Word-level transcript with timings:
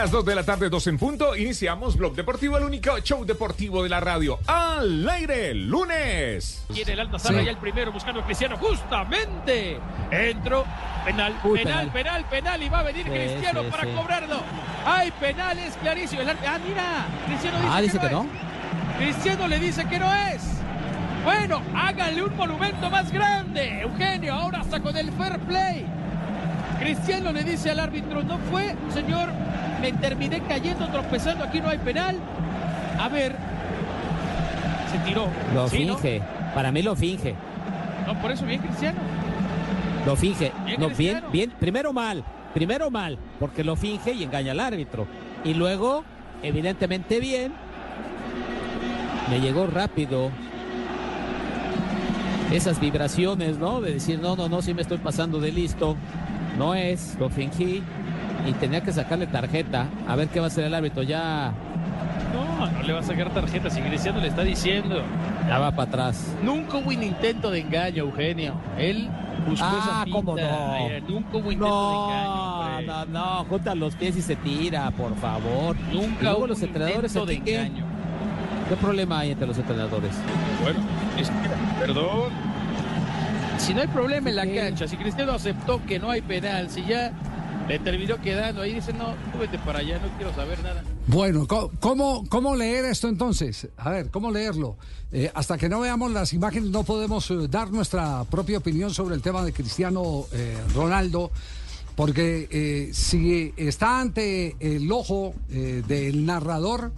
las 0.00 0.10
2 0.12 0.24
de 0.24 0.34
la 0.34 0.42
tarde, 0.44 0.70
2 0.70 0.86
en 0.86 0.96
punto, 0.96 1.36
iniciamos 1.36 1.94
Blog 1.94 2.14
Deportivo, 2.14 2.56
el 2.56 2.64
único 2.64 2.98
show 3.00 3.22
deportivo 3.26 3.82
de 3.82 3.90
la 3.90 4.00
radio. 4.00 4.38
Al 4.46 5.06
aire, 5.06 5.52
lunes. 5.52 6.64
Tiene 6.72 6.92
el 6.92 7.00
Alta 7.00 7.18
ya 7.18 7.50
el 7.50 7.58
primero 7.58 7.92
buscando 7.92 8.22
a 8.22 8.24
Cristiano, 8.24 8.56
justamente. 8.56 9.78
Entró, 10.10 10.64
penal, 11.04 11.38
penal, 11.42 11.92
penal, 11.92 12.24
penal, 12.30 12.62
y 12.62 12.70
va 12.70 12.78
a 12.78 12.82
venir 12.84 13.04
Cristiano 13.04 13.62
para 13.64 13.84
cobrarlo. 13.94 14.40
Hay 14.86 15.10
penales 15.10 15.76
clarísimos. 15.82 16.24
Ah, 16.26 16.58
mira, 16.66 17.06
Cristiano 17.26 17.58
dice, 17.58 17.70
ah, 17.70 17.80
dice 17.82 17.98
que, 17.98 18.08
no. 18.08 18.26
Cristiano 18.96 19.48
le 19.48 19.58
dice 19.58 19.84
que 19.86 19.98
no 19.98 20.14
es. 20.14 20.42
Bueno, 21.24 21.62
háganle 21.76 22.22
un 22.22 22.34
monumento 22.38 22.88
más 22.88 23.12
grande. 23.12 23.82
Eugenio, 23.82 24.32
ahora 24.32 24.60
hasta 24.60 24.80
con 24.80 24.96
el 24.96 25.12
fair 25.12 25.38
play. 25.40 25.99
Cristiano 26.80 27.30
le 27.30 27.44
dice 27.44 27.70
al 27.70 27.78
árbitro, 27.78 28.22
no 28.22 28.38
fue, 28.38 28.74
señor, 28.92 29.28
me 29.82 29.92
terminé 29.92 30.40
cayendo, 30.40 30.88
tropezando, 30.88 31.44
aquí 31.44 31.60
no 31.60 31.68
hay 31.68 31.76
penal. 31.78 32.16
A 32.98 33.08
ver, 33.10 33.36
se 34.90 34.98
tiró. 35.00 35.28
Lo 35.54 35.68
finge, 35.68 36.22
para 36.54 36.72
mí 36.72 36.82
lo 36.82 36.96
finge. 36.96 37.34
No, 38.06 38.18
por 38.20 38.30
eso 38.30 38.46
bien 38.46 38.62
Cristiano. 38.62 38.98
Lo 40.06 40.16
finge, 40.16 40.52
bien, 40.64 40.80
no, 40.80 40.88
bien, 40.88 41.22
bien, 41.30 41.52
primero 41.60 41.92
mal, 41.92 42.24
primero 42.54 42.90
mal, 42.90 43.18
porque 43.38 43.62
lo 43.62 43.76
finge 43.76 44.12
y 44.12 44.22
engaña 44.22 44.52
al 44.52 44.60
árbitro. 44.60 45.06
Y 45.44 45.52
luego, 45.52 46.02
evidentemente 46.42 47.20
bien, 47.20 47.52
me 49.28 49.40
llegó 49.40 49.66
rápido 49.66 50.30
esas 52.50 52.80
vibraciones, 52.80 53.58
¿no? 53.58 53.82
De 53.82 53.92
decir, 53.92 54.18
no, 54.18 54.34
no, 54.34 54.48
no, 54.48 54.62
sí 54.62 54.72
me 54.72 54.80
estoy 54.80 54.98
pasando 54.98 55.40
de 55.40 55.52
listo. 55.52 55.96
No 56.60 56.74
es, 56.74 57.16
lo 57.18 57.30
fingí 57.30 57.82
y 58.46 58.52
tenía 58.52 58.82
que 58.82 58.92
sacarle 58.92 59.26
tarjeta. 59.26 59.86
A 60.06 60.14
ver 60.14 60.28
qué 60.28 60.40
va 60.40 60.44
a 60.44 60.48
hacer 60.48 60.64
el 60.64 60.74
árbitro. 60.74 61.02
Ya. 61.02 61.54
No, 62.34 62.66
no 62.66 62.82
le 62.82 62.92
va 62.92 63.00
a 63.00 63.02
sacar 63.02 63.32
tarjeta. 63.32 63.70
Si 63.70 63.80
Cristiano 63.80 64.20
le 64.20 64.28
está 64.28 64.42
diciendo. 64.42 65.02
Ya 65.48 65.58
va 65.58 65.70
para 65.70 65.88
atrás. 65.88 66.36
Nunca 66.42 66.76
hubo 66.76 66.90
un 66.90 67.02
intento 67.02 67.50
de 67.50 67.60
engaño, 67.60 68.04
Eugenio. 68.04 68.52
Él 68.76 69.08
buscó 69.48 69.64
ah, 69.64 70.04
esa 70.04 70.12
¿cómo 70.12 70.36
no? 70.36 71.00
Nunca 71.08 71.38
hubo 71.38 71.50
intento 71.50 71.88
de 71.88 71.96
engaño. 71.96 72.86
No, 72.86 73.06
no, 73.06 73.06
no. 73.06 73.44
Junta 73.46 73.74
los 73.74 73.94
pies 73.94 74.18
y 74.18 74.20
se 74.20 74.36
tira, 74.36 74.90
por 74.90 75.16
favor. 75.16 75.74
Nunca 75.90 76.36
hubo 76.36 76.46
los 76.46 76.62
entrenadores 76.62 77.14
de 77.14 77.34
engaño. 77.36 77.86
¿Qué 78.68 78.76
problema 78.76 79.20
hay 79.20 79.30
entre 79.30 79.46
los 79.46 79.56
entrenadores? 79.56 80.12
Bueno, 80.62 80.78
es 81.18 81.32
perdón 81.80 82.49
si 83.60 83.74
no 83.74 83.82
hay 83.82 83.88
problema 83.88 84.30
en 84.30 84.36
la 84.36 84.46
cancha, 84.46 84.88
si 84.88 84.96
Cristiano 84.96 85.32
aceptó 85.32 85.84
que 85.84 85.98
no 85.98 86.10
hay 86.10 86.22
penal, 86.22 86.70
si 86.70 86.84
ya 86.84 87.12
le 87.68 87.78
terminó 87.78 88.20
quedando 88.20 88.62
ahí, 88.62 88.74
dice, 88.74 88.92
no, 88.92 89.14
tú 89.32 89.38
vete 89.38 89.58
para 89.58 89.80
allá, 89.80 89.98
no 89.98 90.08
quiero 90.16 90.34
saber 90.34 90.62
nada. 90.62 90.82
Bueno, 91.06 91.46
¿cómo, 91.46 92.24
cómo 92.28 92.56
leer 92.56 92.86
esto 92.86 93.08
entonces? 93.08 93.68
A 93.76 93.90
ver, 93.90 94.10
¿cómo 94.10 94.30
leerlo? 94.30 94.76
Eh, 95.12 95.30
hasta 95.34 95.58
que 95.58 95.68
no 95.68 95.80
veamos 95.80 96.10
las 96.10 96.32
imágenes 96.32 96.70
no 96.70 96.84
podemos 96.84 97.30
eh, 97.30 97.48
dar 97.48 97.70
nuestra 97.70 98.24
propia 98.24 98.58
opinión 98.58 98.94
sobre 98.94 99.14
el 99.14 99.22
tema 99.22 99.44
de 99.44 99.52
Cristiano 99.52 100.24
eh, 100.32 100.56
Ronaldo, 100.74 101.30
porque 101.96 102.90
si 102.94 103.52
está 103.56 104.00
ante 104.00 104.56
el 104.58 104.90
ojo 104.90 105.34
del 105.48 106.24
narrador, 106.24 106.92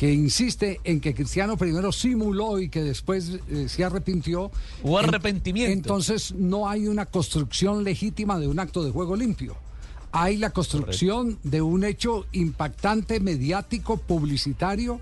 que 0.00 0.10
insiste 0.10 0.80
en 0.84 0.98
que 0.98 1.12
Cristiano 1.12 1.58
primero 1.58 1.92
simuló 1.92 2.58
y 2.58 2.70
que 2.70 2.82
después 2.82 3.38
eh, 3.50 3.68
se 3.68 3.84
arrepintió. 3.84 4.50
O 4.82 4.96
arrepentimiento. 4.96 5.74
entonces 5.74 6.34
no 6.34 6.70
hay 6.70 6.88
una 6.88 7.04
construcción 7.04 7.84
legítima 7.84 8.38
de 8.38 8.48
un 8.48 8.58
acto 8.60 8.82
de 8.82 8.92
juego 8.92 9.14
limpio. 9.14 9.58
Hay 10.10 10.38
la 10.38 10.54
construcción 10.54 11.38
de 11.42 11.60
un 11.60 11.84
hecho 11.84 12.24
impactante, 12.32 13.20
mediático, 13.20 13.98
publicitario 13.98 15.00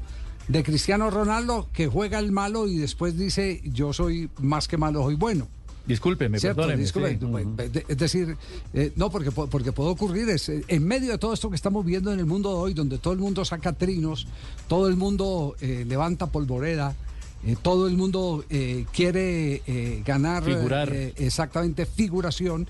de 0.48 0.64
Cristiano 0.64 1.10
Ronaldo 1.10 1.69
que 1.72 1.87
juega 1.87 2.19
el 2.19 2.32
malo 2.32 2.66
y 2.66 2.78
después 2.78 3.16
dice 3.16 3.62
yo 3.66 3.92
soy 3.92 4.28
más 4.41 4.66
que 4.66 4.78
malo, 4.78 5.04
soy 5.04 5.14
bueno. 5.14 5.47
Discúlpeme, 5.88 6.38
perdóneme. 6.38 6.82
Es 7.88 7.97
decir, 7.97 8.37
eh, 8.75 8.93
no, 8.97 9.10
porque, 9.10 9.31
porque 9.31 9.72
puede 9.72 9.91
ocurrir, 9.91 10.28
es, 10.28 10.49
eh, 10.50 10.62
en 10.69 10.87
medio 10.87 11.12
de 11.12 11.19
todo 11.19 11.32
esto 11.32 11.49
que 11.49 11.56
estamos 11.56 11.84
viendo 11.84 12.12
en 12.12 12.19
el 12.19 12.26
mundo 12.26 12.50
de 12.50 12.56
hoy, 12.56 12.75
donde 12.75 12.99
todo 12.99 13.15
el 13.15 13.19
mundo 13.19 13.43
saca 13.44 13.72
trinos, 13.72 14.26
todo 14.69 14.87
el 14.88 14.97
mundo 14.97 15.56
eh, 15.62 15.84
levanta 15.88 16.26
polvoreda, 16.26 16.94
todo 17.62 17.87
el 17.87 17.97
mundo 17.97 18.44
quiere 18.93 19.62
ganar 20.04 20.43
exactamente 21.16 21.87
figuración. 21.87 22.69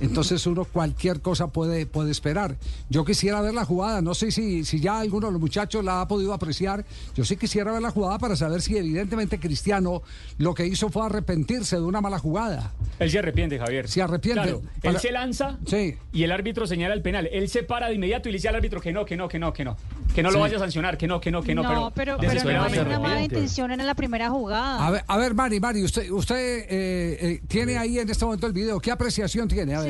Entonces 0.00 0.46
uno 0.46 0.64
cualquier 0.64 1.20
cosa 1.20 1.48
puede, 1.48 1.86
puede 1.86 2.10
esperar. 2.10 2.56
Yo 2.88 3.04
quisiera 3.04 3.40
ver 3.40 3.54
la 3.54 3.64
jugada, 3.64 4.00
no 4.00 4.14
sé 4.14 4.30
si, 4.30 4.64
si 4.64 4.80
ya 4.80 5.00
alguno 5.00 5.26
de 5.26 5.32
los 5.32 5.40
muchachos 5.40 5.84
la 5.84 6.00
ha 6.00 6.08
podido 6.08 6.32
apreciar. 6.32 6.84
Yo 7.14 7.24
sí 7.24 7.36
quisiera 7.36 7.72
ver 7.72 7.82
la 7.82 7.90
jugada 7.90 8.18
para 8.18 8.36
saber 8.36 8.62
si 8.62 8.76
evidentemente 8.76 9.38
Cristiano 9.38 10.02
lo 10.38 10.54
que 10.54 10.66
hizo 10.66 10.88
fue 10.88 11.06
arrepentirse 11.06 11.76
de 11.76 11.82
una 11.82 12.00
mala 12.00 12.18
jugada. 12.18 12.72
Él 12.98 13.10
se 13.10 13.18
arrepiente, 13.18 13.58
Javier. 13.58 13.88
Se 13.88 14.02
arrepiente. 14.02 14.56
Él 14.82 14.98
se 14.98 15.12
lanza 15.12 15.58
sí. 15.66 15.96
y 16.12 16.22
el 16.22 16.32
árbitro 16.32 16.66
señala 16.66 16.94
el 16.94 17.02
penal. 17.02 17.28
Él 17.32 17.48
se 17.48 17.62
para 17.62 17.88
de 17.88 17.94
inmediato 17.94 18.28
y 18.28 18.32
le 18.32 18.36
dice 18.38 18.48
al 18.48 18.56
árbitro 18.56 18.80
que 18.80 18.92
no, 18.92 19.04
que 19.04 19.16
no, 19.16 19.28
que 19.28 19.38
no, 19.38 19.52
que 19.52 19.64
no. 19.64 19.76
Que 20.14 20.22
no 20.22 20.30
lo 20.30 20.40
vaya 20.40 20.56
a 20.56 20.60
sancionar, 20.60 20.98
que 20.98 21.06
no, 21.06 21.20
que 21.20 21.30
no, 21.30 21.42
que 21.42 21.54
no. 21.54 21.62
No, 21.62 21.92
pero, 21.94 22.16
pero, 22.18 22.42
no 22.42 22.62
hay 22.64 22.78
una 22.78 22.98
mala 22.98 23.22
intención 23.22 23.70
en 23.70 23.86
la 23.86 23.94
primera 23.94 24.28
jugada. 24.28 24.86
A 24.86 24.90
ver, 24.90 25.04
a 25.06 25.16
ver 25.18 25.34
Mari, 25.34 25.60
Mari, 25.60 25.84
usted, 25.84 26.10
usted 26.10 26.36
eh, 26.36 26.66
eh, 26.68 27.40
tiene 27.46 27.78
ahí 27.78 27.98
en 27.98 28.08
este 28.08 28.24
momento 28.24 28.46
el 28.46 28.52
video. 28.52 28.80
¿Qué 28.80 28.90
apreciación 28.90 29.46
tiene? 29.46 29.74
A 29.74 29.80
ver. 29.80 29.89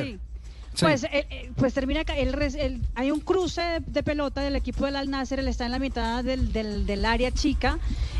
Pues, 0.79 1.03
eh, 1.03 1.51
pues 1.57 1.73
termina, 1.73 2.01
el, 2.01 2.81
hay 2.95 3.11
un 3.11 3.19
cruce 3.19 3.81
de, 3.85 4.03
pelota 4.03 4.41
del 4.41 4.55
equipo 4.55 4.85
del 4.85 4.95
Al 4.95 5.09
Nasser, 5.09 5.39
él 5.39 5.49
está 5.49 5.65
en 5.65 5.71
la 5.71 5.79
mitad 5.79 6.23
del, 6.23 6.53
del, 6.53 7.05
área 7.05 7.31
chica, 7.31 7.77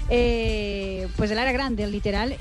pues 0.07 1.29
del 1.29 1.39
área 1.39 1.53
grande, 1.53 1.87
literal, 1.87 2.35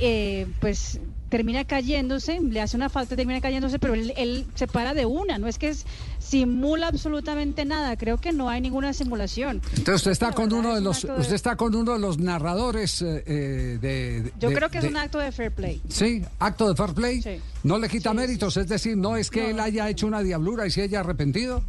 pues 0.61 1.01
termina 1.31 1.65
cayéndose, 1.65 2.41
le 2.41 2.61
hace 2.61 2.77
una 2.77 2.91
falta, 2.91 3.17
termina 3.17 3.41
cayéndose, 3.41 3.79
pero 3.79 3.95
él, 3.95 4.13
él 4.17 4.47
se 4.55 4.67
para 4.67 4.93
de 4.93 5.07
una, 5.07 5.39
no 5.39 5.47
es 5.47 5.59
que 5.59 5.69
es, 5.69 5.87
simula 6.19 6.89
absolutamente 6.89 7.65
nada. 7.65 7.97
Creo 7.97 8.19
que 8.19 8.33
no 8.33 8.49
hay 8.49 8.61
ninguna 8.61 8.93
simulación. 8.93 9.63
Entonces 9.71 9.95
usted 9.97 10.11
está 10.11 10.33
con 10.33 10.53
uno 10.53 10.75
de 10.75 10.81
los, 10.81 11.05
usted 11.05 11.35
está 11.35 11.57
con 11.57 11.75
uno 11.75 11.95
de 11.95 11.99
los 11.99 12.19
narradores 12.19 13.03
eh, 13.03 13.25
eh, 13.27 13.79
de, 13.81 14.33
Yo 14.39 14.53
creo 14.53 14.69
que 14.69 14.79
es 14.79 14.85
un 14.85 14.97
acto 14.97 15.19
de 15.19 15.33
fair 15.33 15.53
play. 15.53 15.81
Sí, 15.89 16.23
acto 16.39 16.69
de 16.69 16.77
fair 16.77 16.95
play. 16.95 17.41
No 17.63 17.79
le 17.79 17.89
quita 17.89 18.13
méritos, 18.15 18.57
es 18.57 18.69
decir, 18.69 18.97
no 18.97 19.17
es 19.17 19.31
que 19.31 19.51
él 19.51 19.61
haya 19.61 19.89
hecho 19.89 20.07
una 20.07 20.23
diablura 20.23 20.67
y 20.67 20.71
se 20.71 20.83
haya 20.83 21.01
arrepentido. 21.01 21.63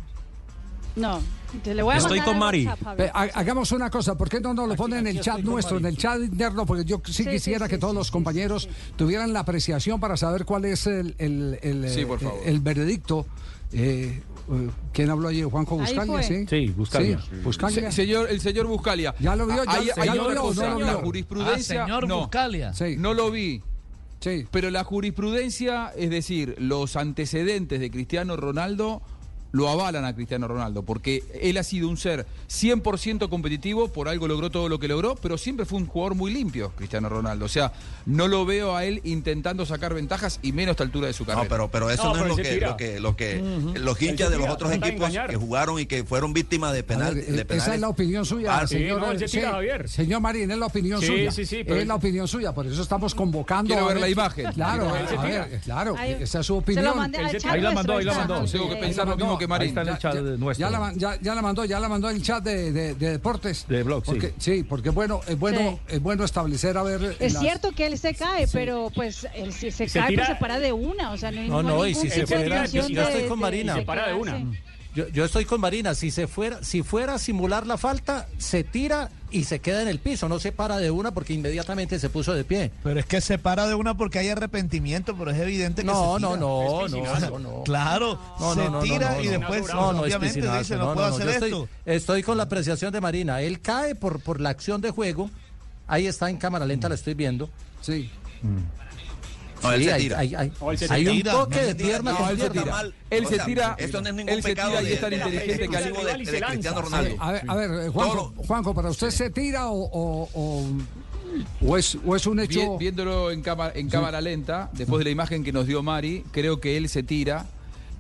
No. 0.96 1.22
Le 1.66 1.84
voy 1.84 1.96
a 1.96 1.98
Estoy 1.98 2.22
con 2.22 2.40
Mari. 2.40 2.68
hagamos 3.14 3.72
una 3.72 3.90
cosa, 3.90 4.18
¿por 4.18 4.30
qué 4.30 4.40
no 4.40 4.54
nos 4.54 4.70
lo 4.70 4.76
ponen 4.76 5.00
en 5.00 5.18
el 5.18 5.22
chat 5.22 5.40
nuestro, 5.40 5.78
en 5.78 5.86
el 5.86 5.98
chat 5.98 6.20
interno? 6.22 6.66
Porque 6.66 6.86
yo 6.86 7.02
sí, 7.06 7.26
quisiera 7.26 7.68
que 7.68 7.78
todos 7.78 7.94
los 7.94 8.10
compañeros 8.10 8.70
tuvieran 8.96 9.34
la 9.34 9.42
apreciación 9.42 10.00
para 10.00 10.16
saber 10.16 10.46
cuál 10.46 10.66
es 10.66 10.88
el, 10.88 11.16
el, 11.18 11.60
el, 11.62 11.86
eh, 11.86 12.08
el 12.46 12.60
veredicto. 12.62 13.26
Eh, 13.74 14.22
eh, 14.52 14.70
¿Quién 14.94 15.10
habló 15.10 15.30
ayer? 15.30 15.46
¿Juanjo 15.46 15.78
Buscalia? 15.78 16.24
Sí, 16.24 16.46
sí 16.50 16.68
Buscalia. 16.76 17.20
Buscalia. 17.44 17.92
señor, 17.92 18.30
el 18.30 18.40
señor 18.42 18.68
Buscalia. 18.68 19.14
¿Ya 19.20 19.36
lo 19.36 19.46
vio? 19.46 19.64
¿Ya, 19.64 20.06
ya, 20.06 20.16
lo 20.16 20.30
vio? 20.30 20.54
No, 20.54 20.80
la 20.80 20.94
jurisprudencia. 20.96 21.84
Ah, 21.84 21.86
señor 21.86 22.08
no, 22.08 22.20
Buscalia. 22.20 22.74
No 22.98 23.14
lo 23.14 23.32
vi. 23.32 23.62
Sí. 24.20 24.46
Pero 24.52 24.70
la 24.70 24.84
jurisprudencia, 24.84 25.92
es 25.98 26.10
decir, 26.10 26.56
los 26.60 26.96
antecedentes 26.96 27.80
de 27.80 27.90
Cristiano 27.90 28.38
Ronaldo 28.38 29.02
lo 29.52 29.70
avalan 29.70 30.06
a 30.06 30.16
Cristiano 30.16 30.48
Ronaldo, 30.48 30.84
porque 30.84 31.24
él 31.42 31.58
ha 31.58 31.64
sido 31.64 31.90
un 31.90 31.98
ser 31.98 32.26
100% 32.50 33.30
competitivo, 33.30 33.90
por 33.90 34.08
algo 34.10 34.28
logró 34.28 34.50
todo 34.50 34.70
lo 34.70 34.80
que 34.80 34.88
logró, 34.88 35.16
pero 35.16 35.38
siempre 35.38 35.66
fue 35.66 35.80
un 35.80 35.88
jugador 35.88 36.16
muy 36.16 36.32
limpio, 36.32 36.72
Cristiano 36.76 37.10
Ronaldo. 37.10 37.46
O 37.46 37.50
sea, 37.50 37.74
no 38.06 38.28
lo 38.28 38.46
veo 38.46 38.76
a 38.76 38.86
él 38.86 39.02
intentando 39.04 39.66
sacar 39.66 39.94
ventajas 39.94 40.40
y 40.42 40.52
menos 40.52 40.70
a 40.70 40.72
esta 40.72 40.84
altura 40.84 41.08
de 41.08 41.14
su 41.14 41.26
carrera. 41.26 41.44
No, 41.44 41.50
pero, 41.50 41.72
pero 41.72 41.90
eso 41.90 42.14
no, 42.16 42.24
es 42.24 42.30
lo 42.62 42.76
que, 42.78 43.00
lo 43.00 43.16
que, 43.16 43.42
los 43.76 44.02
hinchas 44.02 44.30
de 44.30 44.38
los 44.38 44.50
otros 44.50 44.72
equipos 44.72 45.12
que 45.12 45.36
jugaron 45.36 45.80
y 45.80 45.86
que 45.86 46.04
fueron 46.04 46.34
víctimas 46.34 46.74
de, 46.74 46.84
penal, 46.84 47.16
de 47.16 47.46
penales. 47.46 47.64
Esa 47.64 47.76
es 47.76 47.82
la 47.82 47.90
opinión 47.90 48.26
suya, 48.26 48.60
ah, 48.60 48.68
señor, 48.68 49.18
señor 49.88 50.22
Marín, 50.22 50.50
es 50.50 50.58
la 50.58 50.66
opinión 50.66 51.02
suya. 51.02 51.32
Sí, 51.32 51.46
sí, 51.46 51.64
es 51.66 51.88
la 51.88 51.96
opinión 51.96 52.28
suya, 52.28 52.54
por 52.54 52.66
eso 52.68 52.82
estamos 52.82 53.14
convocando. 53.14 53.74
Quiero 53.74 53.88
ver 53.88 54.00
la 54.00 54.10
imagen. 54.10 54.52
Claro, 54.54 54.90
a 54.90 55.24
ver, 55.24 55.60
claro, 55.62 55.98
esa 55.98 56.40
es 56.40 56.46
su 56.46 56.58
opinión. 56.58 56.86
Ahí 57.46 57.62
la 57.62 57.72
mandó, 57.72 57.98
ahí 57.98 58.06
la 58.06 58.14
mandó. 58.14 58.46
Tengo 58.46 58.70
que 58.70 58.76
pensar 58.78 59.08
lo 59.08 59.18
mismo 59.18 59.38
que 59.42 59.48
Marín. 59.48 59.70
Está 59.70 59.82
en 59.82 59.88
el 59.90 59.98
chat 59.98 60.14
ya 60.58 60.70
la, 60.70 60.94
ya, 60.94 61.36
la 61.36 61.42
mandó, 61.42 61.66
ya 61.66 61.80
la 61.80 61.90
mandó 61.90 62.10
el 62.10 62.22
chat 62.22 62.44
de, 62.44 62.94
deportes. 62.94 63.66
De 63.68 63.84
blog, 63.84 64.04
porque, 64.04 64.34
sí. 64.38 64.64
porque 64.64 64.90
bueno, 64.90 65.22
es 65.28 65.38
bueno, 65.38 65.80
es 65.88 66.02
bueno 66.02 66.24
establecer 66.24 66.78
a 66.78 66.84
ver. 66.84 67.16
Es 67.20 67.38
cierto 67.40 67.72
que 67.72 67.88
él 67.88 67.98
se 67.98 68.14
cae, 68.14 68.48
pero 68.52 68.92
pues 68.94 69.28
él 69.34 69.52
si 69.52 69.72
se, 69.72 69.88
cae, 69.88 70.16
pues 70.16 70.28
se 70.28 70.36
para 70.36 70.60
de 70.60 70.72
una. 70.72 71.12
O 71.12 71.18
sea, 71.18 71.32
no, 71.32 71.64
no, 71.64 71.86
y 71.88 71.96
si 71.96 72.10
se 72.10 72.28
fuera, 72.28 72.66
yo, 72.68 72.82
estoy 72.82 73.28
con 73.28 73.40
Marina. 73.40 73.76
Se 73.76 73.82
para 73.82 74.08
de 74.08 74.14
una. 74.14 74.46
Yo, 74.94 75.08
yo, 75.08 75.24
estoy 75.24 75.46
con 75.46 75.62
Marina, 75.62 75.96
si 75.96 76.12
se 76.12 76.28
fuera, 76.28 76.62
si 76.64 76.84
fuera 76.84 77.14
a 77.14 77.18
simular 77.18 77.66
la 77.66 77.78
falta, 77.78 78.28
se 78.38 78.66
tira 78.66 79.10
y 79.32 79.46
se 79.46 79.60
queda 79.60 79.82
en 79.82 79.88
el 79.88 80.00
piso, 80.00 80.28
no 80.30 80.40
se 80.40 80.52
para 80.52 80.78
de 80.78 80.92
una 80.92 81.14
porque 81.14 81.34
inmediatamente 81.34 82.00
se 82.00 82.10
puso 82.10 82.34
de 82.34 82.44
pie. 82.44 82.72
Pero 82.84 83.00
es 83.00 83.06
que 83.06 83.22
se 83.22 83.38
para 83.38 83.68
de 83.68 83.76
una 83.76 83.96
porque 83.96 84.20
hay 84.20 84.30
arrepentimiento, 84.30 85.16
pero 85.18 85.32
es 85.32 85.40
evidente 85.40 85.82
que 85.82 85.88
no, 85.88 86.14
se 86.14 86.18
tira. 86.18 86.30
No, 86.38 86.38
no, 86.38 86.88
no, 86.88 87.40
no, 87.40 87.64
Claro, 87.64 88.20
se 88.54 88.88
tira 88.88 89.22
y 89.22 89.28
después 89.28 89.68
no, 89.74 89.94
no, 89.94 90.02
obviamente 90.02 90.42
dice, 90.42 90.76
no, 90.76 90.94
puedo 90.94 91.08
hacer 91.08 91.30
esto. 91.30 91.68
Estoy, 91.86 92.24
con 92.24 92.38
la 92.38 92.44
apreciación 92.44 92.92
de 92.92 93.02
Marina. 93.02 93.42
Él 93.42 93.62
cae 93.62 93.96
por, 93.96 94.22
por 94.22 94.42
la 94.42 94.50
acción 94.50 94.82
de 94.82 94.92
juego. 94.92 95.30
Ahí 95.88 96.08
está 96.08 96.30
en 96.30 96.38
cámara 96.38 96.66
lenta, 96.66 96.90
la 96.90 96.96
estoy 96.96 97.14
viendo. 97.14 97.50
Sí. 97.82 98.10
Mm. 98.42 98.82
No, 99.62 99.72
él 99.72 99.84
se 99.84 99.94
tira. 99.96 100.20
Hay, 100.20 100.36
hay, 100.36 100.52
hay 100.90 101.08
un 101.08 101.24
toque 101.24 101.62
de 101.62 101.76
pierna 101.76 102.12
no, 102.12 102.30
él 102.30 102.40
se 102.40 102.50
tira. 102.50 102.84
Él 103.10 103.28
se 103.28 103.40
tira. 103.40 103.76
Esto 103.78 104.02
no 104.02 104.10
es 104.10 104.16
ningún 104.16 104.34
él 104.34 104.44
se 104.44 104.50
tira 104.56 104.82
y 104.82 104.88
es 104.88 105.02
tan 105.02 105.14
inteligente 105.14 105.70
que 105.70 105.78
algo 105.78 106.04
de, 106.04 106.14
de 106.18 106.42
Cristiano 106.42 106.82
Ronaldo. 106.82 107.16
A 107.20 107.32
ver, 107.32 107.44
a 107.48 107.56
ver 107.56 107.90
Juanjo, 107.90 108.34
Juanjo, 108.38 108.74
¿para 108.74 108.90
usted 108.90 109.10
se 109.10 109.30
tira 109.30 109.70
o, 109.70 109.80
o, 109.84 110.30
o... 110.34 110.68
¿O 111.66 111.78
es, 111.78 111.98
¿O 112.06 112.16
es, 112.16 112.28
un 112.28 112.40
hecho? 112.42 112.78
Viéndolo 112.78 113.32
en 113.32 113.42
cámara, 113.42 113.72
en 113.76 113.90
cámara 113.90 114.20
lenta, 114.20 114.70
después 114.74 115.00
de 115.00 115.06
la 115.06 115.12
imagen 115.12 115.44
que 115.44 115.54
nos 115.54 115.66
dio 115.66 115.82
Mari, 115.82 116.26
creo 116.32 116.60
que 116.60 116.76
él 116.76 116.90
se 116.90 117.04
tira, 117.04 117.46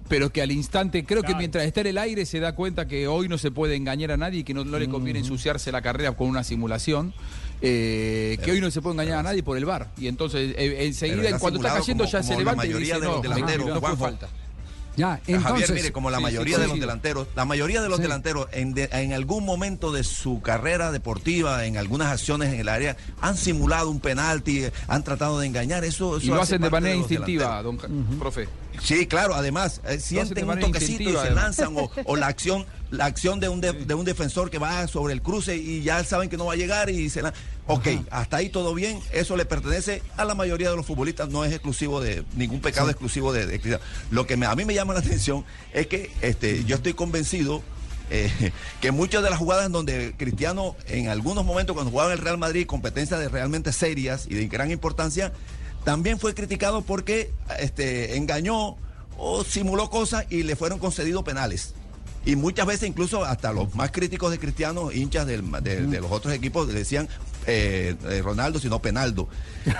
pero 0.09 0.33
que 0.33 0.41
al 0.41 0.51
instante, 0.51 1.05
creo 1.05 1.23
que 1.23 1.33
mientras 1.35 1.63
está 1.65 1.79
en 1.79 1.87
el 1.87 1.97
aire 1.97 2.25
se 2.25 2.41
da 2.41 2.53
cuenta 2.55 2.87
que 2.89 3.07
hoy 3.07 3.29
no 3.29 3.37
se 3.37 3.49
puede 3.49 3.75
engañar 3.75 4.11
a 4.11 4.17
nadie 4.17 4.39
y 4.39 4.43
que 4.43 4.53
no, 4.53 4.65
no 4.65 4.77
le 4.77 4.89
conviene 4.89 5.19
ensuciarse 5.19 5.71
la 5.71 5.81
carrera 5.81 6.11
con 6.11 6.27
una 6.27 6.43
simulación. 6.43 7.13
Eh, 7.61 8.37
que 8.43 8.51
hoy 8.51 8.59
no 8.59 8.71
se 8.71 8.81
puede 8.81 8.95
engañar 8.95 9.19
a 9.19 9.23
nadie 9.23 9.43
por 9.43 9.57
el 9.57 9.65
bar. 9.65 9.89
Y 9.97 10.07
entonces, 10.07 10.55
eh, 10.57 10.85
enseguida, 10.85 11.37
cuando 11.37 11.59
está 11.59 11.75
cayendo, 11.75 12.05
ya 12.05 12.23
se 12.23 12.35
levanta 12.35 12.65
y 12.65 12.73
dice, 12.73 12.99
delanteros, 13.21 13.67
no, 13.67 13.81
fue 13.81 13.97
falta. 13.97 14.27
Ya, 14.97 15.21
entonces, 15.25 15.43
Javier, 15.43 15.71
mire, 15.73 15.91
como 15.91 16.09
la 16.11 16.19
mayoría 16.19 16.57
de 16.57 16.67
los 16.67 16.79
delanteros, 16.79 17.27
la 17.35 17.45
mayoría 17.45 17.81
de 17.81 17.89
los 17.89 17.99
delanteros 17.99 18.47
en, 18.51 18.73
de, 18.73 18.89
en, 18.91 19.13
algún 19.13 19.45
momento 19.45 19.91
de 19.91 20.03
su 20.03 20.41
carrera 20.41 20.91
deportiva, 20.91 21.65
en 21.65 21.77
algunas 21.77 22.11
acciones 22.11 22.53
en 22.53 22.59
el 22.59 22.69
área, 22.69 22.97
han 23.21 23.37
simulado 23.37 23.89
un 23.89 23.99
penalti, 23.99 24.65
han 24.87 25.03
tratado 25.03 25.39
de 25.39 25.47
engañar. 25.47 25.85
Eso, 25.85 26.17
eso 26.17 26.25
y 26.25 26.29
lo 26.29 26.41
hacen 26.41 26.61
de 26.61 26.69
manera 26.69 26.93
de 26.93 26.99
instintiva, 26.99 27.61
don 27.61 27.75
uh 27.75 27.79
-huh. 27.79 28.19
profe. 28.19 28.49
Sí, 28.81 29.05
claro, 29.05 29.35
además, 29.35 29.81
eh, 29.85 29.99
sienten 29.99 30.49
un 30.49 30.59
toquecito 30.59 31.09
y 31.09 31.15
se 31.15 31.31
lanzan, 31.31 31.75
o, 31.77 31.91
o, 32.05 32.15
la 32.15 32.27
acción 32.27 32.65
la 32.89 33.05
acción 33.05 33.39
de 33.39 33.47
un, 33.47 33.61
de, 33.61 33.71
de, 33.71 33.93
un 33.93 34.03
defensor 34.05 34.49
que 34.49 34.57
va 34.57 34.85
sobre 34.87 35.13
el 35.13 35.21
cruce 35.21 35.55
y 35.55 35.81
ya 35.81 36.03
saben 36.03 36.29
que 36.29 36.35
no 36.35 36.45
va 36.45 36.53
a 36.53 36.57
llegar 36.57 36.89
y 36.89 37.09
se 37.09 37.21
la... 37.21 37.33
Ok, 37.71 37.87
hasta 38.11 38.37
ahí 38.37 38.49
todo 38.49 38.73
bien, 38.73 38.99
eso 39.13 39.37
le 39.37 39.45
pertenece 39.45 40.01
a 40.17 40.25
la 40.25 40.35
mayoría 40.35 40.69
de 40.69 40.75
los 40.75 40.85
futbolistas, 40.85 41.29
no 41.29 41.45
es 41.45 41.51
exclusivo 41.51 42.01
de 42.01 42.23
ningún 42.35 42.59
pecado 42.59 42.87
sí. 42.87 42.91
exclusivo 42.91 43.31
de, 43.31 43.45
de, 43.45 43.79
Lo 44.09 44.27
que 44.27 44.35
me, 44.35 44.45
a 44.45 44.55
mí 44.55 44.65
me 44.65 44.73
llama 44.73 44.93
la 44.93 44.99
atención 44.99 45.45
es 45.73 45.87
que 45.87 46.11
este, 46.21 46.65
yo 46.65 46.75
estoy 46.75 46.93
convencido 46.93 47.61
eh, 48.09 48.51
que 48.81 48.91
muchas 48.91 49.23
de 49.23 49.29
las 49.29 49.39
jugadas 49.39 49.65
en 49.65 49.71
donde 49.71 50.13
Cristiano 50.17 50.75
en 50.87 51.07
algunos 51.07 51.45
momentos 51.45 51.73
cuando 51.73 51.91
jugaba 51.91 52.11
en 52.11 52.19
el 52.19 52.23
Real 52.23 52.37
Madrid, 52.37 52.67
competencias 52.67 53.19
de 53.19 53.29
realmente 53.29 53.71
serias 53.71 54.27
y 54.29 54.35
de 54.35 54.47
gran 54.47 54.69
importancia, 54.69 55.31
también 55.85 56.19
fue 56.19 56.35
criticado 56.35 56.81
porque 56.81 57.31
este, 57.59 58.17
engañó 58.17 58.75
o 59.17 59.43
simuló 59.43 59.89
cosas 59.89 60.25
y 60.29 60.43
le 60.43 60.55
fueron 60.55 60.77
concedidos 60.77 61.23
penales. 61.23 61.73
Y 62.23 62.35
muchas 62.35 62.67
veces 62.67 62.87
incluso 62.87 63.25
hasta 63.25 63.51
los 63.51 63.73
más 63.73 63.91
críticos 63.91 64.29
de 64.29 64.37
Cristiano, 64.37 64.91
hinchas 64.91 65.25
del, 65.25 65.49
de, 65.63 65.87
de, 65.87 66.01
los 66.01 66.11
otros 66.11 66.33
equipos, 66.33 66.67
le 66.67 66.73
decían 66.73 67.09
eh, 67.47 68.21
Ronaldo, 68.23 68.59
sino 68.59 68.81
Penaldo. 68.81 69.29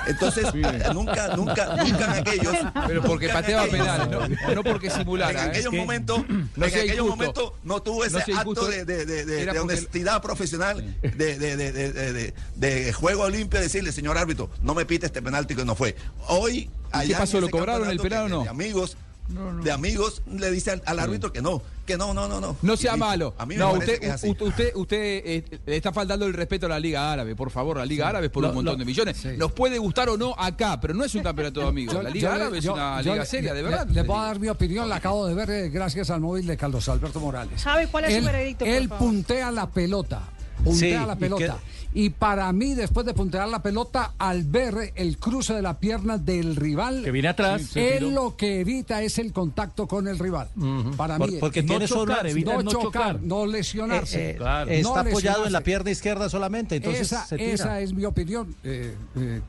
Entonces, 0.07 0.45
nunca, 0.93 1.35
nunca, 1.35 1.75
nunca 1.83 2.05
en 2.05 2.11
aquellos. 2.11 2.55
Pero 2.87 3.01
porque 3.03 3.29
pateaba 3.29 3.67
penales, 3.67 4.09
no, 4.09 4.55
no, 4.55 4.63
porque 4.63 4.89
simulara. 4.89 5.43
En 5.43 5.49
aquellos 5.49 5.73
¿eh? 5.73 5.77
momentos, 5.77 6.25
no 6.27 6.65
en 6.65 6.73
aquellos 6.73 7.07
momentos 7.07 7.53
no 7.63 7.81
tuvo 7.81 8.05
ese 8.05 8.31
no 8.31 8.39
acto 8.39 8.67
de, 8.67 8.85
de, 8.85 9.05
de, 9.05 9.45
de 9.45 9.59
honestidad 9.59 10.21
profesional, 10.21 10.95
de, 11.01 12.33
de, 12.55 12.93
juego 12.93 13.29
limpio, 13.29 13.59
decirle, 13.59 13.91
señor 13.91 14.17
árbitro, 14.17 14.49
no 14.61 14.73
me 14.73 14.85
pite 14.85 15.05
este 15.05 15.21
penalti 15.21 15.55
que 15.55 15.65
no 15.65 15.75
fue. 15.75 15.95
Hoy, 16.27 16.69
allá 16.91 17.15
¿Qué 17.15 17.19
pasó? 17.19 17.41
¿Lo 17.41 17.49
cobraron 17.49 17.89
el 17.89 17.99
penal 17.99 18.25
o 18.25 18.43
no? 18.43 18.49
amigos. 18.49 18.97
No, 19.29 19.53
no. 19.53 19.63
de 19.63 19.71
amigos 19.71 20.21
le 20.27 20.51
dice 20.51 20.71
al, 20.71 20.83
al 20.85 20.99
árbitro 20.99 21.31
que 21.31 21.41
no, 21.41 21.61
que 21.85 21.97
no, 21.97 22.13
no, 22.13 22.27
no, 22.27 22.41
no. 22.41 22.57
No 22.61 22.77
sea 22.77 22.97
malo. 22.97 23.33
A 23.37 23.45
mí 23.45 23.55
no, 23.55 23.73
usted, 23.73 24.13
usted, 24.13 24.41
usted, 24.41 24.75
usted 24.75 24.97
eh, 25.25 25.59
está 25.65 25.93
faltando 25.93 26.25
el 26.25 26.33
respeto 26.33 26.65
a 26.65 26.69
la 26.69 26.79
Liga 26.79 27.11
Árabe, 27.11 27.35
por 27.35 27.49
favor, 27.49 27.77
la 27.77 27.85
Liga 27.85 28.05
sí. 28.05 28.09
Árabe 28.09 28.25
es 28.27 28.31
por 28.31 28.43
lo, 28.43 28.49
un 28.49 28.55
montón 28.55 28.73
lo, 28.73 28.79
de 28.79 28.85
millones. 28.85 29.17
Sí. 29.17 29.29
Nos 29.37 29.51
puede 29.51 29.77
gustar 29.77 30.09
o 30.09 30.17
no 30.17 30.35
acá, 30.37 30.79
pero 30.79 30.93
no 30.93 31.03
es 31.03 31.15
un 31.15 31.23
campeonato 31.23 31.61
de 31.61 31.67
amigos. 31.69 31.95
Yo, 31.95 32.01
la 32.01 32.09
Liga 32.09 32.35
Árabe 32.35 32.57
es 32.57 32.65
una 32.65 33.01
liga 33.01 33.25
seria, 33.25 33.53
de 33.53 33.61
verdad. 33.61 33.87
Le, 33.87 33.93
le 33.93 34.03
voy 34.03 34.17
a 34.17 34.23
dar 34.23 34.39
mi 34.39 34.49
opinión, 34.49 34.89
la 34.89 34.97
acabo 34.97 35.25
de 35.25 35.33
ver 35.33 35.49
eh, 35.49 35.69
gracias 35.69 36.09
al 36.09 36.21
móvil 36.21 36.45
de 36.45 36.57
Carlos 36.57 36.87
Alberto 36.89 37.19
Morales. 37.19 37.61
¿Sabe 37.61 37.87
cuál 37.87 38.05
es 38.05 38.15
él, 38.15 38.23
su 38.23 38.25
veredicto? 38.25 38.65
Él 38.65 38.89
puntea 38.89 39.51
la 39.51 39.69
pelota 39.69 40.21
puntea 40.61 41.01
sí, 41.01 41.07
la 41.07 41.15
pelota. 41.15 41.57
Y, 41.93 42.05
y, 42.05 42.09
para 42.09 42.51
mí, 42.53 42.73
después 42.73 43.05
de 43.05 43.13
puntear 43.13 43.47
la 43.49 43.61
pelota, 43.61 44.13
al 44.17 44.43
ver 44.43 44.93
el 44.95 45.17
cruce 45.17 45.53
de 45.53 45.61
la 45.61 45.79
pierna 45.79 46.17
del 46.17 46.55
rival, 46.55 47.03
que 47.03 47.11
viene 47.11 47.27
atrás, 47.27 47.63
sí, 47.73 47.79
él 47.79 48.13
lo 48.13 48.37
que 48.37 48.61
evita 48.61 49.01
es 49.01 49.17
el 49.17 49.33
contacto 49.33 49.87
con 49.87 50.07
el 50.07 50.17
rival. 50.17 50.47
Uh 50.55 50.61
-huh. 50.61 50.95
Para 50.95 51.17
Por, 51.17 51.31
mí, 51.31 51.37
porque 51.39 51.61
no 51.61 51.67
tiene 51.67 51.87
chocar, 51.87 52.17
solo, 52.17 52.29
evita 52.29 52.53
no, 52.53 52.63
no 52.63 52.71
chocar, 52.71 52.83
chocar, 52.83 53.21
no 53.21 53.45
lesionarse. 53.45 54.21
Eh, 54.21 54.29
eh, 54.31 54.35
claro. 54.37 54.71
Está 54.71 54.89
no 54.89 54.95
apoyado 54.95 55.13
lesionarse. 55.13 55.47
en 55.47 55.53
la 55.53 55.61
pierna 55.61 55.91
izquierda 55.91 56.29
solamente, 56.29 56.75
entonces 56.77 57.01
esa, 57.01 57.25
se 57.25 57.37
tira. 57.37 57.51
esa 57.51 57.81
es 57.81 57.93
mi 57.93 58.05
opinión. 58.05 58.55
Eh, 58.63 58.95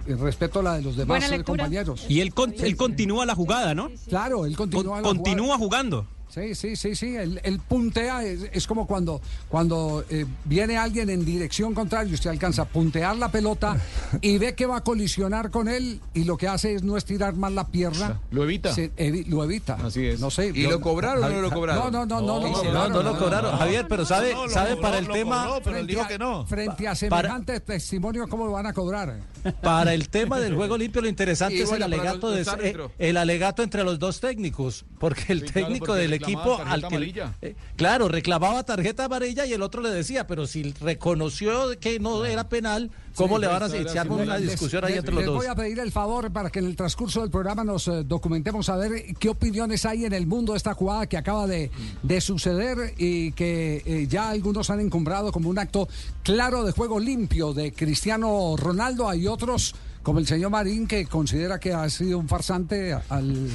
respeto 0.06 0.60
a 0.60 0.62
la 0.62 0.74
de 0.74 0.82
los 0.82 0.96
demás 0.96 1.24
compañeros. 1.44 2.06
Y 2.08 2.20
él, 2.20 2.34
con, 2.34 2.54
él 2.58 2.76
continúa 2.76 3.26
la 3.26 3.34
jugada, 3.34 3.74
¿no? 3.74 3.90
Claro, 4.08 4.46
él 4.46 4.56
continúa, 4.56 5.02
con, 5.02 5.16
continúa 5.16 5.56
jugada. 5.56 5.58
jugando. 5.58 6.06
Sí, 6.32 6.55
sí, 6.55 6.76
sí, 6.76 6.94
sí. 6.94 7.14
El, 7.14 7.40
el 7.44 7.58
puntea 7.58 8.25
es, 8.25 8.49
es, 8.55 8.67
como 8.67 8.87
cuando, 8.87 9.20
cuando 9.50 10.02
eh, 10.08 10.25
viene 10.46 10.79
alguien 10.79 11.11
en 11.11 11.26
dirección 11.26 11.75
contraria, 11.75 12.14
usted 12.14 12.31
alcanza 12.31 12.62
a 12.62 12.64
puntear 12.64 13.17
la 13.17 13.31
pelota 13.31 13.76
y 14.23 14.38
ve 14.38 14.55
que 14.55 14.64
va 14.64 14.79
a 14.79 14.81
colisionar 14.82 15.50
con 15.50 15.69
él 15.69 16.00
y 16.14 16.25
lo 16.25 16.38
que 16.38 16.49
hace 16.49 16.75
es 16.75 16.82
no 16.84 16.96
estirar 16.96 17.34
más 17.34 17.52
la 17.52 17.69
pierna. 17.69 18.19
Lo 18.31 18.44
evita. 18.44 18.73
Se, 18.73 18.93
evi, 18.96 19.25
lo 19.25 19.44
evita. 19.44 19.75
Así 19.75 20.06
es. 20.06 20.20
No 20.20 20.31
sé. 20.31 20.52
¿Y 20.55 20.62
lo 20.62 20.81
cobraron 20.81 21.23
o 21.23 21.29
no 21.29 21.43
lo 21.43 21.50
cobraron? 21.50 21.93
No, 21.93 22.06
no, 22.06 22.06
no, 22.06 22.20
no, 22.23 22.40
no, 22.40 22.62
no, 22.64 22.73
no, 22.73 22.88
no 22.88 23.02
lo 23.02 23.19
cobraron. 23.19 23.58
Javier, 23.58 23.84
pero 23.87 24.06
sabe, 24.06 24.32
no, 24.32 24.49
sabe 24.49 24.70
lo 24.70 24.81
para 24.81 24.96
el 24.96 25.08
tema. 25.08 25.46
Cobró, 25.49 25.62
pero 25.62 25.76
él 25.76 25.87
dijo 25.87 26.06
que 26.08 26.19
no. 26.19 26.46
Frente 26.46 26.88
a 26.88 26.94
semejante 26.94 27.61
para, 27.61 27.67
testimonio, 27.67 28.26
¿cómo 28.26 28.46
lo 28.46 28.52
van 28.52 28.67
a 28.67 28.73
cobrar? 28.73 29.20
Para 29.61 29.93
el 29.93 30.08
tema 30.08 30.40
del 30.40 30.55
juego 30.55 30.79
limpio, 30.79 31.02
lo 31.02 31.08
interesante 31.08 31.61
es 31.61 31.73
el 31.73 31.82
alegato, 31.82 32.31
de, 32.31 32.43
eh, 32.62 32.76
el 32.99 33.17
alegato 33.19 33.62
entre 33.62 33.84
los 33.84 33.99
dos 33.99 34.20
técnicos, 34.20 34.87
porque 34.99 35.32
el 35.32 35.40
sí, 35.40 35.52
técnico 35.52 35.87
claro, 35.87 35.94
porque 35.94 36.02
del 36.02 36.12
equipo 36.14 36.21
al 36.64 36.88
que 36.88 37.24
eh, 37.42 37.54
claro, 37.76 38.08
reclamaba 38.08 38.62
tarjeta 38.64 39.04
amarilla 39.04 39.46
y 39.46 39.52
el 39.52 39.62
otro 39.62 39.82
le 39.82 39.90
decía, 39.90 40.26
pero 40.26 40.46
si 40.46 40.72
reconoció 40.80 41.78
que 41.80 41.98
no 42.00 42.24
era 42.24 42.48
penal, 42.48 42.90
¿cómo 43.14 43.36
sí, 43.36 43.43
le 43.43 43.46
van 43.48 43.62
a 43.62 43.76
echar 43.76 44.10
una 44.10 44.38
discusión 44.38 44.84
ahí 44.84 44.94
entre 44.94 45.14
los 45.14 45.22
les 45.22 45.26
dos? 45.26 45.36
voy 45.36 45.46
a 45.46 45.55
pedir 45.55 45.79
el 45.79 45.93
favor 45.93 46.31
para 46.32 46.50
que 46.50 46.58
en 46.58 46.67
el 46.67 46.76
transcurso 46.76 47.20
del 47.20 47.31
programa 47.31 47.64
nos 47.64 47.88
eh, 47.88 48.05
documentemos 48.05 48.69
a 48.69 48.76
ver 48.76 49.14
qué 49.19 49.29
opiniones 49.29 49.84
hay 49.84 50.05
en 50.05 50.12
el 50.12 50.26
mundo 50.26 50.52
de 50.52 50.58
esta 50.58 50.74
jugada 50.74 51.06
que 51.06 51.17
acaba 51.17 51.46
de, 51.46 51.70
de 52.02 52.20
suceder 52.20 52.94
y 52.98 53.32
que 53.32 53.82
eh, 53.84 54.06
ya 54.08 54.31
algunos 54.31 54.70
han 54.70 54.81
encumbrado 54.81 55.32
como 55.32 55.48
un 55.48 55.58
acto 55.58 55.88
claro 56.22 56.64
de 56.64 56.72
juego 56.72 56.98
limpio 57.00 57.52
de 57.52 57.72
Cristiano 57.72 58.55
Ronaldo. 58.56 59.08
Hay 59.08 59.26
otros 59.26 59.74
como 60.02 60.18
el 60.18 60.26
señor 60.26 60.50
Marín 60.50 60.86
que 60.86 61.06
considera 61.06 61.58
que 61.58 61.72
ha 61.72 61.88
sido 61.88 62.18
un 62.18 62.28
farsante 62.28 62.96
al 63.08 63.48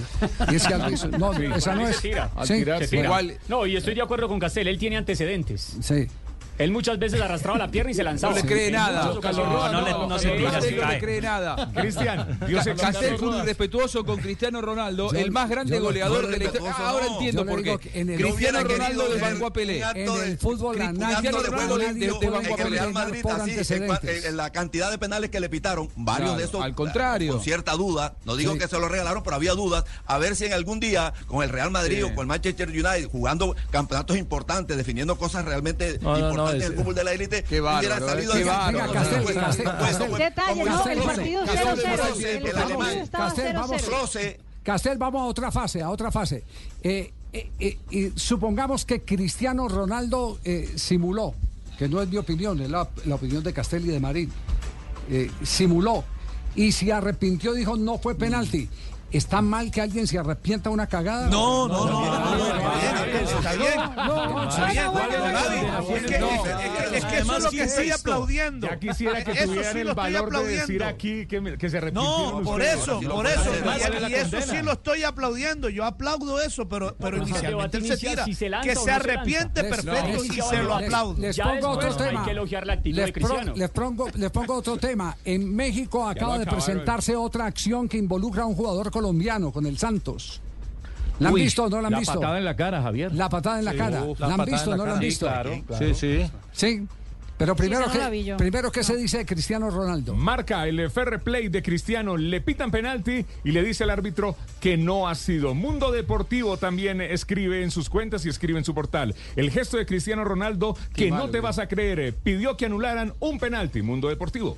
y 0.51 0.55
es 0.55 0.67
que 0.67 0.73
al, 0.73 1.19
no 1.19 1.33
sí, 1.33 1.45
esa 1.55 1.75
no 1.75 1.87
es. 1.87 1.95
Se 1.97 2.09
tira, 2.09 2.31
sí, 2.43 2.47
se 2.47 2.87
tira. 2.87 3.03
Igual, 3.03 3.37
no 3.47 3.65
y 3.65 3.75
estoy 3.75 3.95
de 3.95 4.01
acuerdo 4.01 4.27
con 4.27 4.39
Castel 4.39 4.67
él 4.67 4.77
tiene 4.77 4.97
antecedentes. 4.97 5.77
Sí 5.81 6.07
él 6.57 6.71
muchas 6.71 6.97
veces 6.97 7.21
arrastraba 7.21 7.57
la 7.57 7.69
pierna 7.69 7.91
y 7.91 7.93
se 7.93 8.03
lanzaba. 8.03 8.33
No 8.33 8.41
le 8.41 8.47
cree 8.47 8.71
nada. 8.71 9.05
No, 9.05 9.31
no, 9.31 9.71
no, 9.71 9.81
le, 9.81 9.91
no 9.91 10.19
se 10.19 10.29
tira, 10.31 10.61
se 10.61 10.71
no 10.71 10.87
le 10.87 10.99
cree 10.99 11.21
nada. 11.21 11.71
Cristian, 11.73 12.39
Castel 12.77 13.17
fue 13.17 13.37
irrespetuoso 13.37 14.03
con 14.03 14.19
Cristiano 14.19 14.61
Ronaldo, 14.61 15.11
yo, 15.11 15.19
el 15.19 15.31
más 15.31 15.49
grande 15.49 15.79
goleador 15.79 16.27
de 16.27 16.37
la 16.37 16.43
historia. 16.45 16.75
Ah, 16.77 16.89
ahora 16.89 17.07
entiendo 17.07 17.45
por 17.45 17.63
qué. 17.63 17.77
Cristiano 17.77 18.63
Ronaldo 18.63 19.09
desbancó 19.09 19.45
a 19.47 19.53
Pelé. 19.53 19.83
En 19.95 20.09
el 20.09 20.37
fútbol 20.37 20.77
Cristiano 20.77 21.39
Ronaldo 21.41 21.77
desbancó 21.77 22.53
a 22.53 22.57
Pelé. 22.57 22.87
Madrid 22.87 23.23
la 24.31 24.51
cantidad 24.51 24.89
de 24.91 24.97
penales 24.97 25.29
que 25.29 25.39
le 25.39 25.49
pitaron, 25.49 25.89
varios 25.95 26.37
de 26.37 26.45
esos 26.45 26.61
al 26.61 26.75
contrario, 26.75 27.33
con 27.33 27.41
cierta 27.41 27.73
duda, 27.73 28.15
no 28.25 28.35
digo 28.35 28.57
que 28.57 28.67
se 28.67 28.79
lo 28.79 28.87
regalaron, 28.87 29.23
pero 29.23 29.35
había 29.35 29.53
dudas, 29.53 29.83
a 30.05 30.17
ver 30.17 30.35
si 30.35 30.45
en 30.45 30.53
algún 30.53 30.79
día 30.79 31.13
con 31.27 31.43
el 31.43 31.49
Real 31.49 31.71
Madrid 31.71 32.05
o 32.05 32.09
con 32.09 32.21
el 32.21 32.27
Manchester 32.27 32.69
United 32.69 33.09
jugando 33.09 33.55
campeonatos 33.71 34.17
importantes, 34.17 34.77
definiendo 34.77 35.17
cosas 35.17 35.45
realmente 35.45 35.93
importantes 36.01 36.46
el 36.51 36.73
fútbol 36.73 36.95
de 36.95 37.03
la 37.03 37.13
élite 37.13 37.43
hubiera 37.49 37.99
salido 37.99 38.33
qué 38.33 38.43
bárbaro, 38.43 38.93
Detalle, 40.17 40.63
no, 40.65 40.87
el 40.87 40.99
partido 40.99 41.45
0-0. 41.45 43.09
Castel, 43.09 43.53
vamos, 43.53 43.81
Castel, 44.63 44.97
vamos 44.97 45.21
a 45.21 45.25
otra 45.25 45.51
fase, 45.51 45.81
a 45.81 45.89
otra 45.89 46.11
fase. 46.11 46.43
Eh, 46.83 47.13
eh, 47.33 47.77
eh, 47.91 48.11
supongamos 48.15 48.85
que 48.85 49.01
Cristiano 49.01 49.67
Ronaldo 49.67 50.39
simuló, 50.75 51.33
que 51.77 51.87
no 51.87 52.01
es 52.01 52.09
mi 52.09 52.17
opinión, 52.17 52.61
es 52.61 52.69
la, 52.69 52.89
la 53.05 53.15
opinión 53.15 53.43
de 53.43 53.53
Castel 53.53 53.85
y 53.85 53.89
de 53.89 53.99
Marín, 53.99 54.31
simuló 55.43 56.03
y 56.55 56.71
se 56.71 56.91
arrepintió, 56.91 57.53
dijo 57.53 57.77
no 57.77 57.97
fue 57.97 58.15
penalti. 58.15 58.67
¿Está 59.11 59.41
mal 59.41 59.71
que 59.71 59.81
alguien 59.81 60.05
se 60.05 60.19
arrepienta 60.19 60.69
una 60.69 60.85
cagada? 60.87 61.29
No, 61.29 61.67
no, 61.67 61.85
no. 61.85 62.05
no, 62.05 62.35
no, 62.35 62.37
no 62.37 63.17
Está 63.37 63.53
bien. 63.53 63.79
Está 64.49 64.65
bien. 64.67 64.87
Es 66.93 67.05
que 67.05 67.17
eso 67.19 67.37
es 67.37 67.43
lo 67.43 67.49
que 67.49 67.63
estoy 67.63 67.91
aplaudiendo. 67.91 68.67
Ya 68.67 68.79
quisiera 68.79 69.23
que 69.23 69.33
tuvieran 69.45 69.77
el 69.77 69.93
valor 69.93 70.37
de 70.37 70.47
decir 70.47 70.83
aquí 70.83 71.25
que, 71.25 71.57
que 71.57 71.69
se 71.69 71.91
No, 71.91 72.41
por 72.43 72.61
eso, 72.61 72.99
por 73.01 73.25
eso. 73.27 73.51
Y 74.09 74.13
eso 74.13 74.41
sí 74.41 74.61
lo 74.61 74.73
estoy 74.73 75.03
aplaudiendo. 75.03 75.69
Yo 75.69 75.85
aplaudo 75.85 76.41
eso, 76.41 76.67
pero, 76.67 76.95
pero 76.99 77.17
inicialmente 77.17 77.77
él 77.77 77.87
se 77.87 77.97
tira. 77.97 78.25
Que 78.61 78.75
se 78.75 78.91
arrepiente, 78.91 79.63
perfecto, 79.63 80.23
y 80.23 80.29
se 80.41 80.63
lo 80.63 80.75
aplaudo. 80.75 81.19
Les 81.19 81.37
pongo 81.39 81.69
otro 81.69 81.95
tema. 81.95 82.19
Hay 82.19 82.25
que 82.25 82.31
elogiar 82.31 82.67
la 82.67 82.73
actitud 82.73 82.97
Les, 82.97 83.05
de 83.07 83.13
pro- 83.13 83.21
Cristiano. 83.27 83.53
les 83.55 83.69
pongo, 83.69 84.07
les 84.15 84.31
pongo 84.31 84.55
otro 84.55 84.77
tema. 84.77 85.15
En 85.23 85.55
México 85.55 86.07
acaba 86.07 86.37
de 86.37 86.45
presentarse 86.45 87.15
otra 87.15 87.45
acción 87.45 87.87
que 87.87 87.97
involucra 87.97 88.43
a 88.43 88.45
un 88.45 88.55
jugador 88.55 88.91
colombiano 88.97 89.51
con 89.51 89.65
el 89.67 89.77
Santos. 89.77 90.41
¿La 91.19 91.29
han 91.29 91.33
Uy, 91.35 91.43
visto 91.43 91.63
o 91.65 91.69
no 91.69 91.81
la 91.81 91.87
han 91.87 91.93
la 91.93 91.99
visto? 91.99 92.15
patada 92.15 92.37
en 92.37 92.45
la 92.45 92.55
cara, 92.55 92.81
Javier. 92.81 93.13
La 93.13 93.29
patada 93.29 93.59
en 93.59 93.65
la 93.65 93.73
cara. 93.75 94.03
¿La 94.19 94.33
han 94.33 94.45
visto 94.45 94.71
o 94.71 94.75
no 94.77 94.85
la 94.85 94.93
han 94.93 94.99
visto? 94.99 95.29
Sí, 95.77 95.93
sí. 95.93 96.31
Sí. 96.51 96.87
Pero 97.37 97.55
primero, 97.55 97.85
la 97.93 98.09
vi 98.09 98.21
¿qué, 98.21 98.25
yo. 98.25 98.37
primero 98.37 98.71
¿qué 98.71 98.83
se 98.83 98.97
dice 98.97 99.19
de 99.19 99.25
Cristiano 99.27 99.69
Ronaldo? 99.69 100.15
Marca 100.15 100.67
el 100.67 100.89
fair 100.89 101.19
play 101.19 101.49
de 101.49 101.61
Cristiano, 101.61 102.17
le 102.17 102.41
pitan 102.41 102.71
penalti 102.71 103.23
y 103.43 103.51
le 103.51 103.61
dice 103.63 103.83
al 103.83 103.91
árbitro 103.91 104.35
que 104.59 104.75
no 104.75 105.07
ha 105.07 105.13
sido. 105.13 105.53
Mundo 105.53 105.91
Deportivo 105.91 106.57
también 106.57 106.99
escribe 106.99 107.61
en 107.61 107.69
sus 107.69 107.91
cuentas 107.91 108.25
y 108.25 108.29
escribe 108.29 108.57
en 108.57 108.65
su 108.65 108.73
portal. 108.73 109.13
El 109.35 109.51
gesto 109.51 109.77
de 109.77 109.85
Cristiano 109.85 110.23
Ronaldo 110.23 110.75
que 110.95 111.11
no 111.11 111.29
te 111.29 111.39
vas 111.39 111.59
a 111.59 111.67
creer, 111.67 111.99
eh, 111.99 112.11
pidió 112.11 112.57
que 112.57 112.65
anularan 112.65 113.13
un 113.19 113.37
penalti. 113.37 113.83
Mundo 113.83 114.07
Deportivo. 114.07 114.57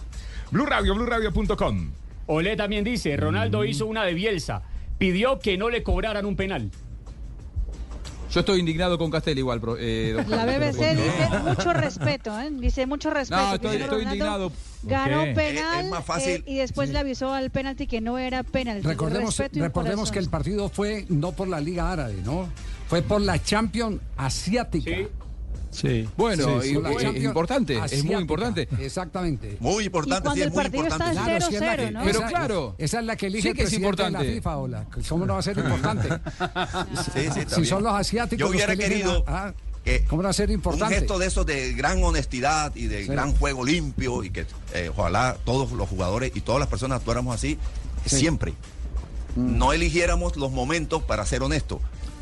Blue 0.51 0.65
Radio, 0.65 0.96
BlueRadio.com. 0.96 1.91
Olé 2.32 2.56
también 2.56 2.84
dice, 2.84 3.18
Ronaldo 3.18 3.66
hizo 3.66 3.88
una 3.88 4.04
de 4.04 4.14
Bielsa. 4.14 4.62
Pidió 5.00 5.40
que 5.40 5.58
no 5.58 5.72
le 5.72 5.82
cobraran 5.82 6.28
un 6.28 6.36
penal. 6.36 6.70
Yo 8.32 8.42
estoy 8.42 8.60
indignado 8.60 9.00
con 9.00 9.10
Castel 9.10 9.40
igual, 9.40 9.60
eh, 9.80 10.14
don 10.16 10.30
La 10.30 10.46
BBC 10.46 10.94
dice 10.96 11.30
mucho 11.44 11.74
respeto, 11.74 12.40
¿eh? 12.40 12.50
Dice 12.52 12.86
mucho 12.86 13.10
respeto. 13.10 13.42
No, 13.42 13.56
estoy, 13.56 14.04
indignado. 14.04 14.52
Ganó 14.84 15.24
qué? 15.24 15.32
penal 15.34 15.80
Es- 15.80 15.86
es 15.86 15.90
más 15.90 16.06
fácil. 16.06 16.30
eh, 16.30 16.44
y 16.46 16.58
después 16.58 16.90
le 16.92 17.00
avisó 17.00 17.34
al 17.34 17.50
penalti 17.50 17.88
que 17.88 18.00
no 18.00 18.20
era 18.20 18.44
penalti. 18.44 18.86
Recordemos, 18.86 19.36
recordemos 19.56 20.12
que 20.12 20.20
el 20.20 20.30
partido 20.30 20.70
fue 20.70 21.06
no 21.10 21.32
por 21.32 21.48
la 21.48 21.60
Liga 21.60 21.92
Árabe, 21.92 22.22
¿no? 22.24 22.48
Fue 22.88 23.02
por 23.02 23.22
la 23.22 23.42
Champions 23.42 24.00
Asiática. 24.18 24.92
Sí. 24.92 25.08
Sí. 25.72 26.10
Bueno, 26.18 26.62
Sí, 26.62 26.70
y- 26.72 26.74
por 26.74 26.84
la 26.84 26.90
eh, 26.92 26.96
Champions 27.00 27.26
importante, 27.26 27.80
es 27.92 28.04
muy 28.04 28.16
importante. 28.16 28.68
Exactamente. 28.80 29.58
Muy 29.60 29.86
importante, 29.86 30.24
cuando 30.24 30.36
sí, 30.36 30.42
el 30.42 30.48
es 30.48 30.54
muy 30.54 30.64
partido 30.64 30.84
está 30.84 30.96
importante. 30.96 31.22
cero, 31.32 31.46
si 31.50 31.56
es 31.56 31.62
la 31.62 31.70
cero, 31.72 31.84
que- 31.86 31.92
¿no? 31.92 32.04
Pero 32.04 32.20
esa- 32.20 32.28
claro. 32.28 32.76
Esa 32.80 33.00
es 33.00 33.06
la 33.06 33.16
que 33.16 33.28
elige 33.28 33.42
Sí 33.44 33.48
el 33.50 33.56
que 33.56 33.64
es 33.64 33.70
de 33.70 33.76
importante. 33.76 34.24
la 34.26 34.34
FIFA, 34.34 34.58
Ola. 34.58 34.86
¿Cómo 35.08 35.26
no 35.26 35.34
va 35.34 35.40
a 35.40 35.44
ser 35.44 35.58
importante? 35.60 36.10
Sí, 37.14 37.28
sí, 37.34 37.40
está 37.42 37.56
si 37.56 37.66
son 37.66 37.84
los 37.84 37.94
asiáticos 37.94 38.40
Yo 38.40 38.46
los 38.48 38.56
hubiera 38.56 38.76
que 38.76 38.84
querido 38.84 39.24
a- 39.28 39.48
ah, 39.48 39.54
que 39.84 40.04
¿Cómo 40.06 40.22
no 40.22 40.26
va 40.28 40.32
a 40.32 40.34
ser 40.34 40.50
importante? 40.50 40.94
un 40.94 41.00
gesto 41.00 41.20
de 41.20 41.28
esos 41.28 41.46
de 41.46 41.74
gran 41.74 42.04
honestidad 42.04 42.76
y 42.76 42.88
de 42.88 43.04
Sí. 43.04 43.08
gran 43.12 43.34
juego 43.36 43.64
limpio 43.64 44.24
y 44.24 44.30
que 44.32 44.46
eh, 44.74 44.90
ojalá 44.96 45.38
todos 45.46 45.72
los 45.72 45.88
jugadores 45.88 46.32
y 46.36 46.42
todas 46.42 46.60
las 46.60 46.68
personas 46.68 46.98
actuáramos 47.00 47.34
así 47.36 47.58
siempre. 48.06 48.54
No 49.36 49.72
eligiéramos 49.72 50.36
los 50.36 50.52
momentos 50.52 51.04
para 51.04 51.26
ser 51.26 51.44
honestos, 51.44 51.80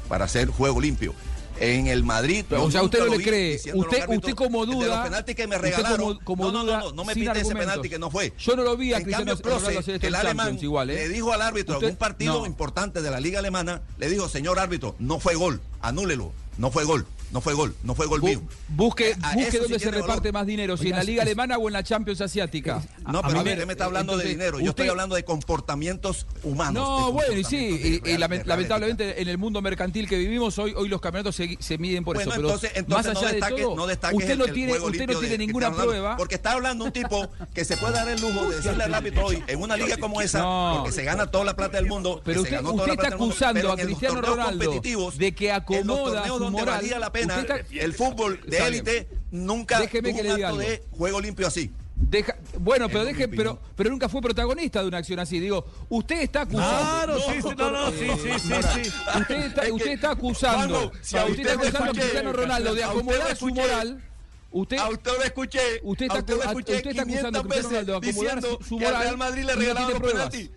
para 0.10 0.26
hacer 0.26 0.50
juego 0.50 0.82
limpio. 0.82 1.14
En 1.60 1.88
el 1.88 2.04
Madrid. 2.04 2.46
Pero, 2.48 2.64
o 2.66 2.72
sea, 2.72 2.84
usted 2.84 3.00
no 3.00 3.16
le 3.18 3.24
cree. 3.24 3.56
Usted- 3.56 3.72
árbitros, 3.74 4.18
usted 4.18 4.34
como 4.36 4.66
De 4.66 4.74
los 4.74 4.86
duda- 4.86 5.04
penaltis 5.04 5.36
que 5.36 5.48
me 5.48 5.56
usted 5.56 5.70
regalaron. 5.70 6.00
como- 6.00 6.20
como 6.24 6.52
no, 6.52 6.64
duda, 6.64 6.78
no, 6.80 6.86
no, 6.90 6.92
no 6.94 7.06
me 7.06 7.14
pite 7.14 7.40
ese 7.40 7.56
penalti 7.56 7.90
que 7.90 8.00
no 8.00 8.10
fue. 8.12 8.34
Yo 8.38 8.56
no 8.56 8.64
lo 8.64 8.78
vi 8.78 8.94
a 8.94 8.98
En 8.98 9.04
Cristiano 9.04 9.36
cambio, 9.36 9.56
hacer 9.58 9.96
esto 9.96 10.08
el 10.08 10.14
en 10.14 10.20
alemán, 10.20 10.58
igual, 10.62 10.90
¿eh? 10.90 10.96
le 10.96 11.10
dijo 11.10 11.34
al 11.34 11.42
árbitro 11.42 11.76
Usted- 11.76 11.88
en 11.88 11.94
un 11.94 11.98
partido 11.98 12.40
no. 12.40 12.46
importante 12.46 13.02
de 13.02 13.10
la 13.12 13.20
Liga 13.20 13.40
Alemana, 13.40 13.82
le 13.98 14.10
dijo, 14.10 14.30
señor 14.30 14.60
árbitro, 14.60 14.96
no 15.00 15.20
fue 15.20 15.36
gol, 15.36 15.62
anúlelo, 15.82 16.32
no 16.58 16.72
fue 16.72 16.84
gol, 16.84 17.06
no 17.32 17.42
fue 17.42 17.54
gol, 17.54 17.76
no 17.84 17.94
fue 17.96 18.06
gol 18.08 18.22
Bu- 18.22 18.26
mío. 18.28 18.42
Busque, 18.70 19.12
Eh, 19.12 19.16
busque 19.34 19.52
sí 19.52 19.58
dónde 19.58 19.80
se 19.80 19.92
reparte 19.92 20.32
valor. 20.32 20.34
más 20.34 20.48
dinero, 20.48 20.78
si 20.78 20.90
en 20.90 20.96
la 20.96 21.04
Liga 21.04 21.24
es- 21.24 21.28
Alemana 21.28 21.58
o 21.58 21.68
en 21.68 21.74
la 21.74 21.84
Champions 21.84 22.22
Asiática. 22.22 22.82
No, 23.06 23.20
A- 23.20 23.22
pero 23.24 23.40
a 23.40 23.42
usted 23.42 23.58
ver, 23.58 23.66
me 23.68 23.74
está 23.74 23.86
hablando 23.86 24.18
de 24.18 24.26
dinero. 24.26 24.60
Yo 24.60 24.70
estoy 24.70 24.84
usted- 24.84 24.90
hablando 24.92 25.16
de 25.16 25.24
comportamientos 25.26 26.26
humanos. 26.44 26.74
No, 26.88 27.12
bueno, 27.12 27.34
y 27.34 27.44
sí, 27.44 28.02
y, 28.06 28.18
lamentablemente 28.18 29.22
en 29.22 29.28
el 29.28 29.38
mundo 29.38 29.62
mercantil 29.62 30.08
que 30.08 30.18
vivimos 30.18 30.58
hoy, 30.60 30.74
hoy 30.76 30.88
los 30.88 31.02
campeonatos 31.02 31.36
se, 31.36 31.58
se 31.60 31.78
miden 31.78 32.04
por 32.04 32.16
Bueno, 32.16 32.32
eso. 32.32 32.38
Pero 32.40 32.50
entonces, 32.50 32.72
entonces 32.76 33.06
más 33.08 33.14
no 33.14 33.20
allá 33.28 33.32
destaque, 33.32 33.56
de 33.56 33.62
todo, 33.62 33.76
no 33.76 33.88
destaque 33.88 34.16
usted 34.16 34.32
el, 34.32 34.38
no 34.40 34.46
el 34.46 34.54
tiene, 34.54 34.74
usted 34.80 35.08
no 35.08 35.20
tiene 35.20 35.28
de 35.30 35.38
ninguna 35.38 35.72
prueba. 35.74 36.18
Porque 36.18 36.36
está 36.36 36.54
hablando 36.54 36.86
un 36.86 36.92
tipo 36.92 37.28
que 37.54 37.66
se 37.66 37.78
puede 37.78 37.94
dar 37.94 38.08
el 38.10 38.22
lujo 38.22 38.50
de 38.50 38.56
decirle 38.58 38.84
al 38.84 38.94
árbitro 38.94 39.26
hoy 39.26 39.44
en 39.48 39.62
una 39.62 39.76
liga 39.78 39.98
como 39.98 40.22
esa, 40.22 40.40
No. 40.40 40.74
porque 40.78 40.92
se 40.92 41.04
gana 41.04 41.28
toda 41.30 41.44
la 41.46 41.56
plata 41.56 41.78
del 41.78 41.88
mundo. 41.88 42.22
Pero 42.24 42.42
usted, 42.42 42.62
usted 42.64 42.92
está 42.94 43.08
acusando 43.10 43.72
a 43.72 43.76
Cristiano 43.78 44.22
Ronaldo 44.22 44.82
de 45.18 45.36
que 45.36 45.52
acomoda 45.52 46.28
su 46.28 46.50
moral. 46.50 46.86
Pena, 47.22 47.40
está- 47.42 47.60
el 47.72 47.94
fútbol 47.94 48.40
de 48.46 48.58
élite 48.68 49.08
nunca 49.32 49.80
Déjeme 49.80 50.10
tuvo 50.10 50.16
que 50.18 50.22
un 50.22 50.28
le 50.30 50.36
diga 50.36 50.48
acto 50.50 50.60
algo. 50.62 50.70
de 50.72 50.84
juego 50.92 51.22
limpio 51.22 51.48
así. 51.48 51.72
Deja- 52.00 52.38
bueno, 52.60 52.88
pero 52.90 53.06
deje, 53.06 53.28
pero, 53.28 53.60
pero 53.76 53.90
nunca 53.90 54.08
fue 54.08 54.22
protagonista 54.22 54.82
de 54.84 54.88
una 54.88 55.00
acción 55.00 55.20
así. 55.20 55.40
Digo, 55.40 55.66
usted 55.90 56.22
está 56.22 56.42
acusando. 56.42 57.16
Claro, 57.16 57.20
sí, 57.20 57.42
sí, 57.42 57.50
no, 57.58 57.72
no, 57.72 57.92
sí, 57.92 58.08
sí, 58.22 58.30
sí, 58.40 58.54
sí. 58.84 58.92
Usted 59.20 59.36
está, 59.46 59.62
Es 59.64 59.68
que, 59.68 59.72
usted 59.74 59.92
está 59.94 60.12
acusando. 60.12 60.76
Juanjo, 60.78 60.92
si 61.02 61.18
a 61.18 61.26
usted 61.26 61.32
usted 61.32 61.42
está 61.42 61.54
lo 61.54 61.60
acusando 61.60 61.78
a 61.80 61.86
escuché, 61.88 62.02
Cristiano 62.02 62.34
Ronaldo 62.34 62.76
de 62.76 62.84
a 62.84 62.88
usted 62.88 62.96
lo 62.96 63.00
acomodar 63.02 63.28
su 63.38 63.48
escuché. 63.48 63.62
moral. 63.62 64.04
Usted, 64.50 64.78
A 64.78 64.90
usted 64.90 65.12
lo 65.18 65.24
escuché. 65.24 65.60
Usted 65.84 66.06
está 66.06 66.16
a 66.16 66.20
usted 66.20 66.34
lo 66.36 66.44
escuché 66.44 66.76
usted 66.78 66.90
está 66.92 67.02
acusando 67.02 67.40
a 67.40 67.44
500 67.44 67.48
Cristiano 67.52 67.72
Ronaldo 67.72 67.92
de 67.92 68.08
acomodar 68.08 68.36
diciendo 68.40 68.58
su- 68.62 68.68
su 68.70 68.78
que 68.78 68.86
al 68.86 68.92
moral 68.94 69.04
Real 69.04 69.18
Madrid 69.18 69.44
le 69.44 69.56
no 69.74 69.90
los 69.90 70.00
penaltis. 70.12 70.50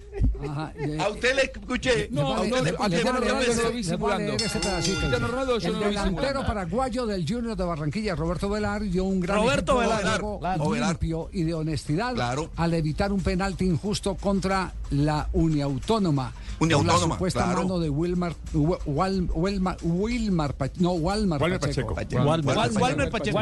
Ajá, 0.48 0.72
A 1.00 1.08
usted 1.08 1.34
le 1.34 1.42
escuché. 1.42 2.08
No, 2.10 2.36
a- 2.36 2.44
no, 2.46 2.56
Cristiano 2.60 3.20
Ronaldo 5.28 5.58
yo 5.58 5.72
no 5.72 5.78
lo 5.80 5.88
vi 5.88 5.94
delantero 5.94 6.46
paraguayo 6.46 7.06
del 7.06 7.24
Junior 7.28 7.56
de 7.56 7.64
Barranquilla, 7.64 8.14
Roberto 8.14 8.48
Velar, 8.48 8.82
dio 8.82 9.04
un 9.04 9.20
gran 9.20 9.38
Roberto 9.38 9.78
Velar, 9.78 10.22
limpio 10.88 11.28
y 11.32 11.42
de 11.44 11.54
honestidad 11.54 12.14
Claro. 12.14 12.50
al 12.56 12.74
evitar 12.74 13.12
un 13.12 13.20
penalti 13.20 13.64
injusto 13.64 14.14
contra 14.16 14.72
la 14.90 15.28
Uniautónoma. 15.32 16.32
Uniautónoma, 16.60 16.98
Por 17.00 17.08
la 17.08 17.14
supuesta 17.14 17.44
claro. 17.44 17.62
mano 17.62 17.78
de 17.78 17.88
Wilmar, 17.88 18.34
Wal- 18.52 19.28
Wilmar, 19.34 19.76
Wilmar, 19.82 20.54
no, 20.78 20.90
Walmar, 20.92 21.40
Walmer 21.40 21.58
Pacheco. 21.60 21.94
Pacheco. 21.94 22.22
Walmer, 22.22 22.54
Pacheco. 23.10 23.40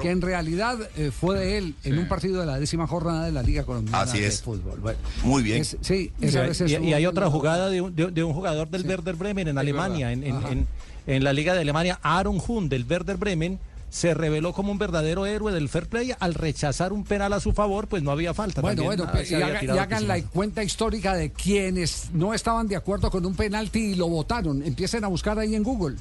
Que 0.00 0.10
en 0.10 0.20
realidad 0.20 0.76
eh, 0.96 1.10
fue 1.12 1.38
de 1.38 1.58
él 1.58 1.74
en 1.84 1.98
un 1.98 2.08
partido 2.08 2.40
de 2.40 2.46
la 2.46 2.58
décima 2.58 2.86
jornada 2.86 3.24
de 3.26 3.32
la 3.32 3.42
Liga 3.42 3.64
Colombiana 3.64 4.04
de. 4.12 4.30
Fútbol. 4.30 4.96
Muy 5.22 5.42
bien. 5.42 5.47
Es- 5.52 5.76
sí, 5.80 6.12
Y 6.20 6.26
esa 6.26 6.40
hay, 6.42 6.48
vez 6.48 6.60
y- 6.60 6.64
estuvo 6.64 6.88
y 6.88 6.92
hay 6.94 7.02
en 7.04 7.08
otra 7.08 7.24
la- 7.26 7.30
jugada 7.30 7.68
de 7.70 7.80
un, 7.80 7.94
de, 7.94 8.06
de 8.10 8.24
un 8.24 8.32
jugador 8.34 8.68
del 8.68 8.86
Werder 8.86 9.14
Bremen 9.16 9.48
en 9.48 9.58
Alemania, 9.58 10.12
en, 10.12 10.22
en- 10.24 10.36
en- 10.46 10.66
en 11.06 11.24
la 11.24 11.32
Liga 11.32 11.54
de 11.54 11.60
Alemania, 11.60 11.98
Aaron 12.02 12.40
Huhn 12.46 12.68
del 12.68 12.84
Werder 12.88 13.16
Bremen. 13.16 13.58
Se 13.90 14.12
reveló 14.12 14.52
como 14.52 14.70
un 14.70 14.76
verdadero 14.76 15.24
héroe 15.24 15.50
del 15.50 15.70
fair 15.70 15.86
play 15.86 16.12
al 16.20 16.34
rechazar 16.34 16.92
un 16.92 17.04
penal 17.04 17.32
a 17.32 17.40
su 17.40 17.54
favor, 17.54 17.86
pues 17.88 18.02
no 18.02 18.10
había 18.10 18.34
falta. 18.34 18.60
Bueno, 18.60 18.82
También, 18.82 18.98
bueno, 18.98 19.04
ah, 19.10 19.12
pues, 19.16 19.30
y, 19.30 19.34
haga- 19.34 19.46
hagan 19.46 20.06
la 20.06 20.14
Cristiano. 20.16 20.30
cuenta 20.34 20.62
histórica 20.62 21.14
de 21.14 21.30
quienes 21.32 22.10
no 22.12 22.34
estaban 22.34 22.68
de 22.68 22.76
acuerdo 22.76 23.10
con 23.10 23.24
un 23.24 23.34
penalti 23.34 23.78
y 23.78 23.94
lo 23.94 24.06
votaron. 24.08 24.62
Empiecen 24.62 25.04
a 25.04 25.08
buscar 25.08 25.38
ahí 25.38 25.54
en 25.54 25.62
Google. 25.62 25.96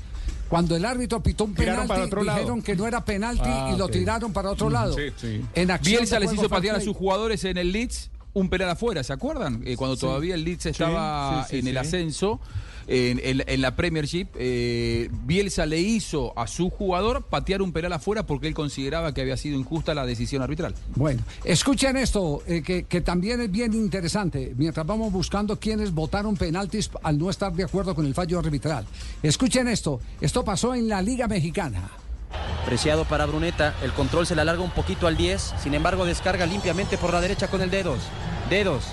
Cuando 0.49 0.75
el 0.75 0.83
árbitro 0.83 1.23
pitó 1.23 1.45
un 1.45 1.53
penalti, 1.53 1.87
para 1.87 2.03
otro 2.03 2.23
lado. 2.25 2.39
dijeron 2.39 2.61
que 2.61 2.75
no 2.75 2.87
era 2.87 3.05
penalti 3.05 3.41
Ah, 3.45 3.71
y 3.73 3.77
lo 3.77 3.87
tiraron 3.87 4.33
para 4.33 4.49
otro 4.51 4.69
lado. 4.69 4.93
sí, 4.93 5.03
sí. 5.15 5.41
En 5.55 5.71
acción 5.71 5.99
Bielsa 5.99 6.19
les 6.19 6.33
hizo 6.33 6.49
patear 6.49 6.75
a 6.75 6.81
sus 6.81 6.95
jugadores 6.95 7.45
en 7.45 7.55
el 7.57 7.71
Leeds 7.71 8.09
un 8.39 8.49
penal 8.49 8.69
afuera, 8.69 9.03
¿se 9.03 9.13
acuerdan? 9.13 9.61
Eh, 9.65 9.75
cuando 9.75 9.97
todavía 9.97 10.35
el 10.35 10.43
Leeds 10.43 10.67
estaba 10.67 11.43
sí, 11.45 11.49
sí, 11.51 11.59
en 11.59 11.67
el 11.67 11.77
ascenso, 11.77 12.39
en, 12.87 13.19
en- 13.23 13.43
en 13.47 13.61
la 13.61 13.75
Premiership, 13.75 14.27
eh, 14.35 15.09
Bielsa 15.25 15.65
le 15.65 15.79
hizo 15.79 16.37
a 16.39 16.47
su 16.47 16.69
jugador 16.69 17.23
patear 17.23 17.61
un 17.61 17.73
penal 17.73 17.91
afuera 17.93 18.25
porque 18.25 18.47
él 18.47 18.53
consideraba 18.53 19.13
que 19.13 19.21
había 19.21 19.35
sido 19.37 19.59
injusta 19.59 19.93
la 19.93 20.05
decisión 20.05 20.41
arbitral. 20.41 20.73
Bueno, 20.95 21.21
escuchen 21.43 21.97
esto, 21.97 22.43
eh, 22.47 22.61
que, 22.61 22.83
que 22.83 23.01
también 23.01 23.41
es 23.41 23.51
bien 23.51 23.73
interesante, 23.73 24.53
mientras 24.55 24.85
vamos 24.85 25.11
buscando 25.11 25.59
quienes 25.59 25.91
votaron 25.93 26.37
penaltis 26.37 26.89
al 27.03 27.17
no 27.17 27.29
estar 27.29 27.51
de 27.53 27.63
acuerdo 27.63 27.93
con 27.95 28.05
el 28.05 28.13
fallo 28.13 28.39
arbitral. 28.39 28.85
Escuchen 29.23 29.67
esto, 29.67 29.99
esto 30.21 30.45
pasó 30.45 30.73
en 30.75 30.87
la 30.87 31.01
Liga 31.01 31.27
Mexicana. 31.27 31.89
Preciado 32.65 33.05
para 33.05 33.25
Bruneta, 33.25 33.73
el 33.81 33.93
control 33.93 34.27
se 34.27 34.35
le 34.35 34.41
alarga 34.41 34.61
un 34.61 34.71
poquito 34.71 35.07
al 35.07 35.15
10, 35.15 35.55
sin 35.63 35.73
embargo 35.73 36.05
descarga 36.05 36.45
limpiamente 36.45 36.97
por 36.97 37.13
la 37.13 37.21
derecha 37.21 37.47
con 37.47 37.61
el 37.61 37.71
dedos. 37.71 37.99
Dedos. 38.49 38.83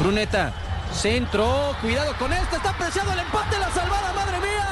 Bruneta, 0.00 0.52
centro, 0.92 1.76
cuidado 1.80 2.16
con 2.18 2.32
este, 2.32 2.56
está 2.56 2.72
preciado 2.76 3.12
el 3.12 3.20
empate, 3.20 3.58
la 3.58 3.70
salvada, 3.70 4.12
madre 4.12 4.40
mía. 4.40 4.62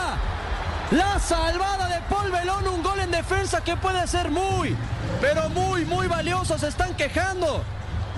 La 0.90 1.20
salvada 1.20 1.86
de 1.86 2.00
Paul 2.08 2.32
Belón, 2.32 2.66
un 2.66 2.82
gol 2.82 2.98
en 2.98 3.12
defensa 3.12 3.62
que 3.62 3.76
puede 3.76 4.04
ser 4.08 4.30
muy, 4.30 4.74
pero 5.20 5.48
muy, 5.50 5.84
muy 5.84 6.08
valioso. 6.08 6.58
Se 6.58 6.66
están 6.66 6.94
quejando 6.94 7.62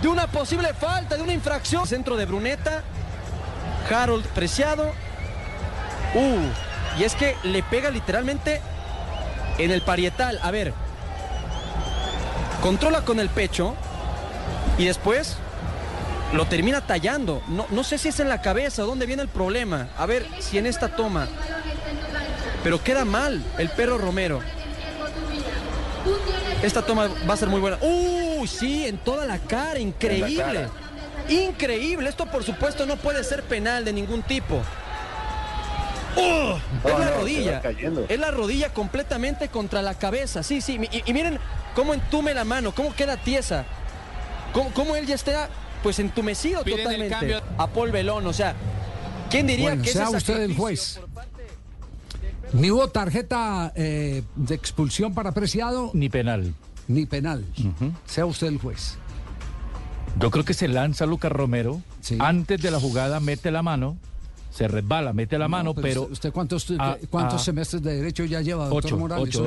de 0.01 0.09
una 0.09 0.27
posible 0.27 0.73
falta, 0.73 1.17
de 1.17 1.23
una 1.23 1.35
infracción. 1.35 1.87
Centro 1.87 2.17
de 2.17 2.25
Bruneta, 2.25 2.83
Harold 3.91 4.25
Preciado. 4.29 4.91
Uh, 6.15 6.99
y 6.99 7.05
es 7.05 7.15
que 7.15 7.37
le 7.43 7.63
pega 7.63 7.91
literalmente 7.91 8.63
en 9.59 9.71
el 9.71 9.83
parietal. 9.83 10.39
A 10.43 10.51
ver. 10.51 10.73
Controla 12.63 13.05
con 13.05 13.21
el 13.21 13.29
pecho. 13.29 13.75
Y 14.79 14.87
después 14.87 15.37
lo 16.33 16.47
termina 16.47 16.81
tallando. 16.81 17.43
No, 17.49 17.67
no 17.71 17.85
sé 17.85 17.99
si 17.99 18.09
es 18.09 18.21
en 18.21 18.29
la 18.29 18.41
cabeza, 18.41 18.83
dónde 18.83 19.07
viene 19.07 19.23
el 19.23 19.29
problema. 19.29 19.89
A 19.99 20.07
ver 20.07 20.27
si 20.41 20.59
en 20.59 20.67
esta 20.67 20.97
toma. 20.97 21.29
Pero 22.65 22.83
queda 22.83 23.05
mal 23.05 23.43
el 23.59 23.69
perro 23.71 23.99
Romero. 23.99 24.41
Esta 26.63 26.83
toma 26.83 27.09
va 27.29 27.35
a 27.35 27.37
ser 27.37 27.49
muy 27.49 27.61
buena. 27.61 27.79
¡Uy! 27.81 28.23
sí, 28.47 28.87
en 28.87 28.99
toda 28.99 29.27
la 29.27 29.39
cara, 29.39 29.79
increíble. 29.79 30.69
Increíble. 31.29 32.09
Esto 32.09 32.27
por 32.27 32.43
supuesto 32.45 32.87
no 32.87 32.97
puede 32.97 33.23
ser 33.25 33.43
penal 33.43 33.85
de 33.85 33.93
ningún 33.93 34.23
tipo. 34.23 34.63
¡Oh! 36.17 36.59
es 36.85 36.99
la 36.99 37.11
rodilla. 37.11 37.63
Es 38.09 38.21
la 38.21 38.31
rodilla 38.31 38.73
completamente 38.73 39.49
contra 39.49 39.83
la 39.83 39.95
cabeza. 39.95 40.43
Sí, 40.43 40.61
sí. 40.61 40.79
Y, 41.07 41.13
miren 41.13 41.39
cómo 41.75 41.95
entume 41.95 42.35
la 42.35 42.45
mano, 42.45 42.75
cómo 42.75 42.95
queda 42.95 43.17
tiesa. 43.17 43.65
Cómo, 44.75 44.97
él 44.97 45.07
ya 45.07 45.15
está 45.15 45.49
pues 45.83 45.99
entumecido 45.99 46.63
totalmente. 46.65 47.41
A 47.57 47.67
Paul 47.69 47.91
Belón, 47.91 48.27
o 48.27 48.33
sea, 48.33 48.55
¿quién 49.31 49.47
diría 49.47 49.77
que 49.77 49.91
sea 49.91 50.11
usted 50.11 50.43
el 50.43 50.57
juez? 50.57 51.01
Ni 52.53 52.71
hubo 52.71 52.89
tarjeta 52.89 53.73
eh, 53.75 54.23
de 54.37 54.55
expulsión 54.55 55.15
para 55.15 55.31
apreciado. 55.31 55.91
Ni 55.95 56.11
penal. 56.11 56.55
Ni 56.87 57.07
penal. 57.07 57.45
Sea 58.05 58.27
usted 58.27 58.49
el 58.49 58.59
juez. 58.59 58.99
Yo 60.21 60.31
creo 60.31 60.45
que 60.45 60.53
se 60.53 60.69
lanza 60.69 61.07
Lucas 61.07 61.33
Romero. 61.33 61.81
Antes 62.19 62.61
de 62.61 62.71
la 62.71 62.79
jugada 62.79 63.21
mete 63.21 63.51
la 63.51 63.63
mano 63.63 63.97
se 64.53 64.69
resbala, 64.69 65.13
mete 65.13 65.39
la 65.39 65.49
mano, 65.49 65.75
pero, 65.75 66.09
¿Usted 66.11 66.31
cuántos, 66.31 66.73
cuántos 67.09 67.43
semestres 67.43 67.83
de 67.83 67.97
derecho 67.97 68.25
ya 68.25 68.43
lleva, 68.43 68.69
doctor 68.69 68.99
Morales? 68.99 69.39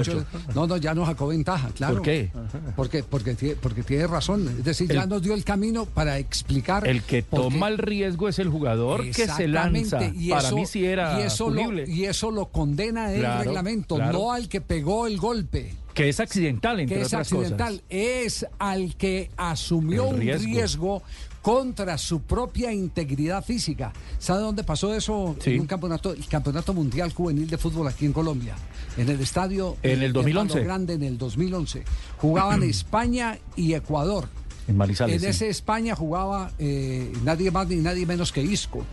No, 0.54 0.66
no, 0.66 0.78
ya 0.78 0.94
nos 0.94 1.08
sacó 1.08 1.28
ventaja, 1.28 1.70
claro. 1.70 1.96
¿Por 1.96 2.04
qué? 2.04 2.32
Porque, 2.76 3.04
porque, 3.04 3.56
porque 3.62 3.84
tiene 3.84 4.08
razón. 4.08 4.48
Es 4.58 4.64
decir, 4.64 4.92
ya 4.92 5.06
nos 5.06 5.22
dio 5.22 5.34
el 5.34 5.44
camino 5.44 5.86
para 5.86 6.18
explicar. 6.18 6.88
El 6.88 7.04
que 7.04 7.22
toma 7.22 7.68
el 7.68 7.78
riesgo 7.78 8.28
es 8.28 8.40
el 8.40 8.50
jugador 8.50 9.04
que 9.12 9.28
se 9.28 9.48
lanza. 9.48 10.06
Y 10.06 10.30
para 10.30 10.52
mí 10.52 10.66
sí 10.66 10.86
era 10.86 11.20
y 11.20 11.24
eso 11.24 11.50
Lo, 11.50 11.84
y 11.84 12.06
eso 12.06 12.32
lo 12.32 12.48
condena 12.48 13.14
el 13.14 13.26
reglamento, 13.40 13.98
no 13.98 14.32
al 14.32 14.50
que 14.50 14.62
pegó 14.62 15.08
el 15.08 15.18
golpe. 15.18 15.74
Que 15.96 16.10
es 16.10 16.20
accidental, 16.20 16.80
entre 16.80 16.98
que 16.98 17.02
es 17.02 17.14
accidental, 17.14 17.82
es 17.90 18.46
al 18.60 18.96
que 18.96 19.32
asumió 19.38 20.10
un 20.10 20.20
riesgo 20.20 21.02
contra 21.42 21.98
su 21.98 22.22
propia 22.22 22.74
integridad 22.74 23.46
física. 23.46 23.94
¿Sabe 24.18 24.42
dónde 24.42 24.64
pasó 24.64 24.94
eso? 24.94 25.36
En 25.46 25.62
un 25.62 25.68
campeonato, 25.68 26.12
el 26.12 26.28
campeonato 26.28 26.74
mundial 26.74 27.14
juvenil 27.14 27.48
de 27.48 27.58
fútbol 27.58 27.88
aquí 27.88 28.06
en 28.06 28.14
Colombia, 28.14 28.56
en 28.98 29.10
el 29.10 29.22
estadio 29.22 29.78
en 29.84 30.02
el 30.04 30.12
2011 30.12 30.64
grande 30.64 30.96
en 30.96 31.04
el 31.04 31.18
2011. 31.18 31.84
Jugaban 32.18 32.64
España 32.70 33.38
y 33.56 33.74
Ecuador. 33.74 34.28
En 34.68 34.75
Manizales. 34.75 35.24
En 35.24 35.30
ese 35.30 35.48
España 35.48 35.96
jugaba 35.96 36.52
eh, 36.58 37.14
nadie 37.24 37.52
más 37.52 37.68
ni 37.68 37.75
nadie 37.78 38.06
menos 38.06 38.32
que 38.32 38.42
Isco. 38.42 38.84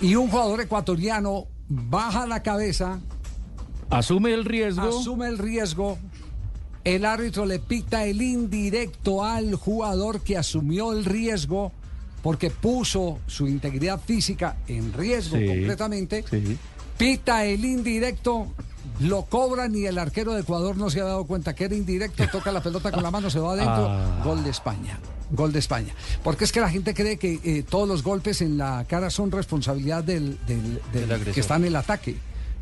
Y 0.00 0.14
un 0.14 0.28
jugador 0.30 0.62
ecuatoriano 0.62 1.46
baja 1.68 2.26
la 2.26 2.42
cabeza. 2.42 3.00
Asume 3.90 4.32
el 4.34 4.44
riesgo. 4.44 4.88
Asume 4.88 5.28
el 5.28 5.38
riesgo 5.38 5.98
el 6.84 7.04
árbitro 7.04 7.44
le 7.44 7.58
pita 7.58 8.04
el 8.06 8.22
indirecto 8.22 9.24
al 9.24 9.54
jugador 9.54 10.20
que 10.22 10.38
asumió 10.38 10.92
el 10.92 11.04
riesgo 11.04 11.72
porque 12.22 12.50
puso 12.50 13.18
su 13.26 13.46
integridad 13.46 14.00
física 14.00 14.56
en 14.66 14.92
riesgo 14.92 15.36
completamente. 15.36 16.24
Pita 16.96 17.44
el 17.44 17.64
indirecto, 17.64 18.48
lo 19.00 19.26
cobran 19.26 19.74
y 19.74 19.86
el 19.86 19.98
arquero 19.98 20.32
de 20.32 20.40
Ecuador 20.40 20.76
no 20.76 20.90
se 20.90 21.00
ha 21.00 21.04
dado 21.04 21.26
cuenta 21.26 21.54
que 21.54 21.64
era 21.64 21.76
indirecto, 21.76 22.24
toca 22.32 22.50
la 22.50 22.62
pelota 22.62 22.90
con 22.90 23.02
la 23.02 23.10
mano, 23.10 23.30
se 23.30 23.38
va 23.38 23.52
adentro, 23.52 23.86
ah. 23.88 24.22
gol 24.24 24.42
de 24.42 24.50
España. 24.50 24.98
Gol 25.30 25.52
de 25.52 25.58
España. 25.58 25.92
Porque 26.24 26.44
es 26.44 26.52
que 26.52 26.60
la 26.60 26.70
gente 26.70 26.94
cree 26.94 27.18
que 27.18 27.38
eh, 27.44 27.62
todos 27.68 27.86
los 27.86 28.02
golpes 28.02 28.40
en 28.40 28.56
la 28.56 28.86
cara 28.88 29.10
son 29.10 29.30
responsabilidad 29.30 30.02
del, 30.02 30.38
que 31.34 31.40
está 31.40 31.56
en 31.56 31.66
el 31.66 31.76
ataque. 31.76 32.16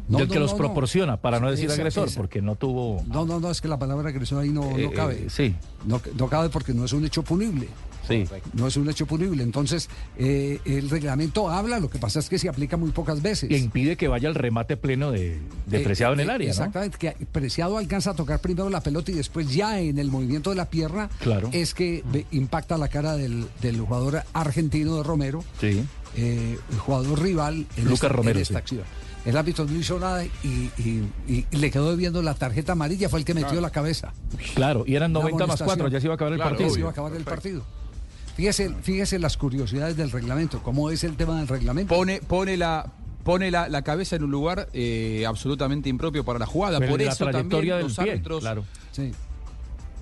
No, 0.09 0.19
del 0.19 0.29
que 0.29 0.39
los 0.39 0.55
proporciona, 0.55 1.17
para 1.17 1.41
no 1.41 1.51
decir 1.51 1.71
agresor, 1.71 2.09
porque 2.15 2.41
no 2.41 2.55
tuvo... 2.55 3.03
No, 3.09 3.25
no, 3.25 3.41
no, 3.41 3.51
es 3.51 3.61
que 3.61 3.69
la 3.69 3.79
palabra 3.79 4.11
agresión 4.11 4.41
ahí 4.41 4.51
no, 4.51 4.77
eh, 4.77 4.91
cabe. 4.95 5.15
Eh, 5.15 5.27
sí. 5.29 5.55
No, 5.85 6.01
no, 6.17 6.29
cabe 6.29 6.49
porque 6.49 6.73
no 6.73 6.85
es 6.85 6.93
un 6.93 7.05
hecho 7.05 7.23
punible. 7.23 7.69
Sí. 8.07 8.25
No 8.53 8.69
es 8.69 8.77
un 8.77 8.89
hecho 8.89 9.05
punible. 9.05 9.43
Entonces, 9.43 9.89
eh, 10.17 10.61
el 10.65 10.89
reglamento 10.91 11.51
habla, 11.51 11.81
lo 11.81 11.91
que 11.91 11.99
pasa 11.99 12.21
es 12.21 12.29
que 12.29 12.39
se 12.39 12.49
aplica 12.49 12.77
muy 12.77 12.93
pocas 12.93 13.21
veces. 13.21 13.51
Y 13.51 13.57
impide 13.57 13.97
que 13.97 14.07
vaya 14.07 14.29
el 14.29 14.37
remate 14.37 14.77
pleno 14.77 15.11
de, 15.11 15.41
Preciado 15.69 16.15
en 16.15 16.21
el 16.21 16.31
área. 16.31 16.51
Exactamente, 16.51 16.99
que 16.99 17.27
Preciado 17.27 17.79
alcanza 17.79 18.13
a 18.13 18.15
tocar 18.15 18.39
primero 18.39 18.71
la 18.71 18.81
pelota 18.81 19.11
y 19.11 19.15
después 19.15 19.53
ya 19.53 19.81
en 19.81 19.99
el 19.99 20.09
movimiento 20.09 20.51
de 20.51 20.57
la 20.57 20.71
pierna 20.71 21.11
claro. 21.21 21.51
es 21.53 21.75
que 21.75 22.05
impacta 22.31 22.79
la 22.79 22.87
cara 22.89 23.17
del, 23.17 23.49
jugador 23.81 24.23
argentino 24.33 24.99
de 24.99 25.03
Romero. 25.03 25.43
Sí. 25.61 25.85
el 26.17 26.79
jugador 26.79 27.21
rival 27.21 27.67
en 27.77 27.85
Lucas 27.87 28.13
Romero, 28.13 28.39
esta 28.39 28.59
acción. 28.59 28.85
El 29.27 29.37
árbitro 29.37 29.65
no 29.65 29.77
hizo 29.77 29.99
nada 29.99 30.25
y, 30.25 30.71
le 31.51 31.71
quedó 31.71 31.97
viendo 31.97 32.23
la 32.23 32.35
tarjeta 32.35 32.73
amarilla, 32.73 33.09
fue 33.09 33.19
el 33.19 33.25
que 33.25 33.35
metió 33.35 33.61
la 33.61 33.71
cabeza. 33.71 34.15
Claro, 34.55 34.85
y 34.87 34.95
eran 34.95 35.13
90 35.13 35.47
más 35.47 35.63
4, 35.63 35.89
ya 35.89 36.01
se 36.01 36.07
iba 36.07 36.15
a 36.15 36.17
acabar 36.17 36.33
el 36.33 36.39
partido. 36.39 36.71
Se 36.71 36.79
iba 36.79 36.89
a 36.89 36.93
acabar 36.93 37.13
el 37.15 37.25
partido. 37.25 37.63
Fíjese, 38.37 38.73
fíjese 38.83 39.19
las 39.19 39.37
curiosidades 39.37 39.97
del 39.97 40.11
reglamento, 40.11 40.63
cómo 40.63 40.91
es 40.91 41.03
el 41.05 41.17
tema 41.17 41.39
del 41.39 41.49
reglamento. 41.49 41.95
Pone, 41.95 42.21
pone 42.21 42.57
la, 42.57 42.93
pone 43.25 43.51
la, 43.51 43.83
cabeza 43.83 44.15
en 44.15 44.25
un 44.25 44.31
lugar 44.31 44.69
eh, 44.73 45.25
absolutamente 45.27 45.89
impropio 45.89 46.25
para 46.25 46.39
la 46.39 46.47
jugada. 46.47 46.79
por 46.79 47.03
eso 47.03 47.27
también 47.27 47.81
los 47.81 47.99
árbitros. 47.99 48.41
Claro. 48.41 48.65
Sí. 48.93 49.13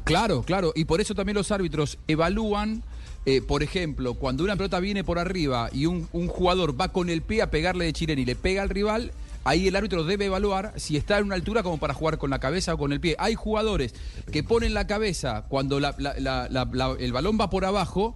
Claro, 0.05 0.43
claro. 0.43 0.73
Y 0.77 0.85
por 0.85 1.01
eso 1.01 1.15
también 1.15 1.37
los 1.37 1.51
árbitros 1.51 1.99
evalúan. 2.07 2.83
Eh, 3.27 3.41
por 3.41 3.63
ejemplo, 3.63 4.15
cuando 4.15 4.45
una 4.45 4.57
pelota 4.57 4.81
viene 4.81 5.03
por 5.03 5.19
arriba 5.19 5.71
y 5.73 5.87
un, 5.87 6.07
jugador 6.29 6.79
va 6.79 6.89
con 6.89 7.09
el 7.09 7.23
pie 7.23 7.41
a 7.43 7.51
pegarle 7.51 7.87
de 7.87 7.93
chilena 7.93 8.21
y 8.21 8.27
le 8.27 8.37
pega 8.37 8.63
al 8.63 8.69
rival, 8.69 9.13
ahí 9.45 9.67
el 9.67 9.77
árbitro 9.77 10.05
debe 10.05 10.27
evaluar 10.27 10.75
si 10.77 10.97
está 10.97 11.19
en 11.19 11.25
una 11.25 11.35
altura 11.35 11.63
como 11.63 11.79
para 11.79 11.95
jugar 11.95 12.19
con 12.19 12.29
la 12.31 12.39
cabeza 12.39 12.75
o 12.75 12.79
con 12.79 12.93
el 12.93 13.01
pie. 13.01 13.17
Hay 13.19 13.35
jugadores 13.35 13.95
que 14.31 14.43
ponen 14.43 14.75
la 14.75 14.87
cabeza 14.87 15.45
cuando 15.49 15.79
el 15.79 17.13
balón 17.13 17.39
va 17.41 17.49
por 17.49 17.65
abajo 17.65 18.15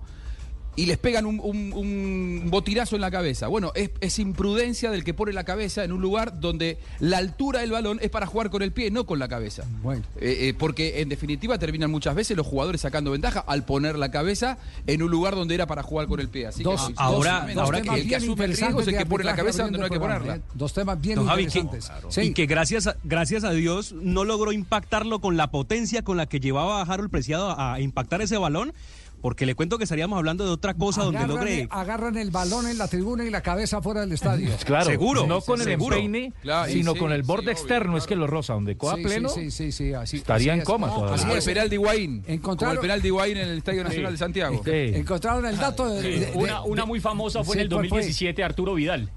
y 0.79 0.87
les 0.87 0.97
pegan 0.97 1.27
un, 1.27 1.41
un, 1.41 2.45
botirazo 2.51 2.95
en 2.95 3.03
la 3.03 3.11
cabeza. 3.11 3.49
Bueno, 3.49 3.73
es, 3.75 4.19
imprudencia 4.21 4.93
del 4.93 5.03
que 5.03 5.13
pone 5.13 5.33
la 5.33 5.43
cabeza 5.43 5.83
en 5.83 5.91
un 5.91 6.01
lugar 6.01 6.39
donde 6.39 6.79
la 7.01 7.19
altura 7.19 7.61
del 7.61 7.73
balón 7.73 7.99
es 8.01 8.11
para 8.11 8.27
jugar 8.27 8.49
con 8.49 8.63
el 8.63 8.71
pie, 8.71 8.93
no 8.93 9.05
con 9.05 9.19
la 9.19 9.27
cabeza. 9.27 9.65
Bueno. 9.83 10.05
Eh, 10.21 10.37
eh, 10.49 10.55
porque 10.57 11.01
en 11.01 11.09
definitiva 11.09 11.59
terminan 11.59 11.91
muchas 11.91 12.15
veces 12.15 12.37
los 12.37 12.47
jugadores 12.47 12.81
sacando 12.81 13.11
ventaja 13.11 13.41
al 13.41 13.65
poner 13.65 13.99
la 13.99 14.13
cabeza 14.13 14.59
en 14.87 15.03
un 15.03 15.11
lugar 15.11 15.35
donde 15.35 15.57
era 15.57 15.67
para 15.67 15.83
jugar 15.83 16.07
con 16.07 16.21
el 16.21 16.29
pie. 16.29 16.47
Así 16.47 16.63
que, 16.63 16.77
ahora, 16.95 17.49
ahora 17.57 17.83
que, 17.83 17.89
el 17.89 18.09
que 18.09 18.15
asume 18.15 18.45
el 18.45 18.57
riesgo 18.57 18.81
es 18.81 18.87
el 18.87 18.99
que 18.99 19.07
pone 19.07 19.25
la 19.25 19.35
cabeza 19.35 19.65
donde 19.65 19.79
no 19.79 19.85
hay 19.85 19.91
que 19.91 19.99
ponerla. 19.99 20.37
¿eh? 20.37 20.43
Dos 20.55 20.75
temas 20.75 21.01
bien 21.01 21.19
interesantes. 21.19 21.91
Y 22.19 22.33
que 22.35 22.47
gracias, 22.47 22.89
gracias 23.03 23.43
a 23.43 23.51
Dios 23.51 23.95
no 23.95 24.23
logró 24.23 24.53
impactarlo 24.53 25.21
con 25.21 25.37
la 25.37 25.51
potencia 25.51 26.03
con 26.03 26.17
la 26.17 26.27
que 26.27 26.39
llevaba 26.39 26.81
a 26.81 26.85
Harold 26.85 27.11
Preciado 27.11 27.59
a 27.59 27.81
impactar 27.81 28.23
ese 28.23 28.39
balón 28.39 28.73
porque 29.21 29.47
le 29.47 29.55
cuento 29.55 29.79
que 29.79 29.85
estaríamos 29.85 30.17
hablando 30.17 30.45
de 30.45 30.51
otra 30.51 30.75
cosa 30.75 31.05
donde 31.05 31.27
logre. 31.27 31.67
Agarran 31.71 32.17
el 32.17 32.31
balón 32.31 32.69
en 32.69 32.79
la 32.79 32.89
tribuna 32.89 33.25
y 33.25 33.31
la 33.31 33.41
cabeza 33.41 33.83
fuera 33.83 34.01
del 34.03 34.13
estadio. 34.15 34.51
Claro, 34.65 34.87
seguro. 34.87 35.27
No 35.27 35.41
con 35.41 35.61
el 35.61 35.69
empeine, 35.69 36.33
sino 36.69 36.95
con 36.95 37.13
el 37.13 37.23
borde 37.23 37.53
externo, 37.53 37.97
es 37.97 38.07
que 38.07 38.17
lo 38.17 38.27
rosa, 38.27 38.55
donde 38.55 38.77
coa 38.77 38.97
pleno. 38.97 39.29
Sí, 39.29 39.51
sí, 39.51 39.73
sí, 39.73 39.93
así, 39.93 40.19
estaría 40.19 40.55
en 40.55 40.63
coma 40.63 40.89
todavía. 40.89 41.15
Así 41.15 41.31
el 41.31 41.43
penal 41.43 41.69
de 41.69 41.75
Higuaín. 41.77 42.41
Como 42.43 42.73
el 42.73 42.79
penal 42.79 43.03
de 43.03 43.09
Higuaín 43.09 43.37
en 43.37 43.49
el 43.49 43.59
Estadio 43.59 43.85
Nacional 43.85 44.13
de 44.13 44.19
Santiago. 44.19 44.63
Encontraron 44.67 45.47
el 45.47 45.57
dato 45.57 45.89
de, 45.89 46.33
una, 46.35 46.63
una, 46.63 46.85
muy 46.85 47.01
famosa 47.01 47.45
fue 47.45 47.57
en 47.57 47.63
el 47.63 47.69
2017, 47.69 48.43
Arturo 48.43 48.75
Vidal. 48.75 49.11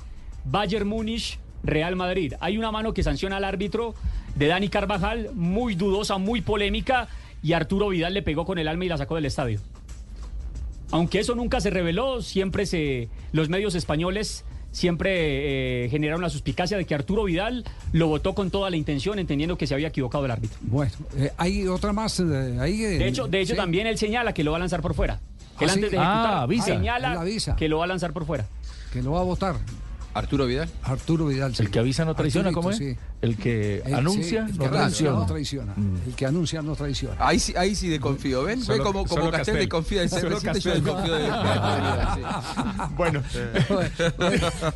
Bayern 0.46 0.88
Múnich, 0.88 1.40
Real 1.64 1.96
Madrid. 1.96 2.34
Hay 2.40 2.58
una 2.58 2.72
mano 2.72 2.94
que 2.94 3.04
sanciona 3.04 3.38
al 3.38 3.44
árbitro 3.44 3.94
de 4.36 4.48
Dani 4.48 4.70
Carvajal, 4.70 5.30
muy 5.34 5.76
dudosa, 5.76 6.18
muy 6.18 6.42
polémica, 6.42 7.08
y 7.44 7.54
Arturo 7.54 7.90
Vidal 7.90 8.14
le 8.14 8.22
pegó 8.22 8.46
con 8.46 8.58
el 8.58 8.68
alma 8.68 8.86
y 8.86 8.90
la 8.90 8.98
sacó 8.98 9.16
del 9.16 9.26
estadio. 9.26 9.60
Aunque 10.92 11.20
eso 11.20 11.36
nunca 11.36 11.62
se 11.62 11.70
reveló, 11.70 12.22
siempre 12.22 12.66
se 12.66 13.10
los 13.32 13.50
medios 13.50 13.76
españoles 13.76 14.44
siempre 14.72 15.86
eh, 15.86 15.90
generaron 15.90 16.22
la 16.22 16.30
suspicacia 16.30 16.78
de 16.78 16.86
que 16.86 16.96
Arturo 16.96 17.26
Vidal 17.26 17.66
lo 17.92 18.08
votó 18.08 18.34
con 18.34 18.50
toda 18.50 18.70
la 18.70 18.78
intención, 18.78 19.20
entendiendo 19.20 19.58
que 19.58 19.68
se 19.68 19.74
había 19.74 19.90
equivocado 19.90 20.26
el 20.26 20.32
árbitro. 20.32 20.58
Bueno, 20.62 20.92
eh, 21.18 21.32
hay 21.38 21.68
otra 21.68 21.94
más 21.94 22.20
eh, 22.20 22.58
ahí. 22.60 22.78
de 22.78 23.08
hecho, 23.08 23.28
de 23.28 23.42
hecho 23.42 23.56
también 23.56 23.88
él 23.88 23.98
señala 23.98 24.34
que 24.34 24.44
lo 24.44 24.52
va 24.52 24.58
a 24.58 24.60
lanzar 24.60 24.82
por 24.82 24.94
fuera. 24.94 25.20
Él 25.60 25.70
¿Ah, 25.70 25.74
antes 25.74 25.92
de 25.92 25.98
ah, 26.00 26.48
señala 26.64 27.24
que 27.58 27.68
lo 27.70 27.80
va 27.80 27.84
a 27.84 27.88
lanzar 27.88 28.14
por 28.14 28.26
fuera. 28.26 28.46
Que 28.92 29.04
lo 29.04 29.12
va 29.12 29.20
a 29.20 29.24
votar. 29.24 29.58
Arturo 30.14 30.46
Vidal. 30.46 30.70
Arturo 30.84 31.28
Vidal. 31.28 31.54
El 31.58 31.72
que 31.72 31.80
avisa 31.80 32.06
no 32.06 32.16
traiciona, 32.16 32.52
¿cómo 32.52 32.72
es? 32.72 32.82
El 33.22 33.38
que 33.38 33.84
anuncia 33.94 34.48
no, 34.58 35.26
traiciona. 35.26 35.74
Mm. 35.76 35.96
El 36.08 36.16
que 36.16 36.26
anuncia 36.26 36.62
no 36.62 36.76
traiciona. 36.76 37.16
Ahí 37.20 37.40
sí, 37.40 37.54
ahí 37.56 37.76
sí 37.76 37.88
desconfío, 37.88 38.44
¿ven? 38.44 38.66
Ve 38.66 38.80
como, 38.80 39.06
como 39.06 39.30
Castel, 39.30 39.58
desconfía 39.58 40.02
de 40.02 40.10
ser 40.10 40.28
presidente, 40.28 40.60
yo 40.60 40.72
desconfío 40.74 41.16
de, 41.16 41.30
bueno. 42.98 43.24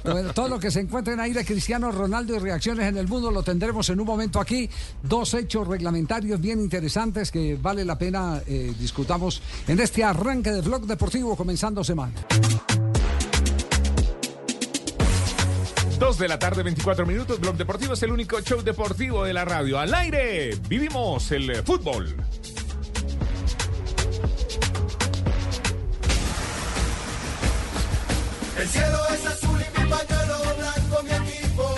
bueno. 0.04 0.34
todo 0.34 0.48
lo 0.48 0.60
que 0.60 0.69
se 0.69 0.82
encuentre 0.82 1.13
en 1.13 1.19
aire 1.19 1.43
Cristiano 1.43 1.91
Ronaldo 1.91 2.36
y 2.36 2.39
reacciones 2.39 2.88
en 2.88 2.98
el 2.98 3.08
mundo 3.08 3.32
lo 3.32 3.43
tendremos 3.43 3.89
en 3.89 4.00
un 4.00 4.06
momento 4.06 4.39
aquí. 4.39 4.69
Dos 5.02 5.34
hechos 5.34 5.67
reglamentarios 5.67 6.39
bien 6.39 6.60
interesantes 6.60 7.32
que 7.32 7.58
vale 7.60 7.84
la 7.84 7.98
pena 7.98 8.41
eh, 8.45 8.74
discutamos 8.80 9.41
en 9.67 9.80
este 9.80 10.04
arranque 10.04 10.52
de 10.52 10.62
Vlog 10.62 10.86
Deportivo 10.86 11.36
comenzando 11.36 11.84
semana. 11.84 12.13
Dos 15.99 16.17
de 16.17 16.27
la 16.27 16.38
tarde, 16.38 16.62
24 16.62 17.05
minutos. 17.05 17.39
Blog 17.39 17.55
Deportivo 17.55 17.93
es 17.93 18.03
el 18.03 18.12
único 18.12 18.41
show 18.41 18.62
deportivo 18.62 19.23
de 19.23 19.34
la 19.34 19.45
radio. 19.45 19.79
Al 19.79 19.93
aire, 19.93 20.53
vivimos 20.67 21.31
el 21.31 21.63
fútbol. 21.63 22.15
El 28.58 28.67
cielo 28.67 28.97
es 29.13 29.25
azul 29.25 29.60
y 29.62 29.79
mi 29.79 29.89
pañuelo 29.89 30.38
blanco, 30.58 31.03
mi 31.03 31.12
equipo, 31.12 31.75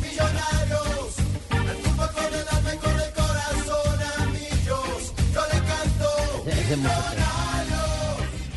millonarios. 0.00 1.16
El 1.50 1.76
fútbol 1.84 2.10
con 2.12 2.34
el 2.34 2.48
alma 2.48 2.74
y 2.74 2.78
con 2.78 3.00
el 3.00 3.12
corazón 3.12 4.02
a 4.02 4.26
millos. 4.26 5.12
Yo 5.32 5.42
le 5.46 5.58
canto. 5.66 7.49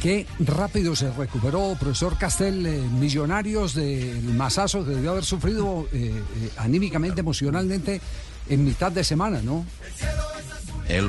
Qué 0.04 0.28
rápido 0.38 0.98
se 0.98 1.10
recuperó, 1.12 1.78
profesor 1.80 2.18
Castel, 2.18 2.66
eh, 2.66 2.78
Millonarios 3.00 3.74
del 3.74 4.22
masazo 4.34 4.84
que 4.84 4.92
debió 4.92 5.12
haber 5.12 5.24
sufrido 5.24 5.88
eh, 5.94 6.12
eh, 6.12 6.50
anímicamente, 6.58 7.22
emocionalmente 7.22 8.02
en 8.50 8.66
mitad 8.66 8.92
de 8.92 9.06
semana, 9.06 9.42
¿no? 9.42 9.66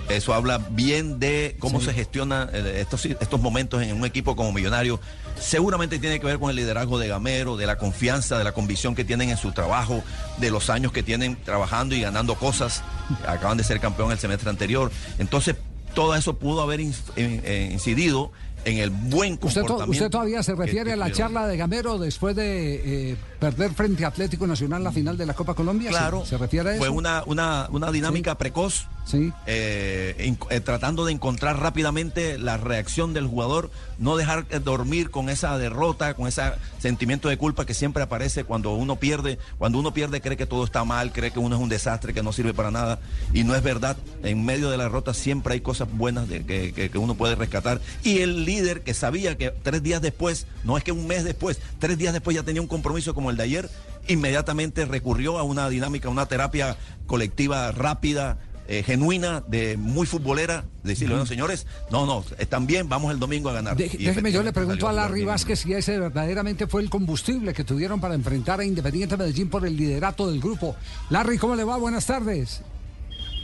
eso 0.09 0.33
habla 0.33 0.59
bien 0.71 1.19
de 1.19 1.57
cómo 1.59 1.81
se 1.81 1.93
gestiona 1.93 2.49
estos, 2.55 3.05
estos 3.05 3.41
momentos 3.41 3.83
en 3.83 3.97
un 3.97 4.07
equipo 4.07 4.37
como 4.37 4.53
Millonario. 4.53 5.01
Seguramente 5.39 5.99
tiene 5.99 6.21
que 6.21 6.27
ver 6.27 6.39
con 6.39 6.49
el 6.49 6.57
liderazgo 6.57 6.99
de 6.99 7.09
Gamero, 7.09 7.57
de 7.57 7.67
la 7.67 7.77
confianza, 7.77 8.39
de 8.39 8.45
la 8.45 8.53
convicción 8.53 8.95
que 8.95 9.05
tienen 9.05 9.31
en 9.31 9.37
su 9.37 9.51
trabajo, 9.51 10.05
de 10.39 10.53
los 10.53 10.71
años 10.71 10.93
que 10.93 11.03
tienen 11.03 11.37
trabajando 11.43 11.97
y 11.97 12.01
ganando 12.01 12.37
cosas. 12.37 12.85
Acaban 13.27 13.59
de 13.59 13.65
ser 13.65 13.81
campeón 13.81 14.13
el 14.13 14.19
semestre 14.19 14.49
anterior. 14.49 14.93
Entonces, 15.19 15.57
todo 15.95 16.15
eso 16.15 16.39
pudo 16.39 16.63
haber 16.63 16.81
incidido 16.81 18.33
en 18.65 18.79
el 18.79 18.91
buen 18.91 19.37
comportamiento. 19.37 19.91
¿Usted, 19.91 20.11
todavía 20.11 20.43
se 20.43 20.55
refiere 20.55 20.93
a 20.93 20.97
la 20.97 21.11
charla 21.13 21.47
de 21.47 21.57
Gamero 21.57 21.99
después 21.99 22.35
de 22.37 23.13
eh, 23.13 23.17
perder 23.39 23.73
frente 23.75 24.05
a 24.05 24.09
Atlético 24.09 24.47
Nacional 24.47 24.83
la 24.83 24.93
final 24.93 25.17
de 25.17 25.27
la 25.27 25.35
Copa 25.35 25.55
Colombia? 25.55 25.91
Claro. 25.91 26.25
¿Se, 26.25 26.39
refiere 26.39 26.71
a 26.71 26.73
eso? 26.73 26.81
Fue 26.81 26.89
una, 26.89 27.23
una, 27.27 27.69
una 27.71 27.91
dinámica 27.91 28.37
precoz, 28.37 28.87
sí. 29.05 29.33
Eh, 29.47 30.37
eh, 30.51 30.61
tratando 30.61 31.05
de 31.05 31.13
encontrar 31.13 31.61
rápidamente 31.61 32.39
la 32.39 32.57
reacción 32.57 33.13
del 33.13 33.27
jugador, 33.27 33.71
no 33.99 34.17
dejar 34.17 34.47
dormir 34.63 35.11
con 35.11 35.29
esa 35.29 35.57
derrota, 35.59 36.15
con 36.15 36.27
ese 36.27 36.43
sentimiento 36.79 37.29
de 37.29 37.37
culpa 37.37 37.65
que 37.67 37.75
siempre 37.75 38.03
aparece 38.03 38.45
cuando 38.45 38.75
uno 38.75 38.97
pierde. 38.97 39.39
Cuando 39.59 39.79
uno 39.79 39.95
pierde 39.95 40.21
cree 40.21 40.37
que 40.37 40.47
todo 40.47 40.65
está 40.65 40.85
mal, 40.85 41.13
cree 41.13 41.31
que 41.31 41.39
uno 41.39 41.57
es 41.57 41.63
un 41.63 41.69
desastre, 41.69 42.15
que 42.15 42.23
no 42.23 42.33
sirve 42.33 42.55
para 42.55 42.71
nada. 42.71 43.01
Y 43.33 43.45
no 43.45 43.55
es 43.55 43.63
verdad. 43.63 43.97
En 44.23 44.45
medio 44.45 44.71
de 44.71 44.77
la 44.77 44.85
derrota 44.85 45.15
siempre 45.15 45.55
hay 45.55 45.61
cosas 45.61 45.89
buenas 45.91 46.29
de, 46.29 46.45
que, 46.45 46.91
que 46.91 46.99
uno 46.99 47.15
puede 47.15 47.35
rescatar. 47.35 47.81
Y 48.03 48.19
el 48.19 48.45
líder 48.45 48.83
que 48.83 48.95
sabía 48.95 49.37
que 49.37 49.51
tres 49.51 49.83
días 49.83 50.03
después, 50.03 50.47
no 50.65 50.77
es 50.77 50.85
que 50.85 50.93
un 50.93 51.07
mes 51.07 51.25
después, 51.25 51.61
tres 51.79 51.99
días 51.99 52.13
después 52.13 52.35
ya 52.35 52.43
tenía 52.43 52.63
un 52.63 52.69
compromiso 52.69 53.15
como 53.15 53.31
el 53.31 53.37
de 53.37 53.43
ayer, 53.45 53.71
inmediatamente 54.09 54.85
recurrió 54.85 55.39
a 55.39 55.43
una 55.43 55.69
dinámica, 55.69 56.09
una 56.09 56.27
terapia 56.27 56.77
colectiva 57.07 57.73
rápida, 57.73 58.39
eh, 58.67 58.83
genuina, 58.83 59.43
de 59.47 59.77
muy 59.77 60.07
futbolera, 60.07 60.65
decirle, 60.83 61.15
bueno, 61.15 61.27
señores, 61.27 61.67
no, 61.91 62.07
no, 62.07 62.25
están 62.39 62.67
bien, 62.67 62.89
vamos 62.89 63.13
el 63.13 63.19
domingo 63.19 63.51
a 63.51 63.55
ganar. 63.55 63.77
déjeme, 63.77 64.33
yo 64.33 64.43
le 64.43 64.53
pregunto 64.53 64.89
a 64.89 64.93
Larry 64.93 65.25
Vázquez 65.25 65.61
si 65.61 65.73
ese 65.73 65.99
verdaderamente 65.99 66.67
fue 66.67 66.83
el 66.83 66.91
combustible 66.91 67.53
que 67.53 67.65
tuvieron 67.65 68.01
para 68.01 68.15
enfrentar 68.15 68.61
a 68.61 68.65
Independiente 68.65 69.17
Medellín 69.17 69.51
por 69.51 69.67
el 69.67 69.77
liderato 69.77 70.31
del 70.31 70.41
grupo. 70.41 70.77
Larry, 71.11 71.39
¿cómo 71.39 71.55
le 71.57 71.65
va? 71.65 71.77
Buenas 71.77 72.07
tardes. 72.07 72.63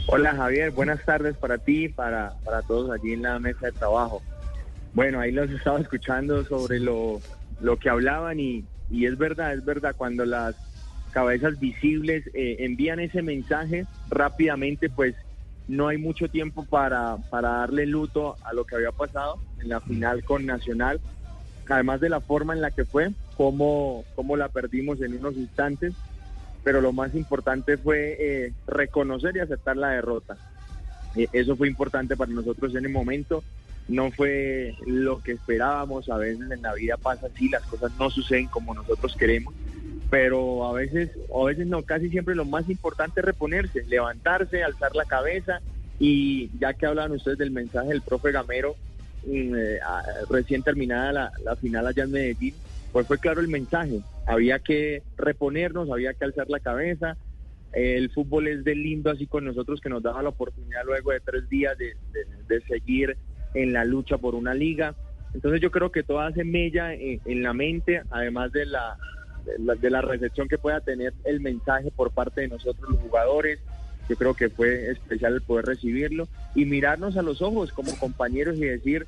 Hola 0.07 0.35
Javier, 0.35 0.71
buenas 0.71 1.05
tardes 1.05 1.37
para 1.37 1.57
ti, 1.57 1.87
para, 1.87 2.33
para 2.43 2.61
todos 2.63 2.89
allí 2.91 3.13
en 3.13 3.21
la 3.21 3.39
mesa 3.39 3.67
de 3.67 3.71
trabajo. 3.71 4.21
Bueno, 4.93 5.19
ahí 5.19 5.31
los 5.31 5.49
estaba 5.49 5.79
escuchando 5.79 6.43
sobre 6.43 6.79
lo, 6.79 7.21
lo 7.61 7.77
que 7.77 7.89
hablaban 7.89 8.39
y, 8.39 8.65
y, 8.89 9.05
es 9.05 9.17
verdad, 9.17 9.53
es 9.53 9.63
verdad, 9.63 9.95
cuando 9.95 10.25
las 10.25 10.55
cabezas 11.11 11.59
visibles 11.59 12.23
eh, 12.33 12.57
envían 12.59 12.99
ese 12.99 13.21
mensaje 13.21 13.85
rápidamente, 14.09 14.89
pues 14.89 15.15
no 15.67 15.87
hay 15.87 15.97
mucho 15.97 16.27
tiempo 16.27 16.65
para, 16.65 17.17
para 17.29 17.49
darle 17.49 17.85
luto 17.85 18.35
a 18.43 18.53
lo 18.53 18.65
que 18.65 18.75
había 18.75 18.91
pasado 18.91 19.39
en 19.61 19.69
la 19.69 19.79
final 19.79 20.23
con 20.23 20.45
Nacional, 20.45 20.99
además 21.69 22.01
de 22.01 22.09
la 22.09 22.19
forma 22.19 22.53
en 22.53 22.61
la 22.61 22.71
que 22.71 22.85
fue, 22.85 23.11
cómo, 23.37 24.03
cómo 24.15 24.35
la 24.35 24.49
perdimos 24.49 25.01
en 25.01 25.17
unos 25.17 25.35
instantes, 25.35 25.93
pero 26.63 26.81
lo 26.81 26.91
más 26.91 27.15
importante 27.15 27.77
fue 27.77 28.17
eh, 28.19 28.53
reconocer 28.67 29.35
y 29.35 29.39
aceptar 29.39 29.77
la 29.77 29.89
derrota. 29.89 30.37
Eh, 31.15 31.27
eso 31.31 31.55
fue 31.55 31.67
importante 31.67 32.17
para 32.17 32.31
nosotros 32.31 32.75
en 32.75 32.85
el 32.85 32.91
momento 32.91 33.43
no 33.87 34.11
fue 34.11 34.75
lo 34.85 35.21
que 35.21 35.33
esperábamos, 35.33 36.09
a 36.09 36.17
veces 36.17 36.49
en 36.49 36.61
la 36.61 36.73
vida 36.73 36.97
pasa 36.97 37.27
así, 37.27 37.49
las 37.49 37.63
cosas 37.63 37.91
no 37.99 38.09
suceden 38.09 38.47
como 38.47 38.73
nosotros 38.73 39.15
queremos, 39.15 39.53
pero 40.11 40.67
a 40.67 40.73
veces, 40.73 41.09
a 41.33 41.45
veces 41.45 41.65
no, 41.67 41.83
casi 41.83 42.09
siempre 42.09 42.35
lo 42.35 42.43
más 42.43 42.69
importante 42.69 43.21
es 43.21 43.25
reponerse, 43.25 43.85
levantarse, 43.87 44.61
alzar 44.61 44.93
la 44.93 45.05
cabeza 45.05 45.61
y 45.99 46.49
ya 46.59 46.73
que 46.73 46.85
hablan 46.85 47.13
ustedes 47.13 47.37
del 47.37 47.51
mensaje 47.51 47.87
del 47.87 48.01
profe 48.01 48.33
Gamero, 48.33 48.75
mm, 49.25 49.55
eh, 49.55 49.79
recién 50.29 50.63
terminada 50.63 51.31
la, 51.43 51.55
final 51.55 51.87
allá 51.87 52.03
en 52.03 52.11
Medellín, 52.11 52.53
pues 52.91 53.07
fue 53.07 53.19
claro 53.19 53.39
el 53.39 53.47
mensaje, 53.47 54.01
había 54.27 54.59
que 54.59 55.01
reponernos, 55.15 55.89
había 55.89 56.13
que 56.13 56.25
alzar 56.25 56.49
la 56.49 56.59
cabeza, 56.59 57.15
el 57.71 58.09
fútbol 58.09 58.49
es 58.49 58.65
de 58.65 58.75
lindo 58.75 59.11
así 59.11 59.27
con 59.27 59.45
nosotros 59.45 59.79
que 59.79 59.87
nos 59.87 60.03
da 60.03 60.21
la 60.21 60.27
oportunidad 60.27 60.83
luego 60.83 61.11
de 61.11 61.21
tres 61.21 61.47
días 61.47 61.77
de, 61.77 61.95
de 62.49 62.61
seguir 62.63 63.15
en 63.53 63.71
la 63.71 63.85
lucha 63.85 64.17
por 64.17 64.35
una 64.35 64.53
liga. 64.53 64.93
Entonces 65.33 65.61
yo 65.61 65.71
creo 65.71 65.89
que 65.89 66.03
todo 66.03 66.19
hace 66.19 66.43
mella 66.43 66.93
en, 66.93 67.43
la 67.43 67.53
mente, 67.53 68.01
además 68.09 68.51
de 68.51 68.65
la, 68.65 68.97
de 69.45 69.89
la, 69.89 70.01
recepción 70.01 70.47
que 70.47 70.57
pueda 70.57 70.81
tener 70.81 71.13
el 71.23 71.39
mensaje 71.39 71.91
por 71.91 72.11
parte 72.11 72.41
de 72.41 72.47
nosotros 72.47 72.89
los 72.89 72.99
jugadores. 72.99 73.59
Yo 74.09 74.15
creo 74.15 74.33
que 74.33 74.49
fue 74.49 74.91
especial 74.91 75.33
el 75.33 75.41
poder 75.41 75.65
recibirlo 75.65 76.27
y 76.55 76.65
mirarnos 76.65 77.17
a 77.17 77.21
los 77.21 77.41
ojos 77.41 77.71
como 77.71 77.95
compañeros 77.97 78.57
y 78.57 78.65
decir, 78.65 79.07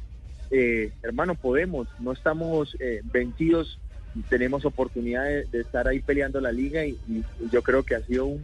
eh, 0.51 0.91
hermano, 1.01 1.35
podemos, 1.35 1.87
no 1.99 2.11
estamos 2.11 2.77
eh, 2.79 3.01
vencidos, 3.11 3.79
tenemos 4.29 4.65
oportunidad 4.65 5.23
de, 5.25 5.47
estar 5.59 5.87
ahí 5.87 5.99
peleando 5.99 6.39
la 6.39 6.51
liga 6.51 6.85
y, 6.85 6.97
yo 7.51 7.63
creo 7.63 7.83
que 7.83 7.95
ha 7.95 8.01
sido 8.01 8.27
un, 8.27 8.43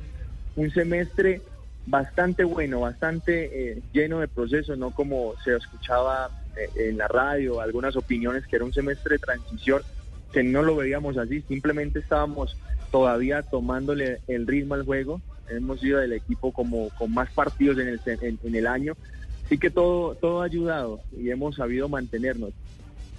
un 0.55 0.71
semestre 0.71 1.41
bastante 1.89 2.43
bueno, 2.43 2.81
bastante 2.81 3.71
eh, 3.71 3.81
lleno 3.93 4.19
de 4.19 4.27
procesos, 4.27 4.77
no 4.77 4.91
como 4.91 5.33
se 5.43 5.55
escuchaba 5.55 6.29
eh, 6.55 6.89
en 6.89 6.97
la 6.97 7.07
radio, 7.07 7.61
algunas 7.61 7.95
opiniones 7.95 8.45
que 8.45 8.57
era 8.57 8.65
un 8.65 8.73
semestre 8.73 9.13
de 9.15 9.19
transición, 9.19 9.81
que 10.31 10.43
no 10.43 10.63
lo 10.63 10.75
veíamos 10.75 11.17
así, 11.17 11.41
simplemente 11.47 11.99
estábamos 11.99 12.55
todavía 12.91 13.43
tomándole 13.43 14.19
el 14.27 14.47
ritmo 14.47 14.75
al 14.75 14.85
juego, 14.85 15.21
hemos 15.49 15.79
sido 15.79 16.01
el 16.01 16.13
equipo 16.13 16.51
como 16.51 16.89
con 16.97 17.13
más 17.13 17.31
partidos 17.31 17.77
en 17.79 17.87
el, 17.87 18.01
en, 18.05 18.55
el 18.55 18.67
año, 18.67 18.95
así 19.45 19.57
que 19.57 19.69
todo, 19.69 20.15
todo 20.15 20.41
ha 20.41 20.45
ayudado 20.45 21.01
y 21.17 21.29
hemos 21.29 21.55
sabido 21.55 21.89
mantenernos. 21.89 22.51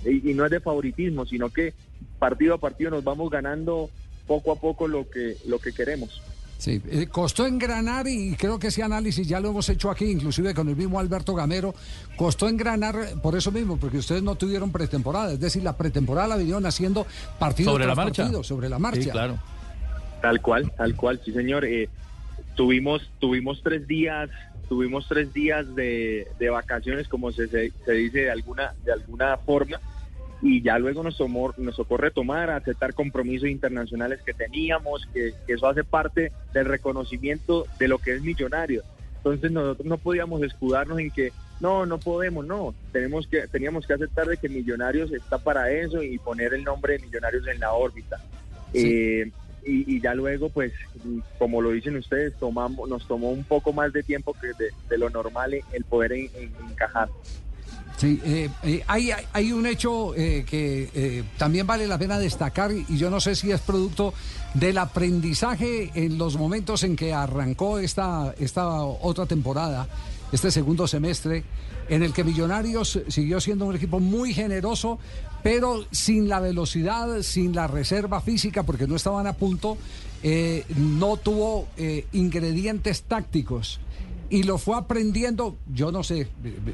Y, 0.05 0.31
y 0.31 0.35
no 0.35 0.44
es 0.44 0.51
de 0.51 0.61
favoritismo, 0.61 1.27
sino 1.27 1.51
que 1.51 1.75
partido 2.18 2.55
a 2.55 2.59
partido 2.59 2.90
nos 2.90 3.05
vamos 3.05 3.31
ganando 3.31 3.90
poco 4.27 4.53
a 4.53 4.57
poco 4.57 4.87
lo 4.87 5.09
que, 5.11 5.37
lo 5.46 5.59
que 5.59 5.73
queremos. 5.73 6.23
Sí, 6.61 6.79
eh, 6.90 7.07
costó 7.07 7.46
engranar 7.46 8.07
y 8.07 8.35
creo 8.37 8.59
que 8.59 8.66
ese 8.66 8.83
análisis 8.83 9.27
ya 9.27 9.40
lo 9.40 9.49
hemos 9.49 9.66
hecho 9.70 9.90
aquí, 9.90 10.05
inclusive 10.05 10.53
con 10.53 10.68
el 10.68 10.77
mismo 10.77 11.01
Alberto 11.01 11.35
Gamero, 11.35 11.75
costó 12.16 12.51
engranar 12.51 13.14
por 13.23 13.35
eso 13.35 13.51
mismo, 13.51 13.79
porque 13.79 13.96
ustedes 13.96 14.23
no 14.23 14.35
tuvieron 14.35 14.70
pretemporada, 14.70 15.33
es 15.33 15.40
decir, 15.40 15.62
la 15.62 15.75
pretemporada 15.75 16.29
la 16.29 16.37
vinieron 16.37 16.66
haciendo 16.66 17.07
partido 17.38 17.73
sobre 17.73 17.87
la 17.87 17.94
marcha. 17.94 18.31
sobre 18.42 18.68
la 18.68 18.79
marcha. 18.79 19.03
Sí, 19.03 19.09
claro. 19.09 19.38
Tal 20.20 20.42
cual, 20.42 20.70
tal 20.77 20.94
cual, 20.96 21.18
sí 21.25 21.33
señor. 21.33 21.64
Eh, 21.64 21.88
tuvimos, 22.55 23.11
tuvimos 23.20 23.62
tres 23.62 23.87
días, 23.87 24.29
tuvimos 24.68 25.09
tres 25.09 25.33
días 25.33 25.75
de, 25.75 26.29
de 26.38 26.51
vacaciones, 26.51 27.09
como 27.09 27.33
se, 27.33 27.49
se, 27.49 27.73
se 27.87 27.92
dice 27.92 28.18
de 28.18 28.31
alguna, 28.31 28.75
de 28.85 28.92
alguna 28.92 29.38
forma 29.38 29.81
y 30.42 30.62
ya 30.62 30.79
luego 30.79 31.03
nos, 31.03 31.16
tomó, 31.16 31.53
nos 31.59 31.76
tocó 31.76 31.96
retomar, 31.96 32.50
aceptar 32.50 32.94
compromisos 32.94 33.48
internacionales 33.48 34.20
que 34.24 34.33
teníamos, 34.33 35.07
que, 35.12 35.35
eso 35.46 35.68
hace 35.68 35.85
parte 35.85 36.33
del 36.55 36.66
reconocimiento 36.66 37.66
de 37.79 37.88
lo 37.88 37.98
que 37.98 38.14
es 38.14 38.22
millonario. 38.22 38.83
Entonces 39.18 39.50
nosotros 39.50 39.87
no 39.87 39.98
podíamos 39.98 40.42
escudarnos 40.42 40.98
en 40.98 41.11
que 41.11 41.33
no, 41.61 41.85
no 41.85 41.98
podemos, 41.98 42.46
no, 42.46 42.74
tenemos 42.90 43.26
que, 43.26 43.46
teníamos 43.48 43.87
que 43.87 43.92
aceptar 43.92 44.26
de 44.26 44.38
que 44.38 44.48
Millonarios 44.48 45.12
está 45.12 45.37
para 45.37 45.70
eso 45.70 46.03
y 46.03 46.18
poner 46.18 46.55
el 46.55 46.64
nombre 46.64 46.94
de 46.94 47.00
Millonarios 47.00 47.46
en 47.46 47.61
la 47.61 47.72
órbita. 47.74 48.18
Eh, 48.72 49.31
y, 49.62 50.00
ya 50.00 50.14
luego, 50.14 50.48
pues, 50.48 50.72
como 51.38 51.61
lo 51.61 51.70
dicen 51.72 51.96
ustedes, 51.96 52.35
tomamos, 52.38 52.88
nos 52.88 53.07
tomó 53.07 53.31
un 53.31 53.44
poco 53.44 53.74
más 53.74 53.92
de 53.92 54.03
tiempo 54.03 54.35
que 54.40 54.48
de, 54.88 54.98
lo 54.98 55.11
normal 55.11 55.55
el 55.72 55.85
poder 55.85 56.12
encajar. 56.12 57.11
Sí, 58.00 58.18
eh, 58.24 58.48
eh, 58.62 58.82
hay, 58.86 59.10
hay, 59.30 59.52
un 59.52 59.66
hecho 59.66 60.14
eh, 60.16 60.46
que 60.48 61.22
también 61.36 61.66
vale 61.66 61.86
la 61.86 61.98
pena 61.98 62.18
destacar 62.18 62.72
y 62.72 62.96
yo 62.96 63.10
no 63.10 63.20
sé 63.20 63.34
si 63.34 63.50
es 63.50 63.60
producto 63.60 64.14
del 64.54 64.78
aprendizaje 64.78 65.90
en 65.92 66.16
los 66.16 66.38
momentos 66.38 66.82
en 66.82 66.96
que 66.96 67.12
arrancó 67.12 67.78
esta, 67.78 68.34
esta 68.38 68.84
otra 68.84 69.26
temporada, 69.26 69.86
este 70.32 70.50
segundo 70.50 70.88
semestre, 70.88 71.44
en 71.90 72.02
el 72.02 72.14
que 72.14 72.24
Millonarios 72.24 73.00
siguió 73.08 73.38
siendo 73.38 73.66
un 73.66 73.76
equipo 73.76 74.00
muy 74.00 74.32
generoso, 74.32 74.98
pero 75.42 75.84
sin 75.90 76.26
la 76.26 76.40
velocidad, 76.40 77.20
sin 77.20 77.54
la 77.54 77.66
reserva 77.66 78.22
física, 78.22 78.62
porque 78.62 78.86
no 78.86 78.96
estaban 78.96 79.26
a 79.26 79.34
punto, 79.34 79.76
no 80.74 81.16
tuvo 81.18 81.68
ingredientes 82.12 83.02
tácticos 83.02 83.78
y 84.31 84.45
lo 84.45 84.59
fue 84.59 84.77
aprendiendo, 84.77 85.57
yo 85.75 85.90
no 85.90 86.05
sé, 86.05 86.21
eh, 86.21 86.29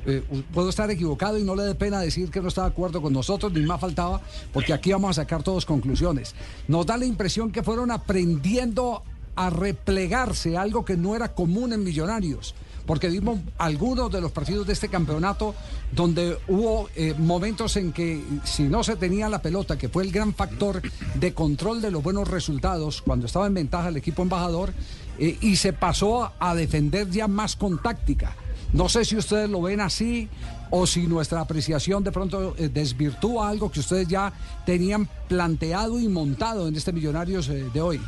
eh, 0.06 0.22
puedo 0.52 0.68
estar 0.68 0.90
equivocado 0.90 1.38
y 1.38 1.42
no 1.42 1.56
le 1.56 1.64
dé 1.64 1.74
pena 1.74 2.00
decir 2.00 2.30
que 2.30 2.40
no 2.42 2.48
está 2.48 2.62
de 2.62 2.68
acuerdo 2.68 3.00
con 3.00 3.14
nosotros, 3.14 3.52
ni 3.52 3.60
más 3.60 3.80
faltaba, 3.80 4.20
porque 4.52 4.74
aquí 4.74 4.92
vamos 4.92 5.10
a 5.10 5.22
sacar 5.22 5.42
todos 5.42 5.64
conclusiones. 5.64 6.34
Nos 6.68 6.84
da 6.84 6.98
la 6.98 7.06
impresión 7.06 7.50
que 7.50 7.62
fueron 7.62 7.90
aprendiendo 7.90 9.02
a 9.34 9.50
replegarse, 9.50 10.56
algo 10.56 10.84
que 10.84 10.96
no 10.96 11.16
era 11.16 11.34
común 11.34 11.72
en 11.72 11.82
Millonarios 11.82 12.54
porque 12.86 13.08
vimos 13.08 13.40
algunos 13.58 14.10
de 14.10 14.20
los 14.20 14.32
partidos 14.32 14.66
de 14.66 14.72
este 14.72 14.88
campeonato 14.88 15.54
donde 15.92 16.38
hubo 16.48 16.88
eh, 16.94 17.14
momentos 17.18 17.76
en 17.76 17.92
que 17.92 18.22
si 18.44 18.64
no 18.64 18.84
se 18.84 18.96
tenía 18.96 19.28
la 19.28 19.42
pelota, 19.42 19.76
que 19.76 19.88
fue 19.88 20.04
el 20.04 20.12
gran 20.12 20.34
factor 20.34 20.80
de 21.14 21.34
control 21.34 21.82
de 21.82 21.90
los 21.90 22.02
buenos 22.02 22.28
resultados, 22.28 23.02
cuando 23.02 23.26
estaba 23.26 23.46
en 23.46 23.54
ventaja 23.54 23.88
el 23.88 23.96
equipo 23.96 24.22
embajador, 24.22 24.72
eh, 25.18 25.36
y 25.40 25.56
se 25.56 25.72
pasó 25.72 26.32
a 26.38 26.54
defender 26.54 27.10
ya 27.10 27.28
más 27.28 27.56
con 27.56 27.82
táctica. 27.82 28.34
No 28.72 28.88
sé 28.88 29.04
si 29.04 29.16
ustedes 29.16 29.48
lo 29.48 29.62
ven 29.62 29.80
así 29.80 30.28
o 30.70 30.86
si 30.86 31.06
nuestra 31.06 31.40
apreciación 31.40 32.02
de 32.02 32.12
pronto 32.12 32.54
eh, 32.58 32.68
desvirtúa 32.68 33.48
algo 33.48 33.70
que 33.70 33.80
ustedes 33.80 34.08
ya 34.08 34.32
tenían 34.64 35.08
planteado 35.28 35.98
y 36.00 36.08
montado 36.08 36.68
en 36.68 36.76
este 36.76 36.92
Millonarios 36.92 37.48
de 37.48 37.80
hoy. 37.80 38.00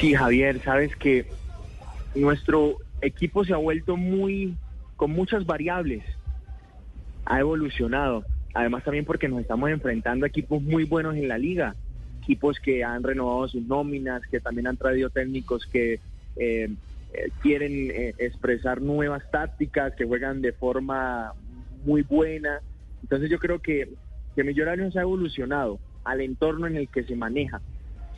Sí, 0.00 0.14
Javier, 0.14 0.62
sabes 0.62 0.94
que 0.96 1.26
nuestro 2.14 2.78
equipo 3.06 3.44
se 3.44 3.52
ha 3.52 3.58
vuelto 3.58 3.96
muy 3.96 4.56
con 4.96 5.10
muchas 5.10 5.46
variables. 5.46 6.04
Ha 7.24 7.40
evolucionado. 7.40 8.24
Además 8.54 8.84
también 8.84 9.04
porque 9.04 9.28
nos 9.28 9.40
estamos 9.40 9.70
enfrentando 9.70 10.24
equipos 10.26 10.62
muy 10.62 10.84
buenos 10.84 11.16
en 11.16 11.28
la 11.28 11.38
liga 11.38 11.74
equipos 12.26 12.58
que 12.58 12.82
han 12.82 13.04
renovado 13.04 13.46
sus 13.46 13.62
nóminas, 13.62 14.20
que 14.28 14.40
también 14.40 14.66
han 14.66 14.76
traído 14.76 15.10
técnicos 15.10 15.64
que 15.66 15.94
eh, 15.94 16.00
eh, 16.36 16.68
quieren 17.40 17.90
eh, 17.92 18.14
expresar 18.18 18.82
nuevas 18.82 19.22
tácticas, 19.30 19.94
que 19.94 20.04
juegan 20.04 20.42
de 20.42 20.52
forma 20.52 21.34
muy 21.84 22.02
buena. 22.02 22.60
Entonces 23.02 23.30
yo 23.30 23.38
creo 23.38 23.60
que, 23.60 23.90
que 24.34 24.42
Millonarios 24.42 24.96
ha 24.96 25.02
evolucionado 25.02 25.78
al 26.02 26.20
entorno 26.20 26.66
en 26.66 26.74
el 26.74 26.88
que 26.88 27.04
se 27.04 27.14
maneja. 27.14 27.60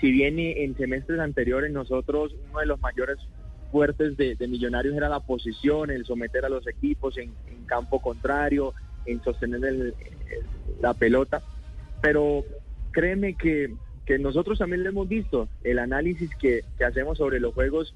Si 0.00 0.10
bien 0.10 0.38
en 0.38 0.74
semestres 0.76 1.20
anteriores 1.20 1.70
nosotros 1.70 2.34
uno 2.48 2.60
de 2.60 2.66
los 2.66 2.80
mayores 2.80 3.18
fuertes 3.70 4.16
de, 4.16 4.36
Millonarios 4.48 4.94
era 4.94 5.08
la 5.08 5.20
posición, 5.20 5.90
el 5.90 6.04
someter 6.04 6.44
a 6.44 6.48
los 6.48 6.66
equipos 6.66 7.16
en, 7.18 7.32
campo 7.66 8.00
contrario, 8.00 8.72
en 9.04 9.22
sostener 9.22 9.94
la 10.80 10.94
pelota, 10.94 11.42
pero 12.00 12.44
créeme 12.92 13.34
que 13.34 13.74
que 14.08 14.18
nosotros 14.18 14.58
también 14.58 14.82
lo 14.82 14.88
hemos 14.88 15.06
visto, 15.06 15.50
el 15.62 15.78
análisis 15.78 16.30
que, 16.36 16.64
hacemos 16.82 17.18
sobre 17.18 17.40
los 17.40 17.52
juegos. 17.52 17.94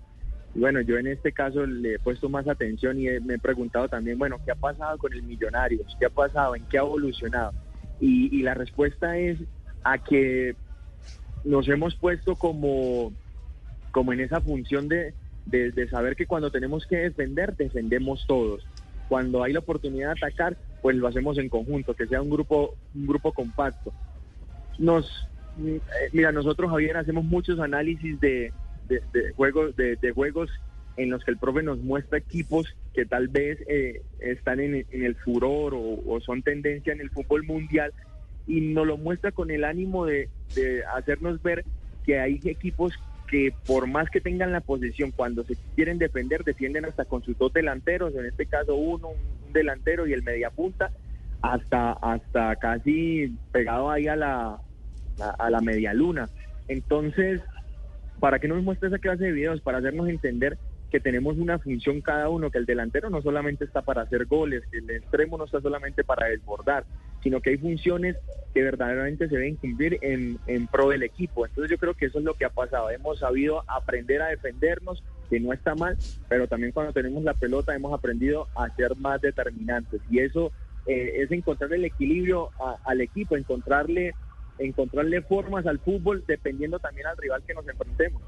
Bueno, 0.54 0.82
yo 0.82 0.98
en 0.98 1.06
este 1.06 1.32
caso 1.32 1.64
le 1.64 1.94
he 1.94 1.98
puesto 1.98 2.28
más 2.28 2.46
atención 2.48 3.00
y 3.00 3.08
me 3.20 3.36
he 3.36 3.38
preguntado 3.38 3.88
también, 3.88 4.18
bueno, 4.18 4.38
¿qué 4.44 4.50
ha 4.50 4.54
pasado 4.54 4.98
con 4.98 5.14
el 5.14 5.22
Millonarios? 5.22 5.96
¿Qué 5.98 6.04
ha 6.04 6.10
pasado? 6.10 6.54
¿En 6.54 6.64
qué 6.64 6.76
ha 6.76 6.82
evolucionado? 6.82 7.54
Y, 7.98 8.42
la 8.42 8.52
respuesta 8.52 9.16
es 9.16 9.38
a 9.84 9.96
que 10.04 10.54
nos 11.44 11.66
hemos 11.68 11.94
puesto 11.94 12.36
como, 12.36 13.10
como 13.90 14.12
en 14.12 14.20
esa 14.20 14.42
función 14.42 14.88
de, 14.88 15.14
de, 15.46 15.88
saber 15.88 16.16
que 16.16 16.26
cuando 16.26 16.50
tenemos 16.50 16.86
que 16.86 16.96
defender, 16.96 17.56
defendemos 17.56 18.26
todos. 18.26 18.66
Cuando 19.08 19.42
hay 19.42 19.52
la 19.52 19.58
oportunidad 19.58 20.14
de 20.14 20.26
atacar, 20.26 20.56
pues 20.80 20.96
lo 20.96 21.08
hacemos 21.08 21.38
en 21.38 21.48
conjunto, 21.48 21.94
que 21.94 22.06
sea 22.06 22.22
un 22.22 22.30
grupo, 22.30 22.74
un 22.94 23.06
grupo 23.06 23.32
compacto. 23.32 23.92
Nos, 24.78 25.28
eh, 25.62 25.80
mira, 26.12 26.32
nosotros, 26.32 26.70
Javier, 26.70 26.96
hacemos 26.96 27.24
muchos 27.24 27.60
análisis 27.60 28.18
de, 28.20 28.52
juegos, 29.36 29.76
de, 29.76 30.12
juegos 30.14 30.50
en 30.96 31.10
los 31.10 31.24
que 31.24 31.30
el 31.30 31.38
profe 31.38 31.62
nos 31.62 31.78
muestra 31.78 32.18
equipos 32.18 32.74
que 32.94 33.06
tal 33.06 33.28
vez 33.28 33.58
eh, 33.68 34.02
están 34.20 34.60
en, 34.60 34.86
el 34.90 35.14
furor 35.16 35.74
o, 35.74 36.20
son 36.20 36.42
tendencia 36.42 36.92
en 36.92 37.00
el 37.00 37.10
fútbol 37.10 37.44
mundial 37.44 37.92
y 38.46 38.60
nos 38.60 38.86
lo 38.86 38.96
muestra 38.96 39.32
con 39.32 39.50
el 39.50 39.64
ánimo 39.64 40.06
de, 40.06 40.28
hacernos 40.94 41.42
ver 41.42 41.64
que 42.04 42.18
hay 42.20 42.40
equipos 42.44 42.92
que 43.32 43.54
por 43.66 43.86
más 43.86 44.10
que 44.10 44.20
tengan 44.20 44.52
la 44.52 44.60
posesión, 44.60 45.10
cuando 45.10 45.42
se 45.42 45.56
quieren 45.74 45.96
defender, 45.96 46.44
defienden 46.44 46.84
hasta 46.84 47.06
con 47.06 47.22
sus 47.22 47.38
dos 47.38 47.50
delanteros, 47.50 48.14
en 48.14 48.26
este 48.26 48.44
caso 48.44 48.74
uno, 48.74 49.08
un 49.08 49.52
delantero 49.54 50.06
y 50.06 50.12
el 50.12 50.22
mediapunta, 50.22 50.90
hasta, 51.40 51.92
hasta 51.92 52.56
casi 52.56 53.34
pegado 53.50 53.90
ahí 53.90 54.06
a 54.06 54.16
la, 54.16 54.58
a, 55.38 55.48
la 55.48 55.60
media 55.62 55.94
luna. 55.94 56.28
Entonces, 56.68 57.40
¿para 58.20 58.38
qué 58.38 58.48
nos 58.48 58.62
muestra 58.62 58.88
esa 58.88 58.98
clase 58.98 59.24
de 59.24 59.32
videos? 59.32 59.62
Para 59.62 59.78
hacernos 59.78 60.10
entender 60.10 60.58
que 60.90 61.00
tenemos 61.00 61.38
una 61.38 61.58
función 61.58 62.02
cada 62.02 62.28
uno, 62.28 62.50
que 62.50 62.58
el 62.58 62.66
delantero 62.66 63.08
no 63.08 63.22
solamente 63.22 63.64
está 63.64 63.80
para 63.80 64.02
hacer 64.02 64.26
goles, 64.26 64.62
que 64.70 64.76
el 64.76 64.90
extremo 64.90 65.38
no 65.38 65.46
está 65.46 65.58
solamente 65.62 66.04
para 66.04 66.26
desbordar, 66.26 66.84
sino 67.22 67.40
que 67.40 67.50
hay 67.50 67.58
funciones 67.58 68.16
que 68.52 68.62
verdaderamente 68.62 69.28
se 69.28 69.36
deben 69.36 69.56
cumplir 69.56 69.98
en, 70.02 70.38
en 70.46 70.66
pro 70.66 70.90
del 70.90 71.02
equipo. 71.02 71.46
Entonces 71.46 71.70
yo 71.70 71.78
creo 71.78 71.94
que 71.94 72.06
eso 72.06 72.18
es 72.18 72.24
lo 72.24 72.34
que 72.34 72.44
ha 72.44 72.50
pasado. 72.50 72.90
Hemos 72.90 73.18
sabido 73.18 73.64
aprender 73.66 74.20
a 74.22 74.28
defendernos, 74.28 75.02
que 75.30 75.40
no 75.40 75.52
está 75.52 75.74
mal, 75.74 75.96
pero 76.28 76.46
también 76.46 76.72
cuando 76.72 76.92
tenemos 76.92 77.22
la 77.24 77.34
pelota 77.34 77.74
hemos 77.74 77.94
aprendido 77.94 78.48
a 78.54 78.68
ser 78.76 78.94
más 78.96 79.20
determinantes. 79.20 80.00
Y 80.10 80.18
eso 80.18 80.52
eh, 80.86 81.22
es 81.22 81.30
encontrar 81.30 81.72
el 81.72 81.84
equilibrio 81.84 82.50
al 82.84 83.00
equipo, 83.00 83.36
encontrarle 83.36 84.12
encontrarle 84.58 85.22
formas 85.22 85.66
al 85.66 85.78
fútbol 85.78 86.24
dependiendo 86.26 86.78
también 86.78 87.06
al 87.06 87.16
rival 87.16 87.42
que 87.46 87.54
nos 87.54 87.66
enfrentemos. 87.66 88.22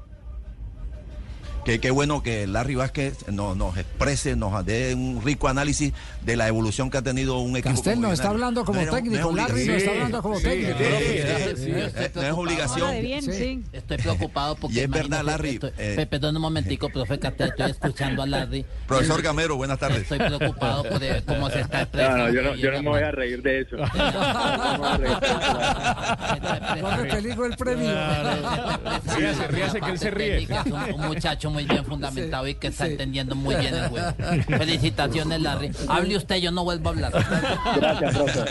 Qué, 1.65 1.89
bueno 1.89 2.21
que 2.21 2.45
Larry 2.45 2.75
Vázquez 2.75 3.27
nos, 3.29 3.57
nos 3.57 3.75
exprese, 3.75 4.35
nos 4.35 4.63
dé 4.63 4.93
un 4.93 5.19
rico 5.25 5.47
análisis 5.47 5.93
de 6.21 6.35
la 6.35 6.47
evolución 6.47 6.91
que 6.91 6.99
ha 6.99 7.01
tenido 7.01 7.39
un 7.39 7.57
equipo. 7.57 7.73
Castel 7.73 7.99
no 7.99 8.13
está 8.13 8.29
hablando 8.29 8.63
como 8.63 8.85
técnico, 8.85 9.31
Larry 9.35 9.65
no 9.65 9.73
está 9.73 9.91
hablando 9.91 10.21
como 10.21 10.39
técnico. 10.39 10.77
No 12.13 12.21
es 12.21 12.31
obligación. 12.33 12.93
Estoy 13.73 13.97
preocupado 13.97 14.55
porque. 14.57 14.77
Y 14.77 14.79
es 14.81 14.89
verdad, 14.89 15.23
Larry. 15.23 15.59
Eh, 15.79 16.05
perdón 16.07 16.35
un 16.35 16.43
momentico, 16.43 16.89
profe 16.89 17.17
Castel, 17.17 17.49
estoy 17.49 17.71
escuchando 17.71 18.21
a 18.21 18.27
Larry. 18.27 18.63
Profesor 18.87 19.23
Gamero, 19.23 19.55
buenas 19.55 19.79
tardes. 19.79 20.03
Estoy 20.03 20.19
preocupado 20.19 20.83
por 20.83 21.01
cómo 21.25 21.49
se 21.49 21.61
está 21.61 21.81
expresando. 21.81 22.27
No, 22.27 22.29
yo 22.29 22.41
no, 22.43 22.55
yo 22.61 22.71
no 22.71 22.83
me 22.83 22.89
voy 22.89 23.01
a 23.01 23.11
reír 23.11 23.41
de 23.41 23.61
eso. 23.61 23.77
Corre 26.79 27.09
peligro 27.09 27.45
el 27.47 27.57
premio. 27.57 27.89
Ríase, 29.17 29.47
ríase 29.47 29.81
que 29.81 29.89
él 29.89 29.97
se 29.97 30.11
ríe. 30.11 30.47
Un 30.93 31.07
muchacho 31.07 31.54
muy 31.55 31.63
bien 31.63 31.85
fundamentado 31.85 32.47
y 32.49 32.55
que 32.55 32.67
está 32.67 32.85
entendiendo 32.85 33.33
muy 33.33 33.55
bien 33.55 33.73
el 33.73 33.87
juego. 33.87 34.13
Felicitaciones, 34.57 35.41
Larry. 35.41 35.71
Hable 35.87 36.17
usted, 36.17 36.35
yo 36.35 36.51
no 36.51 36.65
vuelvo 36.65 36.89
a 36.89 36.91
hablar. 36.91 37.13
Gracias, 37.77 38.13
profesor. 38.13 38.49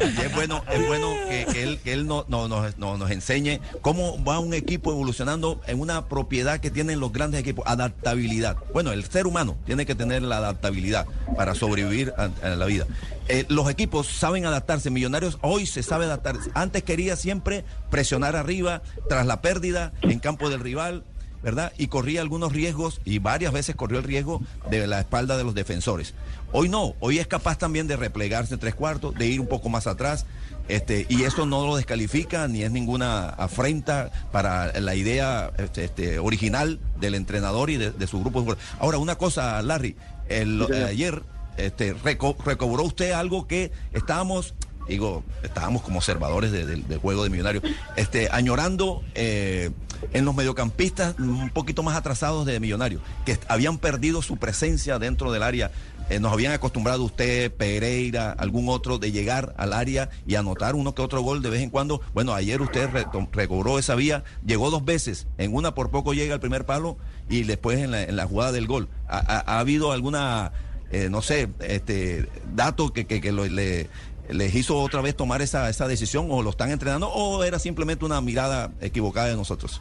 es 0.00 0.34
bueno, 0.34 0.64
es 0.72 0.86
bueno 0.88 1.14
que, 1.28 1.62
él, 1.62 1.78
que 1.84 1.92
él 1.92 2.08
no, 2.08 2.24
no, 2.28 2.48
nos, 2.48 2.76
nos 2.78 3.10
enseñe 3.10 3.60
cómo 3.80 4.22
va 4.24 4.40
un 4.40 4.54
equipo 4.54 4.90
evolucionando 4.90 5.60
en 5.68 5.80
una 5.80 6.08
propiedad 6.08 6.58
que 6.58 6.72
tienen 6.72 6.98
los 6.98 7.12
grandes 7.12 7.40
equipos, 7.40 7.64
adaptabilidad. 7.68 8.56
Bueno, 8.72 8.90
el 8.90 9.04
ser 9.04 9.28
humano 9.28 9.56
tiene 9.64 9.86
que 9.86 9.94
tener 9.94 10.22
la 10.22 10.38
adaptabilidad 10.38 11.06
para 11.36 11.54
sobrevivir 11.54 12.12
en 12.42 12.58
la 12.58 12.66
vida. 12.66 12.86
Eh, 13.28 13.46
los 13.48 13.70
equipos 13.70 14.06
saben 14.06 14.44
adaptarse. 14.44 14.90
Millonarios 14.90 15.38
hoy 15.40 15.66
se 15.66 15.82
sabe 15.82 16.04
adaptar. 16.04 16.36
Antes 16.52 16.82
quería 16.82 17.16
siempre 17.16 17.64
presionar 17.90 18.36
arriba 18.36 18.82
tras 19.08 19.26
la 19.26 19.40
pérdida 19.40 19.92
en 20.02 20.18
campo 20.18 20.50
del 20.50 20.60
rival, 20.60 21.04
¿verdad? 21.44 21.72
Y 21.76 21.88
corría 21.88 22.22
algunos 22.22 22.52
riesgos 22.52 23.00
y 23.04 23.18
varias 23.18 23.52
veces 23.52 23.76
corrió 23.76 23.98
el 23.98 24.04
riesgo 24.04 24.42
de 24.70 24.86
la 24.86 24.98
espalda 24.98 25.36
de 25.36 25.44
los 25.44 25.54
defensores. 25.54 26.14
Hoy 26.52 26.68
no, 26.68 26.94
hoy 27.00 27.18
es 27.18 27.26
capaz 27.26 27.58
también 27.58 27.86
de 27.86 27.96
replegarse 27.96 28.56
tres 28.56 28.74
cuartos, 28.74 29.14
de 29.14 29.26
ir 29.26 29.40
un 29.40 29.46
poco 29.46 29.68
más 29.68 29.86
atrás. 29.86 30.24
Este, 30.66 31.06
y 31.10 31.24
eso 31.24 31.44
no 31.44 31.66
lo 31.66 31.76
descalifica 31.76 32.48
ni 32.48 32.62
es 32.62 32.70
ninguna 32.70 33.28
afrenta 33.28 34.10
para 34.32 34.80
la 34.80 34.94
idea 34.94 35.52
este, 35.58 35.84
este 35.84 36.18
original 36.18 36.80
del 36.98 37.14
entrenador 37.14 37.68
y 37.68 37.76
de, 37.76 38.06
su 38.06 38.20
grupo. 38.20 38.56
Ahora, 38.78 38.96
una 38.96 39.16
cosa, 39.16 39.60
Larry, 39.60 39.94
el, 40.30 40.62
ayer 40.88 41.22
este, 41.58 41.92
recobró 41.92 42.82
usted 42.82 43.12
algo 43.12 43.46
que 43.46 43.70
estábamos 43.92 44.54
digo, 44.88 45.24
estábamos 45.42 45.82
como 45.82 45.98
observadores 45.98 46.52
del 46.52 46.98
juego 46.98 47.24
de 47.24 47.30
Millonarios, 47.30 47.64
este, 47.96 48.28
añorando 48.30 49.02
eh, 49.14 49.70
en 50.12 50.24
los 50.24 50.34
mediocampistas 50.34 51.18
un 51.18 51.50
poquito 51.50 51.82
más 51.82 51.96
atrasados 51.96 52.46
de 52.46 52.60
Millonarios, 52.60 53.02
que 53.24 53.38
habían 53.48 53.78
perdido 53.78 54.22
su 54.22 54.36
presencia 54.36 54.98
dentro 54.98 55.32
del 55.32 55.42
área. 55.42 55.70
Eh, 56.10 56.20
nos 56.20 56.32
habían 56.32 56.52
acostumbrado 56.52 57.02
usted, 57.02 57.50
Pereira, 57.52 58.32
algún 58.32 58.68
otro, 58.68 58.98
de 58.98 59.10
llegar 59.10 59.54
al 59.56 59.72
área 59.72 60.10
y 60.26 60.34
anotar 60.34 60.74
uno 60.74 60.94
que 60.94 61.00
otro 61.00 61.22
gol 61.22 61.40
de 61.42 61.48
vez 61.48 61.62
en 61.62 61.70
cuando. 61.70 62.02
Bueno, 62.12 62.34
ayer 62.34 62.60
usted 62.60 62.90
recobró 63.32 63.78
esa 63.78 63.94
vía, 63.94 64.22
llegó 64.44 64.70
dos 64.70 64.84
veces, 64.84 65.26
en 65.38 65.54
una 65.54 65.74
por 65.74 65.90
poco 65.90 66.12
llega 66.12 66.34
al 66.34 66.40
primer 66.40 66.66
palo 66.66 66.98
y 67.28 67.44
después 67.44 67.78
en 67.78 68.16
la, 68.16 68.26
jugada 68.26 68.52
del 68.52 68.66
gol. 68.66 68.88
¿Ha, 69.08 69.58
habido 69.58 69.92
alguna, 69.92 70.52
eh, 70.90 71.08
no 71.10 71.22
sé, 71.22 71.48
este 71.60 72.28
dato 72.54 72.92
que, 72.92 73.06
que, 73.06 73.32
le, 73.32 73.88
les 74.28 74.54
hizo 74.54 74.78
otra 74.78 75.00
vez 75.00 75.16
tomar 75.16 75.42
esa, 75.42 75.68
esa 75.68 75.88
decisión 75.88 76.28
o 76.30 76.42
lo 76.42 76.50
están 76.50 76.70
entrenando 76.70 77.08
o 77.08 77.42
era 77.44 77.58
simplemente 77.58 78.04
una 78.04 78.20
mirada 78.20 78.70
equivocada 78.80 79.28
de 79.28 79.36
nosotros? 79.36 79.80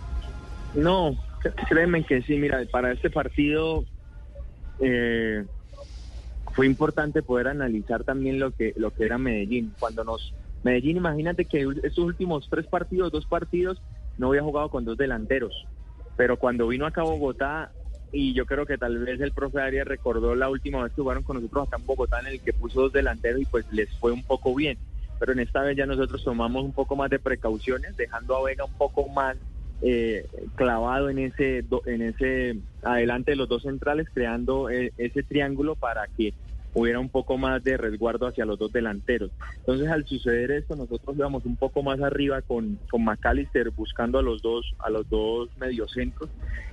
No, 0.74 1.16
créeme 1.70 2.04
que 2.04 2.22
sí, 2.24 2.38
mira, 2.38 2.62
para 2.72 2.92
este 2.92 3.10
partido 3.10 3.86
eh, 4.80 5.46
fue 6.54 6.66
importante 6.66 7.22
poder 7.22 7.48
analizar 7.48 8.04
también 8.04 8.40
lo 8.40 8.52
que, 8.52 8.74
lo 8.76 8.92
que 8.92 9.06
era 9.06 9.18
Medellín. 9.18 9.74
Cuando 9.80 10.04
nos, 10.04 10.34
Medellín, 10.64 10.98
imagínate 10.98 11.46
que 11.46 11.68
estos 11.84 12.04
últimos 12.04 12.48
tres 12.50 12.66
partidos, 12.68 13.12
dos 13.12 13.26
partidos, 13.26 13.82
no 14.18 14.30
había 14.30 14.44
jugado 14.44 14.70
con 14.70 14.86
dos 14.86 14.98
delanteros, 14.98 15.66
pero 16.16 16.38
cuando 16.38 16.68
vino 16.68 16.86
acá 16.86 17.02
a 17.02 17.06
Bogotá, 17.06 17.72
y 18.14 18.34
yo 18.34 18.46
creo 18.46 18.66
que 18.68 18.78
tal 18.78 19.00
vez 19.00 19.20
el 19.20 19.32
profe 19.32 19.60
Arias 19.60 19.88
recordó 19.88 20.36
la 20.36 20.48
última 20.48 20.84
vez 20.84 20.94
que 20.94 21.02
jugaron 21.02 21.24
con 21.24 21.38
nosotros 21.38 21.68
acá 21.68 21.78
en 21.78 21.86
Bogotá, 21.88 22.20
en 22.20 22.28
el 22.28 22.40
que 22.40 22.54
puso 22.54 22.82
dos 22.82 22.94
delanteros 22.94 23.42
y 23.42 23.46
pues 23.46 23.66
les 23.72 23.90
fue 23.98 24.12
un 24.12 24.24
poco 24.24 24.54
bien. 24.54 24.78
Pero 25.20 25.34
en 25.34 25.40
esta 25.40 25.64
vez 25.64 25.76
ya 25.76 25.88
nosotros 25.88 26.24
tomamos 26.24 26.64
un 26.64 26.74
poco 26.74 26.96
más 26.96 27.10
de 27.10 27.18
precauciones, 27.18 27.98
dejando 27.98 28.38
a 28.38 28.44
Vega 28.44 28.66
un 28.66 28.74
poco 28.74 29.10
más 29.10 29.36
eh, 29.82 30.28
clavado 30.56 31.10
en 31.10 31.18
ese, 31.18 31.66
en 31.88 32.02
ese 32.04 32.58
adelante 32.84 33.32
de 33.32 33.38
los 33.38 33.50
dos 33.50 33.64
centrales, 33.64 34.08
creando 34.14 34.70
eh, 34.70 34.94
ese 34.98 35.24
triángulo 35.24 35.76
para 35.76 36.08
que 36.16 36.36
hubiera 36.74 37.00
un 37.00 37.10
poco 37.10 37.38
más 37.38 37.64
de 37.64 37.78
resguardo 37.78 38.28
hacia 38.28 38.46
los 38.46 38.58
dos 38.58 38.72
delanteros. 38.72 39.32
Entonces, 39.58 39.88
al 39.88 40.06
suceder 40.06 40.52
esto, 40.52 40.76
nosotros 40.76 41.16
íbamos 41.16 41.46
un 41.46 41.56
poco 41.56 41.84
más 41.84 42.02
arriba 42.02 42.42
con, 42.42 42.80
con 42.90 43.04
McAllister 43.04 43.70
buscando 43.72 44.20
a 44.20 44.24
los 44.24 44.42
dos, 44.42 44.74
a 44.80 44.90
los 44.90 45.08
dos 45.10 45.50
mediocentros. 45.60 46.30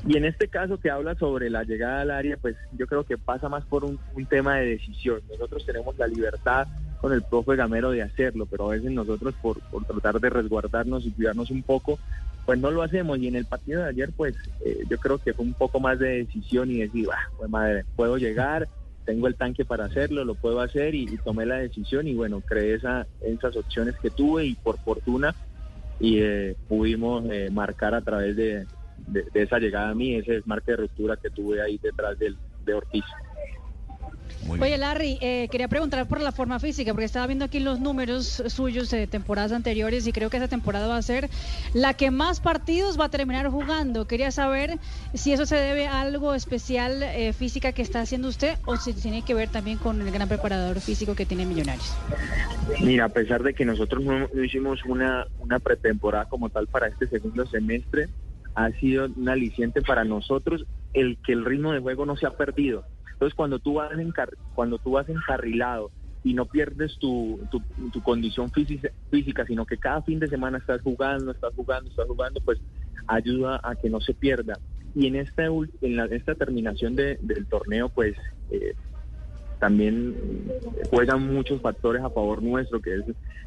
Y 0.07 0.17
en 0.17 0.25
este 0.25 0.49
caso 0.49 0.79
que 0.79 0.91
habla 0.91 1.15
sobre 1.17 1.51
la 1.51 1.65
llegada 1.65 2.01
al 2.01 2.11
área, 2.11 2.37
pues 2.37 2.57
yo 2.73 2.87
creo 2.87 3.05
que 3.05 3.19
pasa 3.19 3.49
más 3.49 3.65
por 3.65 3.85
un, 3.85 3.99
un 4.15 4.27
tema 4.27 4.57
de 4.57 4.67
decisión. 4.67 5.21
Nosotros 5.29 5.65
tenemos 5.67 5.97
la 5.99 6.07
libertad 6.07 6.67
con 7.01 7.13
el 7.13 7.23
profe 7.23 7.57
Gamero 7.57 7.91
de 7.91 8.03
hacerlo, 8.03 8.47
pero 8.47 8.67
a 8.67 8.75
veces 8.75 8.91
nosotros 8.91 9.35
por, 9.41 9.61
por 9.71 9.85
tratar 9.85 10.21
de 10.21 10.31
resguardarnos 10.31 11.07
y 11.07 11.11
cuidarnos 11.11 11.51
un 11.51 11.63
poco, 11.63 11.99
pues 12.45 12.59
no 12.59 12.71
lo 12.71 12.83
hacemos. 12.83 13.19
Y 13.19 13.29
en 13.29 13.37
el 13.37 13.47
partido 13.47 13.83
de 13.83 13.89
ayer, 13.89 14.11
pues 14.17 14.35
eh, 14.65 14.85
yo 14.89 14.99
creo 14.99 15.19
que 15.19 15.33
fue 15.33 15.45
un 15.45 15.55
poco 15.55 15.81
más 15.81 15.99
de 15.99 16.25
decisión 16.25 16.71
y 16.71 16.81
decir, 16.81 17.09
pues 17.39 17.51
madre, 17.51 17.85
puedo 17.97 18.19
llegar, 18.19 18.69
tengo 19.11 19.27
el 19.27 19.35
tanque 19.35 19.65
para 19.65 19.87
hacerlo, 19.87 20.25
lo 20.25 20.37
puedo 20.37 20.61
hacer 20.61 20.95
y, 20.95 21.05
tomé 21.25 21.45
la 21.45 21.57
decisión 21.57 22.07
y 22.07 22.15
bueno, 22.15 22.41
creé 22.43 22.75
esa, 22.75 23.09
esas 23.21 23.57
opciones 23.57 23.97
que 24.01 24.11
tuve 24.11 24.47
y 24.47 24.55
por 24.55 24.79
fortuna 24.79 25.35
y 25.99 26.21
eh, 26.21 26.55
pudimos 26.69 27.25
eh, 27.29 27.49
marcar 27.51 27.93
a 27.97 28.03
través 28.03 28.37
de, 28.37 28.67
esa 29.35 29.59
llegada 29.59 29.89
a 29.89 29.95
mí, 29.97 30.15
ese 30.15 30.35
desmarque 30.35 30.71
de 30.71 30.77
ruptura 30.77 31.17
que 31.17 31.29
tuve 31.31 31.61
ahí 31.61 31.81
detrás 31.83 32.17
del, 32.21 32.39
de 32.65 32.75
Ortiz. 32.75 33.05
Oye, 34.49 34.79
Larry, 34.79 35.19
eh, 35.21 35.49
quería 35.51 35.69
preguntar 35.69 36.07
por 36.09 36.21
la 36.21 36.33
forma 36.33 36.59
física, 36.59 36.93
porque 36.93 37.05
estaba 37.05 37.27
viendo 37.27 37.45
aquí 37.45 37.61
los 37.61 37.79
números 37.81 38.43
suyos 38.49 38.91
de 38.91 39.07
temporadas 39.07 39.53
anteriores 39.53 40.07
y 40.07 40.13
creo 40.13 40.31
que 40.31 40.39
esa 40.39 40.49
temporada 40.49 40.87
va 40.87 40.97
a 40.97 41.03
ser 41.03 41.29
la 41.75 41.95
que 41.95 42.11
más 42.11 42.41
partidos 42.41 42.99
va 42.99 43.07
a 43.07 43.09
terminar 43.11 43.49
jugando. 43.49 44.07
Quería 44.07 44.31
saber 44.31 44.79
si 45.15 45.33
eso 45.33 45.47
se 45.47 45.57
debe 45.57 45.87
a 45.87 46.01
algo 46.01 46.35
especial 46.35 47.03
eh, 47.03 47.33
física 47.33 47.73
que 47.73 47.83
está 47.83 48.01
haciendo 48.01 48.29
usted 48.29 48.57
o 48.65 48.77
si 48.77 48.93
tiene 48.95 49.23
que 49.23 49.35
ver 49.35 49.51
también 49.51 49.79
con 49.79 50.01
el 50.01 50.11
gran 50.11 50.29
preparador 50.29 50.81
físico 50.81 51.15
que 51.15 51.27
tiene 51.27 51.45
Millonarios. 51.45 51.95
Mira, 52.81 53.07
a 53.07 53.09
pesar 53.09 53.43
de 53.43 53.55
que 53.55 53.65
nosotros 53.65 54.03
no, 54.03 54.29
hicimos 54.43 54.85
una, 54.85 55.27
una 55.39 55.59
pretemporada 55.59 56.27
como 56.27 56.49
tal 56.49 56.67
para 56.67 56.89
este 56.89 57.07
segundo 57.09 57.47
semestre, 57.47 58.09
ha 58.55 58.71
sido 58.73 59.07
un 59.17 59.29
aliciente 59.29 59.83
para 59.83 60.05
nosotros 60.05 60.65
el 60.93 61.19
que 61.25 61.33
el 61.33 61.45
ritmo 61.45 61.73
de 61.73 61.81
juego 61.81 62.05
no 62.07 62.17
se 62.17 62.27
ha 62.27 62.31
perdido 62.31 62.85
entonces, 63.21 63.37
cuando 63.37 63.59
tú 63.59 63.75
vas, 63.75 63.91
cuando 64.55 64.79
tú 64.79 64.93
vas 64.93 65.07
encarrilado 65.11 65.91
y 66.25 66.33
no 66.33 66.47
pierdes 66.47 66.97
tu, 66.99 67.39
tu, 67.51 68.03
condición 68.03 68.51
física, 68.51 69.45
sino 69.45 69.67
que 69.67 69.77
cada 69.77 70.01
fin 70.01 70.19
de 70.19 70.27
semana 70.27 70.57
estás 70.57 70.81
jugando, 70.81 71.31
estás 71.31 71.53
jugando, 71.55 71.91
estás 71.91 72.07
jugando, 72.07 72.41
pues 72.41 72.59
ayuda 73.07 73.61
a 73.63 73.75
que 73.75 73.91
no 73.91 74.01
se 74.01 74.15
pierda. 74.15 74.59
Y 74.95 75.07
en 75.07 75.17
esta, 75.17 75.45
en 75.45 76.01
esta 76.11 76.35
terminación 76.35 76.97
del 76.97 77.47
torneo, 77.51 77.91
pues 77.91 78.17
eh, 78.51 78.73
también 79.59 80.17
juegan 80.89 81.27
muchos 81.27 81.61
factores 81.61 82.03
a 82.03 82.09
favor 82.09 82.43
nuestro, 82.43 82.81
que 82.81 82.95
es 82.95 83.05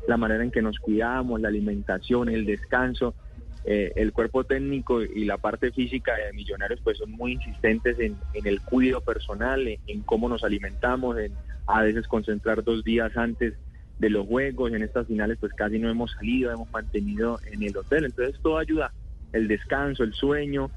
la 0.08 0.18
manera 0.18 0.44
en 0.44 0.52
que 0.52 0.62
nos 0.62 0.78
cuidamos, 0.78 1.42
la 1.42 1.48
alimentación, 1.48 2.30
el 2.30 2.46
descanso. 2.46 3.16
Eh, 3.66 3.94
el 3.96 4.12
cuerpo 4.12 4.44
técnico 4.44 5.02
y 5.02 5.24
la 5.24 5.38
parte 5.38 5.72
física 5.72 6.14
de 6.16 6.34
Millonarios 6.34 6.82
pues 6.84 6.98
son 6.98 7.12
muy 7.12 7.34
insistentes 7.34 7.98
en, 7.98 8.18
el 8.34 8.62
cuidado 8.62 9.00
personal, 9.00 9.66
en, 9.88 10.02
cómo 10.02 10.28
nos 10.28 10.44
alimentamos, 10.44 11.18
en 11.18 11.32
a 11.66 11.82
veces 11.82 12.08
concentrar 12.08 12.64
dos 12.64 12.84
días 12.84 13.16
antes 13.16 13.54
de 14.00 14.10
los 14.10 14.28
juegos, 14.28 14.74
en 14.74 14.84
estas 14.84 15.08
finales 15.08 15.38
pues 15.40 15.54
casi 15.54 15.80
no 15.80 15.90
hemos 15.90 16.12
salido, 16.12 16.52
hemos 16.52 16.70
mantenido 16.72 17.40
en 17.54 17.64
el 17.64 17.78
hotel, 17.78 18.04
entonces 18.04 18.38
todo 18.42 18.58
ayuda, 18.58 18.92
el 19.32 19.48
descanso, 19.48 20.04
el 20.04 20.14
sueño, 20.14 20.70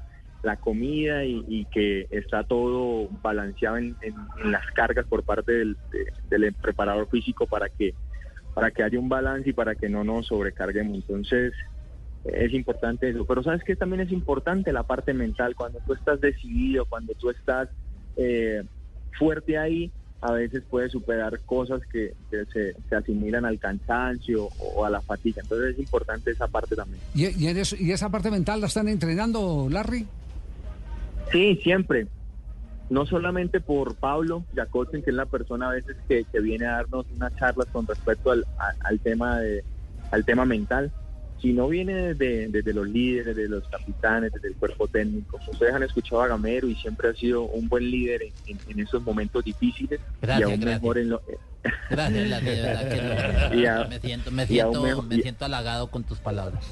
la 0.43 0.55
comida 0.55 1.25
y, 1.25 1.65
que 1.65 2.07
está 2.09 2.43
todo 2.43 3.09
balanceado 3.21 3.77
en, 3.77 3.97
las 4.45 4.65
cargas 4.71 5.05
por 5.07 5.23
parte 5.23 5.51
del, 5.51 5.77
del 6.29 6.53
preparador 6.53 7.09
físico 7.09 7.47
para 7.47 7.67
que 7.67 7.93
para 8.53 8.71
que 8.71 8.81
haya 8.81 8.97
un 8.97 9.07
balance 9.07 9.51
y 9.51 9.53
para 9.53 9.75
que 9.75 9.87
no 9.87 10.03
nos 10.03 10.25
sobrecarguemos. 10.25 10.95
Entonces, 10.95 11.53
es 12.33 12.53
importante 12.53 13.09
eso. 13.09 13.25
Pero 13.25 13.43
sabes 13.43 13.63
que 13.63 13.75
también 13.75 14.01
es 14.01 14.11
importante 14.11 14.71
la 14.71 14.83
parte 14.83 15.13
mental, 15.13 15.55
cuando 15.55 15.79
tú 15.85 15.93
estás 15.93 16.19
decidido, 16.21 16.85
cuando 16.85 17.13
tú 17.13 17.29
estás 17.29 17.69
eh, 18.15 18.63
fuerte 19.17 19.57
ahí, 19.57 19.91
a 20.21 20.31
veces 20.31 20.63
puedes 20.69 20.91
superar 20.91 21.39
cosas 21.45 21.81
que, 21.91 22.13
se, 22.29 22.95
asimilan 22.95 23.45
al 23.45 23.59
cansancio 23.59 24.49
o, 24.59 24.83
a 24.83 24.89
la 24.89 25.01
fatiga. 25.01 25.41
Entonces 25.41 25.73
es 25.73 25.79
importante 25.79 26.31
esa 26.31 26.47
parte 26.47 26.75
también. 26.75 27.01
¿Y, 27.13 27.25
y, 27.27 27.91
esa 27.91 28.09
parte 28.09 28.31
mental 28.31 28.61
la 28.61 28.67
están 28.67 28.87
entrenando, 28.87 29.67
Larry? 29.69 30.07
Sí, 31.31 31.59
siempre. 31.63 32.07
No 32.89 33.05
solamente 33.05 33.59
por 33.59 33.95
Pablo 33.95 34.43
Jacobsen, 34.55 35.03
que 35.03 35.11
es 35.11 35.15
la 35.15 35.25
persona 35.25 35.69
a 35.69 35.73
veces 35.73 35.97
que, 36.07 36.25
viene 36.39 36.65
a 36.65 36.77
darnos 36.77 37.05
unas 37.15 37.35
charlas 37.35 37.67
con 37.67 37.85
respecto 37.85 38.31
al, 38.31 38.45
al 38.79 38.99
tema 38.99 39.39
de, 39.39 39.63
al 40.11 40.25
tema 40.25 40.45
mental, 40.45 40.91
si 41.41 41.53
no 41.53 41.67
viene 41.67 42.13
desde, 42.13 42.47
desde 42.47 42.73
los 42.73 42.87
líderes, 42.87 43.35
desde 43.35 43.49
los 43.49 43.67
capitanes, 43.67 44.31
desde 44.33 44.47
el 44.49 44.55
cuerpo 44.55 44.87
técnico. 44.87 45.39
Ustedes 45.47 45.73
han 45.73 45.83
escuchado 45.83 46.21
a 46.21 46.27
Gamero 46.27 46.67
y 46.67 46.75
siempre 46.75 47.09
ha 47.09 47.13
sido 47.13 47.43
un 47.43 47.69
buen 47.69 47.89
líder 47.89 48.23
en, 48.47 48.57
en, 48.67 48.79
esos 48.79 49.03
momentos 49.03 49.43
difíciles 49.43 49.99
gracias, 50.21 50.49
y 50.49 50.51
aún 50.51 50.59
mejor 50.63 50.97
en 50.97 51.09
lo... 51.09 51.21
Gracias, 51.89 52.43
me 53.89 53.99
siento, 53.99 54.31
me 54.31 54.47
siento, 54.47 55.03
me 55.03 55.21
siento 55.21 55.45
halagado 55.45 55.87
con 55.87 56.03
tus 56.03 56.17
palabras. 56.19 56.63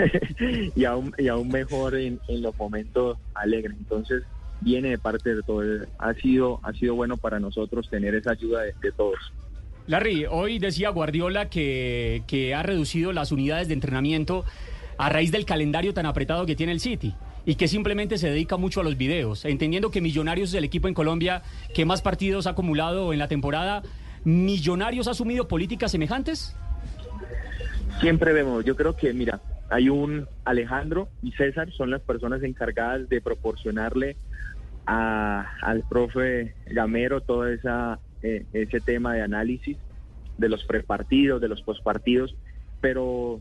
y, 0.76 0.84
aún, 0.84 1.14
y 1.16 1.28
aún 1.28 1.48
mejor 1.48 1.94
en, 1.96 2.20
en 2.28 2.42
los 2.42 2.56
momentos 2.56 3.18
alegres. 3.34 3.76
Entonces, 3.78 4.22
viene 4.60 4.90
de 4.90 4.98
parte 4.98 5.34
de 5.34 5.42
todo. 5.42 5.62
Ha 5.98 6.14
sido, 6.14 6.60
ha 6.62 6.72
sido 6.72 6.94
bueno 6.94 7.16
para 7.16 7.40
nosotros 7.40 7.88
tener 7.88 8.14
esa 8.14 8.32
ayuda 8.32 8.62
de 8.62 8.92
todos. 8.92 9.32
Larry, 9.90 10.24
hoy 10.30 10.60
decía 10.60 10.88
Guardiola 10.90 11.48
que, 11.48 12.22
que 12.28 12.54
ha 12.54 12.62
reducido 12.62 13.12
las 13.12 13.32
unidades 13.32 13.66
de 13.66 13.74
entrenamiento 13.74 14.44
a 14.98 15.08
raíz 15.08 15.32
del 15.32 15.44
calendario 15.44 15.92
tan 15.92 16.06
apretado 16.06 16.46
que 16.46 16.54
tiene 16.54 16.70
el 16.70 16.78
City 16.78 17.16
y 17.44 17.56
que 17.56 17.66
simplemente 17.66 18.16
se 18.16 18.30
dedica 18.30 18.56
mucho 18.56 18.82
a 18.82 18.84
los 18.84 18.96
videos, 18.96 19.44
entendiendo 19.44 19.90
que 19.90 20.00
Millonarios 20.00 20.50
es 20.50 20.54
el 20.54 20.62
equipo 20.62 20.86
en 20.86 20.94
Colombia 20.94 21.42
que 21.74 21.84
más 21.84 22.02
partidos 22.02 22.46
ha 22.46 22.50
acumulado 22.50 23.12
en 23.12 23.18
la 23.18 23.26
temporada. 23.26 23.82
¿Millonarios 24.22 25.08
ha 25.08 25.10
asumido 25.10 25.48
políticas 25.48 25.90
semejantes? 25.90 26.54
Siempre 28.00 28.32
vemos, 28.32 28.64
yo 28.64 28.76
creo 28.76 28.94
que, 28.94 29.12
mira, 29.12 29.40
hay 29.70 29.88
un 29.88 30.28
Alejandro 30.44 31.08
y 31.20 31.32
César, 31.32 31.68
son 31.72 31.90
las 31.90 32.00
personas 32.00 32.44
encargadas 32.44 33.08
de 33.08 33.20
proporcionarle 33.20 34.16
al 34.86 35.82
profe 35.88 36.54
Gamero 36.66 37.22
toda 37.22 37.52
esa 37.52 37.98
eh, 38.22 38.44
ese 38.52 38.80
tema 38.80 39.14
de 39.14 39.22
análisis 39.22 39.76
de 40.38 40.48
los 40.48 40.64
prepartidos, 40.64 41.40
de 41.40 41.48
los 41.48 41.62
postpartidos, 41.62 42.34
pero 42.80 43.40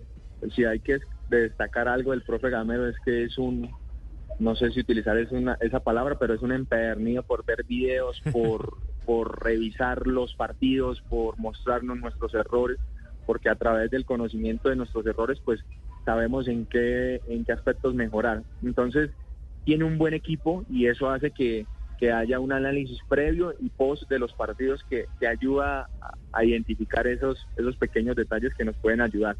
si 0.55 0.65
hay 0.65 0.79
que 0.79 0.99
destacar 1.29 1.87
algo 1.87 2.11
del 2.11 2.23
profe 2.23 2.49
Gamero 2.49 2.87
es 2.87 2.95
que 3.05 3.23
es 3.23 3.37
un, 3.37 3.69
no 4.39 4.55
sé 4.55 4.71
si 4.71 4.81
utilizar 4.81 5.17
esa 5.17 5.79
palabra, 5.79 6.17
pero 6.19 6.33
es 6.33 6.41
un 6.41 6.51
empedernido 6.51 7.23
por 7.23 7.45
ver 7.45 7.63
videos, 7.65 8.21
por, 8.31 8.77
por 9.05 9.43
revisar 9.43 10.07
los 10.07 10.33
partidos, 10.35 11.01
por 11.09 11.37
mostrarnos 11.39 11.97
nuestros 11.97 12.33
errores, 12.33 12.77
porque 13.25 13.49
a 13.49 13.55
través 13.55 13.91
del 13.91 14.05
conocimiento 14.05 14.69
de 14.69 14.75
nuestros 14.75 15.05
errores, 15.05 15.39
pues 15.43 15.61
sabemos 16.05 16.47
en 16.47 16.65
qué, 16.65 17.21
en 17.27 17.45
qué 17.45 17.51
aspectos 17.51 17.93
mejorar. 17.93 18.43
Entonces, 18.63 19.11
tiene 19.65 19.83
un 19.83 19.97
buen 19.97 20.13
equipo 20.13 20.65
y 20.69 20.87
eso 20.87 21.09
hace 21.09 21.31
que, 21.31 21.65
que 21.99 22.11
haya 22.13 22.39
un 22.39 22.53
análisis 22.53 22.97
previo 23.09 23.53
y 23.59 23.69
post 23.69 24.09
de 24.09 24.19
los 24.19 24.31
partidos 24.33 24.83
que, 24.89 25.05
que 25.19 25.27
ayuda 25.27 25.89
a, 26.31 26.45
identificar 26.45 27.05
esos, 27.07 27.45
esos 27.57 27.75
pequeños 27.75 28.15
detalles 28.15 28.53
que 28.53 28.63
nos 28.63 28.75
pueden 28.77 29.01
ayudar. 29.01 29.35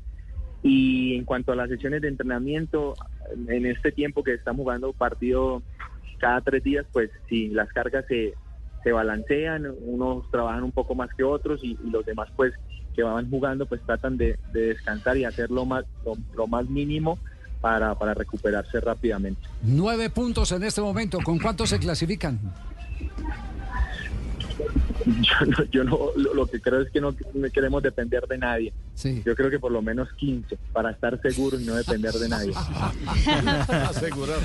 Y 0.62 1.16
en 1.16 1.24
cuanto 1.24 1.54
a 1.54 1.56
las 1.56 1.70
sesiones 1.70 2.02
de 2.02 2.10
entrenamiento, 2.10 2.96
en 3.48 3.66
este 3.66 3.94
tiempo 3.94 4.24
que 4.24 4.34
estamos 4.34 4.64
jugando 4.64 4.92
partido 4.92 5.64
cada 6.18 6.42
tres 6.42 6.62
días, 6.64 6.86
pues 6.92 7.10
sí, 7.30 7.48
las 7.48 7.72
cargas 7.72 8.06
se, 8.10 8.34
se 8.84 8.92
balancean, 8.92 9.66
unos 9.82 10.30
trabajan 10.30 10.64
un 10.64 10.74
poco 10.74 10.96
más 10.96 11.10
que 11.14 11.24
otros 11.24 11.64
y, 11.64 11.78
y 11.82 11.90
los 11.90 12.06
demás 12.06 12.28
pues 12.36 12.54
que 12.94 13.04
van 13.04 13.30
jugando 13.30 13.68
pues 13.68 13.82
tratan 13.84 14.18
de, 14.18 14.38
de 14.52 14.68
descansar 14.68 15.16
y 15.16 15.24
hacer 15.24 15.50
lo 15.50 15.64
más, 15.64 15.86
lo, 16.04 16.16
lo 16.36 16.48
más 16.48 16.70
mínimo 16.70 17.18
para, 17.62 17.96
para 17.96 18.14
recuperarse 18.14 18.80
rápidamente. 18.80 19.42
Nueve 19.64 20.10
puntos 20.10 20.52
en 20.52 20.64
este 20.64 20.82
momento. 20.82 21.20
¿Con 21.24 21.40
cuántos 21.40 21.70
se 21.70 21.80
clasifican? 21.80 22.40
Yo, 25.06 25.46
no, 25.48 25.64
yo 25.72 25.84
no, 25.86 25.98
lo, 26.18 26.34
lo 26.34 26.46
que 26.46 26.60
creo 26.60 26.82
es 26.82 26.92
que 26.92 27.00
no, 27.00 27.16
queremos 27.54 27.82
depender 27.82 28.28
de 28.28 28.38
nadie. 28.38 28.74
Sí. 28.96 29.22
Yo 29.26 29.34
creo 29.34 29.50
que 29.50 29.58
por 29.58 29.72
lo 29.72 29.82
menos 29.82 30.10
15 30.18 30.58
para 30.74 30.92
estar 30.92 31.20
seguros 31.22 31.62
y 31.62 31.66
no 31.66 31.76
depender 31.76 32.12
de 32.14 32.28
nadie. 32.30 32.54
Asegurar. 33.70 34.40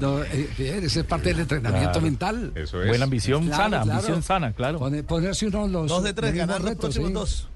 No, 0.00 0.22
eh, 0.24 0.50
bien, 0.58 0.82
esa 0.84 1.00
es 1.00 1.06
parte 1.06 1.28
del 1.30 1.40
entrenamiento 1.40 1.92
Claro. 1.92 2.00
mental. 2.06 2.52
Eso 2.56 2.82
es. 2.82 2.88
Buena 2.88 3.04
ambición 3.04 3.46
Claro, 3.46 3.56
sana, 3.62 3.82
claro. 3.82 3.92
ambición 3.92 4.22
sana, 4.22 4.52
claro. 4.52 4.78
Pone- 4.80 5.02
ponerse 5.04 5.46
uno 5.46 5.68
los. 5.68 5.88
Dos 5.88 6.02
de 6.02 6.12
tres, 6.12 6.30
los 6.30 6.38
ganar 6.38 6.60
los 6.60 6.68
retos, 6.70 6.80
próximos 6.96 7.08
sí. 7.08 7.14
dos. 7.14 7.48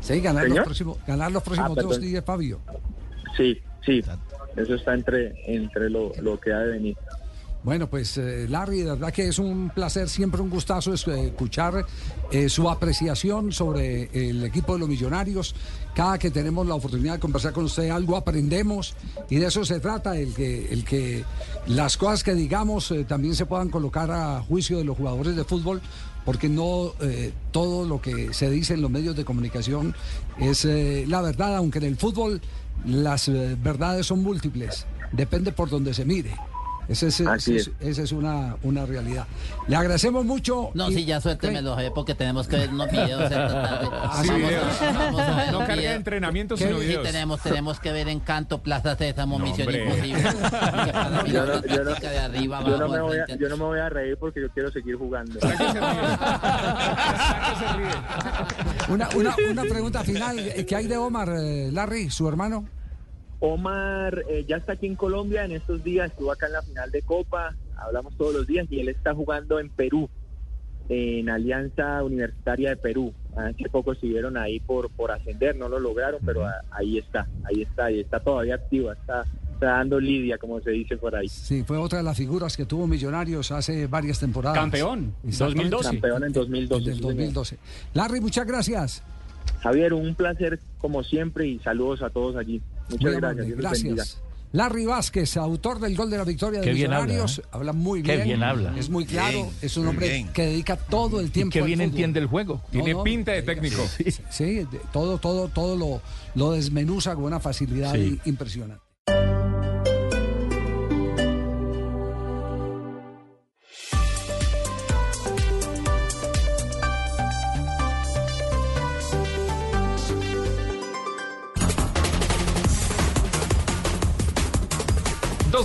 Sí, 0.00 0.20
ganar 0.20 0.48
los 0.48 0.58
próximos, 0.64 0.98
ganar 1.06 1.30
los 1.30 1.42
próximos 1.42 1.76
Ah, 1.78 1.82
dos 1.82 2.00
días, 2.00 2.24
Fabio. 2.24 2.60
Sí, 3.36 3.60
sí, 3.84 4.02
eso 4.56 4.74
está 4.74 4.94
entre, 4.94 5.34
entre 5.46 5.90
lo, 5.90 6.12
lo 6.20 6.38
que 6.40 6.52
ha 6.52 6.58
de 6.60 6.72
venir. 6.72 6.96
Bueno, 7.64 7.88
pues 7.88 8.16
eh, 8.18 8.46
Larry, 8.48 8.78
de 8.78 8.90
verdad 8.92 9.12
que 9.12 9.26
es 9.26 9.38
un 9.38 9.70
placer, 9.70 10.08
siempre 10.08 10.40
un 10.40 10.48
gustazo 10.48 10.94
eh, 10.94 11.26
escuchar 11.26 11.84
eh, 12.30 12.48
su 12.48 12.70
apreciación 12.70 13.52
sobre 13.52 14.08
el 14.12 14.44
equipo 14.44 14.74
de 14.74 14.78
los 14.78 14.88
millonarios. 14.88 15.56
Cada 15.92 16.18
que 16.18 16.30
tenemos 16.30 16.66
la 16.68 16.76
oportunidad 16.76 17.14
de 17.14 17.18
conversar 17.18 17.52
con 17.52 17.64
usted, 17.64 17.90
algo 17.90 18.16
aprendemos 18.16 18.94
y 19.28 19.36
de 19.36 19.46
eso 19.46 19.64
se 19.64 19.80
trata, 19.80 20.16
el 20.16 20.34
que, 20.34 20.72
el 20.72 20.84
que 20.84 21.24
las 21.66 21.96
cosas 21.96 22.22
que 22.22 22.34
digamos 22.34 22.92
eh, 22.92 23.04
también 23.04 23.34
se 23.34 23.44
puedan 23.44 23.70
colocar 23.70 24.12
a 24.12 24.40
juicio 24.40 24.78
de 24.78 24.84
los 24.84 24.96
jugadores 24.96 25.34
de 25.34 25.42
fútbol, 25.42 25.82
porque 26.24 26.48
no 26.48 26.92
todo 27.52 27.86
lo 27.86 28.02
que 28.02 28.34
se 28.34 28.50
dice 28.50 28.74
en 28.74 28.82
los 28.82 28.90
medios 28.90 29.16
de 29.16 29.24
comunicación 29.24 29.94
es 30.38 30.66
la 30.66 31.22
verdad, 31.22 31.56
aunque 31.56 31.78
en 31.78 31.84
el 31.84 31.96
fútbol 31.96 32.42
las 32.86 33.28
eh, 33.28 33.56
verdades 33.60 34.06
son 34.06 34.22
múltiples, 34.22 34.86
depende 35.12 35.52
por 35.52 35.70
donde 35.70 35.94
se 35.94 36.04
mire. 36.04 36.34
Esa 36.88 37.06
es, 37.08 37.20
Así 37.20 37.56
esa 37.56 37.70
es- 37.70 37.76
esa 37.90 38.02
es 38.02 38.12
una, 38.12 38.56
una 38.62 38.86
realidad. 38.86 39.26
Le 39.66 39.76
agradecemos 39.76 40.24
mucho. 40.24 40.70
No, 40.72 40.90
y- 40.90 40.94
sí, 40.94 41.04
ya 41.04 41.20
suéltemelo, 41.20 41.74
Javier, 41.74 41.92
porque 41.94 42.14
tenemos 42.14 42.48
que 42.48 42.56
ver 42.56 42.70
unos 42.70 42.90
videos 42.90 43.22
esta 43.24 43.46
tarde. 43.48 43.84
Sí, 43.84 43.90
Vamos 43.90 44.30
a- 44.30 44.34
videos. 44.34 44.64
vamos 44.80 45.20
a 45.20 45.36
ver 45.36 45.52
No 45.52 45.58
de 45.60 45.74
videos. 45.74 45.94
entrenamiento, 45.96 46.56
Sí, 46.56 46.64
sino 46.64 46.78
sí, 46.78 46.86
videos. 46.86 47.02
tenemos, 47.06 47.42
tenemos 47.42 47.78
que 47.80 47.92
ver 47.92 48.08
Encanto, 48.08 48.62
Plaza 48.62 48.96
Sésamo, 48.96 49.38
No, 49.38 49.44
Misión 49.44 49.68
hombre. 49.68 49.84
Imposible. 49.84 50.22
Yo 51.32 51.44
no, 51.46 51.66
yo 51.66 51.84
no- 51.84 51.90
táctica 51.90 52.10
de 52.10 52.18
arriba, 52.20 52.60
yo 52.62 52.68
no 52.70 52.74
abajo, 52.76 52.92
me 52.92 53.00
voy 53.02 53.18
a, 53.18 53.24
frente. 53.26 53.42
yo 53.44 53.48
no 53.50 53.56
me 53.58 53.64
voy 53.64 53.78
a 53.80 53.88
reír 53.90 54.16
porque 54.18 54.40
yo 54.40 54.48
quiero 54.50 54.70
seguir 54.72 54.96
jugando. 54.96 55.38
Una, 58.88 59.08
una, 59.14 59.36
una 59.50 59.62
pregunta 59.64 60.02
final. 60.04 60.36
¿Qué 60.66 60.74
hay 60.76 60.86
de 60.86 60.96
Omar, 60.96 61.28
eh, 61.38 61.70
Larry, 61.72 62.08
su 62.10 62.26
hermano? 62.28 62.66
Omar 63.40 64.24
eh, 64.28 64.44
ya 64.48 64.56
está 64.56 64.72
aquí 64.72 64.86
en 64.86 64.96
Colombia 64.96 65.44
en 65.44 65.52
estos 65.52 65.82
días, 65.84 66.10
estuvo 66.10 66.32
acá 66.32 66.46
en 66.46 66.52
la 66.54 66.62
final 66.62 66.90
de 66.90 67.02
Copa, 67.02 67.54
hablamos 67.76 68.16
todos 68.16 68.34
los 68.34 68.46
días 68.46 68.66
y 68.70 68.80
él 68.80 68.88
está 68.88 69.14
jugando 69.14 69.60
en 69.60 69.70
Perú, 69.70 70.08
en 70.88 71.28
Alianza 71.30 72.02
Universitaria 72.02 72.70
de 72.70 72.76
Perú. 72.76 73.12
Hace 73.36 73.68
poco 73.70 73.92
estuvieron 73.92 74.36
ahí 74.36 74.58
por, 74.58 74.90
por 74.90 75.12
ascender, 75.12 75.54
no 75.56 75.68
lo 75.68 75.78
lograron, 75.78 76.20
pero 76.26 76.44
a- 76.44 76.62
ahí 76.72 76.98
está, 76.98 77.28
ahí 77.44 77.62
está, 77.62 77.90
y 77.92 78.00
está 78.00 78.18
todavía 78.18 78.56
activa, 78.56 78.94
está, 78.94 79.24
está 79.52 79.66
dando 79.66 80.00
lidia, 80.00 80.38
como 80.38 80.60
se 80.60 80.70
dice 80.72 80.96
por 80.96 81.14
ahí. 81.14 81.28
Sí, 81.28 81.62
fue 81.62 81.76
otra 81.78 81.98
de 81.98 82.04
las 82.04 82.16
figuras 82.16 82.56
que 82.56 82.64
tuvo 82.64 82.88
Millonarios 82.88 83.52
hace 83.52 83.86
varias 83.86 84.18
temporadas. 84.18 84.58
Campeón, 84.58 85.14
Exactamente. 85.24 85.70
2012. 85.70 86.00
Campeón 86.00 86.24
en 86.24 86.32
2012. 86.32 86.82
En 86.82 86.88
el 86.88 86.94
sí, 86.94 86.98
señor. 87.00 87.12
2012. 87.14 87.58
Larry, 87.94 88.20
muchas 88.20 88.46
gracias. 88.46 89.02
Javier, 89.62 89.92
un 89.94 90.14
placer 90.14 90.60
como 90.78 91.02
siempre 91.02 91.46
y 91.46 91.58
saludos 91.60 92.02
a 92.02 92.10
todos 92.10 92.36
allí. 92.36 92.60
Muchas 92.90 93.00
Muy 93.12 93.20
gracias. 93.20 93.46
amable, 93.46 93.56
gracias. 93.62 94.22
Larry 94.50 94.86
Vázquez, 94.86 95.36
autor 95.36 95.78
del 95.78 95.94
gol 95.94 96.08
de 96.08 96.16
la 96.16 96.24
victoria 96.24 96.60
de 96.60 96.72
bien 96.72 96.88
Millonarios, 96.90 97.38
habla, 97.46 97.58
habla, 97.58 97.72
muy 97.74 98.02
Qué 98.02 98.14
bien. 98.14 98.28
bien 98.28 98.42
habla. 98.42 98.74
Es 98.78 98.88
muy 98.88 99.04
claro, 99.04 99.42
Bien, 99.42 99.54
es 99.60 99.76
un 99.76 99.88
hombre 99.88 100.08
bien. 100.08 100.28
que 100.32 100.46
dedica 100.46 100.76
todo 100.76 101.20
el 101.20 101.30
tiempo 101.30 101.52
Que 101.52 101.60
bien 101.60 101.78
fútbol. 101.80 101.90
entiende 101.90 102.20
el 102.20 102.26
juego. 102.28 102.62
Tiene 102.70 102.92
No, 102.92 102.98
no, 102.98 103.04
pinta 103.04 103.32
de 103.32 103.42
técnico. 103.42 103.82
Sí, 104.30 104.66
todo, 104.90 105.18
todo, 105.18 105.48
todo 105.48 105.76
lo, 105.76 106.00
lo 106.34 106.52
desmenuza 106.52 107.14
con 107.14 107.24
una 107.24 107.40
facilidad 107.40 107.92
Sí. 107.94 108.18
impresionante. 108.24 108.82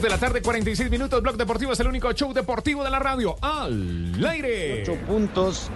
De 0.03 0.09
la 0.09 0.17
tarde, 0.17 0.41
46 0.41 0.91
minutos. 0.91 1.21
Blog 1.23 1.37
Deportivo 1.37 1.71
es 1.71 1.79
el 1.79 1.87
único 1.87 2.11
show 2.11 2.33
deportivo 2.33 2.83
de 2.83 2.91
la 2.91 2.99
radio. 2.99 3.37
Al 3.41 4.23
aire. 4.25 4.81
Ocho 4.81 4.95
puntos. 5.07 5.71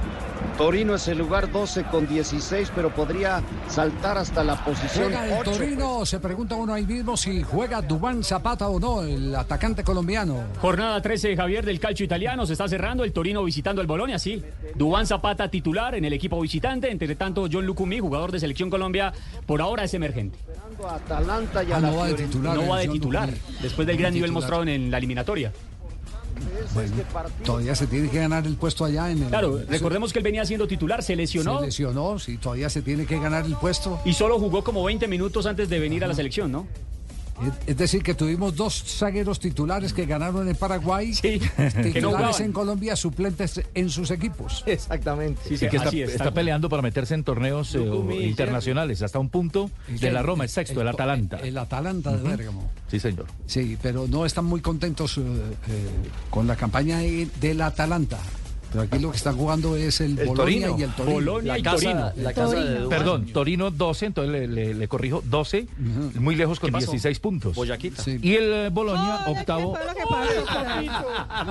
Torino 0.58 0.96
es 0.96 1.08
el 1.08 1.20
lugar 1.20 1.52
12 1.52 1.86
con 1.86 2.08
16, 2.08 2.72
pero 2.76 2.94
podría 2.94 3.42
saltar 3.70 4.18
hasta 4.18 4.44
la 4.44 4.56
posición 4.66 5.06
¿Juega 5.06 5.26
el 5.28 5.34
8. 5.40 5.52
Torino? 5.52 6.06
Se 6.06 6.20
pregunta 6.20 6.56
uno 6.56 6.74
ahí 6.74 6.86
mismo 6.86 7.16
si 7.16 7.44
juega 7.44 7.82
Dubán 7.82 8.24
Zapata 8.24 8.68
o 8.68 8.80
no, 8.80 9.04
el 9.04 9.34
atacante 9.36 9.84
colombiano. 9.84 10.44
Jornada 10.60 11.00
13 11.02 11.38
Javier 11.38 11.64
del 11.64 11.80
calcio 11.80 12.04
italiano, 12.04 12.46
se 12.46 12.54
está 12.54 12.68
cerrando 12.68 13.04
el 13.04 13.14
Torino 13.14 13.44
visitando 13.44 13.82
el 13.82 13.88
Bolonia, 13.88 14.20
sí. 14.20 14.44
Dubán 14.76 15.06
Zapata 15.06 15.48
titular 15.50 15.96
en 15.96 16.06
el 16.06 16.14
equipo 16.14 16.42
visitante, 16.42 16.92
entre 16.92 17.16
tanto 17.16 17.48
John 17.52 17.66
Lucumí, 17.66 18.00
jugador 18.00 18.32
de 18.32 18.40
Selección 18.40 18.70
Colombia, 18.70 19.14
por 19.46 19.62
ahora 19.62 19.84
es 19.84 19.94
emergente. 19.94 20.40
Atalanta 20.86 21.64
y 21.64 21.72
a 21.72 21.78
Ah, 21.78 21.80
la 21.80 21.92
no 21.92 21.98
va 21.98 22.08
de 22.08 22.14
titular. 22.14 22.56
No 22.56 22.68
va 22.68 22.80
de 22.80 22.88
titular, 22.88 23.30
después 23.62 23.88
del 23.88 23.98
gran 23.98 24.14
nivel 24.14 24.32
mostrado 24.32 24.64
en, 24.64 24.92
la 24.92 24.98
eliminatoria. 24.98 25.52
Bueno, 26.74 26.94
todavía 27.44 27.74
se 27.74 27.88
tiene 27.88 28.10
que 28.10 28.20
ganar 28.20 28.46
el 28.46 28.56
puesto 28.56 28.86
allá 28.86 29.10
en 29.10 29.24
el. 29.24 29.30
Claro, 29.30 29.60
recordemos 29.68 30.14
que 30.14 30.20
él 30.20 30.24
venía 30.24 30.46
siendo 30.46 30.68
titular, 30.68 31.02
se 31.02 31.16
lesionó 31.16 31.60
Se 31.60 31.66
lesionó, 31.66 32.20
sí, 32.20 32.38
todavía 32.38 32.70
se 32.70 32.82
tiene 32.82 33.06
que 33.06 33.20
ganar 33.20 33.46
el 33.46 33.56
puesto. 33.56 34.00
y 34.06 34.14
solo 34.14 34.38
jugó 34.38 34.64
como 34.64 34.84
20 34.84 35.08
minutos 35.08 35.46
antes 35.48 35.70
de 35.70 35.80
venir 35.80 36.04
a 36.04 36.08
la 36.08 36.14
selección, 36.14 36.52
¿no? 36.52 36.68
Es- 37.66 37.78
decir, 37.78 38.02
que 38.04 38.14
tuvimos 38.14 38.56
dos 38.56 38.84
zagueros 38.84 39.40
titulares 39.40 39.94
que 39.94 40.06
ganaron 40.06 40.48
en 40.50 40.56
Paraguay, 40.56 41.14
Sí, 41.14 41.40
que 41.58 42.02
no 42.02 42.10
titulares 42.10 42.40
en 42.40 42.52
Colombia, 42.52 42.96
suplentes 42.96 43.62
en 43.74 43.90
sus 43.90 44.12
equipos. 44.12 44.64
Exactamente. 44.66 45.42
Sí, 45.48 45.54
Y 45.54 45.58
sí, 45.58 45.68
que 45.70 45.78
está, 45.78 45.90
es, 46.26 46.32
peleando 46.32 46.70
para 46.70 46.82
meterse 46.82 47.14
en 47.14 47.24
torneos 47.24 47.76
eh, 47.76 47.80
internacionales, 48.22 49.02
hasta 49.02 49.20
un 49.20 49.30
punto 49.30 49.70
de 49.88 50.12
la 50.12 50.22
Roma, 50.24 50.46
es 50.46 50.52
sexto, 50.52 50.82
el 50.82 50.88
Atalanta. 50.88 51.38
El 51.38 51.58
Atalanta 51.58 52.16
de 52.16 52.24
Bérgamo. 52.28 52.70
Sí, 52.90 53.00
señor. 53.00 53.26
Sí, 53.46 53.78
pero 53.82 54.08
no 54.08 54.26
están 54.26 54.46
muy 54.46 54.62
contentos 54.62 55.18
eh, 55.18 55.22
eh, 55.22 55.88
con 56.30 56.48
la 56.48 56.56
campaña 56.56 57.00
de- 57.00 57.28
del 57.40 57.62
Atalanta. 57.62 58.18
Pero 58.78 58.88
aquí 58.96 59.00
lo 59.04 59.12
que 59.12 59.18
están 59.18 59.36
jugando 59.38 59.76
es 59.76 60.02
el, 60.02 60.20
El 60.20 60.28
Bolonia 60.28 60.68
Torino. 60.68 60.80
y 60.80 60.84
el 60.84 60.92
Torino. 60.94 61.14
Bolonia 61.16 61.54
La 61.54 61.60
y 61.60 61.64
casa, 61.64 61.76
Torino. 61.78 62.12
la 62.18 62.34
casa 62.34 62.56
de 62.56 62.76
Dubán. 62.80 62.90
Perdón, 62.90 63.26
Torino 63.34 63.72
12, 63.72 64.06
entonces 64.06 64.32
le, 64.32 64.48
le- 64.48 64.74
le 64.74 64.88
corrijo, 64.88 65.22
12, 65.26 65.68
muy 66.20 66.36
lejos 66.36 66.60
con 66.60 66.72
16 66.72 67.20
puntos. 67.20 67.56
Boyaquita. 67.56 68.04
Sí. 68.04 68.20
Y 68.22 68.36
el 68.36 68.54
eh, 68.54 68.70
Boloña, 68.70 69.26
octavo, 69.28 69.76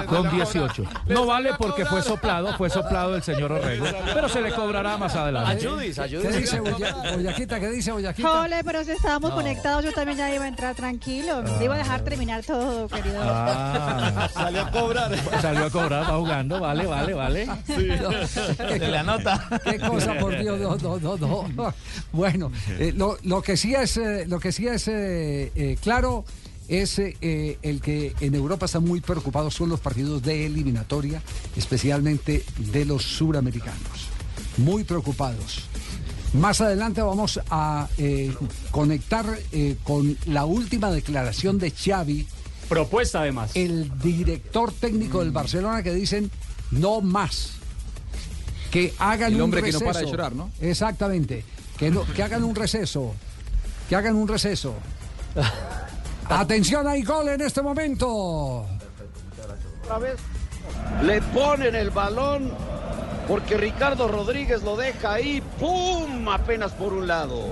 con 0.08 0.30
18. 0.30 0.84
No 1.08 1.26
vale 1.26 1.50
porque 1.58 1.84
fue 1.84 2.02
soplado, 2.02 2.56
fue 2.56 2.70
soplado 2.70 3.16
el 3.16 3.22
señor 3.22 3.52
Orrego, 3.52 3.86
pero 4.14 4.28
se 4.28 4.40
le 4.40 4.52
cobrará 4.52 4.96
más 4.96 5.14
adelante. 5.16 5.52
Ayudis, 5.66 5.96
¿Qué 5.96 6.02
ayudis. 6.02 6.36
dice 6.36 6.60
Boya- 6.60 7.14
Boyaquita? 7.14 7.60
¿Qué 7.60 7.70
dice 7.70 7.92
Boyaquita? 7.92 8.28
Jole, 8.28 8.62
pero 8.64 8.84
si 8.84 8.90
estábamos 8.92 9.30
No. 9.30 9.36
conectados, 9.36 9.84
yo 9.84 9.92
también 9.92 10.18
ya 10.18 10.34
iba 10.34 10.44
a 10.44 10.48
entrar 10.48 10.74
tranquilo. 10.74 11.42
Le 11.58 11.64
iba 11.64 11.74
a 11.74 11.78
dejar 11.78 12.02
terminar 12.02 12.44
todo, 12.44 12.88
querido. 12.88 13.16
Ah, 13.22 14.28
Salió 14.32 14.62
a 14.62 14.70
cobrar. 14.70 15.40
salió 15.40 15.64
a 15.64 15.70
cobrar, 15.70 16.02
va 16.04 16.16
jugando, 16.18 16.60
vale, 16.60 16.86
vale, 16.86 17.14
vale. 17.16 17.46
Se 17.66 18.78
le 18.78 18.98
anota. 18.98 19.60
Qué 19.64 19.78
cosa, 19.78 20.18
por 20.18 20.38
Dios, 20.38 20.60
no, 20.60 20.76
no, 20.76 21.16
no, 21.18 21.48
no. 21.48 21.74
Bueno, 22.12 22.52
eh, 22.78 22.92
lo, 22.96 23.18
lo 23.22 23.42
que 23.42 23.56
sí 23.56 23.74
es, 23.74 23.96
eh, 23.96 24.24
lo 24.26 24.38
que 24.38 24.52
sí 24.52 24.66
es 24.66 24.88
eh, 24.88 25.52
eh, 25.54 25.76
claro 25.82 26.24
es 26.68 26.98
eh, 26.98 27.58
el 27.62 27.80
que 27.80 28.14
en 28.20 28.34
Europa 28.34 28.66
están 28.66 28.84
muy 28.84 29.00
preocupados 29.00 29.56
con 29.56 29.68
los 29.68 29.80
partidos 29.80 30.22
de 30.22 30.46
eliminatoria, 30.46 31.22
especialmente 31.56 32.44
de 32.58 32.84
los 32.84 33.02
suramericanos. 33.02 34.08
Muy 34.56 34.84
preocupados. 34.84 35.68
Más 36.32 36.60
adelante 36.60 37.02
vamos 37.02 37.40
a 37.50 37.88
eh, 37.98 38.34
conectar 38.70 39.26
eh, 39.52 39.76
con 39.84 40.16
la 40.26 40.44
última 40.44 40.90
declaración 40.90 41.58
de 41.58 41.70
Xavi. 41.70 42.26
Propuesta 42.68 43.20
además. 43.20 43.52
El 43.54 43.96
director 44.00 44.72
técnico 44.72 45.20
del 45.20 45.30
Barcelona 45.30 45.82
que 45.84 45.94
dicen 45.94 46.30
no 46.70 47.00
más. 47.00 47.52
Que 48.70 48.94
hagan 48.98 49.34
el 49.34 49.40
hombre 49.40 49.60
un 49.60 49.66
que 49.66 49.72
receso. 49.72 49.84
no 49.84 49.92
para 49.92 50.04
de 50.04 50.10
llorar, 50.10 50.34
¿no? 50.34 50.50
Exactamente. 50.60 51.44
Que, 51.78 51.90
no, 51.90 52.04
que 52.04 52.22
hagan 52.22 52.44
un 52.44 52.54
receso. 52.54 53.14
Que 53.88 53.96
hagan 53.96 54.16
un 54.16 54.28
receso. 54.28 54.74
Atención, 56.28 56.86
hay 56.86 57.02
gol 57.02 57.28
en 57.28 57.40
este 57.40 57.62
momento. 57.62 58.66
Otra 59.82 59.98
vez 59.98 60.16
le 61.04 61.22
ponen 61.22 61.74
el 61.74 61.90
balón 61.90 62.52
porque 63.28 63.56
Ricardo 63.56 64.08
Rodríguez 64.08 64.62
lo 64.62 64.76
deja 64.76 65.14
ahí, 65.14 65.42
¡pum! 65.58 66.28
apenas 66.28 66.72
por 66.72 66.92
un 66.92 67.06
lado. 67.06 67.48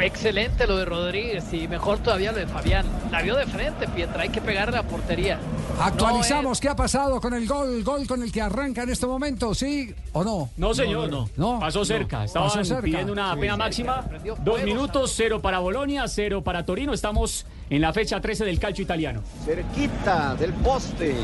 Excelente 0.00 0.66
lo 0.66 0.76
de 0.76 0.84
Rodríguez 0.84 1.44
y 1.52 1.68
mejor 1.68 1.98
todavía 1.98 2.32
lo 2.32 2.38
de 2.38 2.46
Fabián. 2.46 2.84
La 3.10 3.22
vio 3.22 3.36
de 3.36 3.46
frente, 3.46 3.86
Pietra, 3.88 4.22
hay 4.22 4.28
que 4.28 4.40
pegarle 4.40 4.78
a 4.78 4.82
la 4.82 4.88
portería. 4.88 5.38
Actualizamos 5.80 6.60
qué 6.60 6.68
ha 6.68 6.76
pasado 6.76 7.20
con 7.20 7.32
el 7.34 7.46
gol, 7.46 7.82
gol 7.82 8.06
con 8.06 8.22
el 8.22 8.30
que 8.32 8.40
arranca 8.42 8.82
en 8.82 8.90
este 8.90 9.06
momento, 9.06 9.54
¿sí 9.54 9.94
o 10.12 10.22
no? 10.24 10.50
No, 10.56 10.74
señor. 10.74 11.10
No, 11.36 11.58
Pasó 11.60 11.84
cerca. 11.84 12.24
Estaban 12.24 12.48
Pasó 12.48 12.64
cerca. 12.64 12.82
pidiendo 12.82 13.12
una 13.12 13.34
Sí, 13.34 13.40
pena 13.40 13.56
máxima. 13.56 14.04
Dos 14.44 14.62
minutos, 14.62 15.12
cero 15.16 15.40
para 15.40 15.58
Bolonia, 15.60 16.06
cero 16.08 16.42
para 16.42 16.64
Torino. 16.64 16.92
Estamos 16.92 17.46
en 17.70 17.80
la 17.80 17.92
fecha 17.92 18.20
13 18.20 18.44
del 18.44 18.58
calcio 18.58 18.82
italiano. 18.82 19.22
Cerquita 19.44 20.34
del 20.34 20.52
poste. 20.54 21.14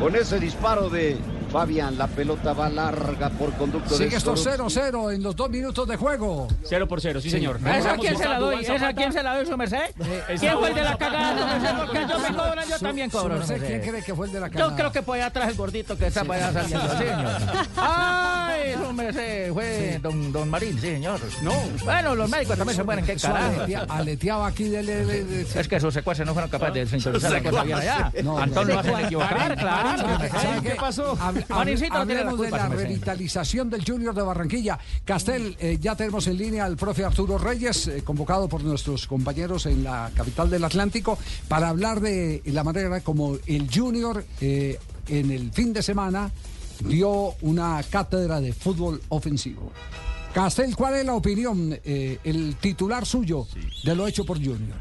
Con 0.00 0.16
ese 0.16 0.40
disparo 0.40 0.90
de 0.90 1.16
Fabián, 1.54 1.96
la 1.96 2.08
pelota 2.08 2.52
va 2.52 2.68
larga 2.68 3.30
por 3.30 3.52
conducto 3.54 3.96
de 3.96 4.04
Sigue 4.06 4.16
esto 4.16 4.36
Skorupski. 4.36 4.80
0-0 4.80 5.14
en 5.14 5.22
los 5.22 5.36
dos 5.36 5.48
minutos 5.50 5.86
de 5.86 5.96
juego. 5.96 6.48
Cero 6.64 6.88
por 6.88 7.00
cero, 7.00 7.20
sí, 7.20 7.30
señor. 7.30 7.58
¿Esa 7.58 7.68
Recordamos 7.94 8.00
quién 8.04 8.18
se 8.18 8.24
la 8.28 8.38
doy? 8.40 8.54
¿Esa 8.56 8.72
Zapata. 8.74 8.94
quién 8.94 9.12
se 9.12 9.22
la 9.22 9.36
doy, 9.36 9.46
su 9.46 9.56
merced? 9.56 9.78
¿Quién 10.40 10.58
fue 10.58 10.68
el 10.70 10.74
de 10.74 10.82
la 10.82 10.96
cagada, 10.98 11.32
su 11.32 11.38
Zapata. 11.38 11.58
merced? 11.60 11.76
Porque 11.86 12.06
yo 12.12 12.18
me 12.18 12.28
cobran, 12.36 12.68
yo 12.68 12.78
Su- 12.78 12.84
también 12.84 13.10
cobro. 13.10 13.38
¿Quién 13.46 13.80
cree 13.82 14.02
que 14.02 14.14
fue 14.16 14.26
el 14.26 14.32
de 14.32 14.40
la 14.40 14.48
Yo 14.48 14.52
cagada? 14.52 14.76
creo 14.76 14.90
que 14.92 15.02
por 15.02 15.14
allá 15.14 15.26
atrás 15.26 15.48
el 15.48 15.54
gordito 15.54 15.96
que 15.96 16.06
está 16.08 16.24
para 16.24 16.48
allá 16.48 16.60
saliendo. 16.60 16.90
Sí, 16.90 16.96
señor. 16.98 17.30
Ay, 17.76 18.74
su 18.84 18.92
merced, 18.92 19.52
fue 19.52 19.98
don, 20.02 20.32
don 20.32 20.50
Marín, 20.50 20.72
sí, 20.74 20.88
señor. 20.88 21.20
No. 21.42 21.52
Bueno, 21.84 22.16
los 22.16 22.28
médicos 22.28 22.58
también 22.58 22.76
se 22.76 22.82
mueren, 22.82 23.06
qué 23.06 23.14
carajo. 23.14 23.60
aletea- 23.60 23.86
aleteaba 23.88 24.46
aquí 24.48 24.64
de, 24.64 24.82
de- 24.82 25.04
de- 25.04 25.24
de- 25.24 25.60
Es 25.60 25.68
que 25.68 25.78
sus 25.78 25.94
secuaces 25.94 26.26
no 26.26 26.32
fueron 26.32 26.50
capaces 26.50 26.74
de 26.74 26.86
sintonizar 26.98 27.30
la 27.30 27.42
cosa 27.48 27.62
bien 27.62 27.78
allá. 27.78 28.10
No, 28.24 28.38
Antón 28.38 28.66
no. 28.66 28.74
lo 28.74 28.80
hacen 28.80 28.98
equivocar, 29.06 29.56
claro. 29.56 29.98
¿Sabe- 29.98 30.28
sabe 30.30 30.62
¿Qué 30.62 30.68
qué? 30.70 30.74
pasó? 30.74 31.16
No 31.48 31.64
tiene 31.64 31.88
la 31.88 32.00
hablemos 32.00 32.40
de 32.40 32.50
la 32.50 32.68
revitalización 32.68 33.70
del 33.70 33.84
Junior 33.84 34.14
de 34.14 34.22
Barranquilla. 34.22 34.78
Castel, 35.04 35.56
eh, 35.58 35.78
ya 35.80 35.96
tenemos 35.96 36.26
en 36.26 36.36
línea 36.36 36.64
al 36.64 36.76
profe 36.76 37.04
Arturo 37.04 37.38
Reyes, 37.38 37.88
eh, 37.88 38.02
convocado 38.02 38.48
por 38.48 38.62
nuestros 38.62 39.06
compañeros 39.06 39.66
en 39.66 39.84
la 39.84 40.10
capital 40.14 40.50
del 40.50 40.64
Atlántico, 40.64 41.18
para 41.48 41.68
hablar 41.68 42.00
de 42.00 42.42
la 42.46 42.64
manera 42.64 43.00
como 43.00 43.36
el 43.46 43.68
Junior 43.72 44.24
eh, 44.40 44.78
en 45.08 45.30
el 45.30 45.52
fin 45.52 45.72
de 45.72 45.82
semana 45.82 46.30
dio 46.80 47.34
una 47.42 47.82
cátedra 47.88 48.40
de 48.40 48.52
fútbol 48.52 49.00
ofensivo. 49.08 49.72
Castel, 50.32 50.74
¿cuál 50.74 50.94
es 50.94 51.06
la 51.06 51.14
opinión, 51.14 51.78
eh, 51.84 52.18
el 52.24 52.56
titular 52.56 53.06
suyo 53.06 53.46
de 53.84 53.94
lo 53.94 54.06
hecho 54.06 54.24
por 54.24 54.38
Junior? 54.38 54.76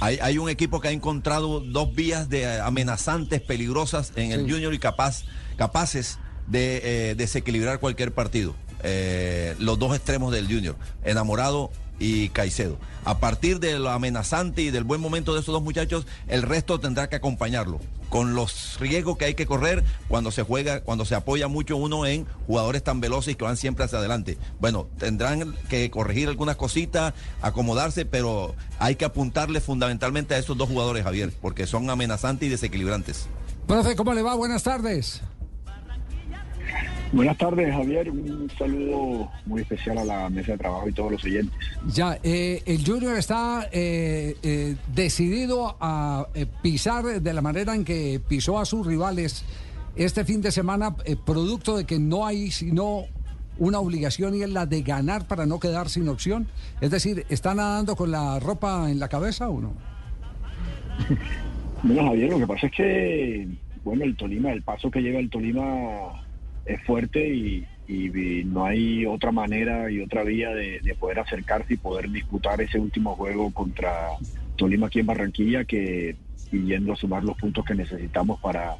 Hay, 0.00 0.18
hay 0.22 0.38
un 0.38 0.48
equipo 0.48 0.80
que 0.80 0.88
ha 0.88 0.92
encontrado 0.92 1.60
dos 1.60 1.94
vías 1.94 2.28
de 2.28 2.60
amenazantes, 2.60 3.42
peligrosas 3.42 4.12
en 4.16 4.32
el. 4.32 4.50
Junior 4.50 4.72
y 4.72 4.78
capaz, 4.78 5.24
capaces 5.58 6.18
de 6.46 7.10
eh, 7.10 7.14
desequilibrar 7.14 7.80
cualquier 7.80 8.12
partido. 8.12 8.54
Eh, 8.82 9.54
los 9.58 9.78
dos 9.78 9.94
extremos 9.94 10.32
del 10.32 10.46
Junior, 10.46 10.76
Enamorado 11.04 11.70
y 11.98 12.28
Caicedo. 12.30 12.78
A 13.04 13.18
partir 13.18 13.58
de 13.58 13.78
lo 13.78 13.90
amenazante 13.90 14.62
y 14.62 14.70
del 14.70 14.84
buen 14.84 15.00
momento 15.00 15.34
de 15.34 15.40
estos 15.40 15.52
dos 15.52 15.62
muchachos, 15.62 16.06
el 16.28 16.42
resto 16.42 16.78
tendrá 16.78 17.08
que 17.08 17.16
acompañarlo. 17.16 17.80
Con 18.08 18.34
los 18.34 18.78
riesgos 18.80 19.18
que 19.18 19.26
hay 19.26 19.34
que 19.34 19.44
correr 19.44 19.84
cuando 20.08 20.30
se 20.30 20.42
juega, 20.42 20.80
cuando 20.80 21.04
se 21.04 21.14
apoya 21.14 21.46
mucho 21.48 21.76
uno 21.76 22.06
en 22.06 22.26
jugadores 22.46 22.82
tan 22.82 23.00
veloces 23.00 23.36
que 23.36 23.44
van 23.44 23.58
siempre 23.58 23.84
hacia 23.84 23.98
adelante. 23.98 24.38
Bueno, 24.60 24.88
tendrán 24.96 25.54
que 25.68 25.90
corregir 25.90 26.28
algunas 26.28 26.56
cositas, 26.56 27.12
acomodarse, 27.42 28.06
pero 28.06 28.54
hay 28.78 28.96
que 28.96 29.04
apuntarle 29.04 29.60
fundamentalmente 29.60 30.34
a 30.34 30.38
esos 30.38 30.56
dos 30.56 30.70
jugadores, 30.70 31.04
Javier, 31.04 31.34
porque 31.42 31.66
son 31.66 31.90
amenazantes 31.90 32.46
y 32.46 32.50
desequilibrantes. 32.50 33.26
Profe, 33.66 33.94
¿cómo 33.94 34.14
le 34.14 34.22
va? 34.22 34.34
Buenas 34.36 34.62
tardes. 34.62 35.20
Buenas 37.12 37.38
tardes, 37.38 37.72
Javier. 37.72 38.10
Un 38.10 38.50
saludo 38.58 39.30
muy 39.46 39.62
especial 39.62 39.98
a 39.98 40.04
la 40.04 40.28
mesa 40.28 40.52
de 40.52 40.58
trabajo 40.58 40.88
y 40.88 40.92
todos 40.92 41.12
los 41.12 41.24
oyentes. 41.24 41.54
Ya, 41.86 42.18
eh, 42.22 42.62
el 42.66 42.84
Junior 42.84 43.16
está 43.16 43.68
eh, 43.72 44.36
eh, 44.42 44.76
decidido 44.94 45.76
a 45.80 46.28
eh, 46.34 46.46
pisar 46.62 47.04
de 47.22 47.32
la 47.32 47.40
manera 47.40 47.74
en 47.74 47.84
que 47.84 48.20
pisó 48.28 48.58
a 48.58 48.66
sus 48.66 48.86
rivales 48.86 49.44
este 49.96 50.24
fin 50.24 50.42
de 50.42 50.52
semana, 50.52 50.94
eh, 51.04 51.16
producto 51.16 51.76
de 51.76 51.84
que 51.84 51.98
no 51.98 52.26
hay 52.26 52.50
sino 52.50 53.04
una 53.58 53.80
obligación 53.80 54.36
y 54.36 54.42
es 54.42 54.50
la 54.50 54.66
de 54.66 54.82
ganar 54.82 55.26
para 55.26 55.46
no 55.46 55.58
quedar 55.58 55.88
sin 55.88 56.08
opción. 56.08 56.46
Es 56.80 56.90
decir, 56.90 57.24
¿está 57.30 57.54
nadando 57.54 57.96
con 57.96 58.10
la 58.10 58.38
ropa 58.38 58.90
en 58.90 59.00
la 59.00 59.08
cabeza 59.08 59.48
o 59.48 59.60
no? 59.60 59.72
Bueno, 61.80 62.08
Javier, 62.08 62.30
lo 62.30 62.38
que 62.40 62.46
pasa 62.48 62.66
es 62.66 62.72
que, 62.72 63.48
bueno, 63.84 64.02
el 64.02 64.16
Tolima, 64.16 64.50
el 64.50 64.62
paso 64.62 64.90
que 64.90 65.00
lleva 65.00 65.20
el 65.20 65.30
Tolima 65.30 66.27
es 66.68 66.82
fuerte 66.84 67.26
y, 67.28 67.66
no 68.44 68.66
hay 68.66 69.06
otra 69.06 69.32
manera 69.32 69.90
y 69.90 70.00
otra 70.02 70.22
vía 70.22 70.50
de, 70.50 70.78
de 70.80 70.94
poder 70.94 71.20
acercarse 71.20 71.72
y 71.74 71.76
poder 71.78 72.10
disputar 72.10 72.60
ese 72.60 72.78
último 72.78 73.14
juego 73.16 73.50
contra 73.50 74.08
Tolima 74.56 74.88
aquí 74.88 75.00
en 75.00 75.06
Barranquilla 75.06 75.64
que 75.64 76.14
yendo 76.52 76.92
a 76.92 76.96
sumar 76.96 77.24
los 77.24 77.36
puntos 77.38 77.64
que 77.64 77.74
necesitamos 77.74 78.38
para, 78.40 78.76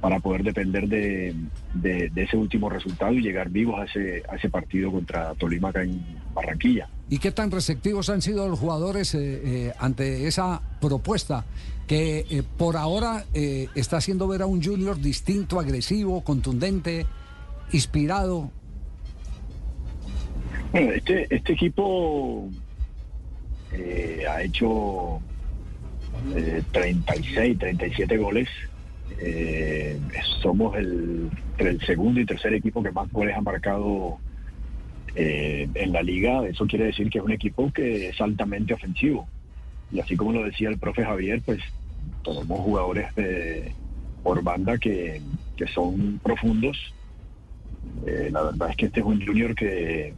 para 0.00 0.20
poder 0.20 0.44
depender 0.44 0.86
de, 0.88 1.34
de- 1.74 2.08
de 2.10 2.22
ese 2.22 2.36
último 2.36 2.70
resultado 2.70 3.12
y 3.14 3.20
llegar 3.20 3.50
vivos 3.50 3.80
a 3.80 3.84
ese, 3.84 4.22
a 4.30 4.36
ese 4.36 4.48
partido 4.48 4.92
contra 4.92 5.34
Tolima 5.34 5.70
acá 5.70 5.82
en 5.82 6.00
Barranquilla. 6.32 6.88
¿Y 7.10 7.18
qué 7.18 7.32
tan 7.32 7.50
receptivos 7.50 8.10
han 8.10 8.22
sido 8.22 8.48
los 8.48 8.60
jugadores 8.60 9.12
eh, 9.16 9.18
eh, 9.44 9.72
ante 9.78 10.26
esa 10.28 10.60
propuesta 10.80 11.44
que 11.86 12.26
eh, 12.30 12.42
por 12.56 12.76
ahora 12.76 13.24
eh, 13.32 13.68
está 13.74 13.98
haciendo 13.98 14.26
ver 14.26 14.42
a 14.42 14.46
un 14.46 14.62
Junior 14.62 15.00
distinto, 15.00 15.60
agresivo, 15.60 16.22
contundente, 16.22 17.06
inspirado? 17.72 18.50
Bueno, 20.72 20.92
este, 20.92 21.34
este 21.34 21.52
equipo 21.52 22.48
eh, 23.72 24.24
ha 24.28 24.42
hecho 24.42 25.20
eh, 26.34 26.62
36, 26.72 27.58
37 27.58 28.16
goles. 28.16 28.48
Somos 30.42 30.76
el, 30.76 31.30
segundo 31.86 32.20
y 32.20 32.26
tercer 32.26 32.52
equipo 32.54 32.82
que 32.82 32.90
más 32.90 33.10
goles 33.10 33.34
ha 33.36 33.40
marcado 33.40 34.18
en 35.14 35.92
la 35.92 36.02
liga. 36.02 36.46
Eso 36.46 36.66
quiere 36.66 36.86
decir 36.86 37.08
que 37.08 37.18
es 37.18 37.24
un 37.24 37.32
equipo 37.32 37.72
que 37.72 38.08
es 38.08 38.20
altamente 38.20 38.74
ofensivo. 38.74 39.26
Y 39.90 40.00
así 40.00 40.16
como 40.16 40.32
lo 40.32 40.44
decía 40.44 40.68
el 40.68 40.78
profe 40.78 41.04
Javier, 41.04 41.42
pues 41.44 41.60
tenemos 42.22 42.60
jugadores 42.60 43.14
de- 43.14 43.74
por 44.22 44.42
banda 44.42 44.76
que, 44.78 45.22
que 45.56 45.66
son 45.68 46.18
profundos. 46.22 46.76
Eh, 48.06 48.28
la 48.32 48.42
verdad 48.42 48.70
es 48.70 48.76
que 48.76 48.86
este 48.86 49.00
es 49.00 49.06
un 49.06 49.24
junior 49.24 49.54
que, 49.54 50.14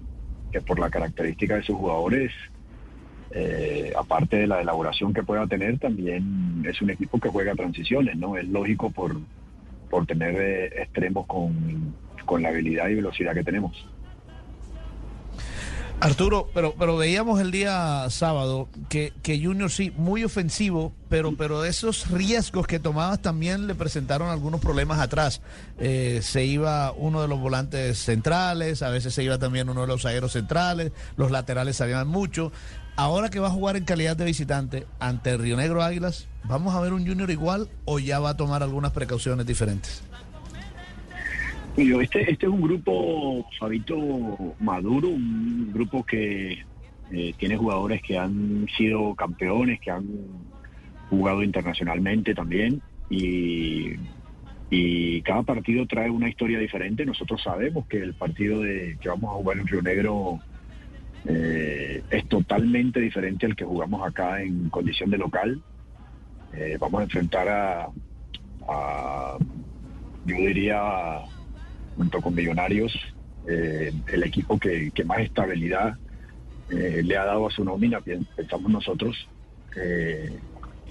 que 0.50 0.60
por 0.62 0.78
la 0.78 0.90
característica 0.90 1.56
de 1.56 1.62
sus 1.62 1.76
jugadores, 1.76 2.32
eh, 3.30 3.92
aparte 3.96 4.38
de 4.38 4.46
la 4.46 4.60
elaboración 4.62 5.12
que 5.12 5.22
pueda 5.22 5.46
tener, 5.46 5.78
también 5.78 6.64
es 6.66 6.80
un 6.80 6.90
equipo 6.90 7.20
que 7.20 7.28
juega 7.28 7.54
transiciones, 7.54 8.16
¿no? 8.16 8.36
Es 8.36 8.48
lógico 8.48 8.90
por, 8.90 9.16
por 9.90 10.06
tener 10.06 10.34
eh, 10.36 10.82
extremos 10.82 11.26
con, 11.26 11.94
con 12.24 12.42
la 12.42 12.48
habilidad 12.48 12.88
y 12.88 12.94
velocidad 12.94 13.34
que 13.34 13.44
tenemos. 13.44 13.76
Arturo, 16.00 16.48
pero, 16.54 16.74
pero 16.78 16.96
veíamos 16.96 17.40
el 17.40 17.50
día 17.50 18.06
sábado 18.08 18.68
que, 18.88 19.12
que 19.22 19.42
Junior 19.42 19.68
sí, 19.68 19.92
muy 19.96 20.22
ofensivo, 20.22 20.92
pero, 21.08 21.36
pero 21.36 21.64
esos 21.64 22.08
riesgos 22.08 22.68
que 22.68 22.78
tomabas 22.78 23.20
también 23.20 23.66
le 23.66 23.74
presentaron 23.74 24.28
algunos 24.28 24.60
problemas 24.60 25.00
atrás. 25.00 25.40
Eh, 25.80 26.20
se 26.22 26.44
iba 26.44 26.92
uno 26.92 27.20
de 27.20 27.26
los 27.26 27.40
volantes 27.40 27.98
centrales, 27.98 28.82
a 28.82 28.90
veces 28.90 29.12
se 29.12 29.24
iba 29.24 29.38
también 29.38 29.68
uno 29.68 29.80
de 29.80 29.86
los 29.88 30.02
zagueros 30.02 30.32
centrales, 30.32 30.92
los 31.16 31.32
laterales 31.32 31.76
salían 31.76 32.06
mucho. 32.06 32.52
Ahora 32.94 33.28
que 33.28 33.40
va 33.40 33.48
a 33.48 33.52
jugar 33.52 33.76
en 33.76 33.84
calidad 33.84 34.16
de 34.16 34.24
visitante 34.24 34.86
ante 35.00 35.36
Río 35.36 35.56
Negro 35.56 35.82
Águilas, 35.82 36.28
¿vamos 36.44 36.76
a 36.76 36.80
ver 36.80 36.92
un 36.92 37.06
Junior 37.06 37.30
igual 37.30 37.68
o 37.84 37.98
ya 37.98 38.20
va 38.20 38.30
a 38.30 38.36
tomar 38.36 38.62
algunas 38.62 38.92
precauciones 38.92 39.46
diferentes? 39.46 40.02
Este, 41.78 42.28
este 42.28 42.46
es 42.46 42.52
un 42.52 42.60
grupo, 42.60 43.46
Fabito, 43.56 43.96
maduro, 44.58 45.10
un 45.10 45.70
grupo 45.72 46.04
que 46.04 46.64
eh, 47.12 47.34
tiene 47.38 47.56
jugadores 47.56 48.02
que 48.02 48.18
han 48.18 48.66
sido 48.76 49.14
campeones, 49.14 49.78
que 49.78 49.92
han 49.92 50.04
jugado 51.08 51.40
internacionalmente 51.44 52.34
también 52.34 52.82
y, 53.08 53.92
y 54.70 55.22
cada 55.22 55.44
partido 55.44 55.86
trae 55.86 56.10
una 56.10 56.28
historia 56.28 56.58
diferente. 56.58 57.06
Nosotros 57.06 57.40
sabemos 57.44 57.86
que 57.86 57.98
el 57.98 58.14
partido 58.14 58.60
de, 58.62 58.98
que 59.00 59.08
vamos 59.08 59.30
a 59.30 59.34
jugar 59.34 59.58
en 59.58 59.66
Río 59.68 59.82
Negro 59.82 60.40
eh, 61.26 62.02
es 62.10 62.28
totalmente 62.28 62.98
diferente 62.98 63.46
al 63.46 63.54
que 63.54 63.64
jugamos 63.64 64.04
acá 64.04 64.42
en 64.42 64.68
condición 64.68 65.10
de 65.10 65.18
local. 65.18 65.62
Eh, 66.54 66.76
vamos 66.80 67.02
a 67.02 67.04
enfrentar 67.04 67.48
a, 67.48 67.88
yo 70.26 70.34
diría, 70.34 71.20
junto 71.98 72.20
con 72.22 72.32
Millonarios, 72.34 72.92
eh, 73.48 73.92
el 74.06 74.22
equipo 74.22 74.56
que, 74.58 74.92
más 75.04 75.18
estabilidad 75.18 75.98
eh, 76.70 77.02
le 77.02 77.16
ha 77.16 77.24
dado 77.24 77.48
a 77.48 77.50
su 77.50 77.64
nómina, 77.64 78.00
pen- 78.00 78.26
pensamos 78.36 78.70
nosotros. 78.70 79.16
Eh, 79.74 80.38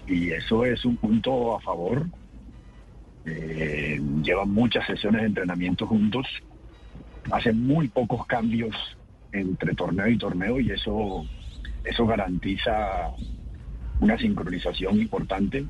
y 0.05 0.31
eso 0.31 0.65
es 0.65 0.83
un 0.85 0.97
punto 0.97 1.55
a 1.55 1.61
favor. 1.61 2.05
Llevan 4.23 4.49
muchas 4.51 4.85
sesiones 4.85 5.21
de 5.21 5.27
entrenamiento 5.27 5.85
juntos, 5.87 6.25
hacen 7.31 7.65
muy 7.65 7.87
pocos 7.89 8.25
cambios 8.25 8.75
entre 9.31 9.75
torneo 9.75 10.07
y 10.07 10.17
torneo 10.17 10.59
y 10.59 10.71
eso, 10.71 11.25
eso 11.83 12.05
garantiza 12.05 13.11
una 13.99 14.17
sincronización 14.17 14.99
importante. 15.01 15.65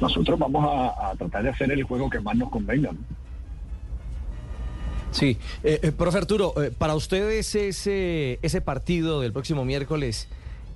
Nosotros 0.00 0.38
vamos 0.38 0.64
a, 0.64 1.10
a 1.10 1.14
tratar 1.14 1.42
de 1.42 1.50
hacer 1.50 1.70
el 1.72 1.82
juego 1.82 2.08
que 2.08 2.20
más 2.20 2.36
nos 2.36 2.50
convenga. 2.50 2.92
¿no? 2.92 2.98
Sí, 5.10 5.38
eh, 5.64 5.80
eh, 5.82 5.92
profe 5.92 6.18
Arturo, 6.18 6.54
eh, 6.62 6.70
para 6.76 6.94
ustedes 6.94 7.54
ese, 7.54 8.38
ese 8.42 8.60
partido 8.60 9.20
del 9.20 9.32
próximo 9.32 9.64
miércoles 9.64 10.28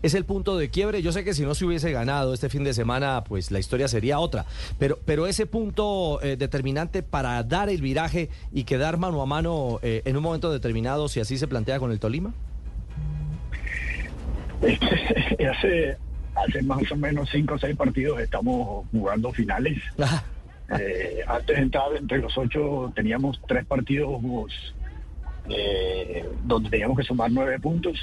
es 0.04 0.12
el 0.12 0.26
punto 0.26 0.58
de 0.58 0.68
quiebre. 0.68 1.00
Yo 1.00 1.12
sé 1.12 1.24
que 1.24 1.32
si 1.32 1.42
no 1.44 1.54
se 1.54 1.64
hubiese 1.64 1.90
ganado 1.90 2.34
este 2.34 2.50
fin 2.50 2.62
de 2.62 2.74
semana, 2.74 3.24
pues 3.24 3.50
la 3.50 3.58
historia 3.58 3.88
sería 3.88 4.18
otra. 4.18 4.44
Pero, 4.78 4.98
pero 5.06 5.26
ese 5.26 5.46
punto 5.46 6.20
eh, 6.22 6.36
determinante 6.36 7.02
para 7.02 7.42
dar 7.42 7.70
el 7.70 7.80
viraje 7.80 8.28
y 8.52 8.64
quedar 8.64 8.98
mano 8.98 9.22
a 9.22 9.26
mano 9.26 9.80
eh, 9.82 10.02
en 10.04 10.18
un 10.18 10.22
momento 10.22 10.52
determinado, 10.52 11.08
si 11.08 11.20
así 11.20 11.38
se 11.38 11.48
plantea 11.48 11.78
con 11.78 11.90
el 11.90 12.00
Tolima. 12.00 12.34
hace, 15.50 15.96
hace 16.35 16.62
más 16.62 16.91
o 16.91 16.97
menos 16.97 17.28
cinco 17.30 17.55
o 17.55 17.59
seis 17.59 17.76
partidos 17.76 18.20
estamos 18.20 18.87
jugando 18.91 19.32
finales. 19.32 19.80
Eh, 20.78 21.20
antes 21.26 21.59
entraba 21.59 21.97
entre 21.97 22.18
los 22.18 22.37
ocho, 22.39 22.93
teníamos 22.95 23.41
tres 23.47 23.66
partidos 23.66 24.20
eh, 25.49 26.24
donde 26.45 26.70
teníamos 26.70 26.99
que 26.99 27.05
sumar 27.05 27.30
nueve 27.30 27.59
puntos. 27.59 27.99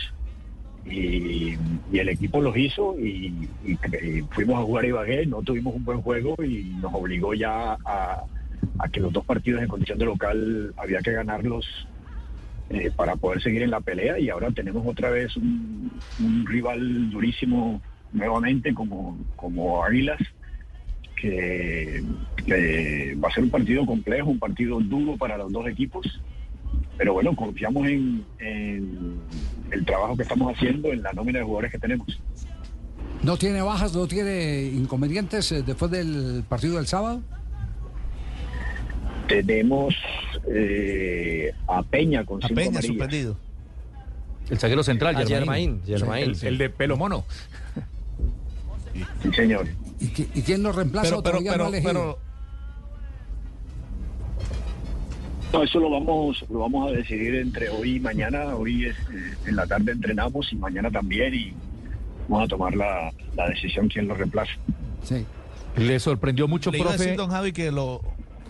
Y, 0.84 1.58
y 1.92 2.00
el 2.00 2.10
equipo 2.10 2.42
los 2.42 2.58
hizo 2.58 2.96
y, 3.00 3.48
y 3.64 3.76
cre- 3.78 4.04
y 4.04 4.22
fuimos 4.34 4.60
a 4.60 4.64
jugar 4.64 4.84
a 4.84 4.88
Ibagué, 4.88 5.26
no 5.28 5.44
tuvimos 5.44 5.76
un 5.76 5.86
buen 5.86 6.02
juego 6.02 6.36
y 6.44 6.76
nos 6.82 6.92
obligó 6.96 7.36
ya 7.36 7.78
a, 7.86 8.24
a 8.80 8.90
que 8.90 9.00
los 9.00 9.14
dos 9.14 9.24
partidos 9.24 9.62
en 9.62 9.68
condición 9.68 10.00
de 10.00 10.06
local 10.06 10.74
había 10.78 11.00
que 11.02 11.12
ganarlos 11.12 11.68
eh, 12.72 12.90
para 12.96 13.16
poder 13.16 13.44
seguir 13.44 13.62
en 13.62 13.70
la 13.70 13.82
pelea. 13.82 14.18
Y 14.18 14.30
ahora 14.30 14.50
tenemos 14.50 14.84
otra 14.88 15.12
vez 15.12 15.38
un, 15.38 15.92
un 16.20 16.48
rival 16.48 17.12
durísimo 17.12 17.80
nuevamente 18.14 18.74
como, 18.74 19.18
como 19.36 19.84
Águilas 19.84 20.20
que, 21.16 22.04
que 22.46 23.16
va 23.24 23.30
a 23.30 23.32
ser 23.34 23.44
un 23.44 23.50
partido 23.52 23.86
complejo, 23.86 24.30
un 24.30 24.40
partido 24.40 24.80
duro 24.80 25.18
para 25.18 25.38
los 25.38 25.52
dos 25.52 25.68
equipos, 25.68 26.20
pero 26.98 27.14
bueno, 27.14 27.36
confiamos 27.36 27.88
en, 27.88 28.24
en 28.40 29.20
el 29.72 29.86
trabajo 29.86 30.16
que 30.18 30.24
estamos 30.24 30.54
haciendo, 30.56 30.92
en 30.92 31.04
la 31.04 31.14
nómina 31.14 31.40
de 31.40 31.46
jugadores 31.46 31.72
que 31.72 31.78
tenemos. 31.80 32.20
¿No 33.24 33.38
tiene 33.38 33.62
bajas, 33.62 33.94
no 33.96 34.08
tiene 34.08 34.64
inconvenientes 34.64 35.52
eh, 35.52 35.62
después 35.64 35.92
del 35.92 36.44
partido 36.50 36.78
del 36.78 36.88
sábado? 36.88 37.22
Tenemos 39.28 39.96
eh, 40.50 41.54
a 41.68 41.84
Peña 41.84 42.26
con 42.26 42.44
A 42.44 42.48
cinco 42.48 42.56
Peña 42.60 42.70
amarillas. 42.72 42.86
suspendido. 42.88 43.38
El 44.50 44.58
zaguero 44.58 44.84
central, 44.84 45.16
Ah, 45.18 45.24
Germain. 45.26 45.82
Germain, 45.86 46.32
El, 46.32 46.48
el 46.48 46.58
de 46.58 46.70
pelo 46.70 46.98
mono. 46.98 47.24
Sí, 49.24 49.32
señor. 49.34 49.68
¿Y, 50.00 50.06
qui- 50.08 50.28
y 50.34 50.42
quién 50.42 50.64
lo 50.64 50.72
reemplaza? 50.72 51.10
Pero, 51.10 51.24
pero, 51.24 51.38
todavía 51.40 51.58
no 51.58 51.72
pero, 51.72 51.84
pero, 51.84 52.20
No, 55.54 55.64
eso 55.64 55.80
lo 55.80 55.90
vamos, 55.90 56.46
lo 56.50 56.60
vamos 56.60 56.90
a 56.90 56.96
decidir 56.96 57.36
entre 57.36 57.70
hoy 57.70 57.96
y 57.96 58.00
mañana. 58.00 58.56
Hoy 58.56 58.86
es, 58.86 58.96
eh, 58.96 59.36
en 59.48 59.56
la 59.58 59.68
tarde 59.68 59.92
entrenamos 59.92 60.52
y 60.54 60.56
mañana 60.56 60.90
también 60.90 61.34
y 61.34 61.54
vamos 62.30 62.46
a 62.46 62.48
tomar 62.48 62.74
la, 62.76 63.12
la 63.36 63.50
decisión 63.50 63.90
quién 63.90 64.08
lo 64.08 64.16
reemplaza. 64.16 64.52
Sí. 65.04 65.26
Le 65.76 66.00
sorprendió 66.00 66.48
mucho, 66.48 66.72
le 66.72 66.78
iba 66.80 66.88
a 66.88 66.90
profe. 66.92 67.04
decir, 67.04 67.18
don 67.18 67.30
Javi, 67.32 67.52
que 67.52 67.70
lo, 67.72 68.02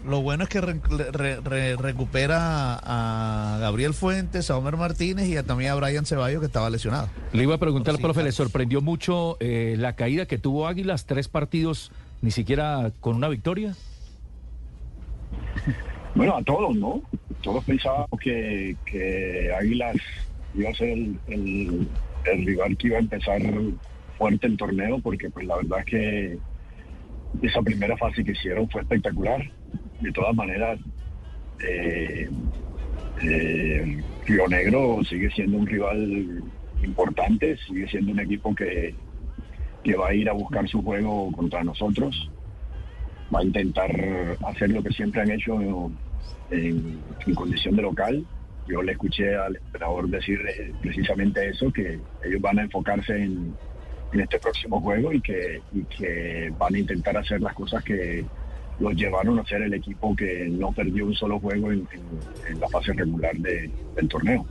lo 0.06 0.22
bueno 0.22 0.43
es 0.43 0.49
que 0.49 0.62
re- 0.62 0.80
re- 1.12 1.39
re- 1.41 1.76
recupera 1.76 2.76
a 2.82 3.58
Gabriel 3.60 3.93
Fuentes, 3.93 4.49
a 4.49 4.58
Homer 4.58 4.78
Martínez 4.78 5.28
y 5.28 5.38
a- 5.38 5.43
también 5.43 5.72
a 5.72 5.76
Brian 5.76 6.06
Ceballos, 6.06 6.39
que 6.39 6.47
estaba 6.47 6.70
lesionado. 6.70 7.10
Le 7.34 7.43
iba 7.43 7.56
a 7.56 7.60
preguntar 7.60 7.95
al 7.95 8.02
profe, 8.02 8.24
¿le 8.24 8.32
sorprendió 8.32 8.82
mucho 8.82 9.38
eh, 9.39 9.76
la 9.78 9.95
caída 9.95 10.26
que 10.26 10.38
tuvo 10.38 10.68
Águilas? 10.68 11.06
Tres 11.06 11.28
partidos, 11.28 11.91
ni 12.22 12.32
siquiera 12.32 12.91
con 12.99 13.16
una 13.16 13.28
victoria. 13.28 13.76
Bueno, 16.16 16.36
a 16.36 16.43
todos, 16.43 16.76
¿no? 16.76 17.02
Todos 17.41 17.64
pensábamos 17.64 18.10
que, 18.22 18.76
que 18.86 19.52
Águilas 19.58 19.95
iba 20.56 20.70
a 20.70 20.74
ser 20.76 20.89
el, 20.89 21.20
el- 21.28 21.88
el 22.26 22.45
rival 22.45 22.78
que 22.78 22.88
iba 22.88 22.97
a 22.97 23.02
empezar 23.02 23.41
fuerte 24.18 24.45
el 24.45 24.58
torneo, 24.58 24.99
porque 24.99 25.30
pues 25.30 25.45
la 25.47 25.56
verdad 25.56 25.80
es 25.80 25.86
que 25.86 26.38
esa 27.41 27.62
primera 27.62 27.97
fase 27.97 28.24
que 28.24 28.34
hicieron 28.34 28.70
fue 28.70 28.82
espectacular. 28.82 29.41
De 30.02 30.12
todas 30.12 30.36
maneras, 30.36 30.80
eh, 31.64 32.30
eh, 33.24 34.04
Río 34.26 34.47
Negro 34.47 34.99
sigue 35.08 35.30
siendo 35.32 35.58
un 35.58 35.68
rival 35.68 36.43
importante, 36.84 37.58
sigue 37.68 37.88
siendo 37.88 38.12
un 38.12 38.20
equipo 38.20 38.54
que, 38.56 38.95
que 39.84 39.95
va 39.95 40.10
a 40.10 40.14
ir 40.14 40.28
a 40.30 40.34
buscar 40.34 40.68
su 40.68 40.82
juego 40.82 41.32
contra 41.32 41.64
nosotros 41.64 42.30
va 43.34 43.39
a 43.39 43.43
intentar 43.43 43.91
hacer 44.45 44.70
lo 44.72 44.84
que 44.84 44.91
siempre 44.91 45.22
han 45.22 45.32
hecho 45.32 45.60
en, 45.62 46.99
condición 47.36 47.76
de 47.76 47.82
local. 47.82 48.26
Yo 48.68 48.82
le 48.82 48.91
escuché 48.91 49.36
al 49.36 49.56
entrenador 49.56 50.08
decir 50.10 50.39
eh, 50.47 50.74
precisamente 50.82 51.49
eso, 51.49 51.72
que 51.72 51.99
ellos 52.24 52.41
van 52.41 52.60
a 52.60 52.64
enfocarse 52.64 53.16
en, 53.16 53.56
este 54.14 54.39
próximo 54.39 54.82
juego 54.82 55.14
y 55.14 55.22
que 55.22 55.62
van 56.58 56.76
a 56.76 56.80
intentar 56.80 57.16
hacer 57.16 57.39
las 57.39 57.54
cosas 57.54 57.82
que 57.82 58.26
los 58.82 58.96
llevaron 58.96 59.40
a 59.40 59.46
ser 59.46 59.62
el 59.62 59.74
equipo 59.74 60.16
que 60.16 60.48
no 60.50 60.72
perdió 60.74 61.06
un 61.06 61.14
solo 61.14 61.40
juego 61.40 61.72
en, 61.72 61.88
la 62.60 62.68
fase 62.68 62.94
regular 62.94 63.36
de- 63.38 63.70
del 63.96 64.08
torneo. 64.10 64.46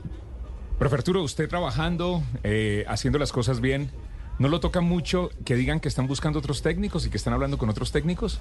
Profe 0.78 0.94
Arturo, 0.94 1.22
usted 1.22 1.48
trabajando, 1.48 2.22
eh, 2.42 2.84
haciendo 2.88 3.18
las 3.18 3.32
cosas 3.32 3.60
bien, 3.60 3.90
¿no 4.38 4.48
lo 4.48 4.60
toca 4.60 4.80
mucho 4.80 5.30
que 5.44 5.54
digan 5.56 5.80
que 5.80 5.88
están 5.88 6.06
buscando 6.06 6.38
otros 6.38 6.62
técnicos 6.62 7.06
y 7.06 7.10
que 7.10 7.16
están 7.18 7.34
hablando 7.34 7.58
con 7.58 7.68
otros 7.68 7.92
técnicos? 7.92 8.40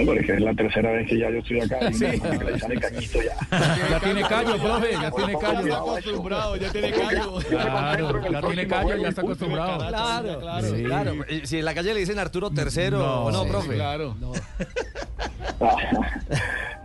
Hombre, 0.00 0.24
que 0.24 0.32
es 0.32 0.40
la 0.40 0.54
tercera 0.54 0.90
vez 0.92 1.08
que 1.08 1.18
ya 1.18 1.30
yo 1.30 1.38
estoy 1.38 1.60
acá 1.60 1.78
y 1.90 1.94
Sí. 2.00 2.04
me 2.04 2.44
le 2.44 2.58
sale 2.58 2.74
cañito 2.80 3.18
ya. 3.22 3.88
Ya 3.90 4.00
tiene 4.00 4.22
callo, 4.22 4.56
profe, 4.58 4.92
ya 4.92 5.10
tiene 5.10 5.38
callo. 5.38 5.60
Está 5.66 5.76
acostumbrado, 5.78 6.56
ya 6.56 6.72
tiene 6.72 6.90
callo. 6.92 7.34
Claro, 7.48 8.30
ya 8.30 8.40
tiene 8.42 8.66
callo, 8.66 8.96
ya 8.96 9.08
está 9.08 9.20
acostumbrado. 9.22 9.88
Claro, 9.88 10.40
claro, 10.40 10.74
Sí. 10.76 10.82
claro. 10.84 11.14
Si 11.44 11.58
en 11.58 11.64
la 11.64 11.74
calle 11.74 11.94
le 11.94 12.00
dicen 12.00 12.18
Arturo 12.18 12.50
tercero, 12.50 12.98
No, 12.98 13.24
¿o 13.24 13.32
no, 13.32 13.42
sí, 13.44 13.48
profe? 13.50 13.74
claro. 13.74 14.16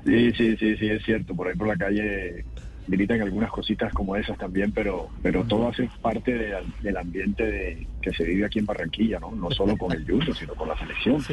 Sí, 0.05 0.32
sí, 0.34 0.55
sí, 0.57 0.78
sí, 0.78 0.88
es 0.89 1.03
cierto. 1.03 1.34
Por 1.36 1.47
ahí 1.47 1.55
por 1.55 1.68
la 1.68 1.76
calle 1.76 2.45
gritan 2.88 3.22
algunas 3.22 3.49
cositas 3.49 3.91
como 3.91 4.16
esas 4.16 4.38
también, 4.38 4.72
pero 4.72 5.09
pero 5.24 5.43
todo 5.45 5.68
hace 5.70 5.89
parte 6.01 6.32
de- 6.34 6.57
del 6.82 6.97
ambiente 6.97 7.43
de, 7.43 7.88
que 8.03 8.13
se 8.13 8.24
vive 8.24 8.45
aquí 8.45 8.59
en 8.59 8.68
Barranquilla, 8.68 9.20
¿no? 9.20 9.32
No 9.32 9.49
solo 9.49 9.76
con 9.76 9.91
el 9.93 10.05
Junior, 10.05 10.36
sino 10.38 10.53
con 10.53 10.68
la 10.70 10.78
selección. 10.78 11.24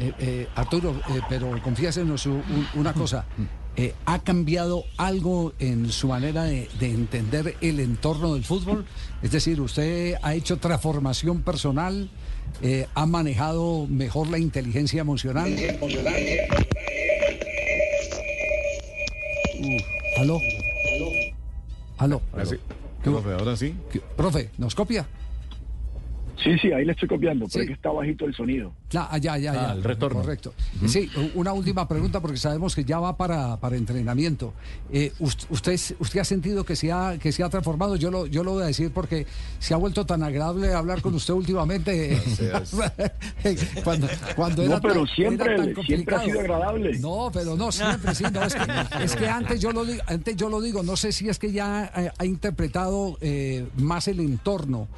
Eh, 0.00 0.12
eh, 0.18 0.48
Arturo, 0.56 0.94
eh, 1.10 1.20
pero 1.28 1.50
confiésenos 1.62 2.26
un- 2.26 2.42
una 2.74 2.92
cosa. 2.92 3.24
¿Ha 4.06 4.18
cambiado 4.20 4.84
algo 4.98 5.52
en 5.58 5.90
su 5.90 6.06
manera 6.06 6.44
de, 6.44 6.68
de 6.78 6.90
entender 6.90 7.56
el 7.60 7.80
entorno 7.80 8.34
del 8.34 8.44
fútbol? 8.44 8.84
Es 9.20 9.32
decir, 9.32 9.60
¿usted 9.60 10.14
ha 10.22 10.34
hecho 10.34 10.58
transformación 10.58 11.42
personal? 11.42 12.08
¿Ha 12.94 13.06
manejado 13.06 13.88
mejor 13.88 14.28
la 14.28 14.38
inteligencia 14.38 15.00
emocional? 15.00 15.52
¿Aló? 20.18 20.38
¿Aló? 21.98 22.22
Así. 22.36 22.56
¿Qué? 23.02 23.10
Profe, 23.10 23.32
ahora 23.32 23.56
sí. 23.56 23.74
¿Qué- 23.92 24.00
Profe, 24.16 24.50
¿nos 24.58 24.74
copia? 24.74 25.06
Sí, 26.42 26.58
sí, 26.60 26.72
ahí 26.72 26.84
le 26.84 26.92
estoy 26.92 27.08
copiando, 27.08 27.46
pero 27.50 27.62
es 27.62 27.68
que 27.68 27.74
está 27.74 27.90
bajito 27.90 28.26
el 28.26 28.34
sonido. 28.34 28.72
Ya, 28.90 29.08
ya, 29.18 29.38
ya, 29.38 29.54
ya. 29.54 29.72
el 29.72 29.84
retorno. 29.84 30.20
Correcto. 30.20 30.52
Sí, 30.86 31.08
una 31.34 31.52
última 31.52 31.86
pregunta 31.88 32.20
porque 32.20 32.36
sabemos 32.36 32.74
que 32.74 32.84
ya 32.84 32.98
va 32.98 33.16
para, 33.16 33.56
para 33.60 33.76
entrenamiento. 33.76 34.52
Eh, 34.92 35.12
us- 35.20 35.46
usted, 35.48 35.78
¿Usted 36.00 36.20
ha 36.20 36.24
sentido 36.24 36.64
que 36.64 36.76
se 36.76 36.90
ha, 36.92 37.18
que 37.18 37.30
se 37.32 37.42
ha 37.44 37.48
transformado? 37.48 37.96
Yo 37.96 38.10
lo, 38.10 38.26
yo 38.26 38.42
lo 38.44 38.52
voy 38.54 38.64
a 38.64 38.66
decir 38.66 38.90
porque 38.92 39.26
se 39.58 39.74
ha 39.74 39.76
vuelto 39.76 40.04
tan 40.06 40.22
agradable 40.22 40.72
hablar 40.74 41.00
con 41.02 41.14
usted 41.14 41.34
últimamente. 41.34 42.20
cuando, 43.84 44.08
cuando 44.36 44.62
No, 44.64 44.72
era 44.72 44.80
pero 44.80 44.94
tan- 45.06 45.06
siempre- 45.14 45.54
era 45.54 45.56
tan 45.56 45.84
siempre 45.84 46.14
ha 46.16 46.18
complicado. 46.18 46.24
sido 46.24 46.40
agradable. 46.40 46.98
No, 46.98 47.30
pero 47.32 47.56
no 47.56 47.72
siempre, 47.72 48.14
sí. 48.14 48.24
No, 48.32 48.42
es, 48.42 48.54
que, 48.54 49.04
es 49.04 49.16
que 49.16 49.28
antes 49.28 49.60
yo 49.60 49.72
lo 49.72 49.84
digo, 49.84 50.02
antes 50.06 50.36
yo 50.36 50.48
lo 50.48 50.60
digo, 50.60 50.82
no 50.82 50.96
sé 50.96 51.12
si 51.12 51.28
es 51.28 51.38
que 51.38 51.52
ya 51.52 51.90
eh, 51.96 52.10
ha 52.18 52.24
interpretado 52.24 53.18
eh, 53.20 53.66
más 53.76 54.08
el 54.08 54.20
entorno. 54.20 54.88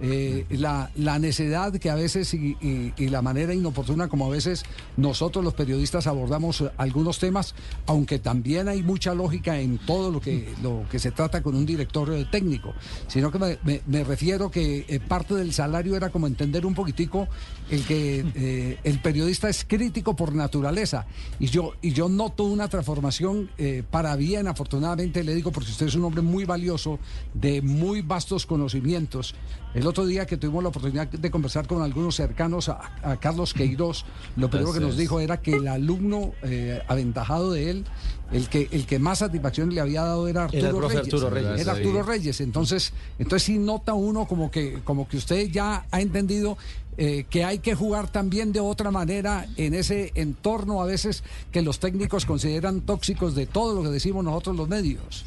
Eh, 0.00 0.44
la, 0.50 0.90
la 0.96 1.18
necedad 1.18 1.72
que 1.74 1.88
a 1.88 1.94
veces 1.94 2.34
y, 2.34 2.92
la 2.98 3.22
manera 3.22 3.54
inoportuna 3.54 4.08
como 4.08 4.26
a 4.26 4.28
veces 4.28 4.64
nosotros 4.96 5.44
los 5.44 5.54
periodistas 5.54 6.06
abordamos 6.06 6.60
eh, 6.60 6.70
algunos 6.76 7.18
temas, 7.18 7.54
aunque 7.86 8.18
también 8.18 8.68
hay 8.68 8.82
mucha 8.82 9.14
lógica 9.14 9.58
en 9.58 9.78
todo 9.78 10.10
lo 10.10 10.20
que, 10.20 10.52
lo 10.62 10.84
que 10.90 10.98
se 10.98 11.12
trata 11.12 11.42
con 11.42 11.54
un 11.54 11.64
director 11.64 12.12
eh, 12.12 12.26
técnico, 12.30 12.74
sino 13.08 13.30
que 13.30 13.38
me, 13.38 14.04
refiero 14.04 14.50
que 14.50 15.00
parte 15.08 15.34
del 15.34 15.52
salario 15.52 15.96
era 15.96 16.10
como 16.10 16.26
entender 16.26 16.66
un 16.66 16.74
poquitico 16.74 17.28
el 17.70 17.84
que 17.84 18.24
eh, 18.34 18.78
el 18.84 19.00
periodista 19.00 19.48
es 19.48 19.64
crítico 19.64 20.14
por 20.14 20.34
naturaleza 20.34 21.06
y 21.38 21.46
yo 21.46 21.72
y 21.82 21.92
yo 21.92 22.08
noto 22.08 22.44
una 22.44 22.68
transformación 22.68 23.50
eh, 23.58 23.82
para 23.90 24.14
bien 24.16 24.46
afortunadamente 24.46 25.24
le 25.24 25.34
digo 25.34 25.50
porque 25.50 25.70
usted 25.70 25.86
es 25.86 25.94
un 25.94 26.04
hombre 26.04 26.22
muy 26.22 26.44
valioso 26.44 26.98
de 27.34 27.62
muy 27.62 28.02
vastos 28.02 28.46
conocimientos 28.46 29.34
el 29.74 29.86
otro 29.86 30.06
día 30.06 30.26
que 30.26 30.36
tuvimos 30.36 30.62
la 30.62 30.68
oportunidad 30.68 31.08
de 31.08 31.30
conversar 31.30 31.66
con 31.66 31.82
algunos 31.82 32.14
cercanos 32.14 32.68
a, 32.68 32.92
a 33.02 33.16
Carlos 33.18 33.52
Queiroz 33.52 34.04
lo 34.36 34.48
primero 34.48 34.72
que 34.72 34.80
nos 34.80 34.96
dijo 34.96 35.18
era 35.18 35.40
que 35.40 35.54
el 35.54 35.66
alumno 35.66 36.32
eh, 36.42 36.80
aventajado 36.86 37.50
de 37.52 37.70
él 37.70 37.84
el 38.32 38.48
que 38.48 38.68
el 38.72 38.86
que 38.86 38.98
más 38.98 39.18
satisfacción 39.18 39.72
le 39.74 39.80
había 39.80 40.02
dado 40.02 40.28
era 40.28 40.44
Arturo 40.44 40.88
Reyes 40.88 41.04
Arturo 41.04 41.30
Reyes. 41.30 41.60
era 41.60 41.72
Arturo. 41.72 42.02
Reyes 42.02 42.40
entonces 42.40 42.92
entonces 43.18 43.42
sí 43.44 43.58
nota 43.58 43.94
uno 43.94 44.26
como 44.26 44.50
que 44.50 44.80
como 44.84 45.08
que 45.08 45.16
usted 45.16 45.48
ya 45.50 45.86
ha 45.90 46.00
entendido 46.00 46.56
eh, 46.98 47.24
que 47.28 47.44
hay 47.44 47.58
que 47.58 47.74
jugar 47.74 48.08
también 48.08 48.52
de 48.52 48.60
otra 48.60 48.90
manera 48.90 49.46
en 49.56 49.74
ese 49.74 50.12
entorno 50.14 50.80
a 50.80 50.86
veces 50.86 51.24
que 51.52 51.60
los 51.60 51.78
técnicos 51.78 52.24
consideran 52.24 52.80
tóxicos 52.80 53.34
de 53.34 53.46
todo 53.46 53.74
lo 53.74 53.82
que 53.82 53.90
decimos 53.90 54.24
nosotros 54.24 54.56
los 54.56 54.68
medios. 54.68 55.24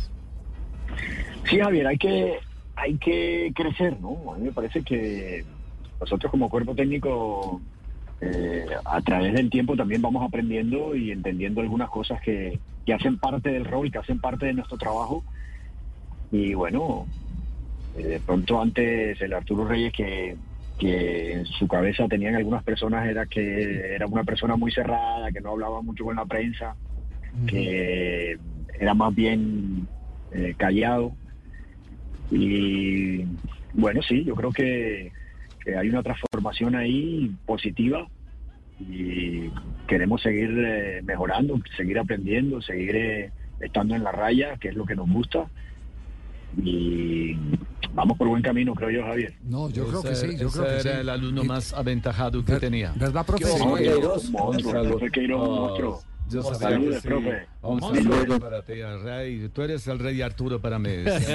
Sí, 1.47 1.59
Javier, 1.59 1.87
hay 1.87 1.97
que, 1.97 2.39
hay 2.75 2.97
que 2.97 3.51
crecer, 3.55 3.99
¿no? 4.01 4.33
A 4.33 4.37
mí 4.37 4.45
me 4.45 4.51
parece 4.51 4.81
que 4.81 5.45
nosotros 5.99 6.31
como 6.31 6.49
cuerpo 6.49 6.73
técnico, 6.73 7.61
eh, 8.21 8.65
a 8.85 9.01
través 9.01 9.33
del 9.33 9.49
tiempo 9.49 9.75
también 9.75 10.01
vamos 10.01 10.23
aprendiendo 10.27 10.95
y 10.95 11.11
entendiendo 11.11 11.61
algunas 11.61 11.89
cosas 11.89 12.19
que, 12.21 12.59
que 12.85 12.93
hacen 12.93 13.19
parte 13.19 13.49
del 13.51 13.65
rol, 13.65 13.91
que 13.91 13.99
hacen 13.99 14.19
parte 14.19 14.47
de 14.47 14.53
nuestro 14.53 14.77
trabajo. 14.77 15.23
Y 16.31 16.53
bueno, 16.55 17.05
eh, 17.97 18.03
de 18.03 18.19
pronto 18.19 18.59
antes 18.61 19.21
el 19.21 19.33
Arturo 19.33 19.65
Reyes 19.65 19.93
que, 19.93 20.35
que 20.79 21.33
en 21.33 21.45
su 21.45 21.67
cabeza 21.67 22.07
tenían 22.07 22.35
algunas 22.35 22.63
personas 22.63 23.05
era 23.05 23.25
que 23.25 23.95
era 23.95 24.07
una 24.07 24.23
persona 24.23 24.55
muy 24.55 24.71
cerrada, 24.71 25.31
que 25.31 25.41
no 25.41 25.51
hablaba 25.51 25.81
mucho 25.81 26.05
con 26.05 26.15
la 26.15 26.25
prensa, 26.25 26.75
que 27.45 28.37
era 28.79 28.93
más 28.93 29.13
bien 29.13 29.87
eh, 30.31 30.55
callado. 30.57 31.11
Y 32.31 33.25
bueno, 33.73 34.01
sí, 34.01 34.23
yo 34.23 34.35
creo 34.35 34.51
que, 34.51 35.11
que 35.63 35.75
hay 35.75 35.89
una 35.89 36.01
transformación 36.01 36.75
ahí 36.75 37.31
positiva 37.45 38.07
y 38.79 39.49
queremos 39.87 40.21
seguir 40.21 40.49
eh, 40.65 41.01
mejorando, 41.03 41.59
seguir 41.75 41.99
aprendiendo, 41.99 42.61
seguir 42.61 42.95
eh, 42.95 43.31
estando 43.59 43.95
en 43.95 44.03
la 44.03 44.13
raya, 44.13 44.55
que 44.57 44.69
es 44.69 44.75
lo 44.75 44.85
que 44.85 44.95
nos 44.95 45.09
gusta. 45.11 45.47
Y 46.57 47.35
vamos 47.93 48.17
por 48.17 48.27
buen 48.27 48.41
camino, 48.41 48.73
creo 48.73 48.89
yo, 48.89 49.03
Javier. 49.03 49.33
No, 49.43 49.69
yo 49.69 49.87
creo 49.87 50.01
que 50.03 50.11
Ese- 50.11 50.31
sí, 50.31 50.37
yo 50.37 50.47
ese 50.47 50.59
creo 50.59 50.69
que 50.71 50.79
era 50.81 50.93
sí. 50.95 50.99
el 51.01 51.09
alumno 51.09 51.43
más 51.43 51.73
aventajado 51.73 52.43
que 52.43 52.51
Ver- 52.53 52.61
tenía. 52.61 52.93
¿Verdad, 52.95 53.25
profe? 53.25 53.43
¿Qué 53.45 53.51
Sí. 53.51 53.61
hubo, 53.63 53.75
Queiroz, 53.75 54.25
Un 54.25 54.31
monstruo, 54.31 54.99
Queiroz, 55.11 55.41
Oh, 55.41 55.55
monstruo. 55.67 56.01
Yo 56.31 56.43
sabía 56.43 56.59
Saludos, 56.59 56.95
que 56.95 57.01
sí. 57.01 57.07
profe. 57.07 57.47
Un 57.63 57.81
saludo 57.81 58.39
para 58.39 58.61
ti, 58.61 58.73
el 58.73 59.01
rey. 59.01 59.49
Tú 59.49 59.63
eres 59.63 59.87
el 59.87 59.97
rey 59.97 60.21
Arturo 60.21 60.61
para 60.61 60.77
mí. 60.77 60.89
Estoy 61.05 61.33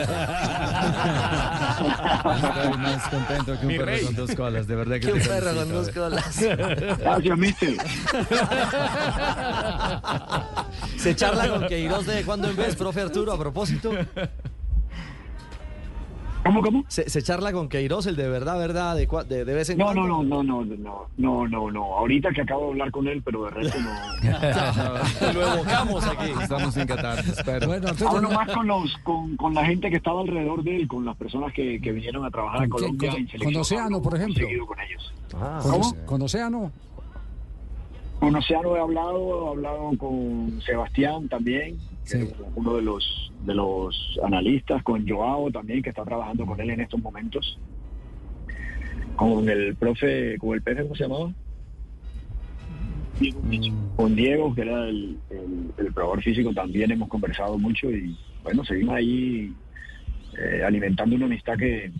más 2.78 3.08
contento 3.08 3.58
que 3.58 3.66
un 3.66 3.72
Mi 3.72 3.76
perro 3.78 3.86
rey. 3.90 4.04
con 4.04 4.14
dos 4.14 4.34
colas, 4.36 4.66
de 4.68 4.76
verdad 4.76 4.94
que 4.94 5.00
Que 5.00 5.12
un 5.14 5.18
perro 5.20 5.54
con 5.54 5.68
dos 5.72 5.88
colas. 5.90 6.40
Gracias, 7.00 7.38
mister. 7.38 7.74
Se 10.96 11.16
charla 11.16 11.48
con 11.48 11.66
Queiroz 11.66 12.06
de 12.06 12.22
cuando 12.22 12.48
en 12.48 12.56
vez, 12.56 12.76
profe 12.76 13.00
Arturo, 13.00 13.32
a 13.32 13.38
propósito. 13.38 13.90
¿Cómo, 16.44 16.60
cómo? 16.62 16.84
Se, 16.88 17.08
se 17.08 17.22
charla 17.22 17.52
con 17.52 17.68
Queiroz, 17.68 18.06
el 18.06 18.16
de 18.16 18.28
verdad, 18.28 18.58
verdad, 18.58 18.94
de, 18.96 19.08
cua- 19.08 19.24
de, 19.24 19.44
de 19.44 19.54
vez 19.54 19.70
en 19.70 19.78
No, 19.78 19.86
cuando. 19.86 20.02
no, 20.06 20.22
no, 20.22 20.42
no, 20.42 20.64
no, 20.64 20.76
no, 20.76 21.06
no, 21.16 21.48
no, 21.48 21.70
no. 21.70 21.84
Ahorita 21.96 22.30
que 22.32 22.42
acabo 22.42 22.64
de 22.66 22.70
hablar 22.72 22.90
con 22.90 23.08
él, 23.08 23.22
pero 23.24 23.44
de 23.44 23.50
resto 23.50 23.78
no. 23.80 25.32
Lo 25.32 25.54
evocamos 25.54 26.04
aquí. 26.06 26.30
Estamos 26.42 26.76
en 26.76 26.86
Qatar, 26.86 27.18
espero. 27.20 27.66
Bueno, 27.66 27.88
Arturo, 27.88 28.10
Hablo 28.10 28.28
no- 28.28 28.30
más 28.34 28.52
con 28.52 28.66
los, 28.66 28.96
con, 28.98 29.36
con 29.36 29.54
la 29.54 29.64
gente 29.64 29.88
que 29.90 29.96
estaba 29.96 30.20
alrededor 30.20 30.62
de 30.62 30.76
él, 30.76 30.86
con 30.88 31.04
las 31.04 31.16
personas 31.16 31.52
que, 31.54 31.80
que 31.80 31.92
vinieron 31.92 32.24
a 32.24 32.30
trabajar 32.30 32.64
a. 32.64 32.68
Colombia 32.68 33.10
¿Con- 33.12 33.20
en 33.20 33.38
con 33.42 33.56
Océano, 33.56 34.02
por 34.02 34.14
ejemplo? 34.14 34.46
seguido 34.46 34.66
con 34.66 34.78
ellos. 34.80 35.14
Ah, 35.34 35.60
¿Cómo? 35.62 35.94
con 36.04 36.22
Océano. 36.22 36.70
Con 38.20 38.36
Océano 38.36 38.76
he 38.76 38.80
hablado, 38.80 39.46
he 39.46 39.50
hablado 39.50 39.90
con 39.98 40.60
Sebastián 40.64 41.28
también, 41.28 41.78
que 42.04 42.10
Sí. 42.10 42.18
es 42.18 42.34
uno 42.54 42.76
de 42.76 42.82
los 42.82 43.32
de 43.44 43.54
los 43.54 44.18
analistas, 44.24 44.82
con 44.82 45.06
Joao 45.06 45.50
también, 45.50 45.82
que 45.82 45.90
está 45.90 46.04
trabajando 46.04 46.46
con 46.46 46.58
él 46.60 46.70
en 46.70 46.80
estos 46.80 47.00
momentos. 47.02 47.58
Con 49.16 49.48
el 49.48 49.76
profe, 49.76 50.38
con 50.38 50.54
el 50.54 50.62
profe, 50.62 50.82
¿cómo 50.82 50.94
se 50.94 51.02
llamaba? 51.04 51.32
Diego 53.20 53.40
Micho. 53.42 53.72
Con 53.96 54.16
Diego, 54.16 54.54
que 54.54 54.62
era 54.62 54.88
el, 54.88 55.18
el, 55.30 55.70
el 55.76 55.92
probador 55.92 56.22
físico, 56.22 56.52
también 56.52 56.90
hemos 56.90 57.08
conversado 57.08 57.58
mucho 57.58 57.90
y 57.90 58.16
bueno, 58.42 58.64
seguimos 58.64 58.96
ahí 58.96 59.52
eh, 60.38 60.62
alimentando 60.64 61.14
una 61.16 61.26
amistad 61.26 61.56
que, 61.56 61.92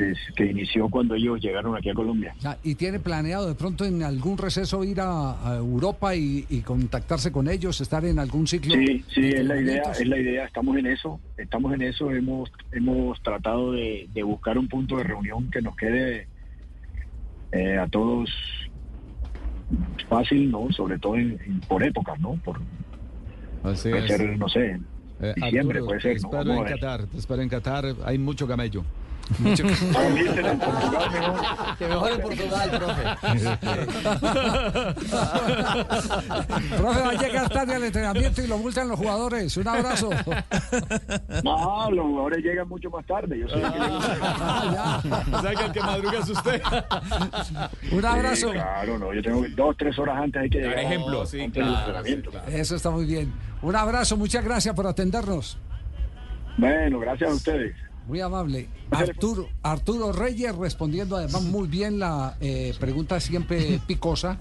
que, 0.00 0.14
que 0.34 0.46
inició 0.50 0.88
cuando 0.88 1.14
ellos 1.14 1.40
llegaron 1.40 1.76
aquí 1.76 1.90
a 1.90 1.94
Colombia. 1.94 2.34
Ya, 2.40 2.56
¿Y 2.62 2.74
tiene 2.74 2.98
planeado 3.00 3.46
de 3.46 3.54
pronto 3.54 3.84
en 3.84 4.02
algún 4.02 4.38
receso 4.38 4.82
ir 4.84 5.00
a, 5.00 5.32
a 5.46 5.56
Europa 5.56 6.14
y, 6.14 6.46
y 6.48 6.60
contactarse 6.60 7.30
con 7.30 7.48
ellos, 7.48 7.80
estar 7.80 8.04
en 8.04 8.18
algún 8.18 8.46
ciclo? 8.46 8.74
Sí, 8.74 9.04
sí, 9.14 9.26
es 9.28 9.44
la 9.44 9.60
idea, 9.60 9.82
es 9.92 10.06
la 10.08 10.18
idea, 10.18 10.44
estamos 10.46 10.76
en 10.78 10.86
eso, 10.86 11.20
estamos 11.36 11.72
en 11.74 11.82
eso, 11.82 12.10
hemos, 12.10 12.50
hemos 12.72 13.20
tratado 13.22 13.72
de, 13.72 14.08
de 14.14 14.22
buscar 14.22 14.56
un 14.58 14.68
punto 14.68 14.96
de 14.96 15.04
reunión 15.04 15.50
que 15.50 15.60
nos 15.60 15.76
quede 15.76 16.26
eh, 17.52 17.76
a 17.78 17.86
todos 17.88 18.30
fácil, 20.08 20.50
¿no? 20.50 20.70
Sobre 20.72 20.98
todo 20.98 21.16
en- 21.16 21.38
en- 21.44 21.60
por 21.60 21.82
épocas, 21.82 22.18
¿no? 22.20 22.34
Por, 22.44 22.60
Así 23.62 23.90
puede 23.90 24.04
es. 24.04 24.10
ser, 24.16 24.38
no 24.38 24.48
sé, 24.48 24.80
Eh, 25.22 25.34
diciembre 25.36 25.78
Arturo, 25.80 25.86
puede 25.86 26.00
te 26.00 26.02
ser, 26.18 26.22
¿no? 26.22 26.38
espero 26.38 26.52
a 26.52 26.56
en. 26.56 26.74
Qatar, 26.74 27.06
te 27.06 27.18
espero 27.18 27.42
en 27.42 27.48
Qatar. 27.50 27.84
Hay 28.06 28.16
mucho 28.18 28.46
camello. 28.48 28.82
Mister, 29.38 29.66
en 30.46 30.58
Portugal 30.58 31.10
mejor. 31.12 31.40
Que 31.78 31.86
mejor 31.88 32.10
en 32.10 32.20
Portugal, 32.20 32.70
profe. 32.70 33.00
Profe, 36.76 37.00
va 37.00 37.08
a 37.10 37.14
llegar 37.14 37.48
tarde 37.48 37.74
al 37.74 37.84
entrenamiento 37.84 38.42
y 38.42 38.46
lo 38.46 38.58
multan 38.58 38.88
los 38.88 38.98
jugadores. 38.98 39.56
Un 39.56 39.68
abrazo. 39.68 40.10
No, 41.44 41.90
los 41.90 42.06
jugadores 42.06 42.44
llegan 42.44 42.68
mucho 42.68 42.90
más 42.90 43.06
tarde, 43.06 43.38
yo 43.38 43.48
sé 43.48 43.54
que 43.54 43.62
Ah, 43.64 45.00
O 45.32 45.40
sea 45.40 45.54
que 45.54 45.64
el 45.64 45.72
que 45.72 45.80
madruga 45.80 46.18
es 46.18 46.28
usted. 46.28 46.62
Un 47.92 48.04
abrazo. 48.04 48.48
Sí, 48.48 48.52
claro, 48.54 48.98
no, 48.98 49.14
yo 49.14 49.22
tengo 49.22 49.44
dos, 49.54 49.76
tres 49.76 49.98
horas 49.98 50.20
antes 50.22 50.42
hay 50.42 50.50
que 50.50 50.58
llegar. 50.58 50.78
ejemplo. 50.78 51.20
antes 51.20 51.30
Sí, 51.30 51.50
claro. 51.50 52.02
Eso 52.48 52.76
está 52.76 52.90
muy 52.90 53.04
bien. 53.04 53.32
Un 53.62 53.76
abrazo, 53.76 54.16
muchas 54.16 54.44
gracias 54.44 54.74
por 54.74 54.86
atendernos. 54.86 55.58
Bueno, 56.56 56.98
gracias 56.98 57.30
a 57.30 57.34
ustedes. 57.34 57.74
Muy 58.10 58.20
amable. 58.20 58.66
Arturo, 58.90 59.48
Arturo 59.62 60.10
Reyes 60.12 60.52
respondiendo 60.56 61.16
además 61.16 61.42
muy 61.42 61.68
bien 61.68 62.00
la 62.00 62.36
eh, 62.40 62.74
pregunta 62.80 63.20
siempre 63.20 63.80
picosa. 63.86 64.36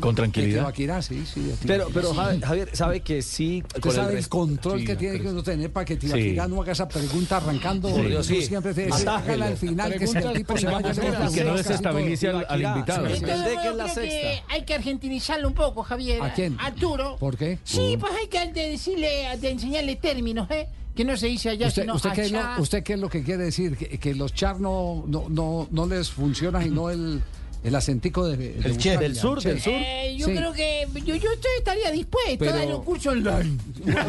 Con 0.00 0.14
De 0.14 0.20
tranquilidad. 0.20 0.58
Tibaquirá, 0.60 1.00
sí, 1.00 1.24
sí. 1.24 1.50
Pero, 1.66 1.88
pero. 1.94 2.12
Javier, 2.12 2.68
sabe 2.76 3.00
que 3.00 3.22
sí. 3.22 3.62
Usted 3.64 3.80
con 3.80 3.90
el 3.92 3.96
sabe 3.96 4.18
el, 4.18 4.28
control 4.28 4.80
Sí, 4.80 4.84
que 4.84 4.96
tiene 4.96 5.18
que 5.18 5.28
uno 5.28 5.42
tener 5.42 5.72
para 5.72 5.86
que 5.86 5.96
Tibaquirá 5.96 6.46
no 6.46 6.60
haga 6.60 6.72
esa 6.72 6.86
pregunta 6.86 7.38
arrancando. 7.38 7.88
Sí. 7.88 8.02
Tú 8.14 8.22
Sí. 8.22 8.42
siempre 8.42 8.74
te 8.74 8.90
hágala 8.90 9.46
al 9.46 9.56
final, 9.56 9.94
que 9.94 10.06
si 10.06 10.18
el 10.18 10.32
tipo 10.34 10.58
se 10.58 10.66
vaya 10.66 10.90
a 10.90 11.30
Y 11.30 11.32
que 11.32 11.44
no 11.44 11.54
desestabilice 11.54 12.28
al, 12.28 12.44
al 12.46 12.60
invitado. 12.62 13.06
Entonces, 13.06 13.58
que 13.62 13.68
es 13.68 13.74
la 13.76 13.94
que 13.94 14.42
hay 14.50 14.64
que 14.66 14.74
argentinizarlo 14.74 15.48
un 15.48 15.54
poco, 15.54 15.82
Javier. 15.82 16.22
¿A 16.22 16.34
quién? 16.34 16.54
Arturo. 16.60 17.16
¿Por 17.18 17.38
qué? 17.38 17.58
Sí, 17.64 17.96
pues 17.98 18.12
hay 18.12 18.26
que 18.28 18.52
de 18.52 18.68
decirle, 18.68 19.26
de 19.40 19.50
enseñarle 19.50 19.96
términos, 19.96 20.50
¿eh? 20.50 20.68
Que 20.94 21.04
no 21.04 21.16
se 21.16 21.26
dice 21.26 21.50
allá, 21.50 21.68
¿Usted, 21.68 21.82
sino 21.82 21.94
usted 21.94 22.12
qué, 22.12 22.22
es 22.22 22.32
lo, 22.32 22.38
allá. 22.38 22.56
¿Usted 22.58 22.82
qué 22.82 22.92
es 22.94 23.00
lo 23.00 23.08
que 23.08 23.22
quiere 23.22 23.44
decir? 23.44 23.76
¿Que, 23.76 23.98
que 23.98 24.14
los 24.14 24.34
char 24.34 24.60
no, 24.60 25.04
no, 25.06 25.26
no, 25.28 25.68
no 25.70 25.86
les 25.86 26.10
funciona 26.10 26.64
y 26.64 26.70
no 26.70 26.90
el, 26.90 27.22
el 27.64 27.74
acentico 27.74 28.26
de, 28.26 28.36
de 28.36 28.68
El 28.68 28.76
che, 28.78 28.96
del 28.98 29.16
sur, 29.16 29.40
che? 29.40 29.48
del 29.50 29.60
sur. 29.60 29.72
Eh, 29.74 30.16
yo 30.18 30.26
Sí. 30.26 30.34
creo 30.34 30.52
que 30.52 30.86
yo, 31.04 31.14
yo 31.16 31.30
estoy- 31.32 31.50
estaría 31.58 31.90
dispuesto 31.90 32.36
Pero- 32.38 32.54
a 32.54 32.56
dar 32.56 32.74
un 32.74 32.84
curso 32.84 33.10
online. 33.10 33.58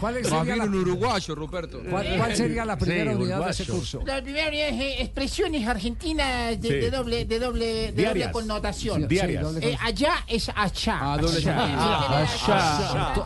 ¿Cuál- 0.00 0.24
sería 0.24 0.56
la- 0.56 0.64
un 0.64 0.74
uruguayo, 0.74 1.34
Ruperto. 1.34 1.80
¿Cuál, 1.88 2.06
cuál 2.16 2.36
sería 2.36 2.64
la 2.64 2.76
primera 2.76 3.12
Sí, 3.12 3.16
unidad 3.18 3.44
de 3.44 3.50
ese 3.50 3.62
uruguayo. 3.64 3.98
curso? 3.98 4.02
La 4.06 4.22
primera 4.22 4.48
unidad 4.48 4.68
es 4.68 4.80
eh, 4.80 5.02
expresiones 5.02 5.66
argentinas 5.66 6.60
de, 6.60 6.68
Sí. 6.68 6.74
de 6.74 6.90
doble, 6.90 7.24
de 7.24 7.38
doble, 7.38 7.92
de 7.92 8.04
doble 8.04 8.30
connotación. 8.30 9.02
Sí, 9.02 9.06
Diarias. 9.08 9.42
doble 9.42 9.72
Eh, 9.72 9.78
allá 9.80 10.12
es 10.26 10.48
allá. 10.54 10.98
Ah, 11.00 11.18
doble 11.20 11.38
Allá. 11.38 11.54
Ah, 11.58 12.26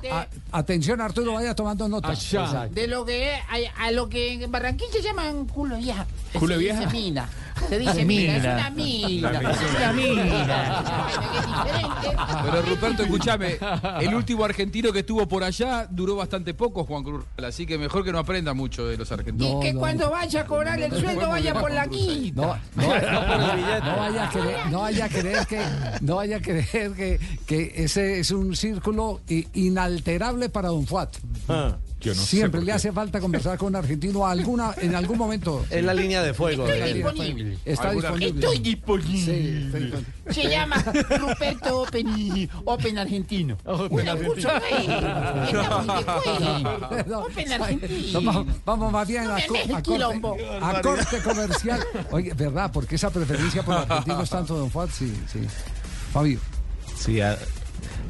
allá. 0.02 0.28
Atención, 0.52 1.00
Arturo, 1.00 1.34
vaya 1.34 1.54
tomando 1.54 1.88
nota. 1.88 2.12
De 2.70 2.86
lo 2.86 3.04
que 3.04 3.32
a, 3.34 3.84
a 3.86 3.90
lo 3.90 4.08
que 4.08 4.34
en 4.34 4.50
Barranquilla 4.50 5.00
llaman 5.02 5.46
culo 5.46 5.76
vieja. 5.78 6.06
¿Culo 6.38 6.56
vieja? 6.58 6.86
mina. 6.90 7.28
Se 7.68 7.78
dice 7.78 8.04
mina, 8.04 8.36
es 8.36 8.44
una 8.44 8.70
mina. 8.70 9.30
Es 9.30 9.58
una 9.76 9.92
diferente. 9.92 10.56
Pero 12.44 12.62
Ruperto, 12.62 13.02
escúchame, 13.02 13.58
el 14.00 14.14
último 14.14 14.44
argentino 14.44 14.92
que 14.92 15.00
estuvo 15.00 15.26
por 15.26 15.44
allá 15.44 15.86
duró 15.90 16.16
bastante 16.16 16.54
poco, 16.54 16.84
Juan 16.84 17.02
Cruz, 17.02 17.24
así 17.42 17.66
que 17.66 17.78
mejor 17.78 18.04
que 18.04 18.12
no 18.12 18.18
aprenda 18.18 18.54
mucho 18.54 18.86
de 18.86 18.96
los 18.96 19.10
argentinos. 19.12 19.64
Y 19.64 19.66
que 19.66 19.74
cuando 19.74 20.10
vaya 20.10 20.42
a 20.42 20.46
cobrar 20.46 20.80
el 20.80 20.92
sueldo 20.92 21.28
vaya 21.28 21.54
por 21.54 21.70
la 21.70 21.86
quinta. 21.86 22.42
No, 22.42 22.56
no, 22.76 22.88
no, 22.88 23.80
no 23.84 23.96
vaya 23.96 24.24
a 24.24 24.30
creer, 24.30 24.66
no 24.70 24.80
vaya 24.80 25.04
a 25.04 25.08
creer 25.08 25.46
que, 25.46 25.60
no 26.00 26.16
vaya 26.16 26.36
a 26.36 26.40
creer 26.40 26.92
que, 26.92 27.20
que 27.46 27.72
ese 27.76 28.20
es 28.20 28.30
un 28.30 28.54
círculo 28.56 29.20
inalterable 29.54 30.48
para 30.48 30.68
Don 30.68 30.86
Fuat. 30.86 31.16
Yo 32.02 32.14
no 32.14 32.20
sé 32.20 32.26
Siempre 32.36 32.62
le 32.62 32.72
hace 32.72 32.90
falta 32.92 33.20
conversar 33.20 33.56
con 33.58 33.68
un 33.68 33.76
argentino 33.76 34.26
alguna, 34.26 34.74
en 34.78 34.94
algún 34.94 35.18
momento. 35.18 35.64
Es 35.70 35.84
la 35.84 35.94
línea 35.94 36.22
de 36.22 36.34
fuego. 36.34 36.66
Estoy 36.66 36.88
de- 36.88 36.94
disponible. 36.94 37.58
Está 37.64 37.88
¿Alguna- 37.90 38.08
disponible. 38.10 38.40
Estoy 38.46 38.58
disponible. 38.58 39.92
Sí. 40.28 40.42
Se 40.42 40.48
llama 40.50 40.76
Ruperto 41.18 41.82
Open, 41.82 42.48
Open 42.64 42.98
Argentino. 42.98 43.56
Una 43.90 44.16
curso 44.16 44.48
online. 44.48 45.50
Estamos 45.50 45.86
de 45.86 46.04
juego. 46.04 47.04
No, 47.06 47.18
Open 47.20 47.52
Argentino. 47.52 48.20
no, 48.20 48.32
vamos, 48.32 48.56
vamos 48.64 48.92
más 48.92 49.08
bien 49.08 49.24
No 49.24 49.34
a, 49.34 49.40
co- 49.46 49.54
corte, 49.54 50.58
a 50.60 50.80
corte 50.82 51.18
comercial. 51.22 51.80
Oye, 52.10 52.32
¿verdad? 52.34 52.70
Porque 52.72 52.96
esa 52.96 53.10
preferencia 53.10 53.62
por 53.62 53.74
argentinos 53.74 54.28
tanto, 54.30 54.56
Don 54.56 54.70
Fuat, 54.70 54.90
sí, 54.90 55.12
sí. 55.32 55.38
Fabio. 56.12 56.38
Sí, 56.96 57.20
a- 57.20 57.38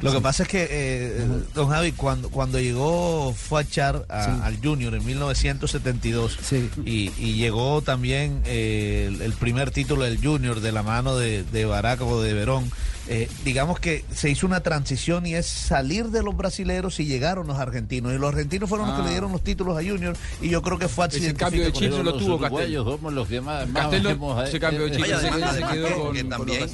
lo 0.03 0.11
que 0.11 0.21
pasa 0.21 0.43
es 0.43 0.49
que, 0.49 0.67
eh, 0.69 1.25
don 1.55 1.69
Javi, 1.69 1.91
cuando, 1.93 2.29
cuando 2.29 2.59
llegó 2.59 3.33
Fuachar 3.33 4.05
a- 4.09 4.25
Sí. 4.25 4.31
al 4.43 4.57
Junior 4.61 4.93
en 4.95 5.05
1972 5.05 6.37
Sí. 6.41 6.69
y, 6.85 7.11
y 7.17 7.33
llegó 7.35 7.81
también 7.81 8.41
eh, 8.45 9.05
el, 9.07 9.21
el 9.21 9.33
primer 9.33 9.71
título 9.71 10.03
del 10.03 10.21
Junior 10.23 10.59
de 10.61 10.71
la 10.71 10.83
mano 10.83 11.15
de, 11.15 11.43
de 11.43 11.65
Baraco 11.65 12.05
o 12.07 12.21
de 12.21 12.33
Verón, 12.33 12.69
eh, 13.09 13.29
digamos 13.43 13.79
que 13.79 14.05
se 14.15 14.29
hizo 14.29 14.47
una 14.47 14.61
transición 14.61 15.25
y 15.25 15.35
es 15.35 15.45
salir 15.45 16.05
de 16.07 16.23
los 16.23 16.37
brasileros 16.37 16.99
y 17.01 17.05
llegaron 17.05 17.47
los 17.47 17.57
argentinos. 17.59 18.13
Y 18.13 18.17
los 18.17 18.29
argentinos 18.29 18.69
fueron 18.69 18.87
los 18.87 18.95
Ah. 18.95 18.99
que 18.99 19.03
le 19.05 19.11
dieron 19.11 19.31
los 19.33 19.43
títulos 19.43 19.77
a 19.77 19.81
Junior 19.87 20.15
y 20.41 20.49
yo 20.49 20.61
creo 20.61 20.79
que 20.79 20.87
Fuat 20.87 21.11
se 21.11 21.17
Ese 21.17 21.33
cambio 21.33 21.63
de 21.63 21.69
eso. 21.69 22.03
lo 22.03 22.15
tuvo 22.17 22.39
Castel. 22.39 22.75
somos 22.75 23.13
los 23.13 23.27
que 23.27 23.41
más, 23.41 23.67
más 23.69 23.91
hemos- 23.93 24.47
ese 24.47 24.59
cambio 24.59 24.85
de 24.85 24.91
Oye, 24.95 25.05
se, 25.19 25.29
quedó 25.73 25.87
que- 25.87 25.93
con, 25.93 26.13
que 26.15 26.29
con 26.29 26.47
los. 26.47 26.73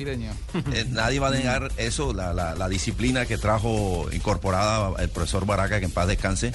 Eh, 0.74 0.86
nadie 0.90 1.20
va 1.20 1.30
a 1.30 1.32
negar 1.32 1.72
eso, 1.78 2.14
la, 2.14 2.34
la- 2.34 2.54
la 2.56 2.70
disciplina 2.70 3.26
que 3.26 3.38
trajo 3.38 4.08
incorporada 4.12 4.92
el 5.02 5.10
profesor 5.10 5.46
Baraca, 5.46 5.80
que 5.80 5.86
en 5.86 5.92
paz 5.92 6.08
descanse, 6.08 6.52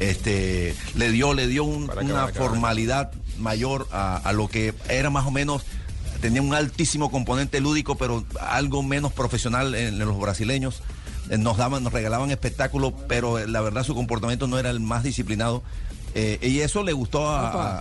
este, 0.00 0.74
le 0.96 1.10
dio, 1.10 1.34
le 1.34 1.46
dio 1.46 1.64
un- 1.64 1.90
una 2.02 2.28
formalidad 2.28 3.10
mayor 3.38 3.86
a, 3.92 4.16
a 4.16 4.32
lo 4.32 4.48
que 4.48 4.74
era 4.88 5.10
más 5.10 5.26
o 5.26 5.30
menos, 5.30 5.62
tenía 6.20 6.42
un 6.42 6.54
altísimo 6.54 7.10
componente 7.10 7.60
lúdico, 7.60 7.96
pero 7.96 8.24
algo 8.40 8.82
menos 8.82 9.12
profesional 9.12 9.74
en, 9.74 9.98
los 9.98 10.18
brasileños. 10.18 10.82
Eh, 11.30 11.38
Nos 11.38 11.56
daban, 11.56 11.82
nos 11.82 11.92
regalaban 11.92 12.30
espectáculos, 12.30 12.92
pero 13.08 13.38
eh, 13.38 13.46
la 13.46 13.60
verdad 13.60 13.84
su 13.84 13.94
comportamiento 13.94 14.46
no 14.46 14.58
era 14.58 14.70
el 14.70 14.80
más 14.80 15.02
disciplinado. 15.02 15.62
Eh, 16.14 16.38
y 16.42 16.60
eso 16.60 16.82
le 16.82 16.92
gustó 16.92 17.26
a, 17.28 17.50
a, 17.50 17.78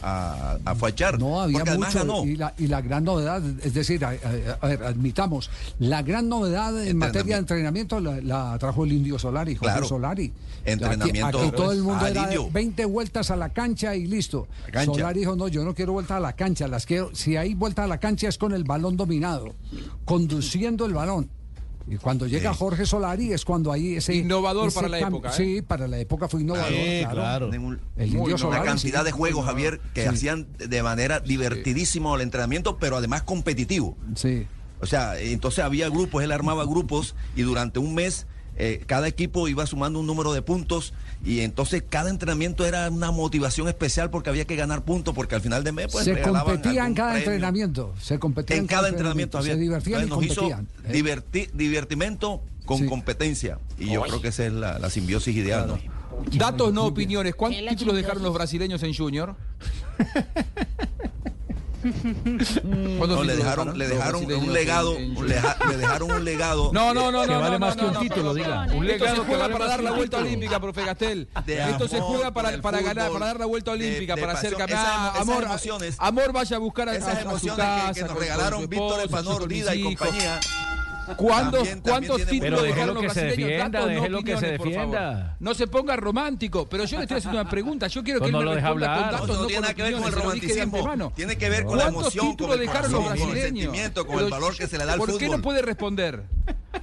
a, 0.54 0.60
a 0.66 0.76
Fuachar, 0.76 1.18
No, 1.20 1.42
había 1.42 1.64
mucho. 1.76 2.00
ganó. 2.00 2.26
Y 2.26 2.36
la, 2.36 2.54
y 2.58 2.68
la 2.68 2.82
gran 2.82 3.04
novedad, 3.04 3.42
es 3.64 3.74
decir, 3.74 4.04
a, 4.06 4.12
ver, 4.12 4.84
admitamos, 4.84 5.50
la 5.80 6.02
gran 6.04 6.28
novedad 6.30 6.86
en 6.86 6.98
materia 6.98 7.36
de 7.36 7.40
entrenamiento 7.40 8.00
la, 8.00 8.22
la 8.22 8.58
trajo 8.60 8.84
el 8.84 8.94
Indio 8.94 9.18
Solari, 9.18 9.56
José 9.56 9.72
Claro. 9.72 9.88
Solari. 9.88 10.32
Entrenamiento 10.66 11.40
Aquí, 11.40 11.48
aquí 11.48 11.56
todo 11.56 11.72
el 11.72 11.82
mundo 11.82 12.06
era 12.06 12.22
de 12.22 12.34
indio. 12.34 12.52
20 12.52 12.86
vueltas 12.86 13.32
a 13.32 13.36
la 13.38 13.50
cancha 13.50 13.96
y 13.96 14.06
listo. 14.08 14.48
Solari 14.86 15.20
dijo, 15.22 15.36
no, 15.36 15.48
yo 15.48 15.64
no 15.64 15.74
quiero 15.74 15.94
vueltas 15.94 16.18
a 16.18 16.20
la 16.20 16.34
cancha, 16.34 16.68
las 16.68 16.86
quiero, 16.86 17.16
si 17.16 17.38
hay 17.38 17.54
vueltas 17.54 17.86
a 17.86 17.88
la 17.88 18.00
cancha 18.00 18.28
es 18.28 18.38
con 18.38 18.52
el 18.54 18.64
balón 18.66 18.98
dominado, 18.98 19.54
conduciendo 20.06 20.86
el 20.86 20.94
balón. 20.94 21.30
Y 21.90 21.96
cuando 21.98 22.28
llega 22.28 22.52
Sí. 22.52 22.60
Jorge 22.60 22.86
Solari 22.86 23.32
es 23.32 23.46
cuando 23.46 23.72
ahí 23.72 23.96
ese... 23.96 24.14
Innovador 24.16 24.68
ese 24.68 24.76
para 24.76 24.90
la 24.90 25.00
época, 25.00 25.30
¿eh? 25.30 25.34
Sí, 25.36 25.62
para 25.62 25.88
la 25.88 25.98
época 26.00 26.28
fue 26.28 26.42
innovador. 26.42 26.68
Sí, 26.70 27.00
claro. 27.02 27.14
claro. 27.16 27.50
Tienen 27.50 27.68
un- 27.68 27.80
El 27.96 28.08
Muy 28.10 28.18
Indio 28.18 28.32
no- 28.32 28.38
Solari. 28.38 28.62
una 28.64 28.72
cantidad 28.72 29.00
sí. 29.00 29.06
de 29.06 29.12
juegos, 29.12 29.46
Javier, 29.46 29.80
que 29.94 30.02
Sí. 30.04 30.08
hacían 30.10 30.48
de 30.58 30.84
manera 30.84 31.20
divertidísimo 31.22 32.16
el 32.16 32.22
entrenamiento, 32.22 32.78
pero 32.78 32.98
además 32.98 33.24
competitivo. 33.24 33.98
Sí. 34.16 34.48
O 34.80 34.86
sea, 34.86 35.20
entonces 35.20 35.64
había 35.64 35.90
grupos, 35.90 36.24
él 36.24 36.32
armaba 36.32 36.66
grupos 36.66 37.16
y 37.36 37.42
durante 37.44 37.80
un 37.80 37.96
mes 37.96 38.28
eh, 38.58 38.84
cada 38.86 39.08
equipo 39.08 39.48
iba 39.48 39.66
sumando 39.66 40.00
un 40.00 40.08
número 40.08 40.34
de 40.34 40.42
puntos 40.42 40.94
y 41.24 41.40
entonces 41.42 41.84
cada 41.88 42.10
entrenamiento 42.10 42.66
era 42.66 42.90
una 42.90 43.12
motivación 43.12 43.68
especial 43.68 44.10
porque 44.10 44.30
había 44.30 44.46
que 44.46 44.56
ganar 44.56 44.84
puntos 44.84 45.14
porque 45.16 45.36
al 45.36 45.42
final 45.42 45.64
de 45.64 45.72
mes 45.72 45.88
pues 45.92 46.06
se 46.06 46.14
regalaban 46.14 46.56
competía 46.56 46.86
en 46.86 46.94
cada 46.94 47.12
premio. 47.14 47.32
entrenamiento. 47.32 47.94
Se 48.02 48.20
competía 48.20 48.56
En 48.58 48.68
cada 48.68 48.90
entrenamiento, 48.90 49.42
Se 49.42 49.56
divertían 49.56 50.02
y 50.02 50.04
Entonces, 50.04 50.28
nos 50.30 50.38
hizo 50.38 50.42
competían. 50.50 50.68
¿eh? 50.86 51.02
diverti- 51.02 51.50
divertimento 51.54 52.42
con 52.66 52.80
Sí. 52.80 52.86
competencia 52.88 53.60
y 53.80 53.92
yo 53.92 54.02
creo 54.02 54.22
que 54.22 54.28
esa 54.30 54.46
es 54.46 54.54
la, 54.54 54.78
la 54.80 54.90
simbiosis 54.90 55.36
ideal, 55.36 55.68
¿no? 55.68 55.80
Datos, 56.36 56.74
no 56.74 56.86
opiniones. 56.86 57.36
¿Cuántos 57.36 57.64
títulos 57.70 57.96
dejaron 57.96 58.24
los 58.24 58.34
brasileños 58.34 58.82
en 58.84 58.94
Junior? 58.94 59.36
¿Cuántos 62.98 63.18
No, 63.18 63.24
le 63.24 63.36
dejaron, 63.36 63.78
le 63.78 63.88
dejaron 63.88 64.26
un 64.26 64.54
legado, 64.54 64.96
en- 64.98 65.04
en 65.12 65.18
un 65.18 65.28
leja- 65.28 65.58
le 65.70 65.78
dejaron 65.78 66.12
un 66.12 66.26
legado. 66.26 66.72
No, 66.78 66.94
no, 66.94 67.12
no, 67.12 67.22
Que 67.24 67.28
no. 67.34 67.40
vale 67.40 67.52
no, 67.54 67.60
más 67.60 67.76
no, 67.76 67.82
que 67.82 67.88
un 67.88 67.94
no, 67.94 68.00
título, 68.00 68.24
no, 68.24 68.34
diga. 68.34 68.66
no. 68.68 68.76
Un 68.78 68.88
legado 68.88 69.16
se 69.16 69.22
juega 69.22 69.44
vale 69.44 69.54
para 69.54 69.66
dar 69.68 69.84
la 69.84 69.92
vuelta 69.92 70.18
título. 70.18 70.28
olímpica, 70.28 70.60
profe 70.60 70.86
Castel. 70.86 71.28
De 71.46 71.70
Esto 71.72 71.88
se 71.88 72.00
juega 72.02 72.32
para, 72.32 72.52
ganar, 72.52 73.12
para 73.12 73.26
dar 73.26 73.40
la 73.40 73.46
vuelta 73.46 73.72
olímpica, 73.72 74.16
de 74.16 74.22
para 74.22 74.34
hacer 74.34 74.54
esas 74.54 75.16
Amor, 75.16 75.44
emociones- 75.44 75.96
amor, 76.00 76.32
vaya 76.34 76.56
a 76.56 76.60
buscar 76.60 76.90
a, 76.90 76.96
Esas 76.96 77.10
a 77.10 77.22
su 77.22 77.28
emociones 77.30 77.58
casa. 77.66 77.94
que, 77.94 78.00
que 78.02 78.06
nos 78.08 78.18
regalaron 78.20 78.68
Víctor, 78.68 79.02
sus 79.10 79.48
Vida 79.48 79.76
y 79.76 79.84
compañía. 79.84 80.40
¿Cuántos, 81.16 81.64
También- 81.64 81.82
también 81.82 81.82
cuántos 81.82 82.26
títulos 82.28 82.64
dejaron 82.64 82.94
los 82.96 83.04
que 83.04 83.10
se 83.10 83.22
brasileños? 83.22 83.50
defienda, 83.50 83.80
Datos, 83.80 83.88
no 83.94 83.96
déjelo 84.02 84.18
que 84.18 84.26
se 84.26 84.34
opiniones, 84.38 84.58
por 84.60 84.74
favor. 84.74 84.92
defienda. 84.96 85.38
No 85.40 85.54
se 85.54 85.68
ponga 85.68 85.96
romántico, 85.96 86.68
pero 86.70 86.84
yo 86.86 86.98
le 86.98 87.04
estoy 87.04 87.18
haciendo 87.18 87.40
una 87.42 87.50
pregunta. 87.50 87.88
Yo 87.88 88.04
quiero 88.04 88.20
que 88.20 88.26
él 88.28 88.32
no 88.34 88.40
me 88.40 88.46
lo 88.46 88.56
deja 88.56 88.68
hablar. 88.68 89.12
datos, 89.12 89.28
No, 89.28 89.34
no, 89.36 89.42
no 89.42 89.48
tiene 89.48 89.62
nada 89.62 89.74
que 89.74 89.84
ver 89.84 89.94
con 89.94 90.04
el 90.04 90.12
romanticismo. 90.12 91.12
Tiene 91.16 91.38
que 91.38 91.50
ver 91.50 91.64
con 91.66 91.78
la 91.78 91.84
¿Cuántos 91.86 92.02
emoción, 92.16 92.26
con 92.26 92.32
títulos 92.36 92.54
el 92.56 92.60
dejaron 92.62 92.92
los 92.92 93.02
corazón, 93.04 93.20
con 93.20 93.28
el 93.30 93.34
brasileños? 93.34 93.64
sentimiento, 93.64 94.08
con 94.08 94.20
el 94.20 94.30
valor 94.30 94.58
que 94.58 94.68
se 94.68 94.78
le 94.78 94.86
da 94.86 94.94
al 94.94 95.00
¿Por 95.00 95.08
qué 95.18 95.26
fútbol? 95.26 95.38
no 95.38 95.42
puede 95.44 95.62
responder? 95.62 96.24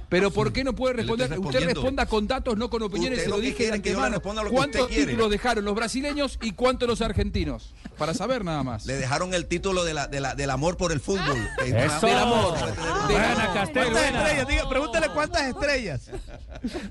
Pero 0.09 0.31
¿por 0.31 0.51
qué 0.53 0.63
no 0.63 0.73
puede 0.73 0.93
responder? 0.95 1.39
Usted 1.39 1.65
responda 1.65 2.05
con 2.05 2.27
datos, 2.27 2.57
no 2.57 2.69
con 2.69 2.81
opiniones. 2.83 3.21
Se 3.23 3.29
lo 3.29 3.39
dije 3.39 3.67
de 3.67 3.73
antemano. 3.73 4.19
¿Cuántos 4.21 4.87
títulos 4.89 5.29
dejaron 5.29 5.65
los 5.65 5.75
brasileños 5.75 6.37
y 6.41 6.51
cuántos 6.51 6.87
los 6.87 7.01
argentinos? 7.01 7.73
Para 7.97 8.13
saber 8.13 8.43
nada 8.43 8.63
más. 8.63 8.85
Le 8.85 8.95
dejaron 8.97 9.33
el 9.33 9.45
título 9.45 9.83
de 9.83 9.93
la, 9.93 10.07
de 10.07 10.19
la, 10.19 10.35
del 10.35 10.49
amor 10.49 10.77
por 10.77 10.91
el 10.91 10.99
fútbol. 10.99 11.37
Eh, 11.63 11.85
Eso. 11.87 12.05
Del 12.05 12.17
amor. 12.17 12.53
Buena, 13.05 13.53
Castel, 13.53 13.83
¿Cuántas 13.83 13.91
buena. 13.91 14.21
estrellas? 14.23 14.47
Diga, 14.47 14.69
pregúntale 14.69 15.07
cuántas 15.09 15.41
estrellas. 15.43 16.01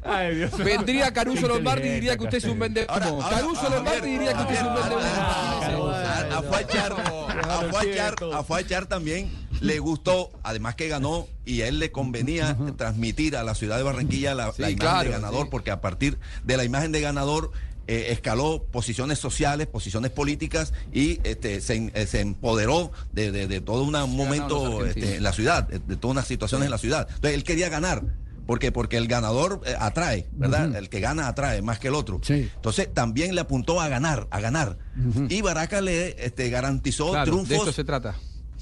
Ay, 0.05 0.34
Dios. 0.36 0.57
Vendría 0.59 1.12
Caruso 1.12 1.48
Lombardi 1.48 1.88
y 1.88 1.92
diría 1.92 2.16
que 2.16 2.24
usted 2.24 2.38
es 2.38 2.44
un 2.44 2.59
vende 2.59 2.86
Ahora, 2.88 3.07
ahora, 3.07 3.28
Caruso 3.30 3.68
Lombardi 3.68 4.11
diría 4.11 4.32
que 4.34 4.42
usted 4.42 4.55
es 4.55 4.62
un 4.62 4.74
vende 4.74 4.94
A, 5.18 6.38
a 6.38 6.42
Fuachar, 6.42 6.92
a 6.92 7.61
Fuachar, 7.70 8.14
a 8.34 8.42
Fuachar 8.44 8.86
también 8.86 9.30
le 9.61 9.78
gustó, 9.78 10.30
además 10.42 10.74
que 10.74 10.88
ganó 10.88 11.26
y 11.44 11.62
a 11.62 11.68
él 11.68 11.78
le 11.78 11.90
convenía 11.92 12.57
transmitir 12.76 13.36
a 13.36 13.42
la 13.44 13.55
ciudad 13.55 13.76
de 13.76 13.82
Barranquilla 13.82 14.34
la, 14.34 14.52
Sí, 14.52 14.61
la 14.62 14.70
imagen 14.70 14.78
claro, 14.78 15.05
de 15.05 15.11
ganador, 15.11 15.44
sí. 15.44 15.48
porque 15.50 15.70
a 15.70 15.80
partir 15.80 16.18
de 16.44 16.57
la 16.57 16.64
imagen 16.64 16.92
de 16.92 17.00
ganador 17.00 17.50
eh, 17.87 18.07
escaló 18.11 18.64
posiciones 18.70 19.18
sociales, 19.18 19.66
posiciones 19.66 20.11
políticas 20.11 20.72
y 20.93 21.20
este, 21.24 21.61
se, 21.61 21.91
eh, 21.95 22.07
se 22.07 22.20
empoderó 22.20 22.93
de, 23.12 23.30
de- 23.32 23.47
de 23.47 23.61
todo 23.61 23.82
un 23.82 23.93
momento 24.16 24.85
este, 24.87 25.16
en 25.16 25.22
la 25.22 25.32
ciudad, 25.32 25.68
de, 25.68 25.78
de 25.80 25.97
todas 25.97 26.12
unas 26.16 26.26
situaciones 26.26 26.64
en 26.66 26.70
la 26.70 26.78
ciudad. 26.78 27.07
Entonces 27.09 27.35
él 27.35 27.45
quería 27.45 27.68
ganar. 27.68 28.03
Porque, 28.47 28.70
porque 28.72 28.99
el 28.99 29.09
ganador 29.09 29.62
eh, 29.64 29.74
atrae, 29.80 30.28
¿verdad? 30.32 30.76
El 30.76 30.91
que 30.91 31.01
gana 31.01 31.28
atrae 31.28 31.62
más 31.62 31.78
que 31.78 31.89
el 31.89 31.95
otro. 31.95 32.20
Sí. 32.22 32.51
Entonces 32.57 32.93
también 32.93 33.35
le 33.35 33.41
apuntó 33.41 33.80
a 33.80 33.89
ganar, 33.89 34.26
a 34.30 34.39
ganar. 34.39 34.76
Y 35.30 35.41
Baraca 35.41 35.80
le 35.80 36.22
este, 36.22 36.51
garantizó 36.51 37.09
Claro, 37.12 37.24
de 37.24 37.30
triunfos 37.30 37.57
esto 37.68 37.72
se 37.72 37.85
trata. 37.85 38.16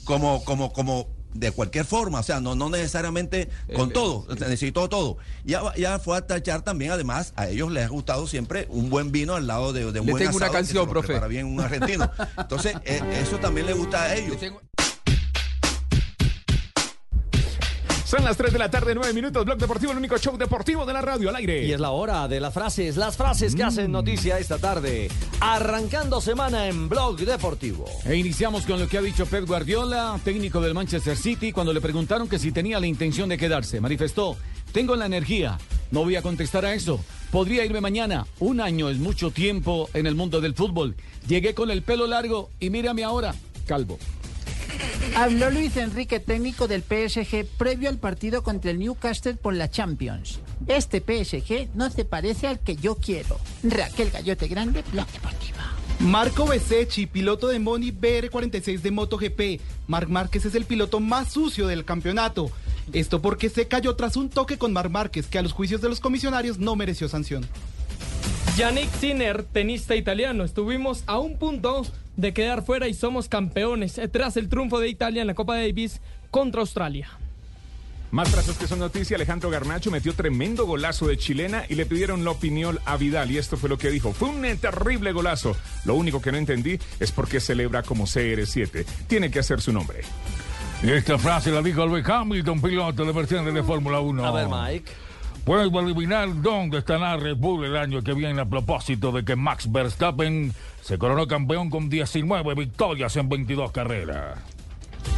como, 0.05 0.45
como, 0.45 0.73
como 0.73 1.09
de 1.35 1.51
cualquier 1.53 1.85
forma, 1.85 2.20
o 2.20 2.22
sea, 2.22 2.41
no, 2.41 2.55
no 2.55 2.68
necesariamente 2.68 3.49
con 3.74 3.91
Eh, 3.91 3.93
todo, 3.93 4.26
necesitó 4.35 4.89
todo. 4.89 5.16
Ya, 5.45 5.62
ya 5.76 5.99
fue 5.99 6.16
a 6.16 6.26
tachar 6.26 6.62
también, 6.62 6.91
además, 6.93 7.33
a 7.37 7.49
ellos 7.49 7.70
les 7.72 7.85
ha 7.85 7.89
gustado 7.89 8.26
siempre 8.26 8.66
un 8.70 8.91
buen 8.91 9.12
vino 9.12 9.35
al 9.35 9.47
lado 9.47 9.72
de, 9.72 9.91
de 9.93 10.01
un 10.01 10.07
Le 10.07 10.12
buen 10.12 10.24
tengo 10.24 10.37
una 10.37 10.47
asado 10.47 10.53
que 10.53 10.59
canción, 10.59 10.85
se 10.89 10.95
lo 10.95 11.01
profe. 11.01 11.28
bien 11.28 11.47
un 11.47 11.61
argentino. 11.61 12.11
Entonces, 12.39 12.74
eh, 12.85 13.01
eso 13.22 13.39
también 13.39 13.66
le 13.66 13.72
gusta 13.72 14.03
a 14.03 14.14
ellos. 14.14 14.37
Son 18.12 18.24
las 18.24 18.36
3 18.36 18.52
de 18.52 18.58
la 18.58 18.70
tarde, 18.70 18.94
9 18.94 19.14
minutos. 19.14 19.42
Blog 19.42 19.56
Deportivo, 19.56 19.92
el 19.92 19.96
único 19.96 20.18
show 20.18 20.36
deportivo 20.36 20.84
de 20.84 20.92
la 20.92 21.00
radio 21.00 21.30
al 21.30 21.36
aire. 21.36 21.64
Y 21.64 21.72
es 21.72 21.80
la 21.80 21.92
hora 21.92 22.28
de 22.28 22.40
las 22.40 22.52
frases, 22.52 22.98
las 22.98 23.16
frases 23.16 23.54
que 23.54 23.62
hacen 23.62 23.90
noticia 23.90 24.38
esta 24.38 24.58
tarde. 24.58 25.08
Arrancando 25.40 26.20
semana 26.20 26.68
en 26.68 26.90
Blog 26.90 27.16
Deportivo. 27.20 27.86
E 28.04 28.14
iniciamos 28.16 28.66
con 28.66 28.78
lo 28.78 28.86
que 28.86 28.98
ha 28.98 29.00
dicho 29.00 29.24
Pep 29.24 29.46
Guardiola, 29.46 30.20
técnico 30.22 30.60
del 30.60 30.74
Manchester 30.74 31.16
City, 31.16 31.52
cuando 31.52 31.72
le 31.72 31.80
preguntaron 31.80 32.28
que 32.28 32.38
si 32.38 32.52
tenía 32.52 32.78
la 32.78 32.86
intención 32.86 33.30
de 33.30 33.38
quedarse. 33.38 33.80
Manifestó, 33.80 34.36
tengo 34.72 34.94
la 34.94 35.06
energía, 35.06 35.56
no 35.90 36.04
voy 36.04 36.16
a 36.16 36.20
contestar 36.20 36.66
a 36.66 36.74
eso. 36.74 37.02
Podría 37.30 37.64
irme 37.64 37.80
mañana. 37.80 38.26
Un 38.40 38.60
año 38.60 38.90
es 38.90 38.98
mucho 38.98 39.30
tiempo 39.30 39.88
en 39.94 40.06
el 40.06 40.16
mundo 40.16 40.42
del 40.42 40.54
fútbol. 40.54 40.96
Llegué 41.26 41.54
con 41.54 41.70
el 41.70 41.80
pelo 41.80 42.06
largo 42.06 42.50
y 42.60 42.68
mírame 42.68 43.04
ahora, 43.04 43.34
calvo. 43.66 43.98
Habló 45.14 45.51
Luis 45.51 45.76
Enrique, 45.76 46.20
técnico 46.20 46.68
del 46.68 46.83
PSG, 46.83 47.45
previo 47.59 47.89
al 47.89 47.99
partido 47.99 48.43
contra 48.43 48.70
el 48.70 48.78
Newcastle 48.78 49.35
por 49.35 49.55
la 49.55 49.70
Champions. 49.70 50.41
Este 50.66 51.01
PSG 51.01 51.68
no 51.74 51.91
se 51.91 52.05
parece 52.05 52.47
al 52.47 52.59
que 52.61 52.76
yo 52.76 52.95
quiero. 52.97 53.39
Raquel 53.62 54.11
Gallote 54.11 54.49
Grande, 54.49 54.83
Blog 54.91 55.07
Deportiva. 55.12 55.72
Marco 56.01 56.47
Besecchi, 56.47 57.07
piloto 57.07 57.49
de 57.49 57.59
Moni 57.59 57.93
BR46 57.93 58.80
de 58.80 58.91
MotoGP. 58.91 59.61
Marc 59.87 60.09
Márquez 60.09 60.47
es 60.47 60.55
el 60.55 60.64
piloto 60.64 60.99
más 60.99 61.33
sucio 61.33 61.66
del 61.66 61.85
campeonato. 61.85 62.51
Esto 62.93 63.22
porque 63.22 63.49
se 63.49 63.68
cayó 63.68 63.95
tras 63.95 64.16
un 64.16 64.28
toque 64.28 64.59
con 64.59 64.72
Marc 64.72 64.91
Márquez, 64.91 65.26
que 65.28 65.39
a 65.39 65.43
los 65.43 65.53
juicios 65.53 65.80
de 65.80 65.89
los 65.89 66.01
comisionarios 66.01 66.59
no 66.59 66.74
mereció 66.74 67.09
sanción. 67.09 67.47
Yannick 68.57 68.90
Sinner, 69.00 69.44
tenista 69.44 69.96
italiano, 69.96 70.44
estuvimos 70.44 71.05
a 71.07 71.18
un 71.18 71.38
punto 71.38 71.86
de 72.16 72.34
quedar 72.34 72.62
fuera 72.62 72.86
y 72.86 72.92
somos 72.92 73.26
campeones 73.26 73.98
tras 74.12 74.36
el 74.36 74.50
triunfo 74.50 74.78
de 74.78 74.88
Italia 74.88 75.22
en 75.22 75.26
la 75.26 75.34
Copa 75.34 75.57
Davis 75.57 76.03
contra 76.30 76.61
Australia. 76.61 77.09
Más 78.11 78.28
frases 78.28 78.59
que 78.59 78.66
son 78.66 78.78
noticia, 78.78 79.16
Alejandro 79.16 79.48
Garnacho 79.48 79.90
metió 79.90 80.12
tremendo 80.12 80.66
golazo 80.66 81.07
de 81.07 81.16
chilena 81.16 81.64
y 81.66 81.76
le 81.76 81.86
pidieron 81.86 82.26
la 82.26 82.32
opinión 82.32 82.78
a 82.84 82.98
Vidal 82.98 83.30
y 83.30 83.38
esto 83.38 83.57
fue 83.57 83.70
lo 83.70 83.78
que 83.78 83.90
dijo. 83.90 84.12
Fue 84.12 84.28
un 84.28 84.42
terrible 84.59 85.12
golazo. 85.12 85.57
Lo 85.86 85.94
único 85.94 86.20
que 86.20 86.30
no 86.30 86.36
entendí 86.36 86.78
es 87.00 87.11
por 87.11 87.26
qué 87.26 87.40
celebra 87.40 87.82
como 87.82 88.05
CR7. 88.05 88.84
Tiene 89.07 89.30
que 89.30 89.38
hacer 89.38 89.62
su 89.62 89.72
nombre. 89.72 90.03
Y 90.82 90.90
esta 90.90 91.16
frase 91.16 91.50
la 91.50 91.62
dijo 91.62 91.86
Lewis 91.86 92.07
Hamilton, 92.07 92.61
piloto 92.61 93.07
de 93.07 93.14
Mercedes 93.14 93.55
de 93.55 93.62
Fórmula 93.62 94.00
1. 94.00 94.26
A 94.26 94.30
ver, 94.30 94.48
Mike. 94.48 94.92
Puedo 95.45 95.80
adivinar 95.80 96.40
dónde 96.40 96.78
estará 96.78 97.16
Red 97.16 97.36
Bull 97.36 97.64
el 97.64 97.76
año 97.76 98.03
que 98.03 98.14
viene 98.14 98.40
a 98.40 98.45
propósito 98.45 99.11
de 99.11 99.24
que 99.24 99.34
Max 99.34 99.70
Verstappen 99.70 100.55
se 100.82 100.99
coronó 100.99 101.26
campeón 101.26 101.68
con 101.68 101.90
19 101.90 102.55
victorias 102.55 103.16
en 103.16 103.28
22 103.28 103.72
carreras. 103.72 104.38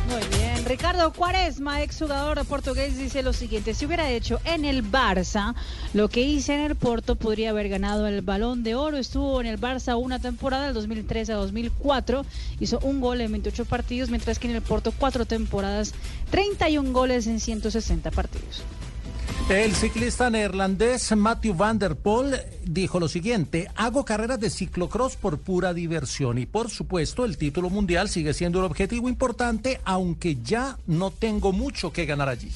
Muy 0.09 0.39
bien. 0.39 0.65
Ricardo 0.65 1.13
Cuaresma, 1.13 1.83
exjugador 1.83 2.43
portugués, 2.47 2.97
dice 2.97 3.23
lo 3.23 3.35
siguiente. 3.35 3.75
Si 3.75 3.85
hubiera 3.85 4.11
hecho 4.11 4.41
en 4.47 4.65
el 4.65 4.83
Barça 4.83 5.55
lo 5.93 6.09
que 6.09 6.23
hice 6.23 6.55
en 6.55 6.61
el 6.63 6.75
Porto, 6.75 7.17
podría 7.17 7.51
haber 7.51 7.69
ganado 7.69 8.07
el 8.07 8.23
Balón 8.23 8.63
de 8.63 8.75
Oro. 8.75 8.97
Estuvo 8.97 9.43
en 9.43 9.47
el 9.47 9.61
Barça 9.61 9.99
una 9.99 10.21
temporada, 10.21 10.65
del 10.65 10.75
2003 10.75 11.31
a 11.31 11.35
2004. 11.35 12.25
Hizo 12.61 12.79
un 12.79 13.03
gol 13.03 13.21
en 13.21 13.31
28 13.31 13.67
partidos, 13.67 14.09
mientras 14.09 14.39
que 14.39 14.49
en 14.49 14.57
el 14.57 14.63
Porto 14.63 14.91
cuatro 14.99 15.27
temporadas, 15.27 15.93
31 16.31 16.93
goles 16.93 17.27
en 17.27 17.41
160 17.41 18.11
partidos. 18.11 18.63
El 19.49 19.75
ciclista 19.75 20.31
neerlandés 20.31 21.15
Matthew 21.15 21.55
van 21.55 21.79
der 21.79 21.97
Poel 21.97 22.41
dijo 22.65 22.99
lo 22.99 23.09
siguiente, 23.09 23.69
hago 23.77 24.03
carreras 24.03 24.41
de 24.41 24.49
ciclocross 24.49 25.17
por 25.17 25.39
pura 25.39 25.75
diversión 25.75 26.39
y 26.39 26.47
por 26.47 26.71
supuesto 26.71 27.27
el 27.27 27.37
título 27.37 27.69
mundial 27.69 28.09
sigue 28.09 28.33
siendo 28.33 28.61
el 28.61 28.65
objetivo 28.65 29.07
importante, 29.07 29.83
aunque 29.85 30.37
ya 30.43 30.79
no 30.87 31.11
tengo 31.11 31.53
mucho 31.53 31.93
que 31.93 32.07
ganar 32.07 32.31
allí. 32.31 32.51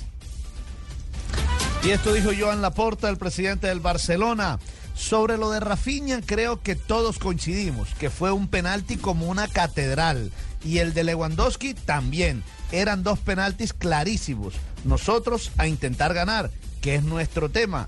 Y 1.85 1.91
esto 1.91 2.15
dijo 2.15 2.31
Joan 2.37 2.63
Laporta, 2.63 3.11
el 3.11 3.19
presidente 3.19 3.67
del 3.67 3.81
Barcelona. 3.81 4.59
Sobre 4.95 5.37
lo 5.37 5.51
de 5.51 5.61
Rafinha, 5.61 6.23
creo 6.25 6.61
que 6.61 6.75
todos 6.75 7.19
coincidimos, 7.19 7.95
que 7.95 8.11
fue 8.11 8.33
un 8.33 8.49
penalti 8.49 8.97
como 8.97 9.27
una 9.27 9.47
catedral. 9.47 10.33
Y 10.65 10.79
el 10.79 10.93
de 10.93 11.05
Lewandowski 11.05 11.75
también. 11.75 12.43
Eran 12.73 13.05
dos 13.05 13.21
penaltis 13.21 13.73
clarísimos. 13.73 14.55
Nosotros 14.85 15.53
a 15.57 15.69
intentar 15.69 16.15
ganar, 16.15 16.51
que 16.89 16.95
es 16.95 17.05
nuestro 17.05 17.51
tema. 17.51 17.87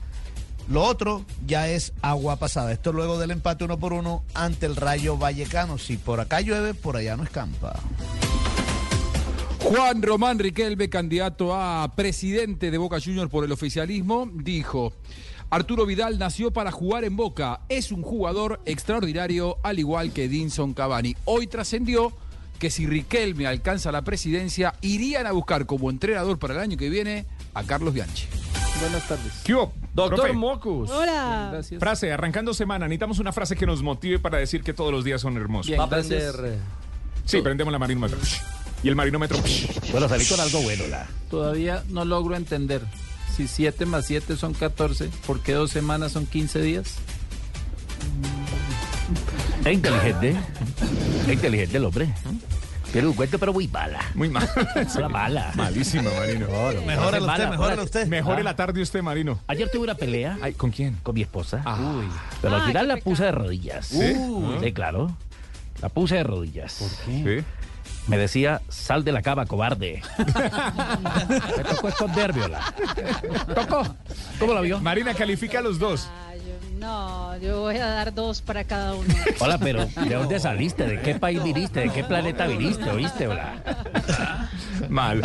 Lo 0.69 0.83
otro 0.83 1.25
ya 1.47 1.71
es 1.71 1.95
agua 2.03 2.37
pasada. 2.37 2.71
Esto 2.71 2.93
luego 2.93 3.19
del 3.19 3.31
empate 3.31 3.65
uno 3.65 3.79
por 3.79 3.95
uno 3.95 4.25
ante 4.35 4.67
el 4.67 4.77
Rayo 4.77 5.17
Vallecano. 5.17 5.79
Si 5.79 5.97
por 5.97 6.21
acá 6.21 6.43
llueve, 6.43 6.75
por 6.75 6.99
allá 6.99 7.17
no 7.17 7.23
escampa. 7.23 7.81
Juan 9.61 10.03
Román 10.03 10.39
Riquelme, 10.39 10.91
candidato 10.91 11.55
a 11.55 11.91
presidente 11.97 12.71
de 12.71 12.77
Boca 12.77 13.01
Juniors 13.01 13.31
por 13.31 13.43
el 13.43 13.53
oficialismo, 13.53 14.29
dijo, 14.35 14.93
Arturo 15.49 15.87
Vidal 15.87 16.19
nació 16.19 16.51
para 16.51 16.71
jugar 16.71 17.05
en 17.05 17.17
Boca, 17.17 17.63
es 17.71 17.93
un 17.93 18.03
jugador 18.03 18.61
extraordinario 18.67 19.57
al 19.63 19.79
igual 19.79 20.13
que 20.13 20.29
Dinson 20.29 20.75
Cavani. 20.75 21.17
Hoy 21.25 21.47
trascendió 21.47 22.13
que 22.59 22.69
si 22.69 22.85
Riquelme 22.85 23.47
alcanza 23.47 23.93
la 23.93 24.03
presidencia, 24.03 24.75
irían 24.83 25.27
a 25.27 25.33
buscar 25.33 25.65
como 25.65 25.89
entrenador 25.89 26.39
para 26.39 26.53
el 26.53 26.61
año 26.61 26.77
que 26.77 26.91
viene 26.91 27.25
a 27.55 27.65
Carlos 27.65 27.95
Bianchi. 27.95 28.27
Buenas 28.81 29.07
tardes. 29.09 29.33
¿Qué 29.45 29.55
hubo? 29.55 29.73
Doctor 29.95 30.19
Profe. 30.21 30.33
Mocus. 30.33 30.91
Hola. 30.91 31.61
Frase, 31.79 32.13
arrancando 32.13 32.55
semana, 32.55 32.87
necesitamos 32.87 33.19
una 33.19 33.33
frase 33.33 33.57
que 33.57 33.67
nos 33.67 33.83
motive 33.83 34.19
para 34.19 34.39
decir 34.39 34.63
que 34.63 34.73
todos 34.73 34.93
los 34.93 35.05
días 35.05 35.21
son 35.21 35.37
hermosos. 35.37 35.73
Va 35.79 35.83
a 35.83 35.87
aprender. 35.87 36.35
eh, 36.45 36.59
Sí, 37.27 37.43
prendemos 37.43 37.73
la 37.73 37.79
marinómetro. 37.79 38.19
Y 38.83 38.89
el 38.89 38.97
marinómetro. 38.97 39.39
Bueno, 39.93 40.09
salí 40.09 40.25
con 40.25 40.41
algo 40.41 40.63
bueno, 40.63 40.85
la. 40.89 41.07
Todavía 41.31 41.85
no 41.91 42.05
logro 42.05 42.35
entender. 42.37 42.83
Si 43.37 43.47
7 43.47 43.85
más 43.87 44.07
7 44.07 44.37
son 44.37 44.55
14, 44.55 45.11
¿por 45.27 45.41
qué 45.41 45.53
dos 45.53 45.71
semanas 45.71 46.13
son 46.13 46.27
15 46.27 46.61
días? 46.63 46.95
Es 49.65 49.73
inteligente. 49.73 50.37
Es 51.27 51.33
inteligente 51.33 51.77
el 51.77 51.85
hombre. 51.85 52.15
Pero 52.93 53.11
un 53.11 53.15
cuento, 53.15 53.39
pero 53.39 53.53
muy 53.53 53.69
mala. 53.69 54.01
Muy 54.15 54.29
mal. 54.29 54.49
Una 54.97 55.09
mala. 55.09 55.53
Malísimo, 55.57 56.11
Marino. 56.19 56.49
Mejóralo 56.85 57.27
usted, 57.27 57.49
mejóralo 57.49 57.83
usted. 57.85 58.07
Mejore 58.09 58.43
la 58.43 58.57
tarde 58.57 58.83
usted, 58.83 59.03
Marino. 59.03 59.39
Ayer 59.47 59.71
tuve 59.71 59.85
una 59.85 59.95
pelea. 59.95 60.39
¿Con 60.57 60.71
quién? 60.71 60.97
Con 61.03 61.15
mi 61.15 61.23
esposa. 61.23 61.63
Uy. 61.79 62.07
Pero 62.43 62.57
al 62.57 62.63
final 62.63 62.89
la 62.89 62.97
puse 62.97 63.25
de 63.25 63.33
rodillas. 63.33 63.87
¿Sí? 63.87 64.13
Uy. 64.17 64.57
Sí, 64.63 64.73
claro. 64.73 65.17
La 65.81 65.89
puse 65.89 66.17
de 66.17 66.25
rodillas. 66.25 66.75
¿Por 66.75 67.25
qué? 67.25 67.45
Me 68.07 68.19
decía, 68.19 68.61
sal 68.69 69.05
de 69.05 69.13
la 69.13 69.23
cama, 69.23 69.47
cobarde. 69.47 70.03
Me 70.19 71.65
tocó 71.65 71.89
esconder, 71.89 72.33
Viola. 72.33 72.61
Tocó. 73.55 73.95
¿Cómo 74.39 74.53
la 74.53 74.61
vio? 74.63 74.81
Marina, 74.81 75.15
califica 75.15 75.61
a 75.61 75.63
los 75.63 75.79
dos. 75.79 76.09
No, 76.81 77.37
yo 77.37 77.61
voy 77.61 77.77
a 77.77 77.87
dar 77.87 78.15
dos 78.15 78.41
para 78.41 78.65
cada 78.65 78.95
uno. 78.95 79.15
Hola, 79.39 79.59
pero 79.59 79.85
¿de 79.85 80.15
dónde 80.15 80.41
saliste? 80.41 80.87
¿De 80.87 81.03
qué 81.03 81.15
país 81.15 81.43
viniste? 81.43 81.81
¿De 81.81 81.91
qué 81.91 82.05
planeta 82.05 82.47
viniste? 82.47 82.89
¿Oíste, 82.89 83.29
hola? 83.29 83.63
Mal. 84.89 85.21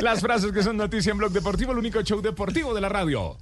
Las 0.00 0.20
frases 0.20 0.50
que 0.50 0.64
son 0.64 0.76
noticia 0.76 1.12
en 1.12 1.18
Blog 1.18 1.30
Deportivo, 1.30 1.70
el 1.70 1.78
único 1.78 2.02
show 2.02 2.20
deportivo 2.20 2.74
de 2.74 2.80
la 2.80 2.88
radio. 2.88 3.36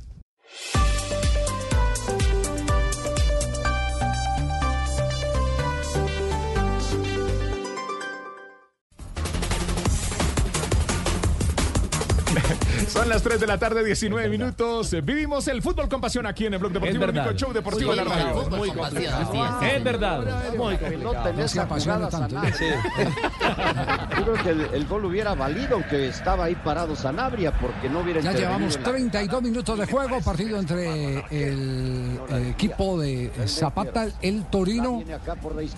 Son 12.93 13.09
las 13.09 13.22
3 13.22 13.40
de 13.40 13.47
la 13.47 13.57
tarde, 13.59 13.82
19 13.84 14.28
minutos. 14.28 14.95
Vivimos 15.03 15.49
el 15.49 15.62
fútbol 15.62 15.88
con 15.88 16.01
pasión 16.03 16.26
aquí 16.26 16.45
en 16.45 16.53
el 16.55 16.59
Blog 16.61 16.72
Deportivo, 16.72 17.05
el 17.05 17.11
único 17.11 17.32
show 17.32 17.53
deportivo 17.53 17.90
de 17.93 17.97
la 17.97 18.05
radio. 18.05 18.51
Muy 18.51 18.70
complicado. 18.70 19.62
Es 19.62 19.82
verdad. 19.84 20.20
Muy 20.59 20.74
No 20.74 20.80
complicado. 20.80 21.49
se 21.49 21.61
apasiona 21.61 22.09
tanto. 22.11 22.34
¿no? 22.34 22.45
Yo 22.45 24.24
creo 24.24 24.34
que 24.45 24.51
el, 24.51 24.61
el 24.74 24.86
gol 24.86 25.07
hubiera 25.07 25.34
valido 25.34 25.76
aunque 25.76 26.09
estaba 26.09 26.45
ahí 26.45 26.55
parado 26.55 26.95
Sanabria 26.95 27.53
porque 27.59 27.88
no 27.88 28.01
hubiera 28.01 28.20
Ya 28.20 28.32
llevamos 28.32 28.76
en 28.76 28.82
la- 28.82 28.88
32 28.90 29.43
minutos 29.43 29.78
de 29.78 29.86
juego, 29.86 30.20
partido 30.20 30.59
entre 30.59 31.14
el 31.30 32.20
eh, 32.28 32.49
equipo 32.51 33.01
de 33.01 33.30
Zapata, 33.47 34.07
el 34.20 34.45
Torino, 34.51 35.03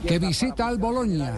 que 0.07 0.19
visita 0.19 0.67
al 0.67 0.79
Boloña. 0.79 1.33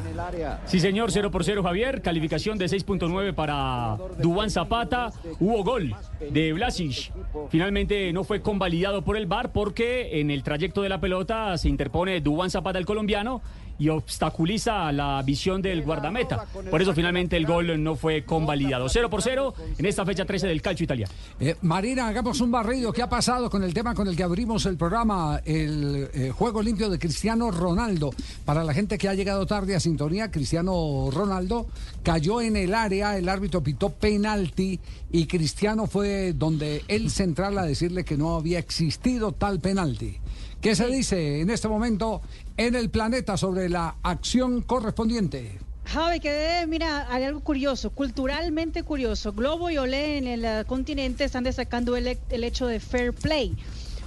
Sí, 0.64 0.80
señor, 0.80 1.12
0 1.12 1.30
por 1.30 1.44
0, 1.44 1.62
Javier. 1.62 2.00
Calificación 2.00 2.56
de 2.56 2.64
6.9 2.66 3.34
para 3.34 3.98
Dubán 4.18 4.50
Zapata. 4.50 5.10
Hubo 5.38 5.65
gol 5.66 5.94
de 6.20 6.52
Vlasic. 6.52 7.12
Finalmente 7.50 8.12
no 8.12 8.22
fue 8.24 8.40
convalidado 8.40 9.02
por 9.02 9.16
el 9.16 9.26
VAR 9.26 9.52
porque 9.52 10.20
en 10.20 10.30
el 10.30 10.44
trayecto 10.44 10.80
de 10.80 10.88
la 10.88 11.00
pelota 11.00 11.58
se 11.58 11.68
interpone 11.68 12.20
Dubán 12.20 12.50
Zapata, 12.50 12.78
el 12.78 12.86
colombiano, 12.86 13.42
y 13.78 13.88
obstaculiza 13.88 14.90
la 14.92 15.22
visión 15.22 15.62
del 15.62 15.82
guardameta. 15.82 16.46
Por 16.70 16.80
eso 16.80 16.94
finalmente 16.94 17.36
el 17.36 17.46
gol 17.46 17.82
no 17.82 17.96
fue 17.96 18.24
convalidado. 18.24 18.88
0 18.88 19.10
por 19.10 19.22
0 19.22 19.54
en 19.78 19.86
esta 19.86 20.04
fecha 20.04 20.24
13 20.24 20.46
del 20.46 20.62
calcio 20.62 20.84
italiano. 20.84 21.12
Eh, 21.40 21.56
Marina, 21.62 22.08
hagamos 22.08 22.40
un 22.40 22.50
barrido. 22.50 22.92
¿Qué 22.92 23.02
ha 23.02 23.08
pasado 23.08 23.50
con 23.50 23.62
el 23.62 23.74
tema 23.74 23.94
con 23.94 24.08
el 24.08 24.16
que 24.16 24.22
abrimos 24.22 24.66
el 24.66 24.76
programa? 24.76 25.40
El 25.44 26.08
eh, 26.14 26.30
juego 26.30 26.62
limpio 26.62 26.88
de 26.88 26.98
Cristiano 26.98 27.50
Ronaldo. 27.50 28.10
Para 28.44 28.64
la 28.64 28.72
gente 28.72 28.98
que 28.98 29.08
ha 29.08 29.14
llegado 29.14 29.46
tarde 29.46 29.76
a 29.76 29.80
sintonía, 29.80 30.30
Cristiano 30.30 31.08
Ronaldo 31.10 31.66
cayó 32.02 32.40
en 32.40 32.56
el 32.56 32.74
área, 32.74 33.16
el 33.16 33.28
árbitro 33.28 33.62
pitó 33.62 33.90
penalti 33.90 34.80
y 35.10 35.26
Cristiano 35.26 35.86
fue 35.86 36.32
donde 36.32 36.84
el 36.88 37.10
central 37.10 37.58
a 37.58 37.64
decirle 37.64 38.04
que 38.04 38.16
no 38.16 38.36
había 38.36 38.58
existido 38.58 39.32
tal 39.32 39.60
penalti. 39.60 40.18
¿Qué 40.60 40.74
se 40.74 40.86
dice 40.86 41.40
en 41.40 41.50
este 41.50 41.68
momento 41.68 42.22
en 42.56 42.74
el 42.74 42.90
planeta 42.90 43.36
sobre 43.36 43.68
la 43.68 43.96
acción 44.02 44.62
correspondiente? 44.62 45.58
Javi, 45.84 46.18
que 46.18 46.64
mira, 46.66 47.06
hay 47.12 47.22
algo 47.22 47.40
curioso, 47.40 47.90
culturalmente 47.90 48.82
curioso. 48.82 49.32
Globo 49.32 49.70
y 49.70 49.78
Olé 49.78 50.18
en 50.18 50.26
el 50.26 50.44
uh, 50.44 50.66
continente 50.66 51.24
están 51.24 51.44
destacando 51.44 51.96
el, 51.96 52.18
el, 52.28 52.44
hecho 52.44 52.66
de 52.66 52.80
fair 52.80 53.12
play. 53.12 53.54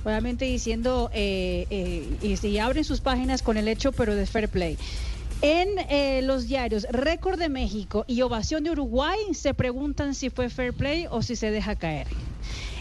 Obviamente 0.03 0.45
diciendo, 0.45 1.09
eh, 1.13 1.67
eh, 1.69 2.17
y, 2.21 2.47
y, 2.47 2.57
abren 2.57 2.83
sus 2.83 2.99
páginas 2.99 3.41
con 3.41 3.55
el 3.57 3.67
hecho, 3.67 3.91
pero 3.93 4.15
de 4.15 4.25
fair 4.25 4.49
play. 4.49 4.77
En 5.41 5.69
eh, 5.89 6.21
los 6.21 6.47
diarios 6.47 6.85
Récord 6.89 7.39
de 7.39 7.47
México 7.47 8.03
y 8.07 8.21
Ovación 8.23 8.65
de 8.65 8.71
Uruguay 8.71 9.17
se 9.31 9.53
preguntan 9.53 10.13
si 10.13 10.29
fue 10.29 10.49
fair 10.49 10.73
play 10.73 11.07
o 11.09 11.21
si 11.21 11.37
se 11.37 11.49
deja 11.49 11.77
caer. 11.77 12.07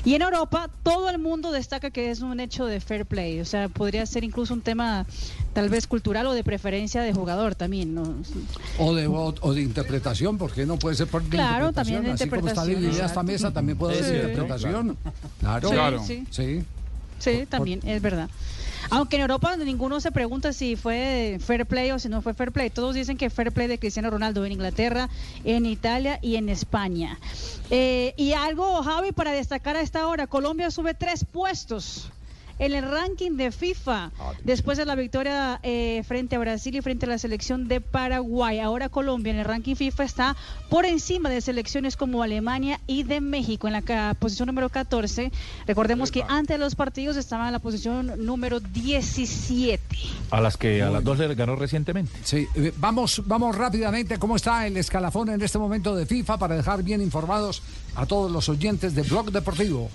Y 0.05 0.14
en 0.14 0.22
Europa 0.22 0.68
todo 0.82 1.11
el 1.11 1.18
mundo 1.18 1.51
destaca 1.53 1.90
que 1.90 2.11
es 2.11 2.20
un 2.20 2.40
hecho 2.40 2.66
de 2.66 2.80
fair 2.80 3.05
play, 3.07 3.40
o 3.40 3.44
sea, 3.44 3.68
podría 3.68 4.07
ser 4.07 4.24
incluso 4.24 4.55
un 4.55 4.61
tema 4.62 5.07
tal 5.53 5.68
vez 5.68 5.86
cultural 5.86 6.26
o 6.26 6.32
de 6.32 6.44
preferencia 6.44 7.03
de 7.03 7.12
jugador 7.12 7.55
también, 7.55 7.94
¿no? 7.94 8.14
O 8.78 8.94
de, 8.94 9.07
o, 9.07 9.34
o 9.40 9.55
de 9.55 9.62
interpretación, 9.62 10.38
porque 10.38 10.64
no 10.66 10.78
puede 10.78 10.96
ser 10.96 11.09
por 11.09 11.22
Claro, 11.24 11.72
también 11.72 12.03
de 12.05 12.11
Así 12.12 12.24
interpretación. 12.24 12.64
como 12.64 12.72
está 12.74 12.80
dividida 12.80 13.07
esta 13.07 13.22
mesa, 13.22 13.51
también 13.53 13.76
puede 13.78 13.99
haber 13.99 14.05
Sí. 14.09 14.14
interpretación. 14.16 14.96
Claro, 15.40 15.68
Sí, 15.68 15.74
claro. 15.74 16.05
sí. 16.07 16.26
sí. 16.30 16.62
Sí, 17.18 17.46
también, 17.49 17.80
es 17.84 18.01
verdad. 18.01 18.30
Aunque 18.91 19.16
en 19.16 19.22
Europa 19.22 19.55
ninguno 19.57 20.01
se 20.01 20.12
pregunta 20.12 20.53
si 20.53 20.76
fue 20.76 21.39
fair 21.41 21.66
play 21.66 21.91
o 21.91 21.99
si 21.99 22.09
no 22.09 22.22
fue 22.22 22.34
fair 22.34 22.53
play. 22.53 22.70
Todos 22.70 22.95
dicen 22.95 23.16
que 23.18 23.28
fair 23.28 23.53
play 23.53 23.68
de 23.68 23.78
Cristiano 23.78 24.11
Ronaldo 24.11 24.45
en 24.45 24.53
Inglaterra, 24.53 25.09
en 25.45 25.66
Italia 25.66 26.18
y 26.22 26.36
en 26.36 26.49
España. 26.49 27.18
Eh, 27.70 28.14
y 28.16 28.32
algo, 28.32 28.82
Javi, 28.82 29.12
para 29.12 29.32
destacar 29.32 29.76
a 29.76 29.82
esta 29.82 30.07
hora, 30.07 30.26
Colombia 30.26 30.70
sube 30.70 30.95
tres 30.95 31.24
puestos 31.24 32.11
en 32.59 32.73
el 32.73 32.91
ranking 32.91 33.33
de 33.33 33.51
FIFA 33.51 34.11
después 34.45 34.79
de 34.79 34.85
la 34.85 34.95
victoria 34.95 35.61
eh, 35.63 36.03
frente 36.07 36.37
a 36.37 36.39
Brasil 36.39 36.75
y 36.77 36.81
frente 36.81 37.07
a 37.07 37.09
la 37.09 37.19
selección 37.19 37.69
de 37.69 37.81
Paraguay. 37.81 38.61
Ahora 38.61 38.89
Colombia 38.89 39.33
en 39.33 39.39
el 39.39 39.45
ranking 39.45 39.75
FIFA 39.75 40.05
está 40.05 40.37
por 40.69 40.85
encima 40.85 41.31
de 41.31 41.41
selecciones 41.41 41.97
como 41.97 42.23
Alemania 42.23 42.81
y 42.87 43.03
de 43.03 43.21
México 43.21 43.69
en 43.69 43.75
la 43.75 44.15
posición 44.19 44.47
número 44.47 44.69
14. 44.69 45.33
Recordemos 45.67 46.11
que 46.11 46.23
antes 46.29 46.57
de 46.57 46.59
los 46.59 46.75
partidos 46.75 47.17
estaba 47.17 47.47
en 47.47 47.53
la 47.53 47.59
posición 47.59 48.25
número 48.25 48.61
17. 48.61 49.81
A 50.31 50.41
las 50.41 50.57
que 50.57 50.83
a 50.83 50.91
las 50.91 51.05
dos 51.05 51.19
le 51.19 51.35
ganó 51.35 51.57
recientemente. 51.57 52.13
Sí, 52.25 52.47
eh, 52.55 52.73
vamos, 52.77 53.23
vamos 53.27 53.57
rápidamente. 53.57 54.19
¿Cómo 54.19 54.37
está 54.37 54.67
el 54.67 54.77
escalafón 54.77 55.29
en 55.31 55.43
este 55.43 55.59
momento 55.59 55.95
de 55.95 56.07
FIFA 56.07 56.39
para 56.39 56.57
dejar 56.57 56.83
bien 56.83 57.01
informados 57.01 57.63
a 57.95 58.07
todos 58.07 58.31
los 58.31 58.49
oyentes 58.49 58.95
de 58.95 59.03
Blog 59.03 59.31
Deportivo? 59.31 59.91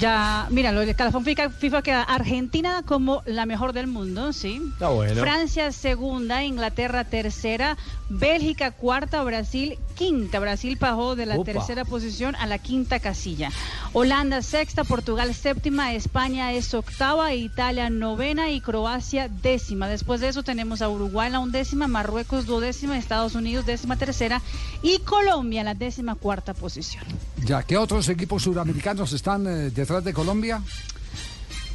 Ya, 0.00 0.46
mira, 0.50 0.70
lo 0.70 0.80
del 0.80 0.90
escalafón 0.90 1.24
FIFA, 1.24 1.50
FIFA 1.50 1.82
queda 1.82 2.02
Argentina 2.02 2.82
como 2.86 3.22
la 3.26 3.46
mejor 3.46 3.72
del 3.72 3.86
mundo, 3.86 4.32
¿sí? 4.32 4.60
Está 4.72 4.88
bueno. 4.90 5.20
Francia 5.20 5.72
segunda, 5.72 6.44
Inglaterra 6.44 7.04
tercera, 7.04 7.76
Bélgica 8.08 8.70
cuarta, 8.70 9.22
Brasil 9.24 9.78
quinta. 9.96 10.38
Brasil 10.38 10.76
bajó 10.80 11.16
de 11.16 11.26
la 11.26 11.34
Opa. 11.36 11.52
tercera 11.52 11.84
posición 11.84 12.36
a 12.36 12.46
la 12.46 12.58
quinta 12.58 13.00
casilla. 13.00 13.50
Holanda 13.92 14.42
sexta, 14.42 14.84
Portugal 14.84 15.34
séptima, 15.34 15.92
España 15.94 16.52
es 16.52 16.72
octava, 16.74 17.34
Italia 17.34 17.90
novena 17.90 18.50
y 18.50 18.60
Croacia 18.60 19.28
décima. 19.28 19.88
Después 19.88 20.20
de 20.20 20.28
eso 20.28 20.42
tenemos 20.44 20.80
a 20.82 20.88
Uruguay 20.88 21.30
la 21.30 21.40
undécima, 21.40 21.88
Marruecos 21.88 22.46
duodécima, 22.46 22.96
Estados 22.96 23.34
Unidos 23.34 23.66
décima 23.66 23.96
tercera 23.96 24.42
y 24.82 25.00
Colombia 25.00 25.60
en 25.60 25.66
la 25.66 25.74
décima 25.74 26.14
cuarta 26.14 26.54
posición. 26.54 27.04
Ya, 27.44 27.62
¿qué 27.62 27.76
otros 27.76 28.08
equipos 28.08 28.42
suramericanos 28.42 29.12
están 29.12 29.46
eh, 29.46 29.70
detrás 29.78 30.04
de 30.04 30.12
Colombia? 30.12 30.62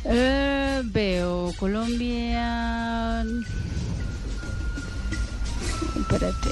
Eh, 0.05 0.81
veo 0.85 1.53
Colombia. 1.57 3.23
Espérate. 5.97 6.49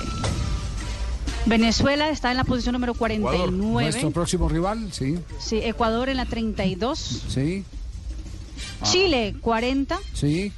Venezuela 1.45 2.09
está 2.09 2.31
en 2.31 2.37
la 2.37 2.43
posición 2.45 2.73
número 2.73 2.93
49. 2.93 3.51
Nuestro 3.51 4.11
próximo 4.11 4.47
rival, 4.47 4.93
sí, 4.93 5.17
Sí, 5.39 5.57
Ecuador 5.61 6.07
en 6.09 6.17
la 6.17 6.25
32. 6.25 7.23
sí, 7.27 7.65
Chile 8.83 9.35
40. 9.41 9.99
sí, 10.13 10.53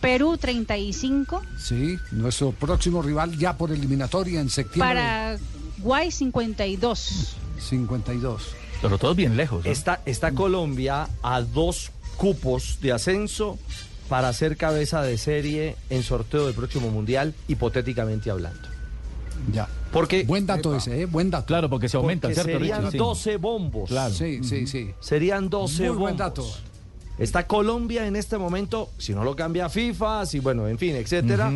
Perú 0.00 0.36
35. 0.36 1.40
sí. 1.58 1.96
Nuestro 2.12 2.52
próximo 2.52 3.00
rival 3.00 3.38
ya 3.38 3.56
por 3.56 3.72
eliminatoria 3.72 4.40
en 4.40 4.50
septiembre. 4.50 4.94
Paraguay 4.94 6.10
52. 6.10 7.36
52. 7.58 8.42
Pero 8.82 8.98
todos 8.98 9.16
bien 9.16 9.36
lejos. 9.36 9.64
Está, 9.66 10.00
está 10.06 10.32
Colombia 10.32 11.08
a 11.22 11.40
dos 11.42 11.90
cupos 12.16 12.78
de 12.80 12.92
ascenso 12.92 13.58
para 14.08 14.32
ser 14.32 14.56
cabeza 14.56 15.02
de 15.02 15.18
serie 15.18 15.76
en 15.90 16.02
sorteo 16.02 16.46
del 16.46 16.54
próximo 16.54 16.90
mundial, 16.90 17.34
hipotéticamente 17.48 18.30
hablando. 18.30 18.68
Ya. 19.52 19.68
Porque 19.92 20.24
Buen 20.24 20.46
dato 20.46 20.74
ese, 20.76 21.02
¿eh? 21.02 21.06
Buen 21.06 21.30
dato. 21.30 21.46
Claro, 21.46 21.68
porque 21.70 21.88
se 21.88 21.96
aumenta, 21.96 22.28
porque 22.28 22.34
¿cierto, 22.34 22.58
serían 22.58 22.78
Richie? 22.82 22.92
Sí. 22.92 22.98
12 22.98 23.36
bombos. 23.36 23.88
Claro. 23.88 24.14
Sí, 24.14 24.40
sí, 24.42 24.66
sí. 24.66 24.90
Serían 25.00 25.48
12 25.48 25.78
Muy 25.78 25.88
bombos. 25.88 26.00
buen 26.00 26.16
dato. 26.16 26.46
Está 27.18 27.46
Colombia 27.46 28.06
en 28.06 28.14
este 28.16 28.36
momento, 28.36 28.90
si 28.98 29.14
no 29.14 29.24
lo 29.24 29.34
cambia 29.34 29.68
FIFA, 29.68 30.26
si 30.26 30.38
bueno, 30.38 30.68
en 30.68 30.78
fin, 30.78 30.94
etcétera, 30.96 31.50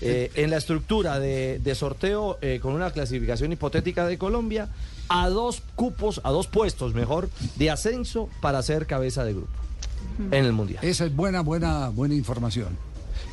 eh, 0.00 0.30
en 0.36 0.50
la 0.50 0.56
estructura 0.58 1.18
de, 1.18 1.58
de 1.58 1.74
sorteo 1.74 2.38
eh, 2.40 2.60
con 2.62 2.74
una 2.74 2.92
clasificación 2.92 3.52
hipotética 3.52 4.06
de 4.06 4.18
Colombia 4.18 4.68
a 5.10 5.28
dos 5.28 5.62
cupos, 5.74 6.20
a 6.24 6.30
dos 6.30 6.46
puestos 6.46 6.94
mejor, 6.94 7.28
de 7.56 7.70
ascenso 7.70 8.30
para 8.40 8.62
ser 8.62 8.86
cabeza 8.86 9.24
de 9.24 9.34
grupo 9.34 9.48
en 10.30 10.44
el 10.44 10.52
mundial. 10.52 10.82
Esa 10.84 11.04
es 11.06 11.14
buena, 11.14 11.40
buena, 11.42 11.88
buena 11.90 12.14
información. 12.14 12.68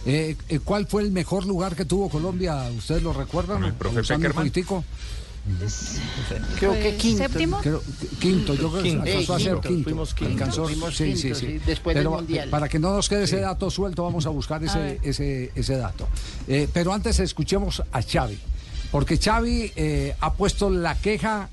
Eh, 0.05 0.36
eh, 0.49 0.59
¿Cuál 0.63 0.88
fue 0.88 1.03
el 1.03 1.11
mejor 1.11 1.45
lugar 1.45 1.75
que 1.75 1.86
tuvo 1.86 2.09
Colombia? 2.09 2.63
¿Ustedes 2.78 3.03
lo 3.03 3.13
recuerdan? 3.13 3.63
el 3.63 3.73
profe 3.73 3.99
un 3.99 4.05
Peckerman. 4.05 4.34
poquitico. 4.34 4.84
Creo 6.59 6.73
que 6.73 6.80
Pues, 6.82 6.95
quinto. 6.95 7.23
¿Séptimo? 7.23 7.57
Creo- 7.61 7.82
quinto, 8.19 8.53
yo 8.55 8.69
creo 8.71 8.84
que 8.84 8.91
alcanzó 8.91 9.34
a 9.36 9.39
ser 9.39 9.53
quinto, 9.53 9.67
quinto. 9.69 9.84
fuimos 9.86 10.13
quinto. 10.13 10.34
Alcanzó- 10.34 10.63
Fuimos 10.65 10.97
sí, 10.97 11.15
sí, 11.15 11.21
quinto, 11.21 11.39
sí. 11.39 11.45
sí, 11.47 11.61
después 11.65 11.95
del 11.95 12.03
Pero, 12.03 12.15
Mundial. 12.17 12.47
eh, 12.47 12.51
Para 12.51 12.67
que 12.67 12.80
no 12.80 12.93
nos 12.93 13.07
quede 13.07 13.23
ese 13.23 13.39
dato 13.39 13.69
suelto, 13.69 14.03
vamos 14.03 14.25
a 14.25 14.30
buscar 14.30 14.63
ese, 14.63 14.99
ese, 15.03 15.51
ese 15.55 15.78
dato. 15.78 16.07
Eh, 16.47 16.67
pero 16.73 16.91
antes 16.93 17.19
escuchemos 17.19 17.82
a 17.91 18.01
Xavi, 18.01 18.38
porque 18.91 19.17
Xavi 19.17 19.71
eh, 19.75 20.15
ha 20.19 20.34
puesto 20.34 20.69
la 20.69 20.95
queja 20.95 21.49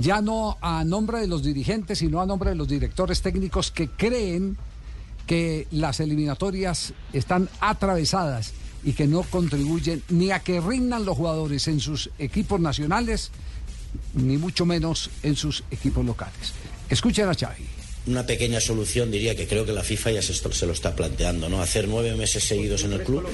ya 0.00 0.20
no 0.20 0.58
a 0.60 0.84
nombre 0.84 1.20
de 1.20 1.26
los 1.26 1.42
dirigentes, 1.42 1.98
sino 1.98 2.20
a 2.20 2.26
nombre 2.26 2.50
de 2.50 2.56
los 2.56 2.68
directores 2.68 3.22
técnicos 3.22 3.70
que 3.70 3.88
creen 3.88 4.56
que 5.26 5.66
las 5.70 6.00
eliminatorias 6.00 6.92
están 7.12 7.48
atravesadas 7.60 8.52
y 8.84 8.92
que 8.92 9.06
no 9.06 9.22
contribuyen 9.22 10.02
ni 10.10 10.30
a 10.30 10.40
que 10.40 10.60
rindan 10.60 11.04
los 11.04 11.16
jugadores 11.16 11.66
en 11.68 11.80
sus 11.80 12.10
equipos 12.18 12.60
nacionales, 12.60 13.30
ni 14.14 14.36
mucho 14.36 14.66
menos 14.66 15.10
en 15.22 15.36
sus 15.36 15.64
equipos 15.70 16.04
locales. 16.04 16.52
Escuchen 16.90 17.28
a 17.28 17.34
Xavi. 17.34 17.64
Una 18.06 18.26
pequeña 18.26 18.60
solución 18.60 19.10
diría 19.10 19.34
que 19.34 19.48
creo 19.48 19.64
que 19.64 19.72
la 19.72 19.82
FIFA 19.82 20.10
ya 20.10 20.22
se, 20.22 20.34
se 20.34 20.66
lo 20.66 20.72
está 20.72 20.94
planteando, 20.94 21.48
¿no? 21.48 21.62
Hacer 21.62 21.88
nueve 21.88 22.14
meses 22.14 22.44
seguidos 22.44 22.84
en 22.84 22.92
el 22.92 23.02
club, 23.02 23.24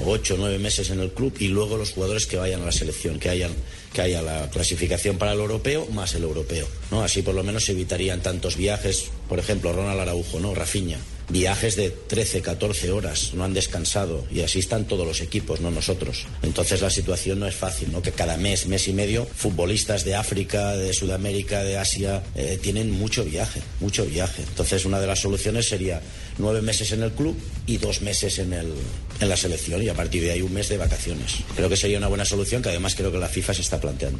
o 0.00 0.10
ocho 0.10 0.36
nueve 0.38 0.60
meses 0.60 0.90
en 0.90 1.00
el 1.00 1.10
club, 1.10 1.34
y 1.40 1.48
luego 1.48 1.76
los 1.76 1.90
jugadores 1.90 2.26
que 2.26 2.36
vayan 2.36 2.62
a 2.62 2.66
la 2.66 2.72
selección, 2.72 3.18
que 3.18 3.30
hayan 3.30 3.50
que 3.96 4.02
haya 4.02 4.20
la 4.20 4.50
clasificación 4.50 5.16
para 5.16 5.32
el 5.32 5.40
europeo 5.40 5.86
más 5.86 6.14
el 6.14 6.22
europeo, 6.22 6.68
¿no? 6.90 7.02
Así 7.02 7.22
por 7.22 7.34
lo 7.34 7.42
menos 7.42 7.64
se 7.64 7.72
evitarían 7.72 8.20
tantos 8.20 8.58
viajes, 8.58 9.06
por 9.26 9.38
ejemplo, 9.38 9.72
Ronald 9.72 9.98
Araujo, 9.98 10.38
¿no? 10.38 10.54
Rafinha. 10.54 10.98
Viajes 11.30 11.74
de 11.76 11.90
13, 11.90 12.42
14 12.42 12.92
horas, 12.92 13.32
no 13.34 13.42
han 13.42 13.54
descansado 13.54 14.24
y 14.30 14.42
así 14.42 14.58
están 14.60 14.84
todos 14.84 15.06
los 15.06 15.22
equipos, 15.22 15.60
no 15.62 15.70
nosotros. 15.70 16.26
Entonces 16.42 16.82
la 16.82 16.90
situación 16.90 17.40
no 17.40 17.46
es 17.46 17.56
fácil, 17.56 17.90
¿no? 17.90 18.02
Que 18.02 18.12
cada 18.12 18.36
mes, 18.36 18.66
mes 18.66 18.86
y 18.86 18.92
medio, 18.92 19.24
futbolistas 19.24 20.04
de 20.04 20.14
África, 20.14 20.76
de 20.76 20.92
Sudamérica, 20.92 21.64
de 21.64 21.78
Asia, 21.78 22.22
eh, 22.36 22.60
tienen 22.62 22.90
mucho 22.92 23.24
viaje, 23.24 23.62
mucho 23.80 24.04
viaje. 24.04 24.42
Entonces 24.46 24.84
una 24.84 25.00
de 25.00 25.06
las 25.06 25.20
soluciones 25.20 25.66
sería 25.66 26.02
nueve 26.38 26.62
meses 26.62 26.92
en 26.92 27.02
el 27.02 27.12
club 27.12 27.36
y 27.66 27.78
dos 27.78 28.02
meses 28.02 28.38
en, 28.38 28.52
el, 28.52 28.72
en 29.20 29.28
la 29.28 29.36
selección 29.36 29.82
y 29.82 29.88
a 29.88 29.94
partir 29.94 30.22
de 30.22 30.32
ahí 30.32 30.42
un 30.42 30.52
mes 30.52 30.68
de 30.68 30.76
vacaciones. 30.76 31.38
Creo 31.54 31.68
que 31.68 31.76
sería 31.76 31.98
una 31.98 32.08
buena 32.08 32.24
solución 32.24 32.62
que 32.62 32.70
además 32.70 32.94
creo 32.94 33.12
que 33.12 33.18
la 33.18 33.28
FIFA 33.28 33.54
se 33.54 33.62
está 33.62 33.80
planteando. 33.80 34.18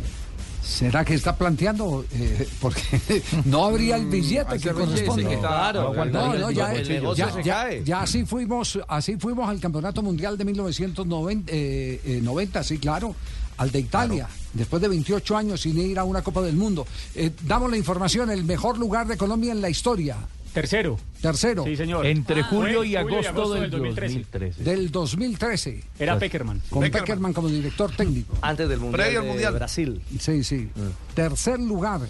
¿Será 0.62 1.04
que 1.04 1.14
está 1.14 1.36
planteando? 1.36 2.04
Eh, 2.12 2.48
porque 2.60 2.82
no 3.44 3.66
habría 3.66 3.96
el 3.96 4.06
billete 4.06 4.58
que 4.58 4.72
corresponde. 4.72 5.38
Claro, 5.38 5.94
no, 6.06 6.34
no, 6.34 6.50
ya, 6.50 8.00
así 8.00 8.24
fuimos, 8.24 8.78
así 8.88 9.16
fuimos 9.16 9.48
al 9.48 9.60
Campeonato 9.60 10.02
Mundial 10.02 10.36
de 10.36 10.44
1990, 10.44 11.52
eh, 11.52 12.00
eh, 12.04 12.20
90, 12.20 12.64
sí, 12.64 12.78
claro, 12.78 13.14
al 13.58 13.70
de 13.70 13.80
Italia, 13.80 14.28
después 14.52 14.82
de 14.82 14.88
28 14.88 15.36
años 15.36 15.60
sin 15.60 15.78
ir 15.78 15.98
a 15.98 16.04
una 16.04 16.22
Copa 16.22 16.42
del 16.42 16.56
Mundo. 16.56 16.86
Eh, 17.14 17.30
damos 17.44 17.70
la 17.70 17.76
información, 17.76 18.30
el 18.30 18.44
mejor 18.44 18.78
lugar 18.78 19.06
de 19.06 19.16
Colombia 19.16 19.52
en 19.52 19.60
la 19.60 19.70
historia. 19.70 20.16
Tercero. 20.56 20.98
Tercero. 21.20 21.64
Sí, 21.64 21.76
señor. 21.76 22.06
Entre 22.06 22.40
Ah, 22.40 22.44
julio 22.44 22.78
fue 22.78 22.88
y 22.88 22.96
agosto 22.96 23.52
del 23.52 23.68
2013. 23.70 24.14
2013. 24.14 24.62
Del 24.64 24.90
2013. 24.90 25.84
Era 25.98 26.18
Peckerman. 26.18 26.62
Con 26.70 26.80
Peckerman. 26.80 27.04
Peckerman 27.04 27.32
como 27.34 27.48
director 27.48 27.94
técnico. 27.94 28.34
Antes 28.40 28.66
del 28.66 28.80
Mundial 28.80 29.02
Previo 29.02 29.18
al 29.20 29.26
de 29.26 29.30
Mundial. 29.32 29.52
Brasil. 29.52 30.00
Sí, 30.18 30.42
sí. 30.42 30.70
Tercer 31.12 31.60
lugar 31.60 32.00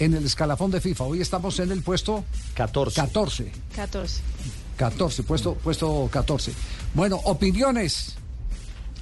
en 0.00 0.14
el 0.14 0.24
escalafón 0.24 0.72
de 0.72 0.80
FIFA. 0.80 1.04
Hoy 1.04 1.20
estamos 1.20 1.60
en 1.60 1.70
el 1.70 1.82
puesto 1.82 2.24
14. 2.54 2.96
14. 3.00 3.52
14. 3.76 4.20
14, 4.78 5.22
puesto, 5.22 5.54
puesto 5.54 6.08
14. 6.10 6.52
Bueno, 6.94 7.20
opiniones. 7.22 8.16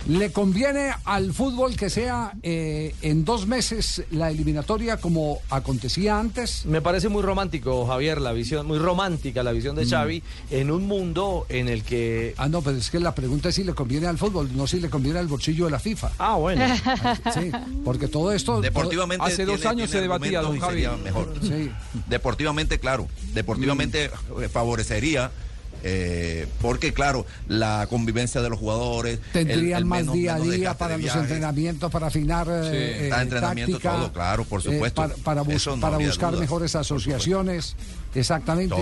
¿Le 0.09 0.33
conviene 0.33 0.93
al 1.05 1.33
fútbol 1.33 1.77
que 1.77 1.91
sea 1.91 2.33
eh, 2.43 2.95
en 3.03 3.25
dos 3.25 3.47
meses 3.47 4.03
la 4.11 4.31
eliminatoria 4.31 4.97
como 4.97 5.39
acontecía 5.51 6.19
antes? 6.19 6.65
Me 6.67 6.81
parece 6.81 7.09
muy 7.09 7.23
romántico, 7.23 7.87
Javier, 7.87 8.21
la 8.21 8.33
visión, 8.33 8.67
muy 8.67 8.79
romántica 8.79 9.43
la 9.43 9.53
visión 9.53 9.77
de 9.77 9.85
Mm. 9.85 9.89
Xavi 9.91 10.23
en 10.51 10.71
un 10.71 10.87
mundo 10.89 11.47
en 11.49 11.69
el 11.69 11.85
que... 11.85 12.35
Ah, 12.39 12.49
no, 12.49 12.63
pero 12.63 12.77
es 12.79 12.91
que 12.91 12.99
la 12.99 13.15
pregunta 13.15 13.51
es 13.51 13.55
si 13.55 13.63
le 13.65 13.75
conviene 13.75 14.07
al 14.07 14.17
fútbol, 14.19 14.51
no 14.57 14.67
si 14.67 14.81
le 14.81 14.89
conviene 14.91 15.19
al 15.19 15.29
bolsillo 15.29 15.67
de 15.67 15.71
la 15.71 15.79
FIFA. 15.79 16.11
Ah, 16.19 16.37
bueno. 16.37 16.65
Sí, 17.35 17.53
porque 17.85 18.09
todo 18.09 18.33
esto... 18.33 18.61
Deportivamente 18.61 19.25
Hace 19.25 19.45
dos 19.45 19.57
tiene- 19.61 19.71
años 19.71 19.91
tiene 19.91 19.99
se 19.99 20.01
debatía, 20.01 20.41
don 20.41 20.59
Javi. 20.59 20.73
sería 20.83 20.97
mejor. 20.97 21.33
Sí. 21.43 21.71
Deportivamente, 22.09 22.79
claro. 22.81 23.07
Deportivamente 23.35 24.07
eh, 24.41 24.49
favorecería. 24.49 25.31
Eh, 25.83 26.47
porque 26.61 26.93
claro, 26.93 27.27
la 27.49 27.87
convivencia 27.89 28.41
de 28.43 28.51
los 28.51 28.59
jugadores 28.59 29.19
Tendrían 29.33 29.79
el 29.79 29.85
más 29.85 30.01
menos- 30.01 30.15
día 30.15 30.35
a 30.35 30.41
día 30.41 30.75
para 30.79 30.95
los 30.95 31.03
viajes. 31.03 31.23
entrenamientos, 31.23 31.91
para 31.91 32.07
afinar 32.09 32.47
eh, 32.49 33.05
Está 33.05 33.19
eh, 33.21 33.23
entrenamiento, 33.23 33.73
táctica, 33.79 33.93
todo, 33.97 34.13
claro, 34.13 34.45
por 34.45 34.61
eh, 34.61 34.65
supuesto. 34.65 35.03
para 35.03 35.15
para 35.17 35.43
bus- 35.43 35.55
Eso 35.55 35.77
no 35.77 35.83
para 35.83 35.95
habría 35.95 36.09
buscar 36.09 36.37
mejores 36.37 36.75
asociaciones, 36.77 37.77
exactamente. 38.15 38.75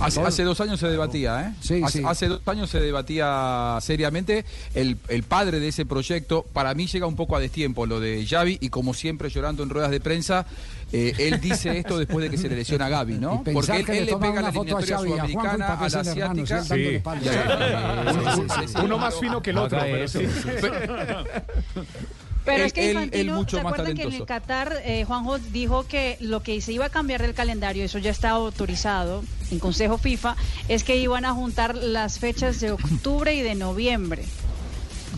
Hace, 0.00 0.20
hace 0.20 0.44
dos 0.44 0.60
años 0.60 0.80
se 0.80 0.88
debatía, 0.88 1.48
¿eh? 1.48 1.54
Sí, 1.60 1.80
hace, 1.82 1.98
sí. 1.98 2.04
hace 2.06 2.28
dos 2.28 2.40
años 2.46 2.70
se 2.70 2.80
debatía 2.80 3.78
seriamente. 3.80 4.44
El, 4.74 4.98
el 5.08 5.22
padre 5.22 5.60
de 5.60 5.68
ese 5.68 5.86
proyecto, 5.86 6.44
para 6.52 6.74
mí 6.74 6.86
llega 6.86 7.06
un 7.06 7.16
poco 7.16 7.36
a 7.36 7.40
destiempo 7.40 7.86
lo 7.86 8.00
de 8.00 8.26
Xavi 8.28 8.58
y 8.60 8.68
como 8.68 8.92
siempre 8.94 9.30
llorando 9.30 9.62
en 9.62 9.70
ruedas 9.70 9.90
de 9.90 10.00
prensa, 10.00 10.46
eh, 10.92 11.14
él 11.18 11.40
dice 11.40 11.78
esto 11.78 11.98
después 11.98 12.24
de 12.24 12.30
que 12.30 12.38
se 12.38 12.48
le 12.48 12.56
lesiona 12.56 12.86
a 12.86 12.88
Gaby, 12.88 13.14
¿no? 13.14 13.42
Porque 13.52 13.76
él, 13.78 13.84
le 13.86 13.98
él 13.98 14.04
le 14.06 14.12
toman 14.12 14.30
pega 14.30 14.42
la 14.42 14.48
una 14.50 14.52
foto 14.52 14.76
a 14.76 14.80
eliminatoria 14.80 14.96
Xavi 14.96 15.08
a 15.08 15.12
sudamericana, 15.14 15.54
a 15.54 15.58
la 15.58 15.64
hermanos, 15.64 15.94
asiática. 16.08 16.62
Sí, 16.62 16.74
sí, 16.74 17.02
sí, 18.60 18.68
sí. 18.68 18.74
Uno 18.84 18.98
más 18.98 19.18
fino 19.18 19.42
que 19.42 19.50
el 19.50 19.58
otro. 19.58 19.78
pero. 19.80 20.04
Pero 22.44 22.58
Él- 22.58 22.66
es 22.66 22.72
que 22.72 22.90
Infantino, 22.90 23.36
mucho 23.36 23.56
¿se 23.56 23.62
más 23.62 23.72
acuerdan 23.72 23.96
que 23.96 24.02
en 24.02 24.12
el. 24.12 24.24
Qatar 24.26 24.76
eh, 24.84 25.04
Juanjo 25.04 25.38
dijo 25.38 25.86
que 25.86 26.16
lo 26.20 26.42
que 26.42 26.60
se 26.60 26.72
iba 26.72 26.86
a 26.86 26.90
cambiar 26.90 27.22
del 27.22 27.34
calendario, 27.34 27.84
eso 27.84 27.98
ya 27.98 28.10
está 28.10 28.30
autorizado 28.30 29.22
en 29.50 29.58
Consejo 29.58 29.98
FIFA, 29.98 30.36
es 30.68 30.84
que 30.84 30.96
iban 30.96 31.24
a 31.24 31.32
juntar 31.32 31.74
las 31.74 32.18
fechas 32.18 32.60
de 32.60 32.72
octubre 32.72 33.34
y 33.34 33.40
de 33.40 33.54
noviembre 33.54 34.24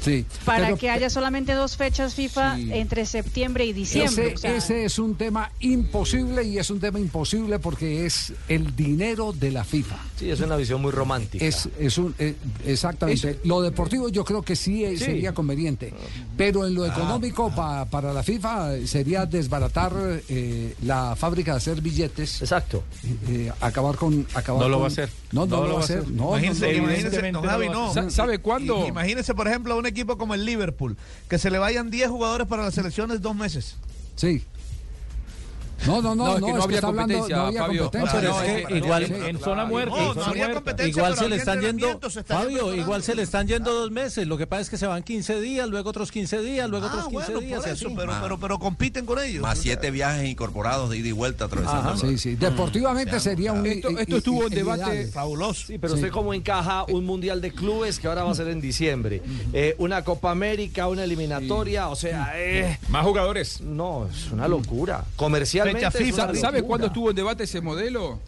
Sí, 0.03 0.25
para 0.45 0.67
pero- 0.67 0.77
que 0.79 0.91
haya 0.91 1.11
solamente 1.11 1.53
dos 1.55 1.77
fechas 1.77 2.15
FIFA 2.15 2.59
entre 2.59 3.07
septiembre 3.07 3.65
y 3.67 3.73
diciembre. 3.73 4.27
Ese, 4.29 4.35
o 4.35 4.39
sea, 4.39 4.57
ese 4.57 4.85
es 4.85 4.99
un 4.99 5.15
tema 5.17 5.51
imposible 5.61 6.45
y 6.45 6.59
es 6.59 6.71
un 6.71 6.81
tema 6.81 6.99
imposible 6.99 7.59
porque 7.59 8.07
es 8.07 8.33
el 8.49 8.75
dinero 8.77 9.33
de 9.33 9.51
la 9.51 9.65
FIFA. 9.65 9.97
Sí, 10.19 10.31
es 10.31 10.41
una 10.41 10.57
visión 10.57 10.81
muy 10.81 10.93
romántica. 10.93 11.45
Es, 11.45 11.69
es 11.79 11.99
un, 11.99 12.15
eh, 12.19 12.35
exactamente. 12.65 13.41
Lo 13.45 13.61
deportivo 13.63 14.09
yo 14.09 14.25
creo 14.25 14.43
que 14.43 14.57
sí, 14.57 14.85
eh, 14.85 14.97
Sí. 14.99 15.05
sería 15.05 15.33
conveniente, 15.35 15.93
pero 16.37 16.67
en 16.67 16.75
lo 16.75 16.87
económico 16.87 17.51
pa- 17.55 17.85
para 17.87 18.13
la 18.13 18.23
FIFA 18.23 18.77
eh, 18.77 18.87
sería 18.87 19.27
desbaratar 19.27 19.93
eh, 20.29 20.75
la 20.83 21.15
fábrica 21.17 21.53
de 21.53 21.57
hacer 21.59 21.81
billetes. 21.81 22.41
Exacto. 22.43 22.83
acabar 23.61 23.97
con... 23.97 24.27
Acabar 24.35 24.63
No 24.63 24.69
lo 24.69 24.77
con- 24.77 24.83
va 24.83 24.87
a 24.87 24.91
hacer. 24.91 25.11
No, 25.37 25.47
no, 25.47 25.67
lo 25.67 25.75
va 25.75 25.81
a 25.81 25.85
hacer. 25.85 26.09
No, 26.11 26.31
no, 26.31 26.39
Imagínese, 26.39 27.33
no, 27.33 27.43
no. 27.43 27.49
Javi, 27.49 27.69
no. 27.69 28.11
¿Sabe 28.11 28.39
cuándo? 28.39 28.85
I- 28.85 28.89
Imagínese, 28.89 29.35
por 29.35 29.47
ejemplo, 29.49 29.75
a 29.75 29.77
un 29.77 29.87
equipo 29.87 30.17
como 30.19 30.35
el 30.35 30.45
Liverpool, 30.45 30.97
que 31.29 31.39
se 31.39 31.51
le 31.51 31.59
vayan 31.59 31.91
10 31.91 32.09
jugadores 32.09 32.47
para 32.47 32.65
las 32.65 32.75
selecciones 32.75 33.21
dos 33.21 33.35
meses. 33.37 33.77
Sí. 34.17 34.43
No, 35.87 36.01
no, 36.03 36.15
no, 36.15 36.25
No, 36.27 36.35
es 36.37 36.41
no, 36.41 36.47
que 36.69 36.79
hablando- 36.79 37.25
había 37.25 37.63
Fabio. 37.63 37.83
competencia. 37.85 38.01
No, 38.01 38.21
pero 38.21 38.41
Sí. 38.41 38.47
es 38.47 38.67
que 38.67 38.77
igual 38.79 39.03
en 39.05 39.39
zona 39.39 39.65
muerta. 39.67 39.95
No, 39.97 40.15
zona 40.15 40.27
habría 40.27 40.45
muerta. 40.45 40.55
competencia, 40.55 40.89
Igual 41.01 41.17
se 41.17 41.29
le 41.29 41.37
están 41.37 41.61
yendo, 41.61 42.01
Fabio, 42.27 42.75
igual 42.75 43.03
se 43.03 43.15
le 43.15 43.23
están 43.23 43.47
yendo 43.47 43.73
dos 43.75 43.91
meses. 43.91 44.27
Lo 44.27 44.37
que 44.39 44.47
pasa 44.47 44.63
es 44.63 44.71
que 44.71 44.79
se 44.79 44.87
van 44.87 45.03
15 45.03 45.41
días, 45.41 45.69
luego 45.69 45.91
otros 45.91 46.11
15 46.11 46.41
días, 46.41 46.69
luego 46.71 46.87
Ah, 46.87 46.89
otros 46.89 47.09
15 47.09 47.33
bueno, 47.33 47.41
días. 47.47 47.61
por 47.63 47.69
eso, 47.73 47.89
pero, 47.97 48.13
pero, 48.23 48.39
pero 48.41 48.59
compiten 48.59 49.05
con 49.07 49.19
ellos. 49.23 49.43
Más 49.43 49.59
siete 49.59 49.91
viajes 49.91 50.27
incorporados 50.29 50.91
de 50.91 50.99
ida 50.99 51.09
y 51.09 51.13
vuelta 51.13 51.45
atravesando. 51.45 51.91
Ajá, 51.91 51.99
sí, 51.99 52.19
sí. 52.19 52.35
Deportivamente 52.37 53.21
sería 53.21 53.53
un... 53.53 53.67
Esto- 53.67 53.91
esto 53.91 54.17
estuvo 54.17 54.47
en 54.47 54.53
i- 54.53 54.57
debate. 54.57 55.07
Fabuloso. 55.09 55.67
Sí, 55.67 55.79
pero 55.79 55.93
Sí. 55.95 56.01
usted 56.01 56.11
cómo 56.13 56.35
encaja 56.35 56.85
un 56.89 57.05
mundial 57.05 57.41
de 57.41 57.53
clubes 57.53 57.99
que 58.01 58.09
ahora 58.09 58.25
va 58.25 58.33
a 58.33 58.35
ser 58.35 58.49
en 58.49 58.61
diciembre, 58.61 59.23
Eh, 59.53 59.75
una 59.79 60.03
Copa 60.05 60.31
América, 60.31 60.89
una 60.89 61.05
eliminatoria, 61.05 61.89
o 61.89 61.97
sea, 61.97 62.33
eh, 62.37 62.79
Más 62.89 63.05
jugadores. 63.05 63.61
no, 63.61 64.07
es 64.11 64.31
una 64.33 64.49
locura. 64.49 65.05
Comercialmente 65.17 65.76
Fecha 65.77 65.91
FIFA. 65.91 66.35
¿Sabe 66.35 66.63
cuándo 66.63 66.87
estuvo 66.89 67.11
en 67.11 67.17
debate 67.17 67.45
ese 67.45 67.61
modelo? 67.61 68.19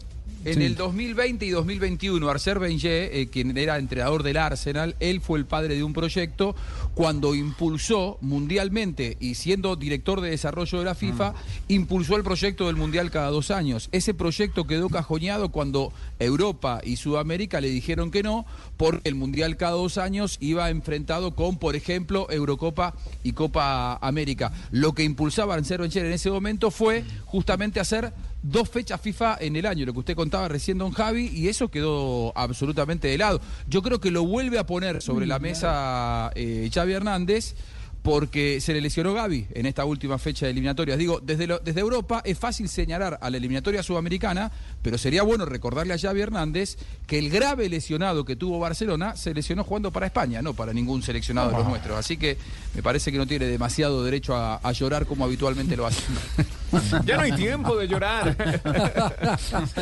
En 0.45 0.53
Sí. 0.55 0.63
el 0.63 0.75
2020 0.77 1.45
y 1.45 1.49
2021, 1.49 2.29
Arcer 2.29 2.59
Wenger, 2.59 3.09
eh, 3.13 3.27
quien 3.29 3.57
era 3.57 3.77
entrenador 3.77 4.23
del 4.23 4.37
Arsenal, 4.37 4.95
él 5.01 5.19
fue 5.19 5.37
el 5.37 5.45
padre 5.45 5.75
de 5.75 5.83
un 5.83 5.91
proyecto 5.91 6.55
cuando 6.93 7.35
impulsó 7.35 8.17
mundialmente 8.21 9.17
y 9.19 9.35
siendo 9.35 9.75
director 9.75 10.21
de 10.21 10.31
desarrollo 10.31 10.79
de 10.79 10.85
la 10.85 10.95
FIFA, 10.95 11.33
impulsó 11.67 12.17
el 12.17 12.23
proyecto 12.23 12.67
del 12.67 12.75
Mundial 12.75 13.11
cada 13.11 13.29
dos 13.29 13.51
años. 13.51 13.89
Ese 13.91 14.13
proyecto 14.13 14.67
quedó 14.67 14.89
cajoneado 14.89 15.49
cuando 15.49 15.93
Europa 16.19 16.81
y 16.83 16.97
Sudamérica 16.97 17.61
le 17.61 17.69
dijeron 17.69 18.11
que 18.11 18.23
no, 18.23 18.45
porque 18.77 19.07
el 19.09 19.15
Mundial 19.15 19.57
cada 19.57 19.73
dos 19.73 19.97
años 19.97 20.37
iba 20.39 20.69
enfrentado 20.69 21.35
con, 21.35 21.57
por 21.57 21.75
ejemplo, 21.75 22.27
Eurocopa 22.29 22.93
y 23.23 23.33
Copa 23.33 23.97
América. 24.01 24.51
Lo 24.71 24.93
que 24.93 25.03
impulsaba 25.03 25.55
Arcer 25.55 25.81
Wenger 25.81 26.05
en 26.05 26.13
ese 26.13 26.29
momento 26.29 26.71
fue 26.71 27.03
justamente 27.25 27.79
hacer 27.79 28.13
dos 28.41 28.69
fechas 28.69 29.01
FIFA 29.01 29.37
en 29.41 29.55
el 29.55 29.65
año, 29.65 29.85
lo 29.85 29.93
que 29.93 29.99
usted 29.99 30.15
contaba 30.15 30.47
recién, 30.47 30.77
don 30.77 30.91
Javi, 30.91 31.29
y 31.33 31.49
eso 31.49 31.69
quedó 31.69 32.31
absolutamente 32.37 33.07
de 33.07 33.17
lado. 33.17 33.41
Yo 33.67 33.81
creo 33.81 33.99
que 33.99 34.11
lo 34.11 34.23
vuelve 34.25 34.59
a 34.59 34.65
poner 34.65 35.01
sobre 35.01 35.25
la 35.25 35.39
mesa 35.39 36.31
eh, 36.35 36.67
Xavi 36.79 36.93
Hernández 36.93 37.55
porque 38.01 38.61
se 38.61 38.71
le 38.71 38.79
lesionó 38.79 39.13
Gaby 39.13 39.47
en 39.53 39.65
esta 39.65 39.83
última 39.83 40.17
fecha 40.17 40.45
de 40.45 40.51
eliminatorias. 40.53 40.97
Digo, 40.97 41.19
desde, 41.21 41.47
lo- 41.47 41.59
desde 41.59 41.81
Europa 41.81 42.21
es 42.23 42.39
fácil 42.39 42.69
señalar 42.69 43.19
a 43.21 43.29
la 43.29 43.35
eliminatoria 43.35 43.83
sudamericana, 43.83 44.49
pero 44.81 44.97
sería 44.97 45.21
bueno 45.23 45.43
recordarle 45.45 45.93
a 45.93 45.97
Xavi 45.99 46.21
Hernández 46.21 46.77
que 47.07 47.19
el 47.19 47.29
grave 47.29 47.67
lesionado 47.67 48.23
que 48.23 48.37
tuvo 48.37 48.57
Barcelona 48.57 49.17
se 49.17 49.33
lesionó 49.33 49.65
jugando 49.65 49.91
para 49.91 50.05
España, 50.05 50.41
no 50.41 50.53
para 50.53 50.71
ningún 50.71 51.03
seleccionado 51.03 51.49
de 51.51 51.57
los 51.57 51.67
nuestros. 51.67 51.97
Así 51.97 52.15
que 52.15 52.37
me 52.73 52.81
parece 52.81 53.11
que 53.11 53.17
no 53.17 53.27
tiene 53.27 53.47
demasiado 53.47 54.01
derecho 54.01 54.33
a, 54.33 54.55
a 54.63 54.71
llorar 54.71 55.05
como 55.05 55.25
habitualmente 55.25 55.75
lo 55.75 55.85
hace. 55.85 56.01
Ya 57.05 57.15
no 57.17 57.23
hay 57.23 57.31
tiempo 57.33 57.75
de 57.77 57.87
llorar. 57.87 58.35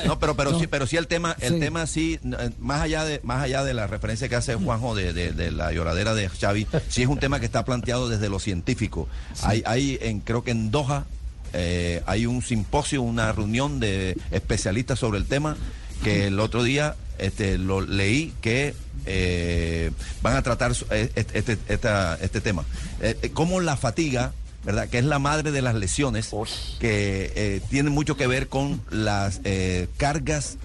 No, 0.06 0.20
pero 0.20 0.36
pero 0.36 0.60
sí, 0.60 0.68
pero 0.68 0.88
sí 0.88 0.98
el 0.98 1.08
tema, 1.08 1.36
el 1.40 1.54
Sí. 1.56 1.60
tema 1.60 1.88
sí, 1.88 2.20
eh, 2.24 2.50
más 2.60 2.82
allá 2.82 3.04
de 3.06 3.20
más 3.24 3.42
allá 3.44 3.64
de 3.64 3.74
la 3.74 3.88
referencia 3.88 4.28
que 4.30 4.36
hace 4.36 4.56
Juanjo 4.56 4.96
de, 4.96 5.14
de- 5.14 5.32
de 5.32 5.52
la 5.52 5.72
lloradera 5.72 6.14
de 6.14 6.30
Xavi, 6.30 6.68
sí 6.90 7.02
es 7.04 7.08
un 7.08 7.20
tema 7.20 7.40
que 7.40 7.46
está 7.46 7.66
planteado 7.66 8.10
desde 8.10 8.30
lo 8.30 8.40
científico. 8.40 9.08
Hay, 9.44 9.64
hay 9.66 9.98
en 10.02 10.20
creo 10.20 10.44
que 10.44 10.52
en 10.52 10.72
Doha 10.72 11.06
eh, 11.54 12.02
hay 12.06 12.26
un 12.26 12.42
simposio, 12.42 13.02
una 13.02 13.32
reunión 13.32 13.80
de 13.80 14.18
especialistas 14.32 15.00
sobre 15.00 15.18
el 15.20 15.26
tema 15.26 15.56
que 16.04 16.28
el 16.28 16.40
otro 16.40 16.64
día 16.64 16.96
este, 17.18 17.58
lo 17.58 17.82
leí 17.82 18.34
que 18.42 18.76
eh, 19.08 19.92
van 20.22 20.36
a 20.36 20.42
tratar 20.44 20.72
este, 20.72 21.40
este, 21.40 21.58
esta- 21.68 22.16
este 22.22 22.42
tema. 22.42 22.66
Eh, 23.02 23.32
cómo 23.34 23.60
la 23.62 23.78
fatiga 23.78 24.34
¿verdad? 24.64 24.90
Que 24.90 24.98
es 25.00 25.06
la 25.06 25.20
madre 25.20 25.52
de 25.52 25.62
las 25.62 25.76
lesiones, 25.76 26.28
que 26.80 27.32
eh, 27.36 27.62
tiene 27.70 27.90
mucho 27.90 28.18
que 28.18 28.28
ver 28.28 28.48
con 28.48 28.82
las 28.90 29.40
eh, 29.44 29.88
cargas 29.98 30.58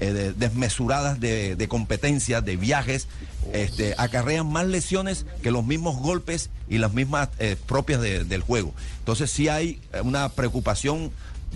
eh, 0.00 0.12
de- 0.12 0.32
desmesuradas 0.32 1.18
de, 1.20 1.56
de 1.56 1.68
competencia, 1.68 2.40
de 2.40 2.56
viajes, 2.56 3.08
este, 3.52 3.94
acarrean 3.98 4.46
más 4.50 4.66
lesiones 4.66 5.24
que 5.42 5.50
los 5.50 5.64
mismos 5.64 5.96
golpes 5.96 6.50
y 6.68 6.78
las 6.78 6.92
mismas 6.92 7.30
eh, 7.38 7.56
propias 7.66 8.00
de- 8.00 8.24
del 8.24 8.42
juego. 8.42 8.74
Entonces 9.00 9.30
sí 9.30 9.48
hay 9.48 9.80
eh, 9.92 10.02
una 10.02 10.28
preocupación 10.28 11.10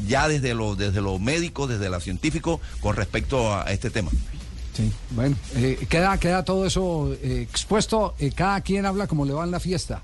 ya 0.08 0.26
desde 0.26 0.54
lo, 0.54 0.74
desde 0.74 1.02
lo 1.02 1.18
médico, 1.18 1.66
desde 1.66 1.90
lo 1.90 2.00
científico, 2.00 2.60
con 2.80 2.96
respecto 2.96 3.54
a 3.54 3.70
este 3.70 3.90
tema. 3.90 4.10
Sí, 4.72 4.90
bueno, 5.10 5.36
eh, 5.56 5.86
queda, 5.88 6.18
queda 6.18 6.44
todo 6.44 6.64
eso 6.64 7.14
eh, 7.22 7.42
expuesto. 7.42 8.14
eh, 8.18 8.32
cada 8.34 8.60
quien 8.62 8.86
habla 8.86 9.06
como 9.06 9.26
le 9.26 9.32
va 9.34 9.44
en 9.44 9.50
la 9.50 9.60
fiesta. 9.60 10.00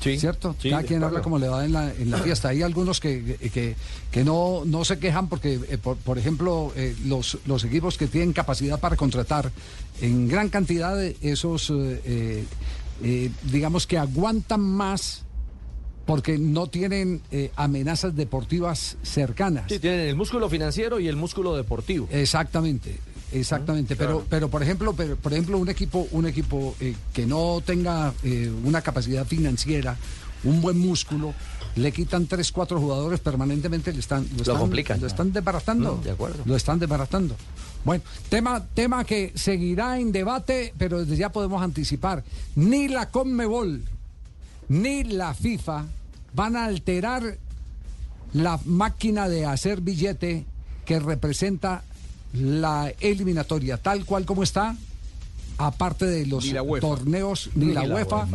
Sí. 0.00 0.18
¿Cierto? 0.18 0.54
Sí, 0.60 0.70
cada 0.70 0.84
quien 0.84 1.02
habla 1.02 1.20
como 1.20 1.38
le 1.38 1.48
va 1.48 1.64
en 1.64 1.72
la, 1.72 1.92
en 1.92 2.10
la 2.10 2.18
fiesta. 2.18 2.50
Hay 2.50 2.62
algunos 2.62 3.00
que, 3.00 3.36
que, 3.52 3.74
que 4.10 4.24
no, 4.24 4.62
no 4.64 4.84
se 4.84 4.98
quejan 4.98 5.28
porque, 5.28 5.58
por, 5.82 5.96
por 5.96 6.18
ejemplo, 6.18 6.72
los, 7.04 7.38
los 7.46 7.64
equipos 7.64 7.98
que 7.98 8.06
tienen 8.06 8.32
capacidad 8.32 8.78
para 8.78 8.96
contratar 8.96 9.50
en 10.00 10.28
gran 10.28 10.48
cantidad 10.48 10.96
de 10.96 11.16
esos, 11.20 11.72
digamos 13.50 13.86
que 13.86 13.98
aguantan 13.98 14.60
más 14.60 15.24
porque 16.06 16.36
no 16.36 16.66
tienen 16.66 17.20
eh, 17.30 17.52
amenazas 17.56 18.14
deportivas 18.16 18.96
cercanas. 19.02 19.66
Sí, 19.68 19.78
tienen 19.78 20.00
el 20.00 20.16
músculo 20.16 20.48
financiero 20.48 20.98
y 20.98 21.06
el 21.08 21.16
músculo 21.16 21.56
deportivo. 21.56 22.08
Exactamente, 22.10 22.98
exactamente. 23.32 23.96
pero, 23.96 24.24
pero 24.28 24.48
por 24.48 24.62
ejemplo, 24.62 24.92
pero, 24.94 25.16
por 25.16 25.32
ejemplo, 25.32 25.58
un 25.58 25.68
equipo, 25.68 26.06
un 26.12 26.26
equipo 26.26 26.74
eh, 26.80 26.94
que 27.12 27.26
no 27.26 27.62
tenga 27.64 28.12
eh, 28.22 28.50
una 28.64 28.82
capacidad 28.82 29.26
financiera, 29.26 29.96
un 30.44 30.60
buen 30.60 30.78
músculo, 30.78 31.34
le 31.76 31.92
quitan 31.92 32.26
tres, 32.26 32.52
cuatro 32.52 32.80
jugadores 32.80 33.20
permanentemente, 33.20 33.92
le 33.92 34.00
están, 34.00 34.26
lo 34.34 34.42
están, 34.42 34.58
complican. 34.58 35.00
lo 35.00 35.06
están 35.06 35.32
desbaratando. 35.32 35.96
Mm, 35.96 36.02
de 36.02 36.10
acuerdo. 36.10 36.42
Lo 36.44 36.56
están 36.56 36.78
desbaratando. 36.78 37.36
Bueno, 37.84 38.04
tema, 38.28 38.64
tema 38.74 39.04
que 39.04 39.32
seguirá 39.34 39.98
en 39.98 40.12
debate, 40.12 40.72
pero 40.78 41.00
desde 41.00 41.16
ya 41.16 41.32
podemos 41.32 41.62
anticipar. 41.62 42.22
Ni 42.54 42.88
la 42.88 43.10
Conmebol 43.10 43.82
ni 44.68 45.04
la 45.04 45.34
FIFA 45.34 45.86
van 46.34 46.56
a 46.56 46.64
alterar 46.64 47.38
la 48.32 48.58
máquina 48.64 49.28
de 49.28 49.44
hacer 49.44 49.80
billete 49.80 50.46
que 50.84 50.98
representa 50.98 51.84
la 52.34 52.92
eliminatoria 53.00 53.76
tal 53.76 54.04
cual 54.04 54.24
como 54.24 54.42
está 54.42 54.74
aparte 55.58 56.06
de 56.06 56.26
los 56.26 56.44
Ni 56.44 56.54
torneos 56.80 57.50
ni, 57.54 57.66
Ni 57.66 57.72
la, 57.74 57.86
la 57.86 57.94
UEFA 57.94 58.26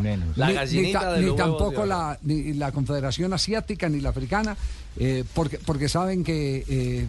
ni, 0.72 0.92
ta- 0.94 1.16
tampoco 1.36 1.86
la 1.86 2.18
ni 2.22 2.54
la 2.54 2.72
Confederación 2.72 3.34
Asiática 3.34 3.90
ni 3.90 4.00
la 4.02 4.10
Africana 4.10 4.56
eh, 4.98 5.24
porque 5.34 5.58
porque 5.58 5.90
saben 5.90 6.24
que 6.24 6.64
eh, 6.70 7.08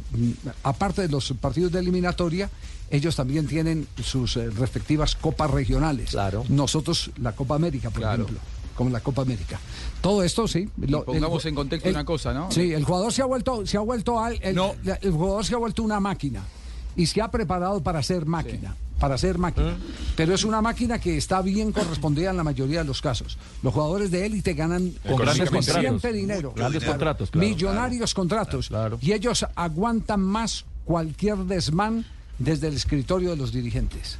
aparte 0.62 1.02
de 1.02 1.08
los 1.08 1.32
partidos 1.40 1.72
de 1.72 1.80
eliminatoria 1.80 2.48
ellos 2.90 3.14
también 3.16 3.46
tienen 3.46 3.86
sus 4.02 4.38
eh, 4.38 4.48
respectivas 4.50 5.14
copas 5.14 5.50
regionales 5.50 6.10
Claro. 6.10 6.44
nosotros 6.48 7.10
la 7.20 7.32
Copa 7.32 7.54
América 7.56 7.90
por 7.90 8.00
Claro. 8.00 8.22
ejemplo 8.24 8.40
como 8.74 8.90
la 8.90 9.00
Copa 9.00 9.22
América 9.22 9.60
todo 10.00 10.22
esto 10.24 10.48
sí 10.48 10.68
lo- 10.78 11.04
pongamos 11.04 11.44
el- 11.44 11.50
en 11.50 11.54
contexto 11.54 11.88
el- 11.90 11.94
una 11.94 12.04
cosa, 12.06 12.32
¿no? 12.32 12.50
Sí, 12.50 12.72
el 12.72 12.84
jugador 12.84 13.12
se 13.12 13.22
ha 13.22 13.26
vuelto, 13.26 13.66
se 13.66 13.76
ha 13.76 13.80
vuelto 13.80 14.18
al, 14.20 14.38
el, 14.42 14.54
No. 14.54 14.74
la- 14.84 14.94
el 15.02 15.10
jugador 15.12 15.44
se 15.44 15.54
ha 15.54 15.58
vuelto 15.58 15.82
una 15.82 16.00
máquina 16.00 16.42
y 16.98 17.06
se 17.06 17.22
ha 17.22 17.30
preparado 17.30 17.82
para 17.82 18.02
ser 18.02 18.26
máquina. 18.26 18.76
Para 18.98 19.16
ser 19.16 19.38
máquina. 19.38 19.76
Pero 20.16 20.34
es 20.34 20.44
una 20.44 20.60
máquina 20.60 20.98
que 20.98 21.16
está 21.16 21.40
bien 21.40 21.70
correspondida 21.70 22.30
en 22.30 22.36
la 22.36 22.42
mayoría 22.42 22.80
de 22.80 22.84
los 22.84 23.00
casos. 23.00 23.38
Los 23.62 23.72
jugadores 23.72 24.10
de 24.10 24.26
élite 24.26 24.54
ganan 24.54 24.90
Con 25.06 25.16
grandes 25.16 25.48
suficiente 25.48 25.88
contratos. 25.88 26.12
dinero. 26.12 26.52
Grandes 26.56 26.82
Claro. 26.82 26.92
contratos, 26.94 27.30
claro, 27.30 27.46
Millonarios 27.48 28.12
contratos. 28.14 28.70
Y 29.00 29.12
ellos 29.12 29.46
aguantan 29.54 30.20
más 30.20 30.64
cualquier 30.84 31.36
desmán 31.38 32.04
desde 32.40 32.66
el 32.68 32.74
escritorio 32.74 33.30
de 33.30 33.36
los 33.36 33.52
dirigentes. 33.52 34.18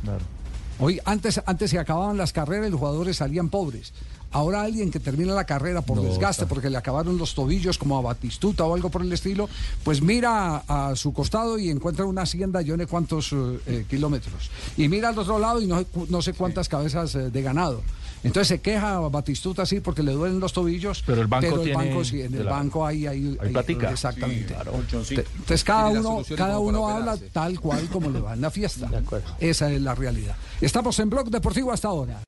Hoy, 0.79 1.01
antes, 1.05 1.41
antes 1.45 1.71
se 1.73 1.79
acababan 1.81 2.17
las 2.17 2.33
carreras 2.33 2.69
y 2.69 2.71
los 2.71 2.79
jugadores 2.79 3.17
salían 3.17 3.49
pobres. 3.49 3.93
Ahora 4.31 4.63
alguien 4.63 4.91
que 4.91 5.01
termina 5.01 5.33
la 5.35 5.45
carrera 5.45 5.81
por 5.83 5.97
No, 5.97 6.03
desgaste, 6.03 6.43
está. 6.43 6.49
porque 6.49 6.69
le 6.71 6.77
acabaron 6.77 7.17
los 7.17 7.35
tobillos 7.35 7.79
como 7.79 7.97
a 7.99 8.03
Batistuta 8.03 8.65
o 8.65 8.75
algo 8.75 8.91
por 8.91 9.03
el 9.03 9.13
estilo, 9.13 9.49
pues 9.85 10.03
mira 10.03 10.63
a, 10.69 10.89
a 10.91 10.97
su 10.97 11.13
costado 11.15 11.59
y 11.59 11.71
encuentra 11.71 12.05
una 12.05 12.23
hacienda 12.23 12.61
yo 12.61 12.77
no 12.77 12.83
sé 12.85 12.87
cuántos 12.89 13.33
eh, 13.33 13.59
eh, 13.67 13.85
kilómetros. 13.89 14.51
Y 14.77 14.89
mira 14.89 15.09
al 15.09 15.19
otro 15.19 15.39
lado 15.39 15.63
y 15.63 15.67
no, 15.67 15.85
no 16.11 16.21
sé 16.23 16.35
cuántas 16.35 16.69
cabezas 16.69 17.15
eh, 17.15 17.31
de 17.31 17.43
ganado. 17.43 17.83
Entonces 18.25 18.49
se 18.49 18.61
queja 18.61 18.97
a 18.97 19.01
Batistuta 19.09 19.65
sí 19.65 19.79
porque 19.81 20.03
le 20.03 20.11
duelen 20.13 20.41
los 20.41 20.53
tobillos. 20.53 21.05
Pero 21.07 21.23
el 21.23 21.29
banco 21.29 21.61
tiene 21.61 21.77
banco 21.77 22.05
sí, 22.05 22.21
en 22.21 22.35
el 22.35 22.45
la- 22.45 22.51
banco 22.51 22.85
hay, 22.85 23.07
hay, 23.07 23.39
hay 23.41 23.53
platica. 23.53 23.91
Exactamente. 23.93 24.49
Sí, 24.49 24.55
claro. 24.55 24.73
Te- 24.91 25.15
Entonces 25.37 25.65
cada 25.65 25.89
uno, 25.91 26.23
cada 26.37 26.59
uno 26.59 26.89
habla 26.89 27.13
operarse. 27.15 27.33
tal 27.33 27.61
cual 27.61 27.89
como 27.89 28.11
le 28.11 28.21
va 28.21 28.35
en 28.35 28.41
la 28.41 28.51
fiesta. 28.51 28.91
Esa 29.39 29.71
es 29.73 29.81
la 29.81 29.95
realidad. 29.95 30.35
Estamos 30.61 30.99
en 30.99 31.09
Blog 31.11 31.31
Deportivo 31.31 31.71
hasta 31.73 31.89
ahora. 31.89 32.21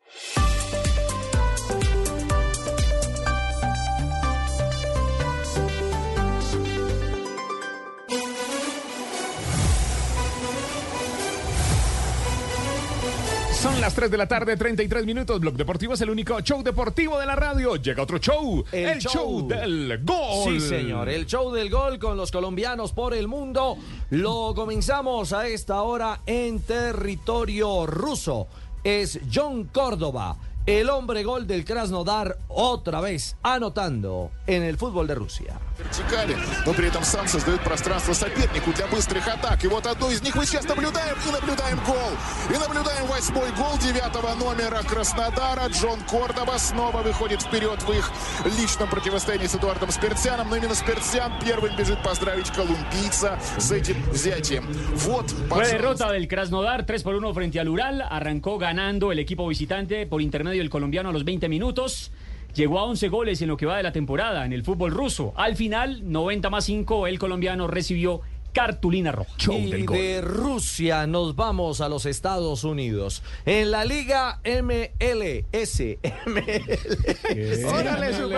Son 13.60 13.78
las 13.78 13.94
3 13.94 14.10
de 14.10 14.16
la 14.16 14.26
tarde, 14.26 14.56
33 14.56 15.04
minutos. 15.04 15.38
Blog 15.38 15.52
Deportivo 15.54 15.92
es 15.92 16.00
el 16.00 16.08
único 16.08 16.40
show 16.40 16.62
deportivo 16.62 17.18
de 17.18 17.26
la 17.26 17.36
radio. 17.36 17.76
Llega 17.76 18.02
otro 18.02 18.16
show. 18.16 18.64
El, 18.72 18.98
show. 19.00 19.46
del 19.46 20.02
gol. 20.02 20.44
Sí, 20.44 20.60
señor. 20.60 21.10
El 21.10 21.26
show 21.26 21.52
del 21.52 21.68
gol 21.68 21.98
con 21.98 22.16
los 22.16 22.30
colombianos 22.30 22.94
por 22.94 23.12
el 23.12 23.28
mundo. 23.28 23.76
Lo 24.08 24.54
comenzamos 24.54 25.34
a 25.34 25.46
esta 25.46 25.82
hora 25.82 26.22
en 26.24 26.60
territorio 26.60 27.84
ruso. 27.84 28.48
Es 28.82 29.20
John 29.30 29.64
Córdoba, 29.64 30.38
el 30.65 30.89
hombre 30.89 31.23
gol 31.23 31.45
del 31.45 31.63
Krasnodar, 31.63 32.37
otra 32.47 32.99
vez 33.01 33.35
anotando 33.43 34.31
en 34.47 34.63
el 34.63 34.77
fútbol 34.77 35.07
de 35.07 35.15
Rusia. 35.15 35.59
вертикали, 35.77 36.37
но 36.65 36.73
при 36.73 36.87
этом 36.87 37.03
сам 37.03 37.27
создает 37.27 37.61
пространство 37.61 38.13
сопернику 38.13 38.71
для 38.71 38.87
быстрых 38.87 39.27
атак. 39.27 39.63
И 39.63 39.67
вот 39.67 39.85
одну 39.85 40.09
из 40.09 40.21
них 40.21 40.33
мы 40.35 40.45
сейчас 40.45 40.65
наблюдаем 40.65 41.15
и 41.27 41.31
наблюдаем 41.31 41.77
гол. 41.85 42.11
И 42.49 42.57
наблюдаем 42.57 43.05
восьмой 43.07 43.51
гол 43.57 43.77
девятого 43.79 44.33
номера 44.35 44.81
Краснодара. 44.87 45.67
Джон 45.67 45.99
Кордоба 46.09 46.57
снова 46.57 47.01
выходит 47.01 47.41
вперед 47.41 47.81
в 47.83 47.91
их 47.91 48.09
личном 48.57 48.89
противостоянии 48.89 49.47
с 49.47 49.55
Эдуардом 49.55 49.91
Спиртсяном. 49.91 50.49
Но 50.49 50.55
именно 50.55 50.75
Спиртсян 50.75 51.33
первым 51.43 51.75
бежит 51.75 52.01
поздравить 52.03 52.49
колумбийца 52.51 53.37
с 53.57 53.71
этим 53.71 54.01
взятием. 54.11 54.65
Вот, 54.93 55.25
Fue 55.31 55.47
пожалуйста. 55.49 55.75
derrota 55.75 56.11
del 56.11 56.27
Krasnodar 56.27 56.85
3 56.85 57.03
por 57.03 57.15
1 57.15 57.33
frente 57.33 57.59
al 57.59 57.67
Ural. 57.67 58.01
Arrancó 58.01 58.57
ganando 58.57 59.11
el 59.11 59.19
equipo 59.19 59.45
visitante 59.47 60.05
por 60.05 60.21
intermedio 60.50 60.62
del 60.62 60.70
colombiano 60.70 61.08
a 61.10 61.12
los 61.12 61.24
20 61.24 61.48
minutos. 61.48 62.10
Llegó 62.54 62.80
a 62.80 62.84
11 62.84 63.08
goles 63.08 63.40
en 63.42 63.48
lo 63.48 63.56
que 63.56 63.66
va 63.66 63.76
de 63.76 63.84
la 63.84 63.92
temporada 63.92 64.44
en 64.44 64.52
el 64.52 64.64
fútbol 64.64 64.90
ruso. 64.90 65.32
Al 65.36 65.54
final, 65.54 66.10
90 66.10 66.50
más 66.50 66.64
5, 66.64 67.06
el 67.06 67.18
colombiano 67.18 67.68
recibió 67.68 68.22
cartulina 68.52 69.12
roja. 69.12 69.30
Y 69.52 69.86
de 69.86 70.20
Rusia 70.20 71.06
nos 71.06 71.36
vamos 71.36 71.80
a 71.80 71.88
los 71.88 72.04
Estados 72.06 72.64
Unidos. 72.64 73.22
En 73.46 73.70
la 73.70 73.84
Liga 73.84 74.40
MLS. 74.44 75.80
MLS. 76.26 77.64
Órale, 77.72 78.16
su 78.16 78.28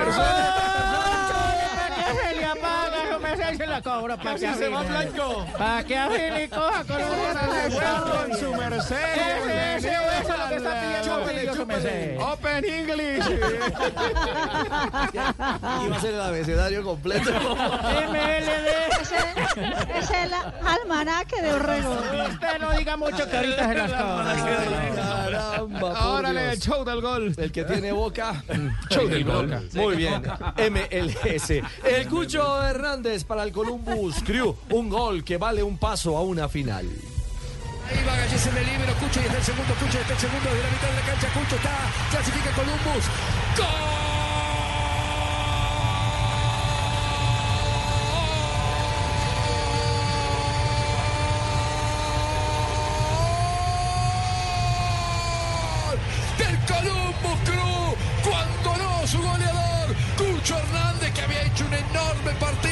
¿Para 3.82 4.34
qué 4.34 4.54
se 4.54 4.68
va 4.68 4.82
blanco. 4.82 5.46
¿Para 5.58 6.44
y 6.44 6.48
coja 6.48 6.84
con 6.84 8.38
su 8.38 8.54
merced. 8.54 8.96
Ese, 8.96 9.76
ese, 9.76 9.88
eso 9.88 10.32
es 10.32 10.38
lo 10.38 10.48
que 10.48 10.56
está 10.56 10.80
pidiendo 10.80 11.24
Open 11.62 12.64
English. 12.64 13.26
Iba 15.14 15.96
a 15.96 16.00
ser 16.00 16.14
el 16.14 16.20
abecedario 16.20 16.82
completo. 16.82 17.30
Ese 19.94 19.98
es 19.98 20.10
el 20.10 20.32
almanaque 20.66 21.42
de 21.42 21.52
Orrego. 21.52 21.92
Usted 22.30 22.58
no 22.60 22.72
diga 22.72 22.96
mucho 22.96 23.28
que 23.28 23.36
ahorita 23.36 23.68
se 23.68 23.74
las. 23.74 23.90
Caramba, 23.92 24.34
Dios. 26.30 26.52
el 26.52 26.60
show 26.60 26.84
del 26.84 27.00
gol. 27.00 27.34
El 27.36 27.52
que 27.52 27.64
tiene 27.64 27.92
boca. 27.92 28.42
Show 28.90 29.08
del 29.08 29.24
gol. 29.24 29.46
boca. 29.46 29.62
Muy 29.74 29.96
bien. 29.96 30.22
MLS. 30.22 31.50
El 31.84 32.08
Cucho 32.08 32.62
Hernández 32.62 33.24
para 33.24 33.42
el 33.44 33.52
Columbus 33.52 34.22
Crew. 34.24 34.56
Un 34.70 34.88
gol 34.88 35.24
que 35.24 35.36
vale 35.36 35.62
un 35.62 35.78
paso 35.78 36.16
a 36.16 36.22
una 36.22 36.48
final. 36.48 36.86
Ahí 37.92 38.04
va 38.04 38.16
Galles 38.16 38.46
en 38.46 38.56
el 38.56 38.66
libro, 38.66 38.94
Cucho 38.94 39.20
y 39.20 39.24
está 39.24 39.36
el 39.36 39.44
segundo, 39.44 39.74
Cucho 39.74 39.98
está 40.00 40.12
el 40.14 40.18
segundo 40.18 40.48
de 40.54 40.62
la 40.62 40.70
mitad 40.70 40.88
de 40.88 40.94
la 40.94 41.02
cancha, 41.02 41.28
Cucho 41.28 41.56
está, 41.56 41.76
clasifica 42.10 42.50
Columbus. 42.52 43.04
¡Gol! 43.58 44.02
Columbus 56.66 57.40
Crew, 57.44 57.96
cuando 58.22 58.76
no 58.76 59.06
su 59.06 59.18
goleador, 59.20 59.94
Cucho 60.16 60.56
Hernández, 60.56 61.12
que 61.12 61.22
había 61.22 61.42
hecho 61.42 61.66
un 61.66 61.74
enorme 61.74 62.32
partido, 62.38 62.71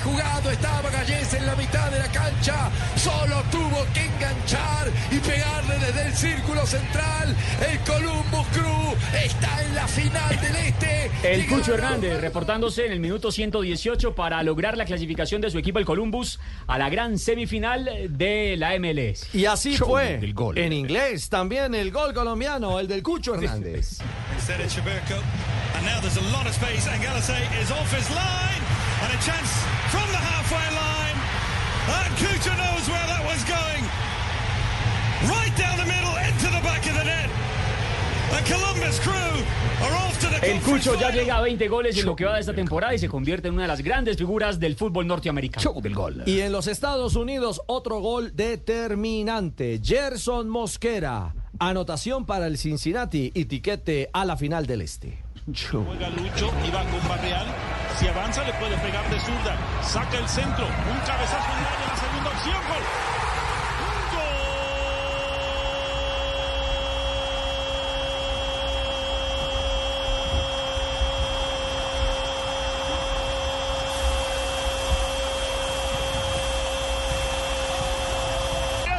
jugado. 0.00 0.50
Estaba 0.50 0.90
Gallés 0.90 1.34
en 1.34 1.46
la 1.46 1.54
mitad 1.56 1.90
de 1.90 1.98
la 1.98 2.08
cancha. 2.08 2.70
Solo 2.96 3.42
tuvo 3.50 3.84
que 3.92 4.04
enganchar 4.04 4.90
y 5.10 5.18
pegarle 5.18 5.78
desde 5.78 6.06
el 6.06 6.14
círculo 6.14 6.66
central. 6.66 7.34
El 7.70 7.78
Columbus 7.80 8.46
Crew 8.52 8.94
está 9.24 9.62
en 9.62 9.74
la 9.74 9.86
final 9.86 10.40
del 10.40 10.56
este. 10.56 11.10
El 11.22 11.46
Cucho 11.46 11.74
Hernández 11.74 12.20
reportándose 12.20 12.86
en 12.86 12.92
el 12.92 13.00
minuto 13.00 13.30
118 13.32 14.14
para 14.14 14.42
lograr 14.42 14.76
la 14.76 14.84
clasificación 14.84 15.40
de 15.40 15.50
su 15.50 15.58
equipo, 15.58 15.78
el 15.78 15.84
Columbus, 15.84 16.38
a 16.66 16.78
la 16.78 16.88
gran 16.88 17.18
semifinal 17.18 17.88
de 18.10 18.56
la 18.56 18.78
MLS. 18.78 19.34
Y 19.34 19.46
así 19.46 19.76
fue. 19.76 20.20
En 20.54 20.72
inglés 20.72 21.28
también 21.28 21.74
el 21.74 21.90
gol 21.90 22.14
colombiano, 22.14 22.78
el 22.78 22.88
del 22.88 23.02
Cucho 23.02 23.34
Hernández. 23.34 23.98
Instead 24.34 24.60
of 24.60 24.72
Chaberco. 24.72 25.20
And 25.76 25.84
now 25.84 26.00
there's 26.00 26.16
a 26.16 26.32
lot 26.32 26.46
of 26.46 26.54
space. 26.54 26.86
And 26.88 27.02
Galasay 27.02 27.42
is 27.60 27.70
off 27.70 27.92
his 27.92 28.08
line. 28.10 28.62
And 29.02 29.12
a 29.12 29.22
chance 29.22 29.52
from 29.90 30.08
the 30.10 30.18
halfway 30.18 30.68
line. 30.82 31.18
And 31.98 32.10
Kucha 32.18 32.52
knows 32.56 32.88
where 32.88 33.06
that 33.06 33.22
was 33.24 33.42
going. 33.44 33.82
Right 35.30 35.54
down 35.56 35.76
the 35.78 35.86
middle, 35.86 36.14
into 36.28 36.46
the 36.50 36.62
back 36.62 36.86
of 36.86 36.94
the 36.94 37.04
net. 37.04 37.30
The 38.30 38.42
Columbus 38.52 38.98
crew 39.00 39.12
are 39.86 39.94
off 39.94 40.18
to 40.20 40.28
the 40.28 40.50
El 40.50 40.60
Cucho 40.60 40.98
ya 40.98 41.10
llega 41.10 41.36
a 41.36 41.40
20 41.42 41.68
goles 41.68 41.96
en 41.96 42.06
lo 42.06 42.16
que 42.16 42.24
va 42.24 42.34
de 42.34 42.40
esta 42.40 42.54
temporada 42.54 42.94
y 42.94 42.98
se 42.98 43.08
convierte 43.08 43.48
en 43.48 43.54
una 43.54 43.62
de 43.62 43.68
las 43.68 43.82
grandes 43.82 44.16
figuras 44.16 44.58
del 44.58 44.76
fútbol 44.76 45.06
norteamericano. 45.06 45.62
Show 45.62 45.80
del 45.80 45.94
gol. 45.94 46.22
Y 46.26 46.40
en 46.40 46.52
los 46.52 46.66
Estados 46.66 47.14
Unidos, 47.16 47.62
otro 47.66 48.00
gol 48.00 48.34
determinante. 48.34 49.80
Gerson 49.82 50.48
Mosquera. 50.48 51.34
Anotación 51.58 52.26
para 52.26 52.46
el 52.46 52.58
Cincinnati 52.58 53.30
y 53.32 53.46
tiquete 53.46 54.10
a 54.12 54.24
la 54.24 54.36
final 54.36 54.66
del 54.66 54.82
Este. 54.82 55.25
Juega 55.46 56.10
Lucho 56.10 56.52
y 56.66 56.70
va 56.72 56.82
con 56.90 57.08
Barreal. 57.08 57.46
Si 57.96 58.08
avanza 58.08 58.42
le 58.42 58.52
puede 58.54 58.76
pegar 58.78 59.08
de 59.08 59.20
zurda. 59.20 59.56
Saca 59.80 60.18
el 60.18 60.28
centro. 60.28 60.66
Un 60.66 60.98
cabezazo 61.06 61.52
en. 61.52 61.62
La 61.86 61.96
segunda 61.96 62.30
opción. 62.30 62.56
Gol. 62.68 62.82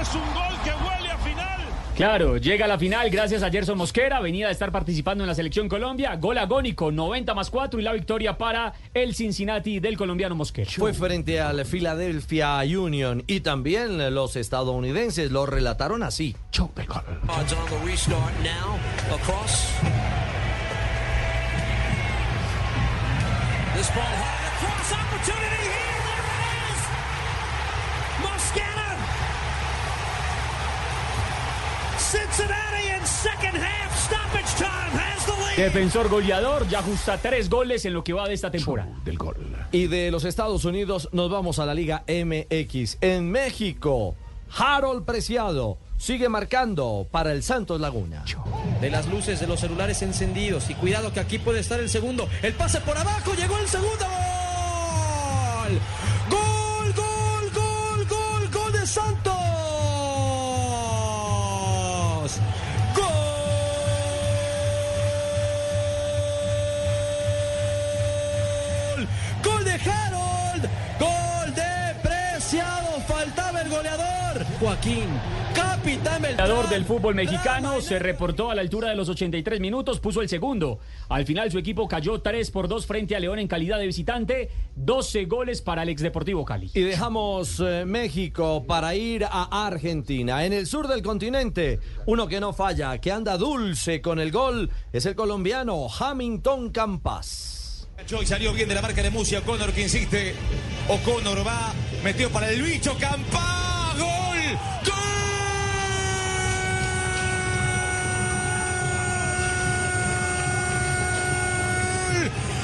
Es 0.01 0.15
un 0.15 0.33
gol 0.33 0.61
que 0.63 0.71
huele 0.71 1.11
a 1.11 1.17
final. 1.17 1.86
Claro, 1.97 2.37
llega 2.37 2.65
a 2.65 2.67
la 2.67 2.77
final 2.77 3.09
gracias 3.09 3.41
a 3.41 3.49
Gerson 3.49 3.75
Mosquera, 3.75 4.19
venía 4.19 4.45
de 4.45 4.53
estar 4.53 4.71
participando 4.71 5.23
en 5.23 5.27
la 5.27 5.33
selección 5.33 5.67
Colombia, 5.67 6.15
gol 6.17 6.37
agónico, 6.37 6.91
90 6.91 7.33
más 7.33 7.49
4 7.49 7.79
y 7.79 7.83
la 7.83 7.91
victoria 7.91 8.37
para 8.37 8.71
el 8.93 9.15
Cincinnati 9.15 9.79
del 9.79 9.97
colombiano 9.97 10.35
Mosquera. 10.35 10.69
Fue 10.69 10.93
frente 10.93 11.41
al 11.41 11.65
Philadelphia 11.65 12.59
Union 12.59 13.23
y 13.25 13.39
también 13.39 14.13
los 14.13 14.35
estadounidenses 14.35 15.31
lo 15.31 15.47
relataron 15.47 16.03
así. 16.03 16.35
This 23.73 23.89
ball 23.95 24.03
high 24.03 24.47
across 24.57 24.91
opportunity 24.91 25.65
here. 25.65 25.97
There 26.05 26.25
it 26.25 26.61
is. 26.73 26.81
Mosquera. 28.23 28.76
Defensor 35.57 36.07
goleador, 36.07 36.67
ya 36.67 36.79
ajusta 36.79 37.17
tres 37.17 37.49
goles 37.49 37.83
en 37.85 37.93
lo 37.93 38.03
que 38.03 38.13
va 38.13 38.27
de 38.27 38.35
esta 38.35 38.51
temporada. 38.51 38.91
Del 39.03 39.17
gol. 39.17 39.35
Y 39.71 39.87
de 39.87 40.11
los 40.11 40.23
Estados 40.23 40.65
Unidos 40.65 41.09
nos 41.13 41.31
vamos 41.31 41.57
a 41.57 41.65
la 41.65 41.73
Liga 41.73 42.03
MX. 42.07 42.99
En 43.01 43.31
México, 43.31 44.15
Harold 44.55 45.03
Preciado 45.03 45.79
sigue 45.97 46.29
marcando 46.29 47.07
para 47.09 47.31
el 47.31 47.41
Santos 47.41 47.81
Laguna. 47.81 48.23
de 48.79 48.89
las 48.91 49.07
luces 49.07 49.39
de 49.39 49.47
los 49.47 49.59
celulares 49.59 50.03
encendidos. 50.03 50.69
Y 50.69 50.75
cuidado 50.75 51.11
que 51.11 51.19
aquí 51.19 51.39
puede 51.39 51.59
estar 51.59 51.79
el 51.79 51.89
segundo. 51.89 52.29
El 52.43 52.53
pase 52.53 52.79
por 52.81 52.95
abajo, 52.95 53.33
llegó 53.33 53.57
el 53.57 53.67
segundo 53.67 54.05
gol. 54.05 54.17
Gol, 55.69 55.79
goleador. 73.77 74.45
Joaquín. 74.59 75.07
Capitán 75.55 76.21
goleador 76.21 76.69
del 76.69 76.85
fútbol 76.85 77.15
mexicano 77.15 77.79
se 77.81 77.99
reportó 77.99 78.51
a 78.51 78.55
la 78.55 78.61
altura 78.61 78.89
de 78.89 78.95
los 78.95 79.09
83 79.09 79.59
minutos, 79.59 79.99
puso 79.99 80.21
el 80.21 80.29
segundo. 80.29 80.79
Al 81.09 81.25
final 81.25 81.51
su 81.51 81.57
equipo 81.57 81.87
cayó 81.87 82.21
3 82.21 82.51
por 82.51 82.67
2 82.67 82.85
frente 82.85 83.15
a 83.15 83.19
León 83.19 83.39
en 83.39 83.47
calidad 83.47 83.79
de 83.79 83.87
visitante, 83.87 84.49
12 84.75 85.25
goles 85.25 85.61
para 85.61 85.83
el 85.83 85.89
ex 85.89 86.01
Deportivo 86.01 86.43
Cali. 86.45 86.69
Y 86.73 86.81
dejamos 86.81 87.59
eh, 87.59 87.85
México 87.85 88.65
para 88.67 88.95
ir 88.95 89.25
a 89.25 89.65
Argentina. 89.65 90.45
En 90.45 90.53
el 90.53 90.67
sur 90.67 90.87
del 90.87 91.01
continente, 91.01 91.79
uno 92.05 92.27
que 92.27 92.39
no 92.39 92.53
falla, 92.53 92.97
que 92.99 93.11
anda 93.11 93.37
dulce 93.37 94.01
con 94.01 94.19
el 94.19 94.31
gol, 94.31 94.69
es 94.91 95.05
el 95.05 95.15
colombiano 95.15 95.87
Hamilton 95.87 96.71
Campas. 96.71 97.56
Y 97.99 98.25
salió 98.25 98.53
bien 98.53 98.69
de 98.69 98.75
la 98.75 98.81
marca 98.81 99.03
de 99.03 99.09
Musia. 99.09 99.39
O'Connor 99.39 99.73
que 99.73 99.81
insiste. 99.81 100.33
O'Connor 100.87 101.45
va. 101.45 101.73
Metió 102.03 102.29
para 102.29 102.49
el 102.49 102.61
bicho. 102.61 102.95
Campa. 102.97 103.93
Gol. 103.97 104.37
Gol. 104.85 104.93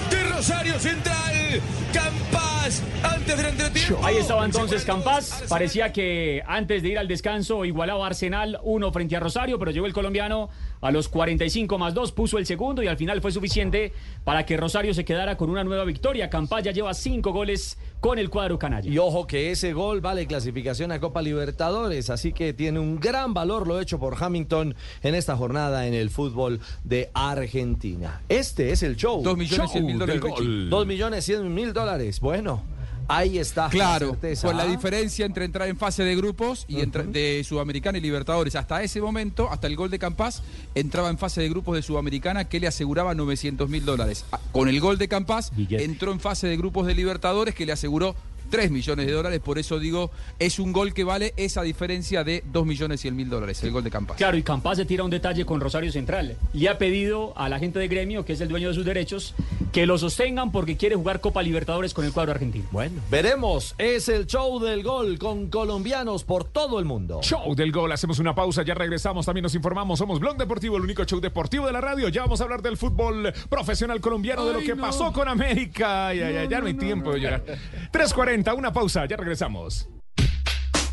De 0.09 0.23
Rosario 0.29 0.79
Central. 0.79 1.61
Campas. 1.91 2.81
Antes 3.03 3.35
del 3.37 3.45
entretiempo. 3.47 3.99
Ahí 4.05 4.17
estaba 4.17 4.45
entonces 4.45 4.85
Campas. 4.85 5.43
Parecía 5.49 5.91
que 5.91 6.41
antes 6.47 6.83
de 6.83 6.89
ir 6.89 6.97
al 6.97 7.09
descanso 7.09 7.65
igualaba 7.65 8.07
Arsenal 8.07 8.59
uno 8.63 8.93
frente 8.93 9.17
a 9.17 9.19
Rosario, 9.19 9.59
pero 9.59 9.71
llegó 9.71 9.87
el 9.87 9.93
colombiano 9.93 10.49
a 10.83 10.91
los 10.91 11.07
45 11.07 11.77
más 11.77 11.93
2, 11.93 12.11
puso 12.11 12.37
el 12.37 12.45
segundo 12.45 12.83
y 12.83 12.87
al 12.87 12.97
final 12.97 13.21
fue 13.21 13.31
suficiente 13.31 13.93
para 14.25 14.45
que 14.45 14.57
Rosario 14.57 14.93
se 14.93 15.05
quedara 15.05 15.37
con 15.37 15.49
una 15.49 15.63
nueva 15.63 15.85
victoria. 15.85 16.29
Campas 16.29 16.63
ya 16.63 16.71
lleva 16.71 16.93
cinco 16.93 17.31
goles 17.31 17.77
con 18.01 18.19
el 18.19 18.29
cuadro 18.29 18.59
canalla. 18.59 18.91
Y 18.91 18.97
ojo 18.97 19.25
que 19.25 19.51
ese 19.51 19.71
gol 19.71 20.01
vale 20.01 20.27
clasificación 20.27 20.91
a 20.91 20.99
Copa 20.99 21.21
Libertadores, 21.21 22.09
así 22.09 22.33
que 22.33 22.53
tiene 22.53 22.79
un 22.79 22.99
gran 22.99 23.33
valor 23.33 23.65
lo 23.65 23.79
hecho 23.79 23.97
por 23.97 24.21
Hamilton 24.21 24.75
en 25.01 25.15
esta 25.15 25.37
jornada 25.37 25.87
en 25.87 25.93
el 25.93 26.09
fútbol 26.09 26.59
de 26.83 27.09
Argentina. 27.13 28.21
Este 28.27 28.71
es 28.71 28.83
el 28.83 28.97
show. 28.97 29.23
Dos 29.23 29.37
millones 29.37 29.57
Show 29.57 29.67
cien 29.69 29.85
mil 29.85 29.99
del 29.99 30.19
dólares, 30.19 30.87
millones 30.87 31.25
cien 31.25 31.53
mil 31.53 31.71
dólares. 31.71 32.19
Bueno, 32.19 32.61
ahí 33.07 33.37
está. 33.37 33.69
Claro, 33.69 34.17
la 34.21 34.35
con 34.41 34.57
la 34.57 34.63
¿ah? 34.63 34.67
diferencia 34.67 35.25
entre 35.25 35.45
entrar 35.45 35.67
en 35.67 35.77
fase 35.77 36.03
de 36.03 36.15
grupos 36.15 36.65
y 36.67 36.81
entrar 36.81 37.05
de 37.07 37.43
Sudamericana 37.47 37.97
y 37.97 38.01
Libertadores. 38.01 38.55
Hasta 38.55 38.83
ese 38.83 39.01
momento, 39.01 39.49
hasta 39.51 39.67
el 39.67 39.75
gol 39.75 39.89
de 39.89 39.99
Campas, 39.99 40.43
entraba 40.75 41.09
en 41.09 41.17
fase 41.17 41.41
de 41.41 41.49
grupos 41.49 41.75
de 41.75 41.81
Sudamericana 41.81 42.45
que 42.45 42.59
le 42.59 42.67
aseguraba 42.67 43.13
900 43.13 43.69
mil 43.69 43.85
dólares. 43.85 44.25
Ah, 44.31 44.39
Con 44.51 44.69
el 44.69 44.79
gol 44.79 44.97
de 44.97 45.07
Campas, 45.07 45.51
entró 45.69 46.11
en 46.11 46.19
fase 46.19 46.47
de 46.47 46.57
grupos 46.57 46.87
de 46.87 46.95
Libertadores 46.95 47.55
que 47.55 47.65
le 47.65 47.71
aseguró 47.71 48.15
3 48.53 48.69
millones 48.69 49.07
de 49.07 49.11
dólares. 49.11 49.39
Por 49.39 49.57
eso 49.57 49.79
digo, 49.79 50.11
es 50.37 50.59
un 50.59 50.73
gol 50.73 50.93
que 50.93 51.03
vale 51.03 51.33
esa 51.37 51.63
diferencia 51.63 52.23
de 52.23 52.43
2 52.51 52.67
millones 52.67 53.01
100 53.01 53.15
mil 53.15 53.27
dólares, 53.27 53.63
el 53.63 53.71
gol 53.71 53.83
de 53.83 53.89
Campas. 53.89 54.17
Claro, 54.17 54.37
y 54.37 54.43
Campas 54.43 54.77
se 54.77 54.85
tira 54.85 55.03
un 55.03 55.09
detalle 55.09 55.43
con 55.43 55.59
Rosario 55.59 55.91
Central. 55.91 56.37
Le 56.53 56.69
ha 56.69 56.77
pedido 56.77 57.33
a 57.35 57.49
la 57.49 57.57
gente 57.57 57.79
de 57.79 57.87
gremio, 57.87 58.25
que 58.25 58.33
es 58.33 58.41
el 58.41 58.49
dueño 58.49 58.67
de 58.67 58.75
sus 58.75 58.85
derechos, 58.85 59.33
que 59.71 59.87
lo 59.87 59.97
sostengan 59.97 60.51
porque 60.51 60.77
quiere 60.77 60.95
jugar 60.95 61.19
Copa 61.19 61.41
Libertadores 61.41 61.95
con 61.95 62.05
el 62.05 62.13
cuadro 62.13 62.31
argentino. 62.31 62.65
Bueno, 62.71 63.01
veremos. 63.09 63.73
Es 63.79 64.07
el 64.07 64.27
show 64.27 64.59
del 64.59 64.83
gol 64.83 65.17
con 65.17 65.47
colombianos 65.47 66.23
por 66.23 66.43
todo 66.43 66.77
el 66.77 66.85
mundo. 66.85 67.21
Show 67.23 67.55
del 67.55 67.71
gol, 67.71 67.91
hacemos 67.91 68.19
una 68.19 68.35
pausa, 68.35 68.61
ya 68.61 68.75
regresamos, 68.75 69.25
también 69.25 69.41
nos 69.41 69.55
informamos, 69.55 69.97
somos 69.97 70.19
Blog 70.19 70.37
Deportivo, 70.37 70.77
el 70.77 70.83
único 70.83 71.03
show 71.05 71.19
deportivo 71.19 71.65
de 71.65 71.71
la 71.71 71.81
radio, 71.81 72.07
ya 72.09 72.21
vamos 72.21 72.39
a 72.39 72.43
hablar 72.43 72.61
del 72.61 72.77
fútbol 72.77 73.33
profesional 73.49 73.99
colombiano, 73.99 74.45
de 74.45 74.53
lo 74.53 74.59
que 74.59 74.75
no. 74.75 74.83
pasó 74.83 75.11
con 75.11 75.27
América, 75.27 76.09
ay, 76.09 76.21
ay, 76.21 76.35
ay, 76.35 76.47
ya 76.47 76.59
no, 76.59 76.67
hay 76.67 76.75
tiempo 76.75 77.13
de 77.13 77.19
llorar. 77.19 77.43
3.40, 77.91 78.42
una 78.53 78.73
pausa, 78.73 79.05
ya 79.05 79.15
regresamos. 79.15 79.87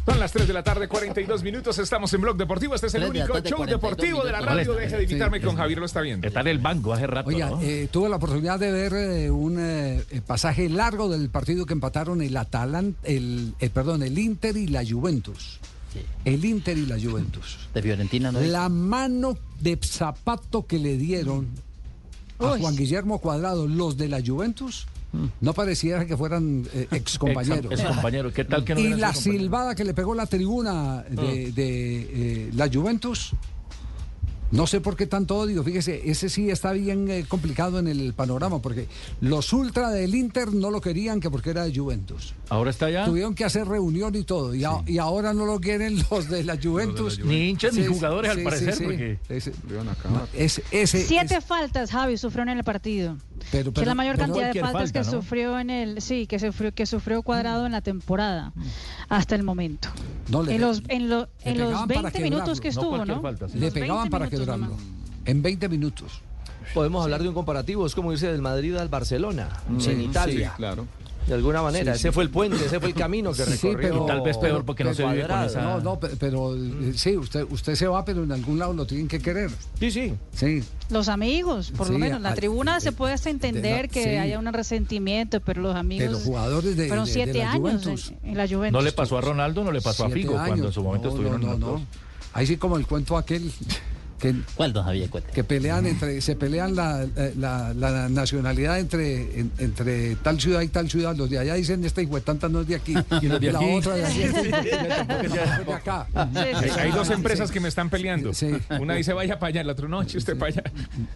Son 0.06 0.18
las 0.18 0.32
3 0.32 0.48
de 0.48 0.55
la 0.55 0.62
tarde, 0.64 0.89
42 0.89 1.43
minutos, 1.43 1.78
estamos 1.78 2.12
en 2.14 2.22
Blog 2.22 2.36
Deportivo, 2.36 2.74
este 2.74 2.86
es 2.89 2.94
el 2.94 3.02
3 3.02 3.12
de 3.12 3.18
la 3.18 3.24
único 3.27 3.39
show 3.48 3.59
42 3.59 3.66
deportivo 3.81 4.24
de 4.24 4.32
la 4.32 4.40
radio, 4.40 4.72
deje 4.74 4.97
de 4.97 5.02
invitarme 5.05 5.39
Sí, 5.39 5.44
con. 5.44 5.56
Javier, 5.56 5.78
lo 5.78 5.86
está 5.86 6.01
viendo. 6.01 6.27
Está 6.27 6.40
en 6.40 6.47
el 6.48 6.59
banco 6.59 6.93
hace 6.93 7.06
rato, 7.06 7.28
Oiga, 7.28 7.51
¿no? 7.51 7.60
eh, 7.60 7.89
tuve 7.93 8.09
la 8.09 8.16
oportunidad 8.16 8.59
de 8.59 8.72
ver 8.72 8.93
eh, 8.94 9.31
un 9.31 9.59
eh, 9.60 10.02
eh, 10.10 10.20
pasaje 10.27 10.68
largo 10.68 11.09
del 11.09 11.28
partido 11.28 11.66
que 11.66 11.74
empataron 11.74 12.22
el 12.22 12.36
Atalant, 12.36 12.97
el, 13.05 13.55
eh, 13.60 13.68
perdón, 13.70 14.02
el 14.02 14.18
Inter 14.18 14.56
y 14.56 14.66
la 14.68 14.82
Juventus. 14.89 15.60
El 16.24 16.44
Inter 16.44 16.78
y 16.78 16.86
la 16.86 16.97
Juventus. 16.98 17.68
De 17.74 17.82
Fiorentina, 17.82 18.31
¿no? 18.32 18.40
La 18.40 18.68
mano 18.68 19.36
de 19.60 19.78
zapato 19.82 20.66
que 20.66 20.78
le 20.78 20.97
dieron 20.97 21.48
a. 22.39 22.56
Juan 22.59 22.74
Guillermo 22.77 23.18
Cuadrado, 23.18 23.66
los 23.66 23.97
de 23.97 24.09
la 24.09 24.20
Juventus, 24.24 24.86
No 25.41 25.55
pareciera 25.55 26.07
que 26.07 26.16
fueran 26.16 26.66
eh, 26.73 26.87
ex 26.93 27.19
compañeros. 27.19 27.73
Ex, 27.73 27.82
compañeros. 27.82 28.32
¿Qué 28.32 28.45
tal 28.45 28.65
que 28.65 28.74
no 28.74 28.81
Y 28.81 28.91
la 28.95 29.12
silbada 29.15 29.74
que 29.74 29.85
le 29.85 29.95
pegó 29.95 30.15
la 30.15 30.27
tribuna 30.27 31.03
de, 31.11 31.47
Ah. 31.49 31.53
de, 31.55 32.01
eh, 32.47 32.51
la 32.55 32.69
Juventus. 32.73 33.32
No 34.53 34.66
sé 34.66 34.81
por 34.81 34.97
qué 34.97 35.07
tanto 35.07 35.37
odio, 35.39 35.62
fíjese, 35.62 36.11
ese 36.11 36.28
sí 36.28 36.51
está 36.51 36.73
bien 36.73 37.09
eh, 37.09 37.24
complicado 37.28 37.78
en 37.78 37.87
el 37.87 38.15
panorama, 38.15 38.61
porque 38.61 38.89
los 39.20 39.53
ultra 39.53 39.91
del 39.91 40.12
Inter 40.16 40.53
no 40.53 40.73
lo 40.73 40.81
querían 40.81 41.20
que 41.20 41.31
porque 41.31 41.51
era 41.51 41.62
de 41.65 41.73
Juventus. 41.78 42.35
Ahora 42.49 42.70
está 42.70 42.91
ya. 42.91 43.05
Tuvieron 43.05 43.37
que 43.37 43.45
hacer 43.45 43.69
reunión 43.69 44.12
y 44.16 44.24
todo, 44.24 44.53
y, 44.53 44.65
a- 44.65 44.82
y 44.89 44.99
ahora 44.99 45.32
no 45.35 45.47
lo 45.47 45.61
quieren 45.61 45.99
los 46.11 46.28
de 46.28 46.43
la 46.43 46.59
Juventus. 46.61 47.20
Ni 47.24 47.49
hinchas 47.51 47.74
ni 47.74 47.82
Sí, 47.85 47.89
jugadores, 47.91 48.32
al 48.32 48.43
parecer, 48.43 48.73
sí, 48.74 48.78
sí. 48.78 48.85
porque- 48.85 49.19
Ese- 49.28 49.53
no, 50.12 50.23
ese- 50.35 50.65
ese- 50.73 51.05
Siete 51.07 51.41
faltas, 51.41 51.93
Javi, 51.93 52.16
sufrió 52.16 52.43
en 52.43 52.49
el 52.49 52.65
partido. 52.65 53.19
Pero- 53.51 53.65
que 53.65 53.69
es 53.69 53.75
pero- 53.75 53.87
la 53.87 53.95
mayor 53.95 54.17
pero- 54.17 54.27
cantidad 54.27 54.53
de 54.53 54.61
faltas 54.61 54.83
falta, 54.83 55.01
que 55.01 55.05
¿no? 55.07 55.11
sufrió 55.23 55.59
en 55.59 55.71
el, 55.71 56.03
sí, 56.03 56.27
que 56.27 56.39
sufrió, 56.39 56.73
que 56.73 56.87
sufrió 56.87 57.23
cuadrado 57.23 57.67
en 57.67 57.73
la 57.73 57.81
temporada 57.81 58.53
hasta 59.09 59.35
el 59.35 59.43
momento. 59.43 59.89
No, 60.29 60.43
le- 60.43 60.55
en 60.55 60.61
los, 60.61 60.83
en, 60.89 61.09
lo- 61.09 61.29
en 61.45 61.59
los 61.59 61.69
pegaban 61.69 61.89
para 61.89 62.01
20 62.03 62.21
minutos 62.21 62.61
que 62.61 62.69
estuvo, 62.69 63.05
¿no? 63.05 63.23
Le 63.55 63.71
pegaban 63.73 64.03
20 64.05 64.11
para 64.11 64.29
quebrarlo. 64.29 64.77
En 65.25 65.43
20 65.43 65.69
minutos. 65.69 66.23
Podemos 66.75 67.03
hablar 67.03 67.23
de 67.23 67.29
un 67.29 67.35
comparativo, 67.35 67.85
es 67.87 67.95
como 67.97 68.12
irse 68.12 68.31
del 68.31 68.43
Madrid 68.43 68.77
al 68.77 68.89
Barcelona, 68.89 69.49
Sí, 69.79 69.91
en 69.91 70.03
Italia. 70.03 70.51
Sí, 70.51 70.57
claro. 70.57 70.87
De 71.26 71.34
alguna 71.34 71.62
manera, 71.62 71.92
Sí, 71.94 72.01
ese 72.01 72.09
sí. 72.09 72.14
fue 72.14 72.24
el 72.24 72.30
puente, 72.30 72.56
ese 72.64 72.80
fue 72.80 72.88
el 72.88 72.94
camino 72.94 73.32
que 73.32 73.44
Sí, 73.44 73.51
recorrió. 73.68 73.78
pero- 73.90 74.05
Y 74.05 74.06
tal 74.09 74.20
vez 74.22 74.36
peor 74.38 74.64
porque 74.64 74.82
no 74.82 74.94
se 74.94 75.05
vive 75.06 75.26
con 75.28 75.42
esa- 75.44 75.60
No, 75.62 75.80
no, 75.80 76.01
pe- 76.01 76.09
pero 76.18 76.56
eh, 76.56 76.92
sí, 76.97 77.16
usted, 77.16 77.44
usted 77.51 77.74
se 77.76 77.86
va, 77.86 78.05
pero 78.05 78.24
en 78.24 78.32
algún 78.32 78.59
lado 78.59 78.72
lo 78.72 78.84
tienen 78.86 79.06
que 79.06 79.20
querer. 79.20 79.51
Sí, 79.78 79.90
sí. 79.92 80.14
Sí. 80.34 80.64
Los 80.88 81.09
amigos, 81.09 81.70
por 81.76 81.88
lo 81.90 81.98
menos. 81.98 82.20
La 82.20 82.30
al- 82.30 82.34
tribuna 82.34 82.80
se 82.80 82.90
puede 82.92 83.12
hasta 83.14 83.30
entender 83.30 83.82
la- 83.82 83.88
que 83.88 84.02
sí. 84.02 84.09
haya 84.10 84.38
un 84.38 84.47
resentimiento, 84.52 85.40
pero 85.40 85.62
los 85.62 85.76
amigos. 85.76 86.06
Pero 86.09 86.18
jugadores 86.18 86.76
de- 86.76 86.88
Fueron 86.88 87.05
de- 87.05 87.10
de 87.10 87.14
siete 87.14 87.38
la 87.38 87.52
años 87.52 87.60
Juventus. 87.84 88.12
en, 88.22 88.30
en 88.30 88.36
la 88.36 88.48
Juventus. 88.48 88.72
No 88.72 88.82
le 88.84 88.92
pasó 88.92 89.18
a 89.18 89.20
Ronaldo, 89.20 89.62
no 89.62 89.70
le 89.72 89.80
pasó 89.82 90.06
a 90.06 90.10
Figo 90.10 90.32
cuando 90.32 90.66
en 90.66 90.72
su 90.72 90.82
momento 90.82 91.09
No, 91.09 91.14
estuvieron 91.14 91.40
no, 91.42 91.52
en 91.55 91.60
no, 91.60 91.72
los. 91.72 91.80
Ahí 92.32 92.47
sí 92.47 92.56
como 92.56 92.76
el 92.76 92.86
cuento 92.86 93.16
aquel 93.16 93.52
que, 94.20 94.34
¿Cuál, 94.55 94.72
don 94.72 94.84
Javier? 94.84 95.09
Cuente. 95.10 95.30
que 95.32 95.42
pelean 95.44 95.86
entre, 95.86 96.20
se 96.20 96.36
pelean 96.36 96.76
la, 96.76 97.02
eh, 97.16 97.34
la- 97.38 97.72
la 97.74 98.09
nacionalidad 98.09 98.78
entre, 98.78 99.40
en- 99.40 99.51
entre 99.59 100.16
tal 100.16 100.40
ciudad 100.40 100.60
y 100.60 100.68
tal 100.68 100.90
ciudad. 100.90 101.16
Los 101.16 101.30
de 101.30 101.38
allá 101.38 101.55
dicen 101.55 101.84
este 101.84 102.02
hijo 102.02 102.14
de 102.16 102.20
tanta 102.20 102.48
no 102.48 102.60
es 102.60 102.68
de 102.68 102.76
aquí. 102.76 102.94
Y 103.22 103.26
los 103.26 103.40
de 103.40 103.52
la 103.52 103.59
aquí. 103.59 103.70
otra 103.72 103.94
de 103.97 104.05
allí 104.06 104.22
es 104.22 104.32
de, 104.42 105.72
acá. 105.74 106.06
Hay, 106.14 106.70
hay 106.70 106.90
dos 106.92 107.10
empresas 107.10 107.48
Sí. 107.48 107.55
que 107.55 107.60
me 107.60 107.68
están 107.68 107.88
peleando. 107.90 108.32
Sí. 108.34 108.51
Una 108.80 108.94
dice 108.94 109.12
vaya 109.12 109.38
para 109.38 109.48
allá, 109.51 109.64
la 109.64 109.72
otra 109.72 109.88
no, 109.88 110.01
usted 110.01 110.36
para 110.38 110.52
allá. 110.52 110.62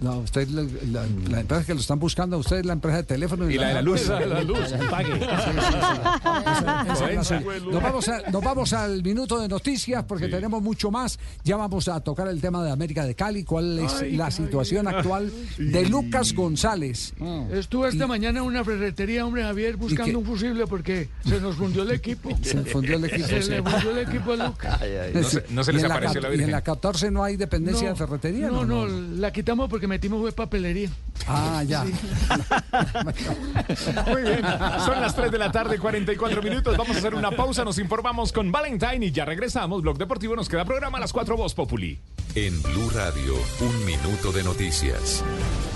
No, 0.01 0.19
usted, 0.19 0.49
la, 0.49 0.63
la- 0.91 1.07
la 1.31 1.41
empresa 1.41 1.65
que 1.65 1.75
lo 1.75 1.81
están 1.81 1.99
buscando, 1.99 2.37
a 2.37 2.39
usted 2.39 2.59
es 2.59 2.67
la 2.67 2.73
empresa 2.75 2.99
de 2.99 3.03
teléfono 3.05 3.51
Y 3.51 3.55
la 3.59 3.69
de 3.69 3.75
la 3.75 3.83
luz. 3.83 4.07
La 4.09 4.19
de 4.21 4.27
la 4.27 4.43
luz. 4.43 4.73
Pague. 4.91 5.11
Nos 7.71 7.83
vamos, 7.83 8.09
a- 8.09 8.31
nos 8.31 8.43
vamos 8.43 8.73
al 8.73 9.03
minuto 9.03 9.39
de 9.41 9.49
noticias 9.49 10.05
porque 10.05 10.29
tenemos 10.29 10.63
mucho 10.63 10.91
más. 10.91 11.19
Ya 11.43 11.57
vamos 11.57 11.89
a 11.89 12.01
tocar 12.01 12.29
el 12.29 12.41
tema 12.41 12.63
de 12.65 12.71
América 12.71 12.94
de 13.03 13.15
Cali, 13.17 13.43
cuál 13.45 13.79
es 13.81 13.93
Ay, 13.95 14.17
la 14.17 14.27
ay, 14.27 14.33
situación 14.33 14.87
ay. 14.87 14.95
actual 14.95 15.33
de 15.59 15.89
Lucas 15.89 16.33
González. 16.35 17.15
Estuve 17.53 17.89
esta 17.89 18.07
mañana 18.07 18.39
en 18.41 18.45
una 18.45 18.63
ferretería, 18.65 19.27
hombre 19.27 19.43
Javier, 19.43 19.77
buscando 19.77 20.19
un 20.21 20.25
fusible 20.25 20.67
porque 20.67 21.09
se 21.27 21.41
nos 21.41 21.57
fundió 21.57 21.83
el 21.83 21.91
equipo. 21.91 22.31
Se 22.43 22.63
fundió 22.65 22.97
el 22.97 23.05
equipo. 23.07 23.27
Se 23.27 23.41
le 23.51 23.63
fundió 23.63 23.91
el 23.91 23.99
equipo 23.99 24.33
a 24.33 24.37
Lucas. 24.37 24.81
No 25.15 25.23
se- 25.25 25.45
no 25.51 25.61
les 25.63 25.69
en 25.69 25.89
la 25.89 25.95
apareció 25.95 26.21
la 26.21 26.35
Y 26.35 26.41
en 26.43 26.51
la 26.53 26.61
14 26.63 27.11
no 27.11 27.25
hay 27.25 27.37
dependencia 27.37 27.89
de 27.89 27.97
ferretería. 27.97 28.49
No, 28.49 28.65
no, 28.65 28.87
la 28.87 29.33
quitamos 29.33 29.69
porque 29.69 29.87
metimos 29.89 30.21
fue 30.21 30.31
papelería. 30.33 30.91
Ah, 31.27 31.63
ya. 31.67 31.85
Muy 34.07 34.23
bien, 34.23 34.41
son 34.85 35.01
las 35.01 35.15
3 35.17 35.31
de 35.31 35.39
la 35.39 35.51
tarde, 35.51 35.79
44 35.79 36.43
minutos. 36.43 36.77
Vamos 36.77 36.97
a 36.97 36.99
hacer 36.99 37.15
una 37.15 37.31
pausa, 37.31 37.65
nos 37.65 37.79
informamos 37.79 38.33
con 38.33 38.51
Valentine 38.53 39.07
y 39.07 39.11
ya 39.13 39.25
regresamos. 39.25 39.83
Blog 39.83 39.97
Deportivo 39.99 40.37
nos 40.37 40.49
queda 40.49 40.65
programa 40.65 40.99
a 40.99 41.01
las 41.01 41.13
4 41.13 41.37
Voz 41.37 41.55
Populi. 41.55 41.99
En 42.35 42.61
Blue 42.63 42.84
Radio, 42.93 43.35
un 43.61 43.85
minuto 43.87 44.33
de 44.33 44.43
noticias. 44.43 45.25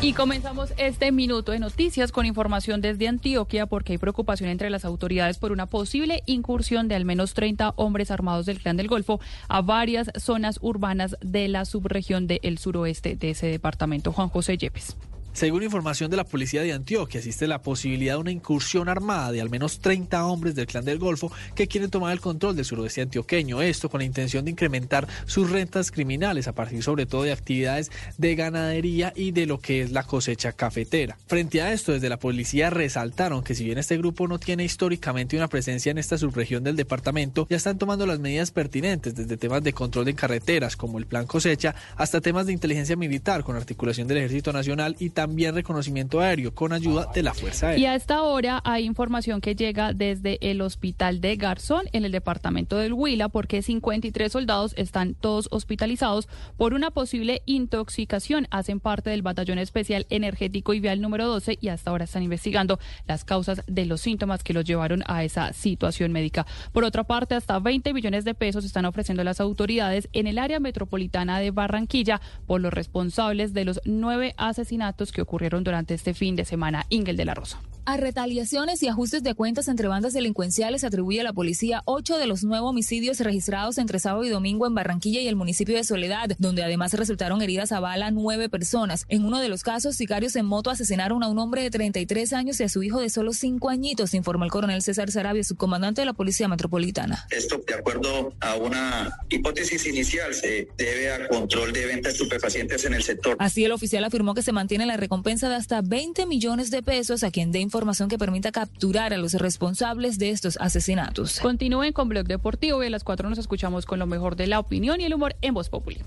Y 0.00 0.12
comenzamos 0.12 0.72
este 0.76 1.12
minuto 1.12 1.52
de 1.52 1.58
noticias 1.58 2.12
con 2.12 2.26
información 2.26 2.80
desde 2.80 3.08
Antioquia 3.08 3.66
porque 3.66 3.92
hay 3.92 3.98
preocupación 3.98 4.50
entre 4.50 4.70
las 4.70 4.84
autoridades 4.84 5.38
por 5.38 5.52
una 5.52 5.66
posible 5.66 6.22
incursión 6.26 6.88
de 6.88 6.94
al 6.94 7.04
menos 7.04 7.34
30 7.34 7.74
hombres 7.76 8.10
armados 8.10 8.46
del 8.46 8.60
Clan 8.60 8.76
del 8.76 8.88
Golfo 8.88 9.20
a 9.48 9.62
varias 9.62 10.10
zonas 10.16 10.58
urbanas 10.60 11.16
de 11.20 11.48
la 11.48 11.64
subregión 11.64 12.26
del 12.26 12.58
suroeste 12.58 13.16
de 13.16 13.30
ese 13.30 13.46
departamento. 13.46 14.12
Juan 14.12 14.28
José 14.28 14.58
Yepes. 14.58 14.96
Según 15.38 15.62
información 15.62 16.10
de 16.10 16.16
la 16.16 16.24
policía 16.24 16.62
de 16.62 16.72
Antioquia, 16.72 17.18
existe 17.18 17.46
la 17.46 17.62
posibilidad 17.62 18.14
de 18.14 18.20
una 18.20 18.32
incursión 18.32 18.88
armada 18.88 19.30
de 19.30 19.40
al 19.40 19.50
menos 19.50 19.78
30 19.78 20.26
hombres 20.26 20.56
del 20.56 20.66
clan 20.66 20.84
del 20.84 20.98
Golfo 20.98 21.30
que 21.54 21.68
quieren 21.68 21.90
tomar 21.90 22.12
el 22.12 22.18
control 22.18 22.56
del 22.56 22.64
suroeste 22.64 23.02
antioqueño. 23.02 23.62
Esto 23.62 23.88
con 23.88 24.00
la 24.00 24.04
intención 24.04 24.44
de 24.44 24.50
incrementar 24.50 25.06
sus 25.26 25.48
rentas 25.48 25.92
criminales 25.92 26.48
a 26.48 26.54
partir 26.54 26.82
sobre 26.82 27.06
todo 27.06 27.22
de 27.22 27.30
actividades 27.30 27.92
de 28.16 28.34
ganadería 28.34 29.12
y 29.14 29.30
de 29.30 29.46
lo 29.46 29.60
que 29.60 29.82
es 29.82 29.92
la 29.92 30.02
cosecha 30.02 30.50
cafetera. 30.50 31.16
Frente 31.28 31.62
a 31.62 31.72
esto, 31.72 31.92
desde 31.92 32.08
la 32.08 32.18
policía 32.18 32.70
resaltaron 32.70 33.44
que 33.44 33.54
si 33.54 33.62
bien 33.62 33.78
este 33.78 33.96
grupo 33.96 34.26
no 34.26 34.40
tiene 34.40 34.64
históricamente 34.64 35.36
una 35.36 35.46
presencia 35.46 35.92
en 35.92 35.98
esta 35.98 36.18
subregión 36.18 36.64
del 36.64 36.74
departamento, 36.74 37.46
ya 37.48 37.58
están 37.58 37.78
tomando 37.78 38.06
las 38.06 38.18
medidas 38.18 38.50
pertinentes 38.50 39.14
desde 39.14 39.36
temas 39.36 39.62
de 39.62 39.72
control 39.72 40.06
de 40.06 40.16
carreteras 40.16 40.74
como 40.74 40.98
el 40.98 41.06
plan 41.06 41.28
cosecha 41.28 41.76
hasta 41.94 42.20
temas 42.20 42.46
de 42.46 42.54
inteligencia 42.54 42.96
militar 42.96 43.44
con 43.44 43.54
articulación 43.54 44.08
del 44.08 44.18
Ejército 44.18 44.52
Nacional 44.52 44.96
y 44.98 45.10
también 45.10 45.27
reconocimiento 45.36 46.20
aéreo 46.20 46.54
con 46.54 46.72
ayuda 46.72 47.08
de 47.14 47.22
la 47.22 47.34
Fuerza 47.34 47.66
Y 47.66 47.70
Aérea. 47.70 47.92
a 47.92 47.94
esta 47.94 48.22
hora 48.22 48.60
hay 48.64 48.84
información 48.84 49.40
que 49.40 49.54
llega 49.54 49.92
desde 49.92 50.38
el 50.40 50.60
hospital 50.60 51.20
de 51.20 51.36
Garzón 51.36 51.86
en 51.92 52.04
el 52.04 52.12
departamento 52.12 52.76
del 52.76 52.92
Huila 52.92 53.28
porque 53.28 53.62
53 53.62 54.30
soldados 54.30 54.74
están 54.76 55.14
todos 55.14 55.48
hospitalizados 55.50 56.28
por 56.56 56.74
una 56.74 56.90
posible 56.90 57.42
intoxicación. 57.46 58.46
Hacen 58.50 58.80
parte 58.80 59.10
del 59.10 59.22
batallón 59.22 59.58
especial 59.58 60.06
energético 60.10 60.74
y 60.74 60.80
vial 60.80 61.00
número 61.00 61.26
12 61.26 61.58
y 61.60 61.68
hasta 61.68 61.90
ahora 61.90 62.04
están 62.04 62.22
investigando 62.22 62.78
las 63.06 63.24
causas 63.24 63.62
de 63.66 63.86
los 63.86 64.00
síntomas 64.00 64.42
que 64.42 64.52
los 64.54 64.64
llevaron 64.64 65.02
a 65.06 65.24
esa 65.24 65.52
situación 65.52 66.12
médica. 66.12 66.46
Por 66.72 66.84
otra 66.84 67.04
parte, 67.04 67.34
hasta 67.34 67.58
20 67.58 67.92
millones 67.92 68.24
de 68.24 68.34
pesos 68.34 68.64
están 68.64 68.84
ofreciendo 68.84 69.24
las 69.24 69.40
autoridades 69.40 70.08
en 70.12 70.26
el 70.26 70.38
área 70.38 70.60
metropolitana 70.60 71.40
de 71.40 71.50
Barranquilla 71.50 72.20
por 72.46 72.60
los 72.60 72.72
responsables 72.72 73.52
de 73.54 73.64
los 73.64 73.80
nueve 73.84 74.34
asesinatos 74.36 75.12
que 75.12 75.17
ocurrieron 75.22 75.64
durante 75.64 75.94
este 75.94 76.14
fin 76.14 76.36
de 76.36 76.44
semana. 76.44 76.84
Ingel 76.88 77.16
de 77.16 77.24
la 77.24 77.34
Rosa. 77.34 77.60
A 77.90 77.96
retaliaciones 77.96 78.82
y 78.82 78.88
ajustes 78.88 79.22
de 79.22 79.34
cuentas 79.34 79.66
entre 79.66 79.88
bandas 79.88 80.12
delincuenciales 80.12 80.84
atribuye 80.84 81.22
a 81.22 81.24
la 81.24 81.32
policía 81.32 81.80
ocho 81.86 82.18
de 82.18 82.26
los 82.26 82.44
nueve 82.44 82.66
homicidios 82.66 83.18
registrados 83.20 83.78
entre 83.78 83.98
sábado 83.98 84.24
y 84.24 84.28
domingo 84.28 84.66
en 84.66 84.74
Barranquilla 84.74 85.22
y 85.22 85.26
el 85.26 85.36
municipio 85.36 85.74
de 85.74 85.84
Soledad, 85.84 86.36
donde 86.38 86.62
además 86.62 86.92
resultaron 86.92 87.40
heridas 87.40 87.72
a 87.72 87.80
bala 87.80 88.10
nueve 88.10 88.50
personas. 88.50 89.06
En 89.08 89.24
uno 89.24 89.40
de 89.40 89.48
los 89.48 89.62
casos, 89.62 89.96
sicarios 89.96 90.36
en 90.36 90.44
moto 90.44 90.68
asesinaron 90.68 91.22
a 91.22 91.28
un 91.28 91.38
hombre 91.38 91.62
de 91.62 91.70
33 91.70 92.34
años 92.34 92.60
y 92.60 92.64
a 92.64 92.68
su 92.68 92.82
hijo 92.82 93.00
de 93.00 93.08
solo 93.08 93.32
cinco 93.32 93.70
añitos, 93.70 94.12
informó 94.12 94.44
el 94.44 94.50
coronel 94.50 94.82
César 94.82 95.10
Sarabia, 95.10 95.42
subcomandante 95.42 96.02
de 96.02 96.04
la 96.04 96.12
Policía 96.12 96.46
Metropolitana. 96.46 97.26
Esto, 97.30 97.58
de 97.66 97.72
acuerdo 97.72 98.34
a 98.40 98.56
una 98.56 99.18
hipótesis 99.30 99.86
inicial, 99.86 100.34
se 100.34 100.68
debe 100.76 101.10
a 101.10 101.26
control 101.28 101.72
de 101.72 101.86
venta 101.86 102.10
de 102.10 102.12
estupefacientes 102.12 102.84
en 102.84 102.92
el 102.92 103.02
sector. 103.02 103.36
Así, 103.38 103.64
el 103.64 103.72
oficial 103.72 104.04
afirmó 104.04 104.34
que 104.34 104.42
se 104.42 104.52
mantiene 104.52 104.84
la 104.84 104.98
recompensa 104.98 105.48
de 105.48 105.54
hasta 105.54 105.80
20 105.80 106.26
millones 106.26 106.70
de 106.70 106.82
pesos 106.82 107.22
a 107.22 107.30
quien 107.30 107.50
dé 107.50 107.60
información 107.60 107.77
que 108.08 108.18
permita 108.18 108.50
capturar 108.50 109.14
a 109.14 109.16
los 109.16 109.34
responsables 109.34 110.18
de 110.18 110.30
estos 110.30 110.56
asesinatos. 110.60 111.38
Continúen 111.40 111.92
con 111.92 112.08
Blog 112.08 112.26
Deportivo 112.26 112.82
y 112.82 112.88
a 112.88 112.90
las 112.90 113.04
4 113.04 113.28
nos 113.28 113.38
escuchamos 113.38 113.86
con 113.86 114.00
lo 114.00 114.06
mejor 114.06 114.34
de 114.34 114.48
la 114.48 114.58
opinión 114.58 115.00
y 115.00 115.04
el 115.04 115.14
humor 115.14 115.36
en 115.42 115.54
Voz 115.54 115.68
Populi. 115.68 116.02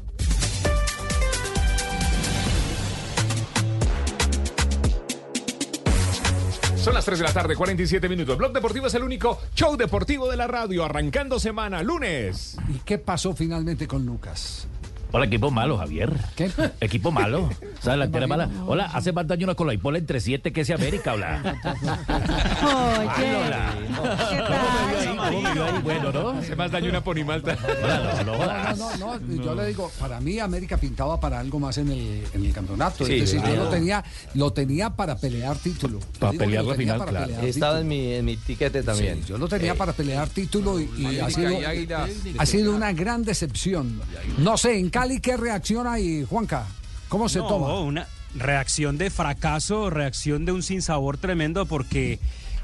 Son 6.75 6.93
las 6.93 7.05
3 7.05 7.19
de 7.19 7.25
la 7.25 7.33
tarde, 7.33 7.55
47 7.55 8.09
minutos. 8.09 8.37
Blog 8.37 8.51
Deportivo 8.51 8.87
es 8.87 8.93
el 8.95 9.03
único 9.03 9.39
show 9.55 9.77
deportivo 9.77 10.29
de 10.29 10.35
la 10.35 10.47
radio, 10.47 10.83
arrancando 10.83 11.39
semana, 11.39 11.83
lunes. 11.83 12.57
¿Y 12.67 12.79
qué 12.79 12.97
pasó 12.97 13.33
finalmente 13.33 13.87
con 13.87 14.05
Lucas? 14.05 14.67
Hola, 15.13 15.25
equipo 15.25 15.51
malo, 15.51 15.77
Javier. 15.77 16.13
¿Qué? 16.35 16.49
Equipo 16.79 17.11
malo. 17.11 17.49
¿Sabes 17.81 17.99
la 17.99 18.05
entera 18.05 18.27
mala? 18.27 18.49
Hola, 18.65 18.85
hace 18.93 19.11
más 19.11 19.27
daño 19.27 19.45
una 19.45 19.55
colaipola 19.55 19.97
entre 19.97 20.21
siete 20.21 20.53
que 20.53 20.61
ese 20.61 20.73
América, 20.73 21.13
hola. 21.13 21.57
Bueno, 25.83 26.11
¿no? 26.11 26.29
Hace 26.29 26.55
más 26.55 26.71
daño 26.71 26.89
una 26.89 27.03
ponimalta. 27.03 27.57
Hola, 27.83 28.23
no, 28.25 28.37
no, 28.37 28.97
No, 28.97 29.19
no, 29.19 29.43
yo 29.43 29.55
le 29.55 29.65
digo, 29.67 29.91
para 29.99 30.19
mí 30.21 30.39
América 30.39 30.77
pintaba 30.77 31.19
para 31.19 31.39
algo 31.39 31.59
más 31.59 31.77
en 31.77 31.89
el, 31.91 32.23
en 32.33 32.45
el 32.45 32.53
campeonato. 32.53 33.05
Sí, 33.05 33.15
es 33.15 33.21
decir, 33.21 33.39
claro. 33.41 33.55
yo 33.55 33.63
lo 33.65 33.69
tenía, 33.69 34.03
lo 34.35 34.53
tenía 34.53 34.89
para 34.91 35.17
pelear 35.17 35.57
título. 35.57 35.99
Para 36.19 36.31
digo 36.31 36.43
pelear 36.45 36.63
la 36.63 36.75
final, 36.75 36.97
para 36.99 37.11
claro. 37.11 37.25
pelear 37.27 37.45
Estaba 37.45 37.79
título. 37.79 37.93
en 37.93 38.01
mi, 38.01 38.13
en 38.13 38.25
mi 38.25 38.37
tiquete 38.37 38.83
también. 38.83 39.17
Sí, 39.23 39.29
yo 39.29 39.37
lo 39.37 39.47
tenía 39.47 39.73
Eh, 39.73 39.75
para 39.75 39.93
pelear 39.93 40.29
título 40.29 40.79
y, 40.79 40.89
y 40.97 41.19
ha, 41.19 41.29
sido, 41.29 41.51
y 41.51 41.87
ha 42.37 42.45
sido 42.45 42.73
una 42.75 42.93
gran 42.93 43.23
decepción. 43.23 44.01
No 44.37 44.57
sé, 44.57 44.77
en 44.79 44.89
Cali, 45.01 45.19
¿qué 45.19 45.35
reacción 45.35 45.87
hay, 45.87 46.23
Juanca? 46.25 46.67
¿Cómo 47.09 47.27
se 47.27 47.39
No, 47.39 47.47
toma? 47.47 47.79
Una, 47.79 48.07
reacción 48.35 48.99
de 48.99 49.09
fracaso, 49.09 49.89
reacción 49.89 50.45
de 50.45 50.51
un 50.51 50.61
sinsabor 50.61 51.17
tremendo 51.17 51.65
porque 51.65 52.19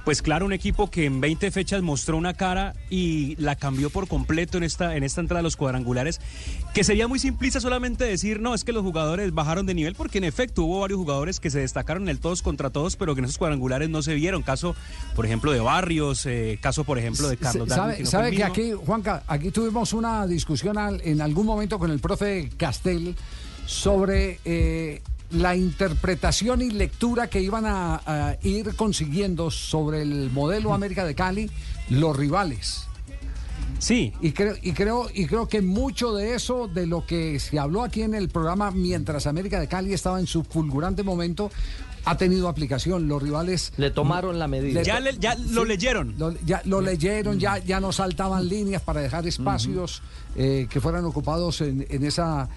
pues 0.07 0.21
claro, 0.21 0.45
un 0.45 0.53
equipo 0.53 0.89
que 0.89 1.03
en 1.03 1.19
20 1.19 1.51
fechas 1.51 1.81
mostró 1.81 2.15
una 2.15 2.33
cara 2.33 2.73
y 2.89 3.35
la 3.41 3.57
cambió 3.57 3.89
por 3.89 4.07
completo 4.07 4.57
en 4.57 4.63
esta, 4.63 4.95
en 4.95 5.03
esta 5.03 5.19
entrada 5.19 5.41
a 5.41 5.43
los 5.43 5.57
cuadrangulares, 5.57 6.21
que 6.73 6.85
sería 6.85 7.09
muy 7.09 7.19
simplista 7.19 7.59
solamente 7.59 8.05
decir, 8.05 8.39
no, 8.39 8.53
es 8.53 8.63
que 8.63 8.71
los 8.71 8.83
jugadores 8.83 9.33
bajaron 9.33 9.65
de 9.65 9.73
nivel, 9.73 9.95
porque 9.95 10.19
en 10.19 10.23
efecto 10.23 10.63
hubo 10.63 10.79
varios 10.79 10.97
jugadores 10.97 11.41
que 11.41 11.49
se 11.49 11.59
destacaron 11.59 12.03
en 12.03 12.09
el 12.09 12.19
todos 12.19 12.41
contra 12.41 12.69
todos, 12.69 12.95
pero 12.95 13.15
que 13.15 13.19
en 13.19 13.25
esos 13.25 13.37
cuadrangulares 13.37 13.89
no 13.89 14.01
se 14.01 14.13
vieron. 14.13 14.43
Caso, 14.43 14.77
por 15.13 15.25
ejemplo, 15.25 15.51
de 15.51 15.59
Barrios, 15.59 16.25
eh, 16.25 16.57
caso, 16.61 16.85
por 16.85 16.97
ejemplo, 16.97 17.27
de 17.27 17.35
Carlos 17.35 17.67
Darwin, 17.67 17.75
¿Sabe, 17.77 17.97
que 17.97 18.03
no 18.03 18.09
sabe 18.09 18.31
que 18.31 18.43
aquí, 18.45 18.71
Juanca, 18.71 19.23
aquí 19.27 19.51
tuvimos 19.51 19.91
una 19.91 20.25
discusión 20.25 20.77
al- 20.77 21.01
en 21.03 21.19
algún 21.19 21.45
momento 21.45 21.77
con 21.79 21.91
el 21.91 21.99
profe 21.99 22.49
Castel 22.55 23.13
sobre 23.65 24.39
eh, 24.45 25.01
la 25.31 25.55
interpretación 25.55 26.61
y 26.61 26.71
lectura 26.71 27.29
que 27.29 27.41
iban 27.41 27.65
a, 27.65 28.01
a 28.05 28.37
ir 28.43 28.75
consiguiendo 28.75 29.51
sobre 29.51 30.01
el 30.01 30.31
modelo 30.31 30.73
América 30.73 31.05
de 31.05 31.15
Cali 31.15 31.49
los 31.89 32.15
rivales. 32.15 32.87
Sí. 33.79 34.13
Y 34.21 34.31
creo, 34.31 34.55
y 34.61 34.73
creo, 34.73 35.07
y 35.13 35.25
creo 35.27 35.47
que 35.47 35.61
mucho 35.61 36.13
de 36.13 36.33
eso, 36.35 36.67
de 36.67 36.87
lo 36.87 37.05
que 37.05 37.39
se 37.39 37.59
habló 37.59 37.83
aquí 37.83 38.01
en 38.01 38.15
el 38.15 38.29
programa 38.29 38.71
mientras 38.71 39.27
América 39.27 39.59
de 39.59 39.67
Cali 39.67 39.93
estaba 39.93 40.19
en 40.19 40.27
su 40.27 40.43
fulgurante 40.43 41.03
momento, 41.03 41.51
ha 42.09 42.17
tenido 42.17 42.47
aplicación. 42.47 43.07
Los 43.07 43.21
rivales 43.21 43.73
Le 43.77 43.91
tomaron 43.91 44.39
la 44.39 44.47
medida. 44.47 44.81
Ya 44.83 44.99
le- 44.99 45.17
ya 45.17 45.35
lo 45.35 45.65
leyeron. 45.65 46.15
Lo, 46.17 46.33
ya 46.45 46.61
lo 46.65 46.81
leyeron, 46.81 47.39
ya, 47.39 47.57
ya 47.59 47.79
no 47.79 47.91
saltaban 47.91 48.47
líneas 48.47 48.81
para 48.81 49.01
dejar 49.01 49.27
espacios 49.27 50.01
eh, 50.35 50.67
que 50.69 50.79
fueran 50.81 51.03
ocupados 51.05 51.61
en, 51.61 51.85
en 51.89 52.03
esa 52.05 52.47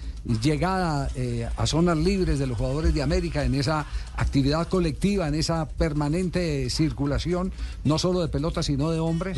llegada 0.41 1.09
eh, 1.15 1.49
a 1.57 1.65
zonas 1.65 1.97
libres 1.97 2.37
de 2.39 2.47
los 2.47 2.57
jugadores 2.57 2.93
de 2.93 3.01
América, 3.01 3.43
en 3.43 3.55
esa 3.55 3.85
actividad 4.15 4.67
colectiva, 4.67 5.27
en 5.27 5.35
esa 5.35 5.67
permanente 5.67 6.69
circulación, 6.69 7.51
no 7.83 7.97
solo 7.97 8.21
de 8.21 8.27
pelotas, 8.27 8.67
sino 8.67 8.91
de 8.91 8.99
hombres. 8.99 9.37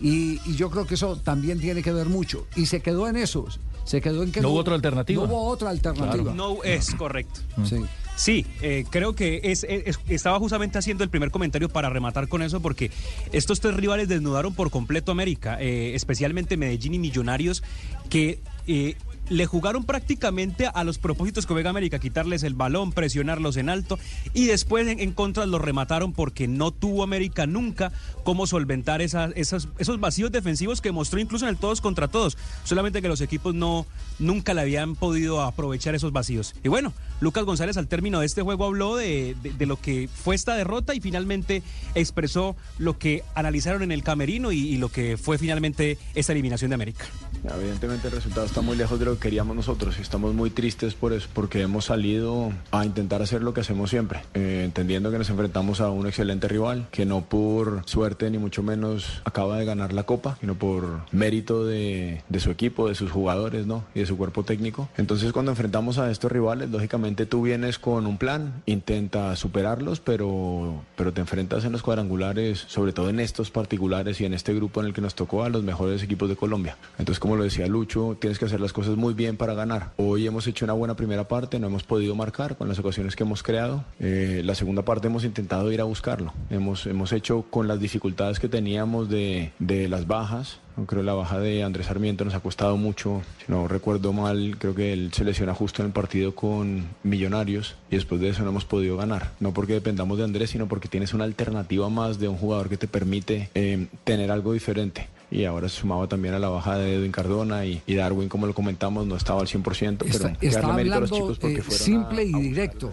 y, 0.00 0.38
y 0.44 0.54
yo 0.56 0.70
creo 0.70 0.86
que 0.86 0.94
eso 0.94 1.16
también 1.16 1.60
tiene 1.60 1.82
que 1.82 1.92
ver 1.92 2.08
mucho. 2.08 2.46
Y 2.56 2.66
se 2.66 2.80
quedó 2.80 3.08
en 3.08 3.16
eso. 3.16 3.46
Se 3.84 4.02
quedó 4.02 4.22
en 4.22 4.32
que 4.32 4.42
No 4.42 4.50
hubo 4.50 4.58
otra 4.58 4.74
alternativa. 4.74 5.22
No 5.22 5.28
hubo 5.32 5.44
otra 5.46 5.70
alternativa. 5.70 6.34
No 6.34 6.62
es 6.62 6.94
correcto. 6.94 7.40
Sí. 7.64 7.76
Sí, 8.18 8.44
eh, 8.62 8.84
creo 8.90 9.14
que 9.14 9.40
es, 9.44 9.64
es- 9.68 10.00
estaba 10.08 10.40
justamente 10.40 10.76
haciendo 10.76 11.04
el 11.04 11.08
primer 11.10 11.30
comentario 11.30 11.68
para 11.68 11.88
rematar 11.88 12.26
con 12.26 12.42
eso, 12.42 12.60
porque 12.60 12.90
estos 13.32 13.60
tres 13.60 13.74
rivales 13.74 14.08
desnudaron 14.08 14.54
por 14.54 14.70
completo 14.72 15.12
América, 15.12 15.56
eh, 15.60 15.94
especialmente 15.94 16.56
Medellín 16.56 16.94
y 16.94 16.98
Millonarios, 16.98 17.62
que 18.10 18.40
eh, 18.66 18.96
le 19.30 19.46
jugaron 19.46 19.84
prácticamente 19.84 20.66
a 20.72 20.84
los 20.84 20.98
propósitos 20.98 21.46
que 21.46 21.52
juega 21.52 21.70
América, 21.70 21.98
quitarles 21.98 22.42
el 22.42 22.54
balón, 22.54 22.92
presionarlos 22.92 23.56
en 23.56 23.68
alto, 23.68 23.98
y 24.34 24.46
después 24.46 24.86
en, 24.88 25.00
en 25.00 25.12
contra 25.12 25.46
los 25.46 25.60
remataron 25.60 26.12
porque 26.12 26.48
no 26.48 26.70
tuvo 26.70 27.02
América 27.02 27.46
nunca 27.46 27.92
cómo 28.24 28.46
solventar 28.46 29.02
esas, 29.02 29.32
esos 29.34 30.00
vacíos 30.00 30.32
defensivos 30.32 30.80
que 30.80 30.92
mostró 30.92 31.20
incluso 31.20 31.44
en 31.44 31.50
el 31.50 31.56
todos 31.56 31.80
contra 31.80 32.08
todos, 32.08 32.36
solamente 32.64 33.02
que 33.02 33.08
los 33.08 33.20
equipos 33.20 33.54
no 33.54 33.86
nunca 34.18 34.52
le 34.54 34.60
habían 34.62 34.96
podido 34.96 35.42
aprovechar 35.42 35.94
esos 35.94 36.12
vacíos. 36.12 36.54
Y 36.64 36.68
bueno, 36.68 36.92
Lucas 37.20 37.44
González 37.44 37.76
al 37.76 37.86
término 37.88 38.20
de 38.20 38.26
este 38.26 38.42
juego 38.42 38.64
habló 38.64 38.96
de, 38.96 39.36
de- 39.42 39.66
lo 39.66 39.78
que 39.80 40.08
fue 40.12 40.34
esta 40.34 40.54
derrota 40.54 40.94
y 40.94 41.00
finalmente 41.00 41.62
expresó 41.94 42.56
lo 42.78 42.98
que 42.98 43.22
analizaron 43.34 43.82
en 43.82 43.92
el 43.92 44.02
camerino 44.02 44.50
y, 44.50 44.58
y 44.60 44.76
lo 44.78 44.88
que 44.88 45.16
fue 45.16 45.36
finalmente 45.38 45.98
esta 46.14 46.32
eliminación 46.32 46.70
de 46.70 46.74
América. 46.76 47.04
Evidentemente 47.44 48.08
el 48.08 48.14
resultado 48.14 48.46
está 48.46 48.60
muy 48.62 48.76
lejos 48.76 48.98
de 48.98 49.04
lo 49.04 49.17
que 49.18 49.28
queríamos 49.28 49.54
nosotros 49.54 49.98
y 49.98 50.02
estamos 50.02 50.34
muy 50.34 50.50
tristes 50.50 50.94
por 50.94 51.12
eso, 51.12 51.28
porque 51.34 51.60
hemos 51.60 51.86
salido 51.86 52.52
a 52.70 52.84
intentar 52.84 53.20
hacer 53.20 53.42
lo 53.42 53.52
que 53.52 53.60
hacemos 53.60 53.90
siempre, 53.90 54.20
eh, 54.34 54.62
entendiendo 54.64 55.10
que 55.10 55.18
nos 55.18 55.28
enfrentamos 55.30 55.80
a 55.80 55.90
un 55.90 56.06
excelente 56.06 56.48
rival, 56.48 56.88
que 56.90 57.04
no 57.04 57.22
por 57.22 57.82
suerte 57.86 58.30
ni 58.30 58.38
mucho 58.38 58.62
menos 58.62 59.20
acaba 59.24 59.58
de 59.58 59.64
ganar 59.64 59.92
la 59.92 60.04
copa, 60.04 60.38
sino 60.40 60.54
por 60.54 61.02
mérito 61.12 61.64
de, 61.64 62.22
de 62.28 62.40
su 62.40 62.50
equipo, 62.50 62.88
de 62.88 62.94
sus 62.94 63.10
jugadores 63.10 63.66
¿no? 63.66 63.84
y 63.94 64.00
de 64.00 64.06
su 64.06 64.16
cuerpo 64.16 64.44
técnico. 64.44 64.88
Entonces 64.96 65.32
cuando 65.32 65.52
enfrentamos 65.52 65.98
a 65.98 66.10
estos 66.10 66.32
rivales, 66.32 66.70
lógicamente 66.70 67.26
tú 67.26 67.42
vienes 67.42 67.78
con 67.78 68.06
un 68.06 68.18
plan, 68.18 68.62
intenta 68.66 69.34
superarlos, 69.36 70.00
pero, 70.00 70.82
pero 70.96 71.12
te 71.12 71.20
enfrentas 71.20 71.64
en 71.64 71.72
los 71.72 71.82
cuadrangulares, 71.82 72.64
sobre 72.68 72.92
todo 72.92 73.10
en 73.10 73.20
estos 73.20 73.50
particulares 73.50 74.20
y 74.20 74.24
en 74.24 74.34
este 74.34 74.54
grupo 74.54 74.80
en 74.80 74.86
el 74.86 74.94
que 74.94 75.00
nos 75.00 75.14
tocó 75.14 75.44
a 75.44 75.48
los 75.48 75.62
mejores 75.62 76.02
equipos 76.02 76.28
de 76.28 76.36
Colombia. 76.36 76.76
Entonces, 76.98 77.20
como 77.20 77.36
lo 77.36 77.44
decía 77.44 77.66
Lucho, 77.66 78.16
tienes 78.20 78.38
que 78.38 78.44
hacer 78.46 78.60
las 78.60 78.72
cosas 78.72 78.96
muy 78.96 79.07
bien 79.14 79.36
para 79.36 79.54
ganar. 79.54 79.92
Hoy 79.96 80.26
hemos 80.26 80.46
hecho 80.46 80.64
una 80.64 80.74
buena 80.74 80.96
primera 80.96 81.28
parte, 81.28 81.58
no 81.58 81.66
hemos 81.66 81.84
podido 81.84 82.14
marcar 82.14 82.56
con 82.56 82.68
las 82.68 82.78
ocasiones 82.78 83.16
que 83.16 83.24
hemos 83.24 83.42
creado. 83.42 83.84
Eh, 84.00 84.42
la 84.44 84.54
segunda 84.54 84.82
parte 84.82 85.08
hemos 85.08 85.24
intentado 85.24 85.70
ir 85.72 85.80
a 85.80 85.84
buscarlo. 85.84 86.32
Hemos, 86.50 86.86
hemos 86.86 87.12
hecho 87.12 87.44
con 87.50 87.68
las 87.68 87.80
dificultades 87.80 88.38
que 88.38 88.48
teníamos 88.48 89.08
de, 89.08 89.52
de 89.58 89.88
las 89.88 90.06
bajas. 90.06 90.60
Creo 90.86 91.02
la 91.02 91.14
baja 91.14 91.40
de 91.40 91.64
Andrés 91.64 91.86
Sarmiento 91.86 92.24
nos 92.24 92.34
ha 92.34 92.40
costado 92.40 92.76
mucho. 92.76 93.22
Si 93.44 93.50
no 93.50 93.66
recuerdo 93.66 94.12
mal, 94.12 94.56
creo 94.58 94.74
que 94.76 94.92
él 94.92 95.10
se 95.12 95.24
lesiona 95.24 95.52
justo 95.52 95.82
en 95.82 95.86
el 95.86 95.92
partido 95.92 96.34
con 96.36 96.86
Millonarios 97.02 97.74
y 97.90 97.96
después 97.96 98.20
de 98.20 98.28
eso 98.28 98.44
no 98.44 98.50
hemos 98.50 98.64
podido 98.64 98.96
ganar. 98.96 99.32
No 99.40 99.52
porque 99.52 99.72
dependamos 99.72 100.18
de 100.18 100.24
Andrés, 100.24 100.50
sino 100.50 100.68
porque 100.68 100.88
tienes 100.88 101.14
una 101.14 101.24
alternativa 101.24 101.88
más 101.88 102.20
de 102.20 102.28
un 102.28 102.36
jugador 102.36 102.68
que 102.68 102.76
te 102.76 102.86
permite 102.86 103.50
eh, 103.54 103.88
tener 104.04 104.30
algo 104.30 104.52
diferente. 104.52 105.08
Y 105.30 105.44
ahora 105.44 105.68
se 105.68 105.76
sumaba 105.80 106.06
también 106.06 106.34
a 106.34 106.38
la 106.38 106.48
baja 106.48 106.78
de 106.78 106.94
Edwin 106.94 107.12
Cardona 107.12 107.66
y, 107.66 107.82
y 107.86 107.94
Darwin, 107.94 108.28
como 108.30 108.46
lo 108.46 108.54
comentamos, 108.54 109.06
no 109.06 109.14
estaba 109.16 109.40
al 109.42 109.46
100%, 109.46 109.96
pero 109.98 110.10
Está, 110.10 110.32
está 110.40 110.72
mérito 110.72 110.94
a 110.96 111.00
los 111.00 111.12
hablando 111.12 111.16
chicos 111.16 111.38
porque 111.38 111.58
eh, 111.58 111.62
fueron 111.62 111.80
a- 111.80 111.84
simple 111.84 112.24
y 112.24 112.32
directo. 112.32 112.90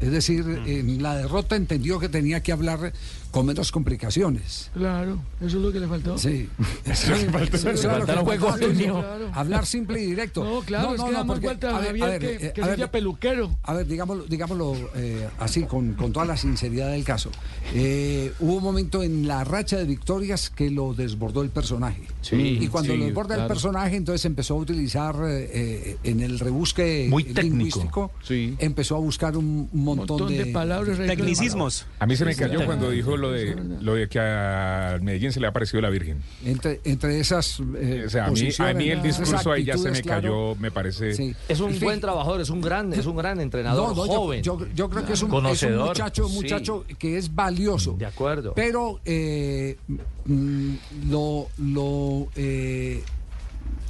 Es 0.00 0.10
decir, 0.12 0.44
en 0.66 1.02
la 1.02 1.16
derrota 1.16 1.56
entendió 1.56 1.98
que 1.98 2.08
tenía 2.08 2.42
que 2.42 2.52
hablar 2.52 2.92
con 3.30 3.46
menos 3.46 3.70
complicaciones. 3.72 4.70
Claro, 4.74 5.18
eso 5.40 5.46
es 5.58 5.62
lo 5.64 5.72
que 5.72 5.80
le 5.80 5.86
faltó. 5.88 6.18
Sí. 6.18 6.48
Eso 6.84 7.12
le 7.14 7.30
faltó. 7.30 7.56
Eso 7.56 7.90
era 7.90 7.98
lo 8.16 8.24
que 8.26 8.36
claro. 8.38 9.30
Hablar 9.32 9.66
simple 9.66 10.02
y 10.02 10.06
directo. 10.06 10.42
No, 10.44 10.60
claro, 10.60 10.94
es 10.94 11.02
que 11.02 11.12
da 11.12 11.18
más 11.24 11.26
porque- 11.26 11.46
vuelta 11.46 11.78
a 11.78 11.82
Javier 11.82 12.18
que- 12.18 12.46
eh, 12.48 12.52
que 12.54 12.62
a 12.62 12.66
sería 12.66 12.90
peluquero. 12.90 13.56
A 13.62 13.74
ver, 13.74 13.86
digámoslo, 13.86 14.24
digámoslo 14.24 14.74
eh, 14.94 15.28
así, 15.38 15.62
con, 15.64 15.92
con 15.94 16.12
toda 16.12 16.26
la 16.26 16.36
sinceridad 16.36 16.90
del 16.90 17.04
caso. 17.04 17.30
Eh, 17.74 18.32
hubo 18.40 18.54
un 18.56 18.62
momento 18.62 19.02
en 19.02 19.26
la 19.28 19.44
racha 19.44 19.76
de 19.76 19.84
victorias 19.84 20.50
que 20.50 20.70
lo 20.70 20.94
desbordó 20.94 21.42
el 21.42 21.50
personaje. 21.50 22.02
Sí, 22.22 22.58
y 22.60 22.66
cuando 22.68 22.92
sí, 22.92 22.98
lo 22.98 23.04
desborda 23.06 23.36
el 23.42 23.46
personaje, 23.46 23.96
entonces 23.96 24.24
empezó 24.24 24.54
a 24.54 24.58
utilizar 24.58 25.14
eh, 25.24 25.50
eh, 25.52 25.96
en 26.04 26.20
el 26.20 26.38
rebusque 26.38 27.06
Muy 27.08 27.24
técnico. 27.24 27.42
lingüístico, 27.42 28.10
empezó 28.58 28.96
a 28.96 28.98
buscar 28.98 29.36
un 29.36 29.68
montón, 29.72 30.18
Montón 30.18 30.28
de 30.36 30.46
palabras. 30.46 30.98
Tecnicismos. 30.98 31.86
A 31.98 32.06
mí 32.06 32.16
se 32.16 32.24
me 32.24 32.34
Sí, 32.34 32.40
cayó 32.40 32.60
sí. 32.60 32.64
cuando 32.66 32.90
dijo 32.90 33.16
lo 33.20 33.30
de, 33.30 33.54
lo 33.80 33.94
de 33.94 34.08
que 34.08 34.18
a 34.18 34.98
Medellín 35.00 35.32
se 35.32 35.38
le 35.40 35.46
ha 35.46 35.52
parecido 35.52 35.80
la 35.80 35.90
Virgen. 35.90 36.22
Entre, 36.44 36.80
entre 36.84 37.20
esas. 37.20 37.60
eh, 37.78 38.04
O 38.06 38.10
sea, 38.10 38.24
a 38.24 38.30
mí, 38.30 38.40
a 38.40 38.44
posiciones, 38.44 38.76
mí 38.76 38.88
el 38.90 39.02
discurso 39.02 39.52
ahí 39.52 39.64
ya 39.64 39.76
se 39.78 39.90
me 39.90 40.00
claro. 40.02 40.20
cayó, 40.22 40.54
me 40.56 40.70
parece... 40.70 41.14
Sí. 41.14 41.34
Es 41.48 41.60
un 41.60 41.72
Sí. 41.74 41.84
buen 41.84 42.00
trabajador, 42.00 42.40
es 42.40 42.50
un 42.50 42.60
gran, 42.60 42.92
es 42.92 43.06
un 43.06 43.16
gran 43.16 43.40
entrenador 43.40 43.90
No, 43.90 43.94
no, 43.94 44.06
yo- 44.06 44.20
joven. 44.20 44.42
Yo, 44.42 44.58
yo 44.74 44.90
creo 44.90 45.04
que 45.06 45.12
es 45.12 45.22
un, 45.22 45.28
es 45.28 45.34
un 45.34 45.40
Conocedor. 45.42 45.88
muchacho, 45.88 46.24
un 46.26 46.32
Sí. 46.32 46.36
muchacho 46.36 46.84
que 46.98 47.16
es 47.18 47.34
valioso. 47.34 47.94
De 47.98 48.06
acuerdo. 48.06 48.54
Pero 48.56 49.00
eh, 49.04 49.76
mm, 50.24 50.74
lo, 51.10 51.46
lo 51.58 52.28
eh, 52.36 53.02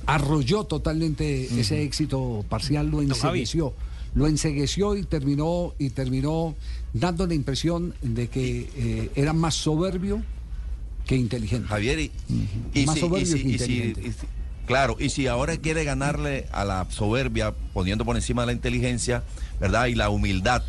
arrolló 0.07 0.65
totalmente 0.65 1.45
ese 1.61 1.83
éxito 1.83 2.45
parcial, 2.49 2.89
lo 2.91 3.01
ensegueció. 3.03 3.73
Lo 4.15 4.27
ensegueció 4.27 4.97
y 4.97 5.05
terminó, 5.05 5.75
y 5.79 5.91
terminó 5.91 6.55
dando 6.93 7.27
la 7.27 7.35
impresión 7.35 7.95
de 8.03 8.29
que 8.29 8.69
eh, 8.77 9.11
era 9.15 9.33
más 9.33 9.55
soberbio 9.55 10.23
que 11.07 11.17
inteligente. 11.17 11.69
Javier, 11.69 11.99
y, 12.01 12.11
y 12.75 12.87
Más 12.87 12.95
si- 12.97 13.01
soberbio 13.01 13.37
y 13.37 13.39
si- 13.39 13.43
que 13.45 13.49
inteligente. 13.51 14.01
y 14.03 14.13
si- 14.13 14.27
claro, 14.67 14.97
y 14.99 15.11
si 15.11 15.27
ahora 15.27 15.57
quiere 15.57 15.85
ganarle 15.85 16.47
a 16.53 16.65
la 16.65 16.87
soberbia, 16.91 17.55
poniendo 17.73 18.05
por 18.05 18.17
encima 18.17 18.45
la 18.47 18.53
inteligencia, 18.53 19.23
¿verdad? 19.61 19.87
Y 19.87 19.95
la 19.95 20.11
humildad, 20.11 20.63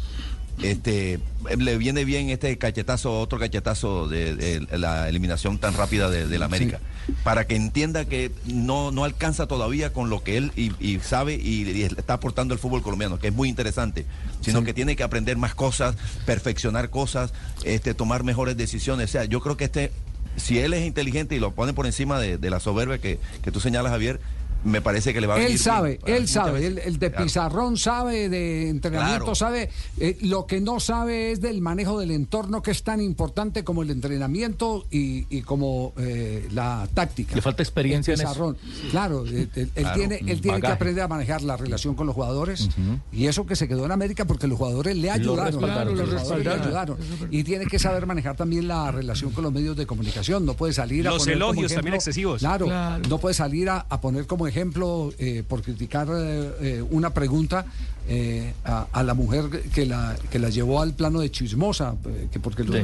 este, 0.62 1.20
le 1.58 1.78
viene 1.78 2.06
bien 2.06 2.30
este 2.30 2.58
cachetazo, 2.58 3.20
otro 3.20 3.40
cachetazo 3.40 4.08
de, 4.08 4.36
de 4.36 4.78
la 4.78 5.10
eliminación 5.10 5.58
tan 5.58 5.74
rápida 5.74 6.10
de, 6.10 6.28
de 6.28 6.40
la 6.40 6.46
América. 6.46 6.80
Para 7.24 7.46
que 7.48 7.56
entienda 7.56 8.06
que 8.06 8.32
no, 8.46 8.92
no 8.92 9.04
alcanza 9.04 9.48
todavía 9.48 9.92
con 9.92 10.10
lo 10.10 10.24
que 10.24 10.38
él 10.38 10.52
y, 10.56 10.72
y 10.80 11.00
sabe 11.00 11.34
y, 11.36 11.64
y 11.70 11.84
está 11.84 12.14
aportando 12.14 12.54
el 12.54 12.60
fútbol 12.60 12.84
colombiano, 12.84 13.18
que 13.20 13.30
es 13.30 13.34
muy 13.34 13.50
interesante, 13.50 14.06
sino 14.42 14.60
Sí. 14.60 14.66
que 14.66 14.74
tiene 14.74 14.96
que 14.96 15.04
aprender 15.04 15.36
más 15.38 15.56
cosas, 15.56 15.96
perfeccionar 16.26 16.90
cosas, 16.92 17.34
este, 17.64 17.94
tomar 17.96 18.24
mejores 18.24 18.56
decisiones. 18.56 19.10
O 19.10 19.12
sea, 19.14 19.26
yo 19.26 19.42
creo 19.42 19.58
que 19.58 19.66
este 19.66 19.92
si 20.38 20.60
él 20.60 20.74
es 20.74 20.86
inteligente 20.86 21.36
y 21.36 21.40
lo 21.40 21.52
pone 21.52 21.74
por 21.74 21.86
encima 21.86 22.18
de, 22.20 22.38
de 22.38 22.50
la 22.50 22.62
soberbia 22.62 23.00
que, 23.00 23.20
que 23.44 23.52
tú 23.52 23.60
señalas, 23.60 23.92
Javier, 23.92 24.22
me 24.64 24.82
parece 24.82 25.14
que 25.14 25.22
le 25.22 25.28
va 25.28 25.34
a 25.36 25.38
venir 25.38 25.52
Él 25.52 25.58
sabe, 25.60 26.00
bien. 26.06 26.18
él 26.18 26.28
sabe, 26.28 26.66
el, 26.68 26.78
el 26.80 27.00
de 27.00 27.10
Claro. 27.12 27.26
pizarrón 27.26 27.78
sabe, 27.78 28.30
de 28.30 28.70
entrenamiento 28.70 29.24
Claro. 29.26 29.36
sabe, 29.36 29.70
eh, 30.00 30.18
lo 30.22 30.46
que 30.46 30.62
no 30.62 30.80
sabe 30.80 31.32
es 31.32 31.42
del 31.42 31.62
manejo 31.62 32.00
del 32.00 32.12
entorno 32.12 32.62
que 32.62 32.72
es 32.72 32.84
tan 32.84 33.02
importante 33.02 33.64
como 33.64 33.82
el 33.84 33.90
entrenamiento 33.92 34.86
y, 34.92 35.26
y 35.36 35.42
como 35.42 35.94
eh, 35.98 36.48
la 36.52 36.88
táctica. 36.94 37.36
Le 37.36 37.42
falta 37.42 37.64
experiencia 37.64 38.14
El 38.14 38.20
en 38.22 38.26
eso. 38.28 38.34
pizarrón. 38.34 38.58
Claro, 38.92 39.26
eh, 39.28 39.48
él, 39.56 39.72
él 39.76 39.84
Claro, 39.84 39.98
tiene, 39.98 40.16
él 40.28 40.42
tiene 40.42 40.62
que 40.62 40.68
aprender 40.68 41.04
a 41.04 41.08
manejar 41.08 41.42
la 41.42 41.58
relación 41.58 41.96
con 41.96 42.06
los 42.08 42.16
jugadores 42.16 42.70
y 43.12 43.26
eso 43.28 43.46
que 43.46 43.56
se 43.56 43.68
quedó 43.68 43.86
en 43.86 43.92
América 43.92 44.26
porque 44.26 44.48
los 44.48 44.58
jugadores 44.58 44.96
le 44.96 45.10
ayudaron. 45.12 45.54
respaldaron, 45.54 45.98
los 45.98 46.10
lo 46.10 46.20
jugadores 46.20 46.46
le 46.46 46.52
respaldaron. 46.54 46.98
ayudaron. 46.98 47.28
Y 47.32 47.44
tiene 47.44 47.66
que 47.66 47.80
saber 47.80 48.06
manejar 48.06 48.36
también 48.36 48.68
la 48.68 48.92
relación 48.92 49.32
con 49.32 49.44
los 49.44 49.52
medios 49.54 49.76
de 49.76 49.86
comunicación. 49.86 50.46
No 50.46 50.54
puede 50.54 50.74
salir 50.74 51.08
a 51.08 51.12
Los 51.12 51.24
poner 51.24 51.40
como 51.40 51.52
elogios 51.52 51.74
también 51.74 51.96
excesivos. 51.96 52.40
Claro, 52.40 52.66
Claro. 52.68 53.04
no 53.10 53.18
puede 53.18 53.34
salir 53.34 53.70
a, 53.70 53.86
a 53.90 54.00
poner 54.02 54.28
como 54.28 54.46
ejemplo 54.52 55.12
eh, 55.18 55.44
por 55.48 55.62
criticar 55.62 56.08
eh, 56.12 56.52
eh, 56.62 56.84
una 56.92 57.10
pregunta 57.14 57.66
eh, 58.08 58.54
a, 58.66 58.88
a 58.92 59.04
la 59.04 59.14
mujer 59.14 59.46
que 59.74 59.86
la 59.86 60.16
que 60.30 60.40
la 60.40 60.50
llevó 60.50 60.82
al 60.82 60.94
plano 60.94 61.20
de 61.22 61.30
chismosa, 61.32 61.96
eh, 62.06 62.28
que 62.32 62.40
porque 62.40 62.64
lo- 62.64 62.74
Sí. 62.74 62.80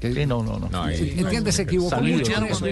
que- 0.00 0.12
Sí, 0.14 0.26
no, 0.26 0.42
no, 0.42 0.58
no. 0.58 0.68
Sí, 0.96 1.04
ahí- 1.04 1.14
¿Entiende? 1.20 1.52
Se 1.52 1.62
equivocó 1.62 1.90
mucho 2.18 2.32
en 2.32 2.44
eso. 2.52 2.64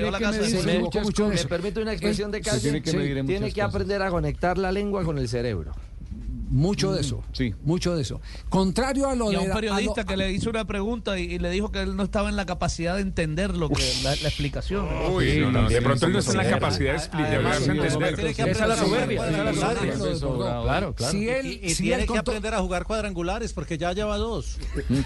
¿Me 1.44 1.48
permite 1.48 1.80
una 1.82 1.92
expresión 1.92 2.30
de 2.30 2.40
calle? 2.40 2.60
tiene 2.60 2.82
que 2.82 2.90
tiene 3.32 3.46
aprender 3.62 4.02
a 4.02 4.10
conectar 4.10 4.58
la 4.58 4.72
lengua 4.72 5.04
con 5.04 5.18
el 5.18 5.28
cerebro. 5.28 5.72
Mucho 6.50 6.90
Mm, 6.90 6.94
de 6.94 7.00
eso. 7.00 7.22
Mucho 7.62 7.94
de 7.94 8.02
eso. 8.02 8.20
Contrario 8.48 9.08
a 9.08 9.14
lo 9.14 9.30
Y 9.30 9.36
a 9.36 9.38
de 9.38 9.44
un 9.44 9.50
a 9.52 9.54
lo- 9.54 9.60
periodista 9.60 10.04
que 10.04 10.16
le 10.16 10.32
hizo 10.32 10.50
una 10.50 10.64
pregunta 10.66 11.16
y, 11.18 11.22
y 11.22 11.38
le 11.38 11.48
dijo 11.50 11.70
que 11.70 11.80
él 11.80 11.94
no 11.96 12.02
estaba 12.02 12.28
en 12.28 12.34
la 12.36 12.44
capacidad 12.44 12.96
de 12.96 13.02
entender 13.02 13.56
lo 13.56 13.68
que 13.68 13.82
la, 14.02 14.10
la 14.16 14.28
explicación. 14.28 14.86
Uy, 15.12 15.38
no, 15.40 15.52
no, 15.52 15.68
de 15.68 15.80
pronto 15.80 16.06
él 16.06 16.12
no 16.12 16.18
está 16.18 16.32
en 16.32 16.38
la 16.38 16.50
capacidad 16.50 16.90
de 16.92 16.98
explicar, 16.98 17.56
sí, 17.60 17.70
Esa 17.70 18.44
es 18.62 18.68
la 18.68 18.76
soberbia, 18.76 19.20
jugar 19.22 19.32
esa 19.32 19.50
es 19.50 19.56
la 19.56 19.66
cuadrangulares. 19.66 20.18
soberbia. 20.18 20.62
Claro, 20.62 20.94
claro. 20.94 21.12
Si 21.12 21.28
él- 21.28 21.46
y 21.46 21.66
y 21.66 21.70
si 21.74 21.82
tiene 21.84 22.02
él 22.02 22.08
que 22.10 22.18
aprender 22.18 22.54
a 22.54 22.58
jugar 22.60 22.84
cuadrangulares 22.84 23.52
porque 23.52 23.78
ya 23.78 23.92
lleva 23.92 24.18
dos. 24.18 24.58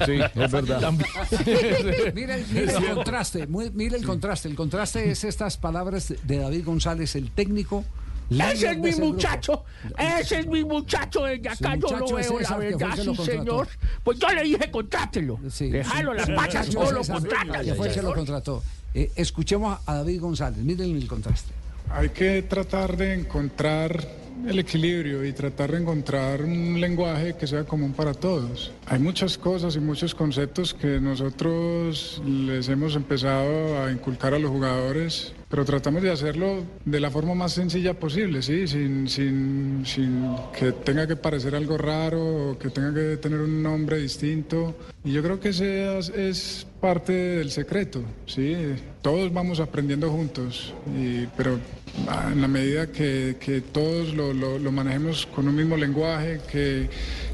Sí, 0.07 0.19
es 0.35 0.51
verdad. 0.51 0.93
Mira, 2.15 2.37
el- 2.37 2.47
mira 2.47 2.73
el 2.79 2.95
contraste, 2.95 3.47
mira 3.47 3.97
el 3.97 4.05
contraste. 4.07 4.49
El 4.49 4.55
contraste 4.55 5.11
es 5.11 5.25
estas 5.25 5.57
palabras 5.57 6.15
de 6.23 6.39
David 6.39 6.65
González, 6.65 7.15
el 7.17 7.31
técnico. 7.31 7.85
Ese 8.31 8.71
es 8.71 8.79
mi 8.79 8.93
muchacho, 8.93 9.65
ese 9.99 10.41
es 10.41 10.47
mi 10.47 10.65
muchacho, 10.65 11.25
desde 11.25 11.49
acá 11.49 11.77
yo 11.77 11.97
lo 11.97 12.07
veo, 12.15 12.41
la 12.41 12.57
verdad, 12.57 12.97
sí 12.97 13.17
señor. 13.17 13.69
Pues 14.03 14.19
yo 14.19 14.29
le 14.29 14.43
dije, 14.43 14.71
contrátelo. 14.71 15.39
Déjalo 15.43 16.15
las 16.15 16.31
patas, 16.31 16.69
muchacho 16.69 16.85
no 16.85 16.93
lo 16.93 17.05
contratas. 17.05 17.77
fue 17.77 17.91
que 17.91 18.03
lo 18.03 18.15
contrató. 18.15 18.63
Eh, 18.95 19.11
escuchemos 19.17 19.79
a 19.87 19.95
David 19.95 20.21
González, 20.21 20.59
miren 20.59 20.97
el 20.97 21.07
contraste. 21.07 21.53
Hay 21.91 22.11
que 22.11 22.43
tratar 22.43 22.97
de 22.97 23.15
encontrar 23.15 24.25
el 24.47 24.59
equilibrio 24.59 25.25
y 25.25 25.33
tratar 25.33 25.73
de 25.73 25.79
encontrar 25.79 26.43
un 26.43 26.81
lenguaje 26.81 27.35
que 27.35 27.47
sea 27.47 27.65
común 27.65 27.93
para 27.93 28.15
todos. 28.15 28.73
Hay 28.87 28.99
muchas 28.99 29.39
cosas 29.39 29.77
y 29.77 29.81
muchos 29.81 30.15
conceptos 30.15 30.75
que 30.75 31.01
nosotros 31.01 32.23
les 32.27 32.69
hemos 32.69 32.95
empezado 32.97 33.83
a 33.83 33.91
inculcar 33.91 34.35
a 34.35 34.39
los 34.39 34.51
jugadores, 34.51 35.33
pero 35.55 35.65
tratamos 35.65 36.03
de 36.03 36.11
hacerlo 36.11 36.65
de 36.85 36.99
la 36.99 37.13
forma 37.13 37.33
más 37.33 37.53
sencilla 37.53 37.95
posible, 37.95 38.43
¿sí? 38.43 38.67
sin, 38.67 39.09
sin, 39.09 39.85
sin 39.87 40.27
que 40.59 40.73
tenga 40.73 41.07
que 41.07 41.15
parecer 41.15 41.55
algo 41.55 41.79
raro 41.79 42.51
o 42.51 42.59
que 42.59 42.71
tenga 42.71 42.93
que 42.93 43.19
tener 43.19 43.39
un 43.39 43.63
nombre 43.63 43.99
distinto. 43.99 44.75
Y 45.05 45.13
yo 45.13 45.23
creo 45.23 45.39
que 45.39 45.51
ese 45.51 45.97
es, 46.29 46.67
parte 46.81 47.13
del 47.13 47.53
secreto, 47.53 48.03
¿sí? 48.27 48.57
Todos 49.01 49.33
vamos 49.33 49.61
aprendiendo 49.61 50.11
juntos, 50.11 50.75
y- 50.99 51.27
pero 51.37 51.61
ah, 52.09 52.31
en 52.33 52.41
la 52.43 52.49
medida 52.49 52.89
que, 52.89 53.37
que 53.39 53.61
todos 53.61 54.13
lo, 54.13 54.35
lo- 54.35 54.59
lo 54.59 54.73
manejemos 54.73 55.25
con 55.27 55.47
un 55.47 55.55
mismo 55.55 55.77
lenguaje, 55.77 56.41
que, 56.51 56.89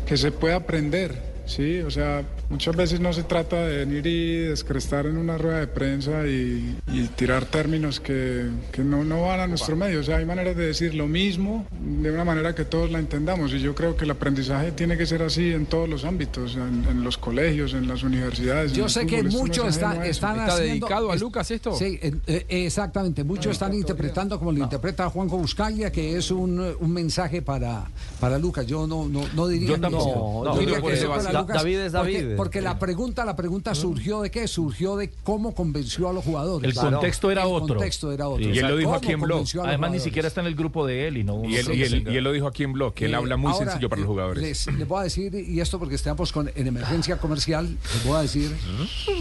que 0.07 0.17
se 0.19 0.31
pueda 0.31 0.57
aprender, 0.57 1.30
¿sí? 1.51 1.81
O 1.81 1.91
sea, 1.91 2.23
muchas 2.49 2.75
veces 2.77 3.01
no 3.01 3.13
se 3.13 3.23
trata 3.25 3.57
de 3.67 3.85
venir 3.85 4.07
y 4.07 4.37
descrestar 4.39 5.07
en 5.07 5.17
una 5.17 5.37
rueda 5.39 5.61
de 5.61 5.67
prensa 5.67 6.27
y, 6.27 6.77
y 6.93 7.09
tirar 7.17 7.45
términos 7.45 8.01
que, 8.01 8.49
que 8.73 8.83
no, 8.83 9.05
no 9.05 9.23
van 9.23 9.41
a 9.41 9.47
nuestro 9.47 9.77
medio. 9.77 10.01
O 10.01 10.03
sea, 10.03 10.17
hay 10.19 10.25
maneras 10.27 10.57
de 10.57 10.67
decir 10.67 10.95
lo 10.95 11.07
mismo 11.07 11.67
de 11.81 12.11
una 12.11 12.25
manera 12.25 12.55
que 12.55 12.65
todos 12.65 12.91
la 12.91 12.99
entendamos 12.99 13.53
y 13.53 13.61
yo 13.61 13.75
creo 13.75 13.97
que 13.97 14.05
el 14.05 14.11
aprendizaje 14.11 14.73
tiene 14.73 14.97
que 14.97 15.07
ser 15.07 15.23
así 15.23 15.53
en 15.53 15.67
todos 15.67 15.89
los 15.89 16.05
ámbitos, 16.05 16.55
en, 16.57 16.85
en 16.89 17.03
los 17.05 17.19
colegios, 17.19 17.75
en 17.75 17.89
las 17.89 18.03
universidades. 18.03 18.73
en 18.73 18.79
Yo 18.79 18.85
el 18.85 18.91
sé 18.91 19.07
que 19.07 19.19
fútbol. 19.19 19.33
No 19.33 19.39
muchos 19.41 19.69
está- 19.69 19.93
eso. 19.95 20.03
están 20.05 20.33
¿Está 20.41 20.47
haciendo- 20.55 20.71
dedicado 20.87 21.11
a 21.13 21.17
Lucas 21.17 21.51
esto? 21.51 21.75
Sí, 21.75 21.99
eh, 22.03 22.15
eh, 22.27 22.47
exactamente. 22.67 23.25
Muchos 23.25 23.53
están 23.53 23.75
interpretando 23.75 24.39
como 24.39 24.53
lo 24.53 24.59
interpreta 24.63 25.09
Juanjo 25.11 25.39
Buscaglia, 25.39 25.91
que 25.91 26.17
es 26.17 26.31
un, 26.31 26.61
un 26.79 26.93
mensaje 26.93 27.43
para, 27.43 27.85
para 28.21 28.39
Lucas. 28.39 28.67
Yo 28.67 28.87
no, 28.87 29.09
no, 29.09 29.23
no 29.35 29.47
diría 29.49 29.71
Yo 29.71 29.81
tampoco. 29.81 30.43
No, 30.45 30.57
diría 30.59 30.81
que 30.81 30.97
Lucas, 31.41 31.57
David 31.57 31.79
es 31.79 31.93
David. 31.93 32.37
Porque, 32.37 32.61
la 32.61 32.79
pregunta, 32.79 33.25
la 33.25 33.37
pregunta 33.37 33.75
surgió 33.75 34.23
de 34.23 34.31
qué? 34.31 34.47
Surgió 34.49 34.97
de 34.97 35.11
cómo 35.23 35.55
convenció 35.55 36.09
a 36.09 36.13
los 36.13 36.25
jugadores. 36.25 36.71
El 36.71 36.77
contexto 36.77 37.31
era 37.31 37.43
El 37.43 37.49
otro. 37.49 37.75
contexto 37.77 38.13
era 38.13 38.29
otro. 38.29 38.49
Y 38.49 38.59
él 38.59 38.67
lo 38.67 38.77
dijo 38.77 38.91
¿Cómo 38.91 38.99
aquí 38.99 39.13
en 39.13 39.21
blog. 39.21 39.47
Además, 39.65 39.91
ni 39.93 40.01
siquiera 40.01 40.29
está 40.29 40.41
en 40.41 40.47
el 40.47 40.55
grupo 40.55 40.87
de 40.87 41.09
él 41.09 41.17
y 41.19 41.25
no. 41.25 41.45
Y 41.45 41.57
él, 41.57 41.67
y, 41.75 41.83
él, 41.83 42.09
y 42.11 42.17
él 42.17 42.25
lo 42.25 42.33
dijo 42.33 42.47
aquí 42.47 42.65
en 42.65 42.73
blog, 42.73 42.95
que 42.95 43.07
él 43.07 43.13
Eh, 43.13 43.17
habla 43.17 43.37
muy 43.37 43.53
ahora, 43.53 43.67
sencillo 43.67 43.89
para 43.89 44.01
los 44.01 44.09
jugadores. 44.09 44.43
Les, 44.43 44.67
les 44.67 44.89
voy 44.89 45.01
a 45.01 45.05
decir, 45.05 45.35
y 45.35 45.61
esto 45.61 45.79
porque 45.79 45.95
estamos 45.95 46.33
con, 46.33 46.51
en 46.55 46.67
emergencia 46.67 47.19
comercial, 47.19 47.67
les 47.95 48.05
voy 48.05 48.17
a 48.17 48.23
decir 48.23 48.51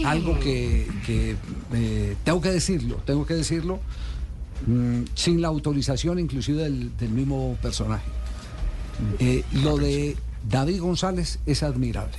algo 0.04 0.38
que, 0.40 0.86
que, 1.06 1.36
eh, 1.74 2.16
tengo 2.24 2.40
que 2.40 2.50
decirlo, 2.50 2.96
tengo 3.04 3.24
que 3.26 3.34
decirlo 3.34 3.80
mm, 4.66 5.02
sin 5.14 5.40
la 5.42 5.48
autorización 5.48 6.18
inclusive 6.18 6.62
del, 6.62 6.96
del 6.96 7.10
mismo 7.10 7.56
personaje. 7.62 8.04
Eh, 9.18 9.44
lo 9.62 9.78
de 9.78 10.16
David 10.48 10.80
González 10.80 11.38
es 11.46 11.62
admirable. 11.62 12.16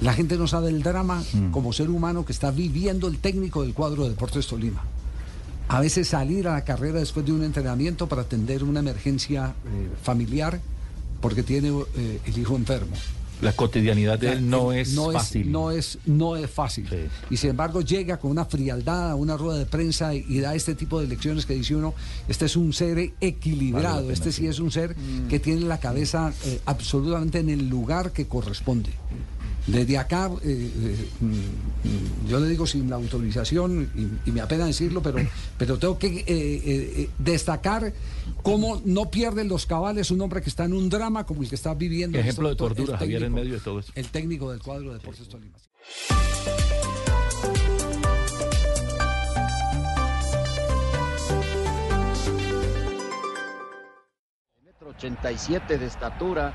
La 0.00 0.14
gente 0.14 0.36
no 0.38 0.46
sabe 0.46 0.70
el 0.70 0.82
drama 0.82 1.22
como 1.50 1.72
ser 1.72 1.90
humano 1.90 2.24
que 2.24 2.32
está 2.32 2.50
viviendo 2.50 3.06
el 3.08 3.18
técnico 3.18 3.62
del 3.62 3.74
cuadro 3.74 4.04
de 4.04 4.10
Deportes 4.10 4.46
Tolima. 4.46 4.82
A 5.68 5.80
veces 5.80 6.08
salir 6.08 6.48
a 6.48 6.54
la 6.54 6.64
carrera 6.64 6.98
después 6.98 7.26
de 7.26 7.32
un 7.32 7.44
entrenamiento 7.44 8.08
para 8.08 8.22
atender 8.22 8.64
una 8.64 8.80
emergencia 8.80 9.54
eh, 9.66 9.90
familiar 10.02 10.60
porque 11.20 11.42
tiene 11.42 11.68
eh, 11.68 12.20
el 12.24 12.38
hijo 12.38 12.56
enfermo. 12.56 12.96
La 13.40 13.52
cotidianidad 13.52 14.18
de 14.18 14.32
él 14.32 14.50
no 14.50 14.72
es 14.72 14.94
no 14.94 15.12
fácil. 15.12 15.50
no 15.52 15.70
es, 15.70 15.98
no 16.06 16.36
es 16.36 16.50
fácil. 16.50 16.88
Y 17.30 17.36
sin 17.36 17.50
embargo 17.50 17.80
llega 17.80 18.16
con 18.18 18.30
una 18.32 18.44
frialdad 18.44 19.10
a 19.12 19.14
una 19.14 19.36
rueda 19.36 19.58
de 19.58 19.66
prensa 19.66 20.14
y, 20.14 20.24
y 20.28 20.40
da 20.40 20.54
este 20.54 20.74
tipo 20.74 21.00
de 21.00 21.06
lecciones 21.06 21.46
que 21.46 21.54
dice 21.54 21.76
uno, 21.76 21.94
este 22.28 22.46
es 22.46 22.56
un 22.56 22.72
ser 22.72 23.12
equilibrado, 23.20 23.84
Vale 23.86 23.94
la 23.96 24.00
pena, 24.02 24.12
este 24.14 24.32
sí, 24.32 24.46
es 24.46 24.58
un 24.58 24.70
ser 24.72 24.96
Mm. 24.96 25.28
que 25.28 25.38
tiene 25.38 25.60
la 25.62 25.78
cabeza 25.78 26.32
eh, 26.44 26.60
absolutamente 26.66 27.38
en 27.38 27.48
el 27.50 27.68
lugar 27.68 28.12
que 28.12 28.26
corresponde. 28.26 28.90
Desde 29.66 29.98
acá, 29.98 30.30
eh, 30.44 30.70
eh, 30.80 31.08
mm, 31.20 32.28
yo 32.28 32.40
le 32.40 32.48
digo 32.48 32.66
sin 32.66 32.88
la 32.88 32.96
autorización, 32.96 33.90
y, 34.24 34.30
y 34.30 34.32
me 34.32 34.40
apena 34.40 34.64
decirlo, 34.64 35.02
pero, 35.02 35.18
pero 35.58 35.78
tengo 35.78 35.98
que 35.98 36.24
eh, 36.26 37.10
destacar 37.18 37.92
cómo 38.42 38.80
no 38.86 39.10
pierden 39.10 39.48
los 39.48 39.66
cabales 39.66 40.10
un 40.10 40.20
hombre 40.22 40.40
que 40.40 40.48
está 40.48 40.64
en 40.64 40.72
un 40.72 40.88
drama 40.88 41.24
como 41.26 41.42
el 41.42 41.48
que 41.50 41.54
está 41.56 41.74
viviendo. 41.74 42.18
Ejemplo 42.18 42.48
de 42.48 42.56
cordura, 42.56 42.96
Javier, 42.96 43.22
en 43.24 43.32
técnico- 43.32 43.34
medio 43.42 43.54
de 43.54 43.60
todo 43.60 43.80
eso. 43.80 43.92
El 43.94 44.08
técnico 44.08 44.50
del 44.50 44.60
cuadro 44.62 44.88
de 44.92 44.98
Deportes 44.98 45.28
Tolima. 45.28 45.58
Metro 54.64 54.90
87 54.90 55.78
de 55.78 55.86
estatura. 55.86 56.52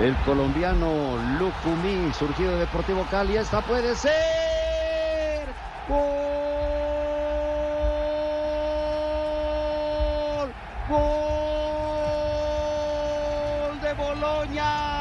El 0.00 0.16
colombiano 0.24 1.16
Lucumí, 1.38 2.12
surgido 2.14 2.52
de 2.52 2.60
Deportivo 2.60 3.06
Cali. 3.10 3.36
Esta 3.36 3.60
puede 3.60 3.94
ser. 3.94 5.48
¡Gol! 5.88 6.02
¡Gol 10.88 11.00
de 13.82 13.92
Boloña! 13.92 14.92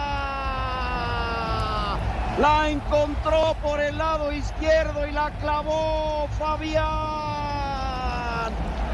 La 2.38 2.70
encontró 2.70 3.56
por 3.64 3.80
el 3.80 3.98
lado 3.98 4.32
izquierdo 4.32 5.08
y 5.08 5.12
la 5.12 5.32
clavó 5.40 6.28
Fabián. 6.38 6.82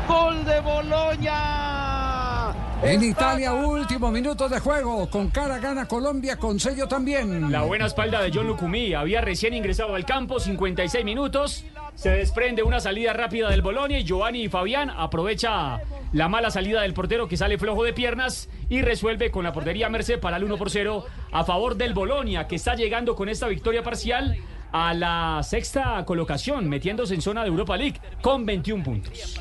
Gol 0.08 0.46
de 0.46 0.60
Boloña. 0.62 1.77
En 2.84 3.04
Italia, 3.04 3.54
último 3.54 4.12
minuto 4.12 4.48
de 4.48 4.60
juego. 4.60 5.10
Con 5.10 5.30
cara 5.30 5.58
gana 5.58 5.88
Colombia, 5.88 6.38
con 6.38 6.60
sello 6.60 6.88
también. 6.88 7.52
La 7.52 7.64
buena 7.64 7.88
espalda 7.88 8.22
de 8.22 8.32
John 8.32 8.48
Lucumí 8.48 8.94
había 8.94 9.20
recién 9.22 9.56
ingresado 9.56 9.96
al 9.96 10.06
campo, 10.06 10.40
56 10.40 11.04
minutos. 11.04 11.66
Se 11.96 12.12
desprende 12.12 12.62
una 12.62 12.80
salida 12.80 13.14
rápida 13.14 13.50
del 13.50 13.64
Bolonia 13.64 14.00
y 14.00 14.04
Giovanni 14.04 14.48
Fabián 14.48 14.92
aprovecha 14.92 15.82
la 16.14 16.30
mala 16.30 16.52
salida 16.52 16.84
del 16.84 16.94
portero 16.94 17.28
que 17.28 17.36
sale 17.36 17.58
flojo 17.58 17.84
de 17.84 17.94
piernas 17.94 18.48
y 18.70 18.82
resuelve 18.84 19.32
con 19.32 19.44
la 19.44 19.52
portería 19.52 19.90
Merced 19.90 20.20
para 20.20 20.38
el 20.38 20.44
1 20.44 20.58
por 20.58 20.70
0 20.70 21.04
a 21.32 21.44
favor 21.44 21.76
del 21.76 21.96
Bolonia 21.96 22.48
que 22.48 22.56
está 22.56 22.76
llegando 22.76 23.16
con 23.16 23.28
esta 23.28 23.48
victoria 23.48 23.84
parcial 23.84 24.38
a 24.72 24.94
la 24.94 25.42
sexta 25.44 26.06
colocación, 26.06 26.70
metiéndose 26.70 27.16
en 27.16 27.22
zona 27.22 27.42
de 27.42 27.50
Europa 27.50 27.76
League 27.76 28.00
con 28.22 28.46
21 28.46 28.84
puntos. 28.84 29.40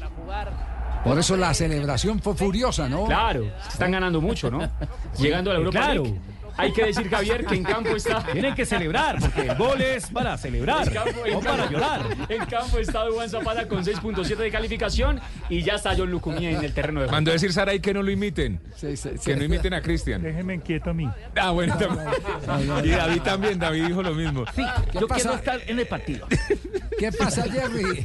Por 1.06 1.18
eso 1.18 1.36
la 1.36 1.54
celebración 1.54 2.20
fue 2.20 2.34
furiosa, 2.34 2.88
¿no? 2.88 3.04
Claro, 3.06 3.46
están 3.68 3.92
ganando 3.92 4.20
mucho, 4.20 4.50
¿no? 4.50 4.58
Llegando 5.18 5.50
a 5.50 5.54
la 5.54 5.60
Europa 5.60 5.78
Claro. 5.78 6.02
League. 6.02 6.20
Hay 6.58 6.72
que 6.72 6.84
decir, 6.86 7.08
Javier, 7.10 7.44
que 7.44 7.54
en 7.54 7.62
campo 7.74 7.94
está. 7.96 8.24
Tienen 8.32 8.54
que 8.54 8.64
celebrar, 8.66 9.18
porque 9.20 9.42
el 9.42 9.56
gol 9.56 9.80
es 9.80 10.06
para 10.10 10.36
celebrar, 10.38 10.90
campo- 10.92 11.10
no 11.30 11.40
para 11.40 11.56
campo- 11.64 11.72
llorar. 11.72 12.00
En 12.28 12.46
campo 12.46 12.78
está 12.78 13.04
Juan 13.12 13.28
Zapata 13.28 13.68
con 13.68 13.84
6.7 13.84 14.36
de 14.36 14.50
calificación 14.50 15.20
y 15.48 15.62
ya 15.62 15.74
está 15.74 15.94
John 15.96 16.10
Lucumí 16.10 16.46
en 16.46 16.64
el 16.64 16.72
terreno 16.72 17.00
de 17.00 17.06
juego. 17.06 17.16
Mandó 17.16 17.30
a 17.30 17.34
decir 17.34 17.52
Saray 17.52 17.80
que 17.80 17.92
no 17.94 18.02
lo 18.02 18.10
imiten. 18.10 18.60
Que 19.24 19.36
no 19.36 19.44
imiten 19.44 19.74
a 19.74 19.82
Cristian. 19.82 20.22
Déjeme 20.22 20.60
quieto 20.60 20.90
a 20.90 20.94
mí. 20.94 21.08
Ah, 21.36 21.50
bueno, 21.50 21.76
también. 21.76 22.84
Y 22.84 22.88
David 22.90 23.22
también, 23.22 23.58
David 23.58 23.86
dijo 23.86 24.02
lo 24.02 24.14
mismo. 24.14 24.44
Sí, 24.54 24.62
¿Qué 24.92 24.98
yo 25.00 25.06
pasa? 25.08 25.22
quiero 25.22 25.36
estar 25.36 25.60
en 25.70 25.78
el 25.78 25.86
partido. 25.86 26.26
¿Qué 26.98 27.12
pasa, 27.12 27.42
Jerry? 27.44 28.04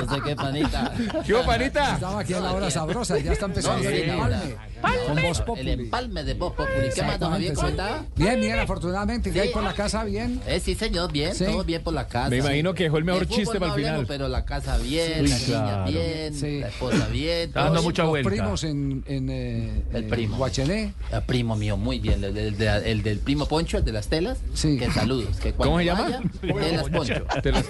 Entonces, 0.00 0.22
¿qué 0.24 0.36
panita? 0.36 0.92
¿Qué 1.26 1.34
panita? 1.44 1.94
Estaba 1.94 2.20
aquí 2.20 2.32
a 2.34 2.40
la 2.40 2.52
hora 2.52 2.70
sabrosa, 2.70 3.18
ya 3.18 3.32
está 3.32 3.46
empezando 3.46 3.82
No, 3.82 3.90
sí, 3.90 4.54
empalme. 4.82 5.44
Con 5.46 5.58
El 5.58 5.68
empalme 5.68 6.24
de 6.24 6.34
Voz 6.34 6.54
Populi. 6.54 6.88
¿Qué 6.94 7.02
más, 7.02 7.18
don 7.18 7.30
Javier? 7.32 7.54
¿Cómo 7.54 7.68
está? 7.68 8.04
Bien, 8.16 8.40
bien, 8.40 8.58
afortunadamente. 8.58 9.30
¿Qué 9.30 9.40
hay 9.42 9.48
por 9.50 9.62
la 9.62 9.74
casa? 9.74 10.04
Bien. 10.04 10.40
Eh, 10.46 10.60
sí, 10.60 10.74
señor, 10.74 11.10
bien, 11.12 11.34
Sí. 11.34 11.44
todo 11.44 11.64
bien 11.64 11.82
por 11.82 11.94
la 11.94 12.06
casa. 12.06 12.30
Me 12.30 12.38
imagino 12.38 12.74
que 12.74 12.84
dejó 12.84 12.98
el 12.98 13.04
mejor 13.04 13.26
chiste 13.26 13.58
para 13.58 13.72
el 13.74 13.78
final. 13.80 14.04
Pero 14.06 14.28
la 14.28 14.44
casa 14.44 14.78
bien, 14.78 15.26
Sí, 15.28 15.50
la 15.52 15.60
niña 15.60 15.84
bien, 15.86 16.34
Sí. 16.34 16.60
la 16.60 16.68
esposa 16.68 17.06
bien. 17.08 17.48
Está 17.48 17.64
dando 17.64 17.82
mucha 17.82 18.02
Los 18.02 18.10
vuelta. 18.10 18.30
primos 18.30 18.64
en, 18.64 19.04
en 19.06 19.28
eh, 19.30 19.82
El 19.92 20.04
primo. 20.04 20.36
Guachené. 20.36 20.94
El 21.12 21.22
primo 21.22 21.56
mío, 21.56 21.76
muy 21.76 21.98
bien. 21.98 22.22
El, 22.24 22.34
del- 22.34 22.56
del- 22.56 22.84
el 22.84 23.02
del 23.02 23.18
primo 23.18 23.46
Poncho, 23.46 23.78
el 23.78 23.84
de 23.84 23.92
las 23.92 24.08
telas. 24.08 24.38
Sí. 24.54 24.78
Que 24.78 24.90
saludos. 24.90 25.38
¿Cómo 25.56 25.78
se 25.78 25.84
llama? 25.84 26.20
telas 26.40 26.88
Poncho. 26.88 27.14
Telas- 27.42 27.66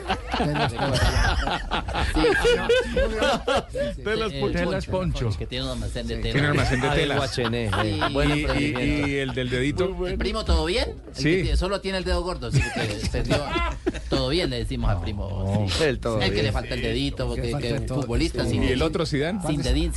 Telas 4.05 4.33
Poncho. 4.33 4.59
Telas 4.59 4.87
Poncho. 4.87 5.31
Que 5.39 5.47
tiene 5.47 5.65
un 5.65 5.71
almacén 5.73 6.07
de 6.07 6.17
telas. 6.17 6.33
Tiene 6.33 6.49
almacén 6.49 6.81
de 6.81 6.89
de 6.89 6.98
telas. 7.01 7.17
Guachené. 7.19 7.71
Sí. 7.83 8.01
Buen 8.13 8.31
Y, 8.31 8.41
y- 8.65 9.17
el 9.19 9.35
del 9.35 9.51
dedito. 9.51 10.07
¿El 10.07 10.19
primo 10.19 10.45
todo 10.45 10.65
bien? 10.65 10.89
El 11.09 11.15
Sí. 11.15 11.23
que 11.25 11.43
tiene- 11.43 11.57
solo 11.57 11.81
tiene 11.81 11.99
el 11.99 12.05
dedo 12.05 12.23
gordo, 12.23 12.49
así 12.49 12.61
que 12.61 13.09
perdió. 13.11 13.37
Todo 14.09 14.31
bien, 14.31 14.49
le 14.49 14.59
decimos 14.61 14.89
al 14.91 15.01
primo. 15.03 15.69
sí. 15.71 15.85
El 15.85 16.01
todo 16.01 16.17
El 16.19 16.29
que 16.29 16.31
bien. 16.35 16.47
le 16.47 16.53
falta 16.53 16.75
el 16.75 16.81
dedito, 16.83 17.35
Que 17.35 17.53
porque 17.53 17.69
que 17.69 17.81
todo, 17.81 18.01
futbolista 18.01 18.45
sí. 18.45 18.53
sin, 18.53 18.63
Y 18.65 18.69
el 18.69 18.81
otro 18.83 19.05
Zidane. 19.05 19.41
sin 19.47 19.63
dedín, 19.63 19.93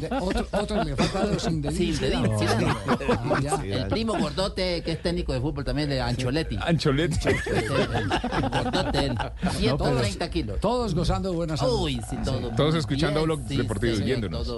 de- 0.00 0.08
otro, 0.20 0.48
otro 0.50 0.84
le 0.84 0.96
falta 0.96 1.26
dedo 1.26 1.38
sin 1.38 1.60
dedín. 1.60 1.76
Sin 1.76 2.00
dedín, 2.00 2.38
Zidane. 2.38 2.66
Ah. 3.50 3.62
El 3.64 3.86
primo 3.88 4.18
gordote, 4.18 4.82
que 4.82 4.92
es 4.92 5.02
técnico 5.02 5.32
de 5.32 5.40
fútbol 5.40 5.64
también, 5.64 5.88
de 5.90 6.00
Ancholetti. 6.00 6.56
Ancholetti. 6.60 7.28
Gordote, 8.52 9.06
él. 9.06 9.18
130 9.58 10.30
kilos. 10.30 10.60
Todos 10.60 10.94
gozando 10.94 11.30
de 11.30 11.36
buena 11.36 11.56
salud. 11.56 11.82
Uy, 11.82 12.00
sí, 12.08 12.16
todo. 12.24 12.50
Todos 12.56 12.74
escuchando 12.74 13.22
Blog 13.24 13.40
Deportivo 13.42 13.96
y 13.96 14.02
viéndonos. 14.02 14.48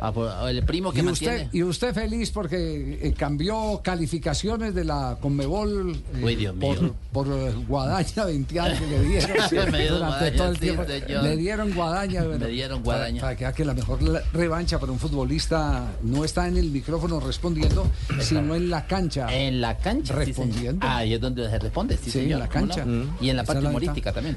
Ah, 0.00 0.12
pues, 0.12 0.30
El 0.48 0.62
primo 0.64 0.92
que 0.92 1.00
Y 1.00 1.02
mantiene. 1.02 1.34
usted, 1.36 1.48
y 1.52 1.62
usted 1.62 1.94
feliz 1.94 2.30
porque 2.30 2.98
eh, 3.02 3.14
cambió 3.16 3.80
calificaciones 3.82 4.74
de 4.74 4.84
la 4.84 5.16
Conmebol 5.20 5.92
eh, 6.14 6.22
Uy, 6.24 6.36
Dios 6.36 6.54
por, 6.60 6.80
mío. 6.82 6.94
por 7.12 7.26
eh, 7.28 7.52
guadaña 7.66 8.24
20 8.26 8.60
años 8.60 8.78
que 8.80 8.86
le 8.86 9.00
dieron 9.02 9.36
Me 9.72 9.88
durante 9.88 9.98
guadaña, 9.98 10.36
todo 10.36 10.48
el 10.48 10.54
sí, 10.56 10.60
tiempo. 10.60 10.84
señor. 10.84 11.22
le 11.22 11.36
dieron 11.36 11.74
guadaña. 11.74 12.24
bueno, 12.24 12.44
Me 12.46 12.50
dieron 12.50 12.82
guadaña. 12.82 13.20
Para, 13.20 13.52
que 13.52 13.64
la 13.64 13.74
mejor 13.74 13.98
revancha 14.32 14.78
para 14.78 14.92
un 14.92 14.98
futbolista 14.98 15.92
no 16.02 16.24
está 16.24 16.46
en 16.48 16.56
el 16.56 16.70
micrófono 16.70 17.20
respondiendo, 17.20 17.86
sino 18.20 18.54
en 18.54 18.70
la 18.70 18.86
cancha. 18.86 19.26
En 19.34 19.60
la 19.60 19.76
cancha. 19.78 20.14
sí, 20.24 20.32
señor. 20.32 20.46
Respondiendo. 20.48 20.86
Ah, 20.86 20.96
ahí 20.98 21.14
es 21.14 21.20
donde 21.20 21.48
se 21.48 21.58
responde, 21.58 21.96
sí, 21.96 22.10
Sí, 22.10 22.18
en 22.18 22.24
señor. 22.24 22.40
la 22.40 22.48
¿cómo 22.48 22.66
cancha. 22.68 22.84
no? 22.84 23.04
Mm. 23.04 23.16
Y 23.20 23.30
en 23.30 23.36
la 23.36 23.42
Esa 23.42 23.46
parte 23.52 23.62
la 23.62 23.70
humorística 23.70 24.12
también. 24.12 24.36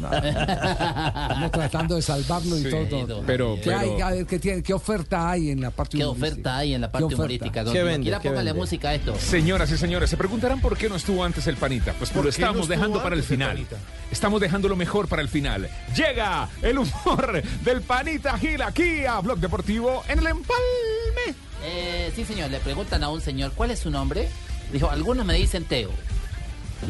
La 0.00 0.10
parte- 0.10 0.28
Estamos 0.34 1.50
tratando 1.52 1.94
de 1.96 2.02
salvarlo 2.02 2.58
y 2.58 2.62
Sí, 2.64 2.70
todo. 2.90 3.22
Pero, 3.26 3.58
¿Qué, 3.62 3.72
hay, 3.72 3.90
pero 3.96 4.03
a 4.06 4.10
ver, 4.10 4.26
¿qué, 4.26 4.38
tiene, 4.38 4.62
¿Qué 4.62 4.74
oferta 4.74 5.30
hay 5.30 5.50
en 5.50 5.60
la 5.60 5.70
parte 5.70 5.96
¿Qué 5.98 6.04
humorística? 6.04 6.30
oferta 6.32 6.56
hay 6.58 6.74
en 6.74 6.80
la 6.80 6.88
¿Qué 6.88 6.92
parte 6.92 7.14
humorística? 7.14 7.64
Don 7.64 7.72
¿Qué 7.72 7.82
vende? 7.82 8.02
Quiera 8.02 8.20
¿Qué 8.20 8.28
póngale 8.28 8.50
vende? 8.50 8.60
música 8.60 8.88
a 8.90 8.94
esto. 8.94 9.18
Señoras 9.18 9.70
y 9.70 9.78
señores, 9.78 10.10
se 10.10 10.16
preguntarán 10.16 10.60
por 10.60 10.76
qué 10.76 10.88
no 10.88 10.96
estuvo 10.96 11.24
antes 11.24 11.46
el 11.46 11.56
panita. 11.56 11.92
Pues 11.98 12.10
porque 12.10 12.16
lo 12.16 12.22
¿Por 12.30 12.34
qué 12.34 12.40
no 12.42 12.48
estamos 12.48 12.68
dejando 12.68 13.02
para 13.02 13.14
el 13.16 13.22
final. 13.22 13.66
Estamos 14.10 14.40
dejando 14.40 14.68
lo 14.68 14.76
mejor 14.76 15.08
para 15.08 15.22
el 15.22 15.28
final. 15.28 15.68
Llega 15.96 16.48
el 16.62 16.78
humor 16.78 17.42
del 17.64 17.80
panita 17.82 18.38
Gil 18.38 18.62
aquí 18.62 19.04
a 19.04 19.20
Blog 19.20 19.38
Deportivo 19.38 20.02
en 20.08 20.18
el 20.18 20.26
empalme. 20.26 21.34
Eh, 21.64 22.12
sí, 22.14 22.24
señor. 22.24 22.50
Le 22.50 22.58
preguntan 22.60 23.02
a 23.04 23.08
un 23.08 23.20
señor, 23.20 23.52
¿cuál 23.54 23.70
es 23.70 23.78
su 23.80 23.90
nombre? 23.90 24.28
Dijo, 24.72 24.90
algunos 24.90 25.24
me 25.24 25.34
dicen 25.34 25.64
Teo. 25.64 25.90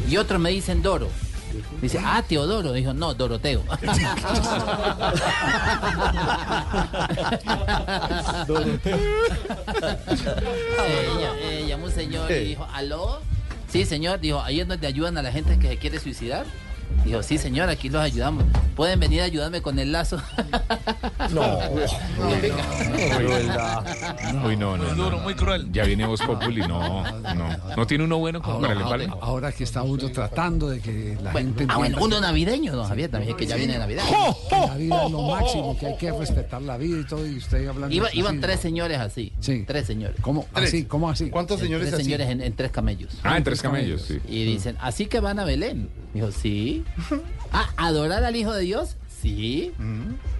Y 0.09 0.17
otros 0.17 0.39
me 0.41 0.49
dicen 0.49 0.81
Doro. 0.81 1.09
Dice, 1.81 1.99
ah, 2.03 2.23
Teodoro. 2.27 2.73
Dijo, 2.73 2.93
no, 2.93 3.13
Doroteo. 3.13 3.63
ella, 10.87 11.33
eh, 11.39 11.65
llamó 11.67 11.85
un 11.85 11.91
señor 11.91 12.31
y 12.31 12.45
dijo, 12.45 12.67
¿aló? 12.73 13.19
Sí, 13.67 13.85
señor. 13.85 14.19
Dijo, 14.19 14.41
ahí 14.41 14.59
es 14.59 14.67
donde 14.67 14.87
ayudan 14.87 15.17
a 15.17 15.21
la 15.21 15.31
gente 15.31 15.57
que 15.59 15.69
se 15.69 15.77
quiere 15.77 15.99
suicidar. 15.99 16.45
Dijo, 17.05 17.21
sí, 17.21 17.37
señor, 17.37 17.69
aquí 17.69 17.89
los 17.89 18.01
ayudamos. 18.01 18.43
¿Pueden 18.75 18.99
venir 18.99 19.21
a 19.21 19.25
ayudarme 19.25 19.61
con 19.61 19.77
el 19.79 19.91
lazo? 19.91 20.21
No. 21.33 21.41
Uy, 24.45 24.55
no, 24.57 24.77
no. 24.77 24.83
Muy 24.83 24.95
no, 24.95 24.95
duro, 24.95 25.17
no. 25.17 25.23
muy 25.23 25.33
cruel. 25.33 25.71
Ya 25.71 25.83
viene 25.85 26.05
Voz 26.05 26.21
Populi. 26.21 26.61
No, 26.67 27.03
no. 27.33 27.49
No 27.75 27.87
tiene 27.87 28.03
uno 28.03 28.17
bueno 28.17 28.41
como 28.41 28.61
para 28.61 28.73
el 28.73 28.81
empalme. 28.81 29.07
Ahora 29.21 29.51
que 29.51 29.63
está 29.63 29.81
uno 29.81 30.09
tratando 30.11 30.69
de 30.69 30.79
que 30.81 31.17
la 31.21 31.31
Bueno, 31.31 31.49
gente 31.55 31.65
ah, 31.73 31.77
bueno, 31.77 31.97
uno 32.01 32.19
navideño, 32.21 32.75
don 32.75 32.87
Javier, 32.87 33.09
también 33.09 33.31
es 33.31 33.37
que 33.37 33.45
ya 33.45 33.55
viene 33.55 33.77
Navidad. 33.77 34.03
que 34.49 34.55
la 34.67 34.75
vida 34.75 35.05
es 35.05 35.11
lo 35.11 35.21
máximo, 35.23 35.77
que 35.79 35.87
hay 35.87 35.97
que 35.97 36.11
respetar 36.11 36.61
la 36.61 36.77
vida 36.77 36.99
y 36.99 37.05
todo, 37.05 37.25
y 37.25 37.37
usted 37.37 37.67
hablando 37.67 37.95
Iba- 37.95 38.07
así, 38.07 38.19
iban 38.19 38.35
¿no? 38.35 38.41
tres 38.41 38.59
señores 38.59 38.99
así. 38.99 39.33
Tres 39.65 39.85
señores. 39.87 40.17
¿Cómo 40.21 40.45
así? 40.53 40.85
¿Cómo 40.85 41.09
así? 41.09 41.29
¿Cuántos 41.29 41.59
señores 41.59 41.89
Tres 41.89 42.03
señores 42.03 42.29
en, 42.29 42.41
en 42.41 42.53
tres 42.55 42.71
camellos. 42.71 43.17
Ah, 43.23 43.37
en 43.37 43.43
tres 43.43 43.61
camellos, 43.61 44.01
sí. 44.03 44.19
Y 44.27 44.43
dicen, 44.45 44.77
¿así 44.79 45.07
que 45.07 45.19
van 45.19 45.39
a 45.39 45.45
Belén? 45.45 45.89
Dijo, 46.13 46.31
sí. 46.31 46.74
Ah, 47.51 47.69
¿adorar 47.77 48.25
al 48.25 48.35
Hijo 48.35 48.53
de 48.53 48.63
Dios? 48.63 48.97
Sí. 49.07 49.71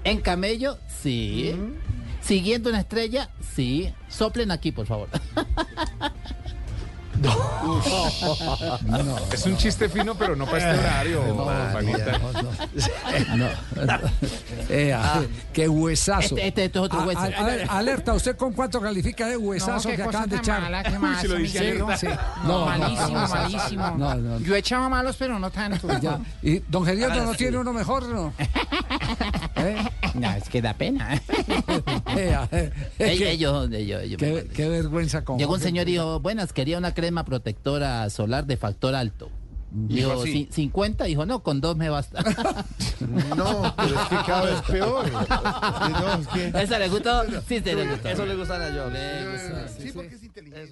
¿En 0.03 0.19
camello? 0.19 0.77
Sí. 1.01 1.55
¿Siguiendo 2.21 2.69
una 2.69 2.81
estrella? 2.81 3.29
Sí. 3.55 3.93
Soplen 4.09 4.51
aquí, 4.51 4.73
por 4.73 4.85
favor. 4.85 5.07
Es 9.31 9.45
un 9.45 9.57
chiste 9.57 9.89
fino, 9.89 10.15
pero 10.15 10.35
no 10.35 10.45
para 10.45 10.57
este 10.71 10.79
horario, 10.79 11.23
No, 11.35 11.45
panita. 11.73 12.17
No, 12.19 12.31
no. 13.37 13.49
Eh, 14.69 14.93
ah, 14.93 15.21
qué 15.53 15.67
huesazo. 15.69 16.35
Este- 16.35 16.47
este- 16.47 16.65
este 16.65 16.79
es 16.79 16.85
otro 16.85 16.99
A- 17.01 17.05
hueso. 17.05 17.19
a- 17.19 17.25
a 17.25 17.43
ver, 17.43 17.67
alerta, 17.69 18.13
¿usted 18.13 18.35
con 18.35 18.53
cuánto 18.53 18.81
califica 18.81 19.27
de 19.27 19.37
huesazo 19.37 19.89
que 19.89 20.01
acaban 20.01 20.27
de 20.29 20.37
echar? 20.37 20.61
mala, 20.61 20.83
qué 20.83 20.97
más, 20.99 21.21
Si 21.21 21.27
lo 21.27 21.35
dice 21.35 21.59
amigo. 21.59 21.85
alerta. 21.87 21.97
Sí. 21.97 22.07
No, 22.47 22.65
malísimo, 22.65 23.27
malísimo. 23.27 23.91
No, 23.91 24.15
no. 24.15 24.39
Yo 24.39 24.55
echaba 24.55 24.89
malos, 24.89 25.15
pero 25.17 25.37
no 25.39 25.51
tanto. 25.51 25.87
Ya. 25.99 26.19
¿Y 26.41 26.59
don 26.67 26.83
Gerardo 26.85 27.13
Ahora 27.13 27.25
no 27.25 27.31
sí. 27.33 27.37
tiene 27.39 27.57
uno 27.57 27.73
mejor, 27.73 28.07
no? 28.09 28.33
¿Eh? 29.57 29.77
No, 30.15 30.31
es 30.31 30.49
que 30.49 30.61
da 30.61 30.73
pena. 30.73 31.13
Eh, 32.15 32.35
ah, 32.35 32.47
eh, 32.51 32.71
eh, 32.99 33.11
ellos, 33.11 33.19
qué- 33.69 33.77
ellos, 33.77 34.01
ellos, 34.03 34.17
Qué, 34.19 34.47
qué 34.53 34.69
vergüenza 34.69 35.23
con 35.23 35.37
Llegó 35.37 35.53
un 35.53 35.59
señor 35.59 35.87
y 35.87 35.93
dijo, 35.93 36.19
buenas, 36.19 36.53
quería 36.53 36.77
una 36.77 36.93
crema 36.93 37.14
protectora 37.23 38.09
solar 38.09 38.45
de 38.45 38.57
factor 38.57 38.95
alto. 38.95 39.29
Dijo 39.71 40.09
Dijo, 40.09 40.21
así. 40.21 40.47
"Ci- 40.47 40.51
50, 40.53 41.03
dijo, 41.05 41.25
no, 41.25 41.43
con 41.43 41.59
dos 41.61 41.75
me 41.77 41.89
basta. 41.89 42.23
No, 43.35 43.73
pero 43.75 43.99
es 43.99 44.07
que 44.07 44.15
cada 44.25 44.41
vez 44.45 44.61
peor. 44.61 45.11
No, 45.11 46.13
es 46.13 46.27
que- 46.29 46.47
¿Esa 46.63 46.79
le 46.79 46.87
gustó? 46.89 47.23
Sí, 47.47 47.59
sí, 47.59 47.61
le 47.63 47.89
gustó. 47.89 48.07
Eso 48.09 48.25
le 48.25 48.35
gustan 48.35 48.61
a 48.61 48.69
yo. 48.69 48.89
Le 48.89 49.31
gustó. 49.31 49.81
Sí, 49.81 49.91
porque 49.93 50.15
es 50.15 50.23
inteligente. 50.23 50.71